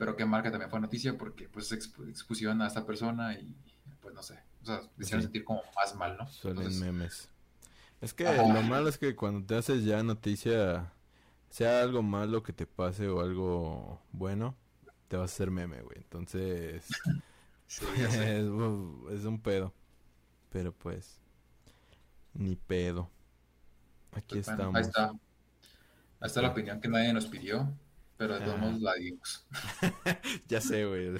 Pero 0.00 0.16
que 0.16 0.24
también 0.24 0.70
fue 0.70 0.80
noticia 0.80 1.18
porque 1.18 1.46
pues 1.50 1.72
expusieron 1.72 2.62
a 2.62 2.66
esta 2.66 2.86
persona 2.86 3.34
y 3.34 3.54
pues 4.00 4.14
no 4.14 4.22
sé, 4.22 4.38
o 4.62 4.64
sea, 4.64 4.80
me 4.96 5.04
hicieron 5.04 5.22
sentir 5.22 5.44
como 5.44 5.60
más 5.76 5.94
mal, 5.94 6.16
¿no? 6.16 6.26
Suelen 6.26 6.80
memes. 6.80 7.28
Es 8.00 8.14
que 8.14 8.24
lo 8.24 8.62
malo 8.62 8.88
es 8.88 8.96
que 8.96 9.14
cuando 9.14 9.46
te 9.46 9.56
haces 9.56 9.84
ya 9.84 10.02
noticia, 10.02 10.90
sea 11.50 11.82
algo 11.82 12.02
malo 12.02 12.42
que 12.42 12.54
te 12.54 12.66
pase 12.66 13.08
o 13.08 13.20
algo 13.20 14.00
bueno, 14.10 14.56
te 15.08 15.18
vas 15.18 15.32
a 15.32 15.34
hacer 15.34 15.50
meme, 15.50 15.82
güey. 15.82 15.98
Entonces, 15.98 16.86
es, 17.98 18.46
un 18.46 19.38
pedo. 19.42 19.74
Pero 20.48 20.72
pues, 20.72 21.20
ni 22.32 22.56
pedo. 22.56 23.10
Aquí 24.12 24.36
pues 24.36 24.48
estamos. 24.48 24.74
Ahí 24.74 24.80
está. 24.80 25.08
Ahí 25.08 26.26
está 26.26 26.40
la 26.40 26.52
opinión 26.52 26.80
que 26.80 26.88
nadie 26.88 27.12
nos 27.12 27.26
pidió, 27.26 27.70
pero 28.20 28.38
de 28.38 28.44
todos 28.44 28.60
ah. 28.60 28.76
la 28.78 28.94
dimos. 28.96 29.46
ya 30.48 30.60
sé, 30.60 30.84
güey. 30.84 31.12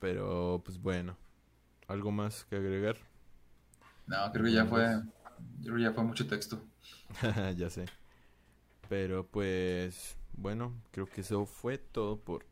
pero 0.00 0.62
pues 0.64 0.80
bueno. 0.80 1.18
¿Algo 1.86 2.10
más 2.10 2.46
que 2.46 2.56
agregar? 2.56 2.96
No, 4.06 4.16
creo 4.32 4.46
que 4.46 4.52
ya 4.52 4.64
fue. 4.64 5.02
Creo 5.62 5.76
que 5.76 5.82
ya 5.82 5.92
fue 5.92 6.04
mucho 6.04 6.26
texto. 6.26 6.62
ya 7.58 7.68
sé. 7.68 7.84
Pero 8.88 9.26
pues. 9.26 10.16
Bueno, 10.32 10.72
creo 10.92 11.04
que 11.04 11.20
eso 11.20 11.44
fue 11.44 11.76
todo 11.76 12.18
por 12.18 12.46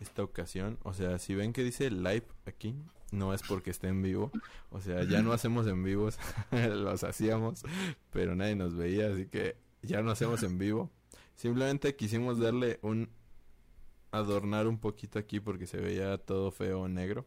esta 0.00 0.22
ocasión. 0.22 0.78
O 0.82 0.92
sea, 0.92 1.18
si 1.18 1.34
ven 1.34 1.54
que 1.54 1.64
dice 1.64 1.90
live 1.90 2.26
aquí, 2.44 2.76
no 3.10 3.32
es 3.32 3.42
porque 3.42 3.70
esté 3.70 3.88
en 3.88 4.02
vivo. 4.02 4.30
O 4.68 4.82
sea, 4.82 5.02
ya 5.04 5.22
no 5.22 5.32
hacemos 5.32 5.66
en 5.66 5.82
vivos. 5.82 6.18
Los 6.50 7.04
hacíamos, 7.04 7.62
pero 8.12 8.36
nadie 8.36 8.54
nos 8.54 8.76
veía, 8.76 9.10
así 9.10 9.24
que 9.24 9.56
ya 9.80 10.02
no 10.02 10.10
hacemos 10.10 10.42
en 10.42 10.58
vivo. 10.58 10.90
Simplemente 11.34 11.96
quisimos 11.96 12.38
darle 12.38 12.78
un 12.82 13.10
adornar 14.12 14.68
un 14.68 14.78
poquito 14.78 15.18
aquí 15.18 15.40
porque 15.40 15.66
se 15.66 15.78
veía 15.78 16.18
todo 16.18 16.50
feo 16.52 16.88
negro, 16.88 17.26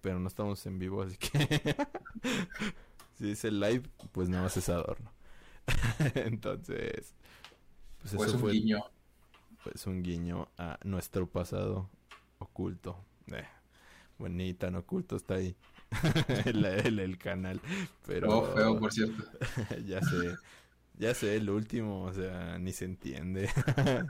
pero 0.00 0.18
no 0.18 0.28
estamos 0.28 0.64
en 0.66 0.78
vivo, 0.78 1.02
así 1.02 1.16
que 1.18 1.28
si 3.18 3.26
dice 3.26 3.50
live, 3.50 3.82
pues 4.12 4.28
nada 4.28 4.44
más 4.44 4.56
es 4.56 4.68
adorno. 4.68 5.12
Entonces, 6.14 7.14
pues, 7.98 8.14
pues 8.14 8.28
eso 8.28 8.36
un 8.36 8.40
fue 8.40 8.52
guiño. 8.52 8.84
Pues 9.62 9.86
un 9.86 10.02
guiño 10.02 10.48
a 10.56 10.78
nuestro 10.84 11.26
pasado 11.26 11.90
oculto. 12.38 13.04
Eh, 13.32 13.46
bueno, 14.18 14.36
ni 14.36 14.54
tan 14.54 14.76
oculto 14.76 15.16
está 15.16 15.34
ahí 15.34 15.56
el, 16.44 16.98
el, 16.98 17.18
canal. 17.18 17.60
Pero 18.06 18.38
oh, 18.38 18.54
feo, 18.54 18.78
por 18.78 18.92
cierto. 18.92 19.22
ya 19.86 20.00
sé. 20.00 20.36
Ya 20.98 21.14
sé, 21.14 21.36
el 21.36 21.50
último, 21.50 22.04
o 22.04 22.12
sea, 22.12 22.58
ni 22.58 22.72
se 22.72 22.86
entiende. 22.86 23.50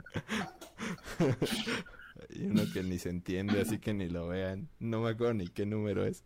Hay 2.29 2.45
uno 2.45 2.63
que 2.73 2.81
ni 2.83 2.97
se 2.97 3.09
entiende, 3.09 3.61
así 3.61 3.79
que 3.79 3.93
ni 3.93 4.07
lo 4.09 4.27
vean. 4.27 4.69
No 4.79 5.01
me 5.01 5.09
acuerdo 5.09 5.33
ni 5.33 5.47
qué 5.47 5.65
número 5.65 6.05
es. 6.05 6.23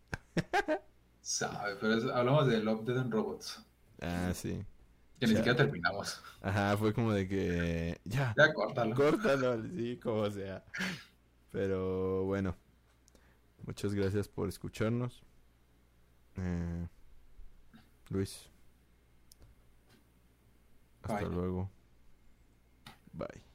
Sabe, 1.22 1.76
pero 1.80 2.14
hablamos 2.14 2.48
de 2.48 2.62
Love, 2.62 2.86
Dead 2.86 2.98
and 2.98 3.12
Robots. 3.12 3.64
Ah, 4.02 4.32
sí. 4.34 4.64
Que 5.20 5.28
ni 5.28 5.36
siquiera 5.36 5.56
terminamos. 5.56 6.22
Ajá, 6.42 6.76
fue 6.78 6.94
como 6.94 7.12
de 7.14 7.28
que. 7.28 8.00
Ya. 8.06 8.34
Ya, 8.36 8.54
córtalo. 8.54 8.96
Córtalo, 8.96 9.62
sí, 9.64 10.00
como 10.02 10.30
sea. 10.32 10.64
Pero 11.52 12.24
bueno. 12.24 12.56
Muchas 13.66 13.94
gracias 13.94 14.28
por 14.28 14.50
escucharnos. 14.50 15.22
Eh, 16.38 16.88
Luis. 18.10 18.50
Hasta 21.04 21.28
luego. 21.28 21.70
Bye. 23.14 23.51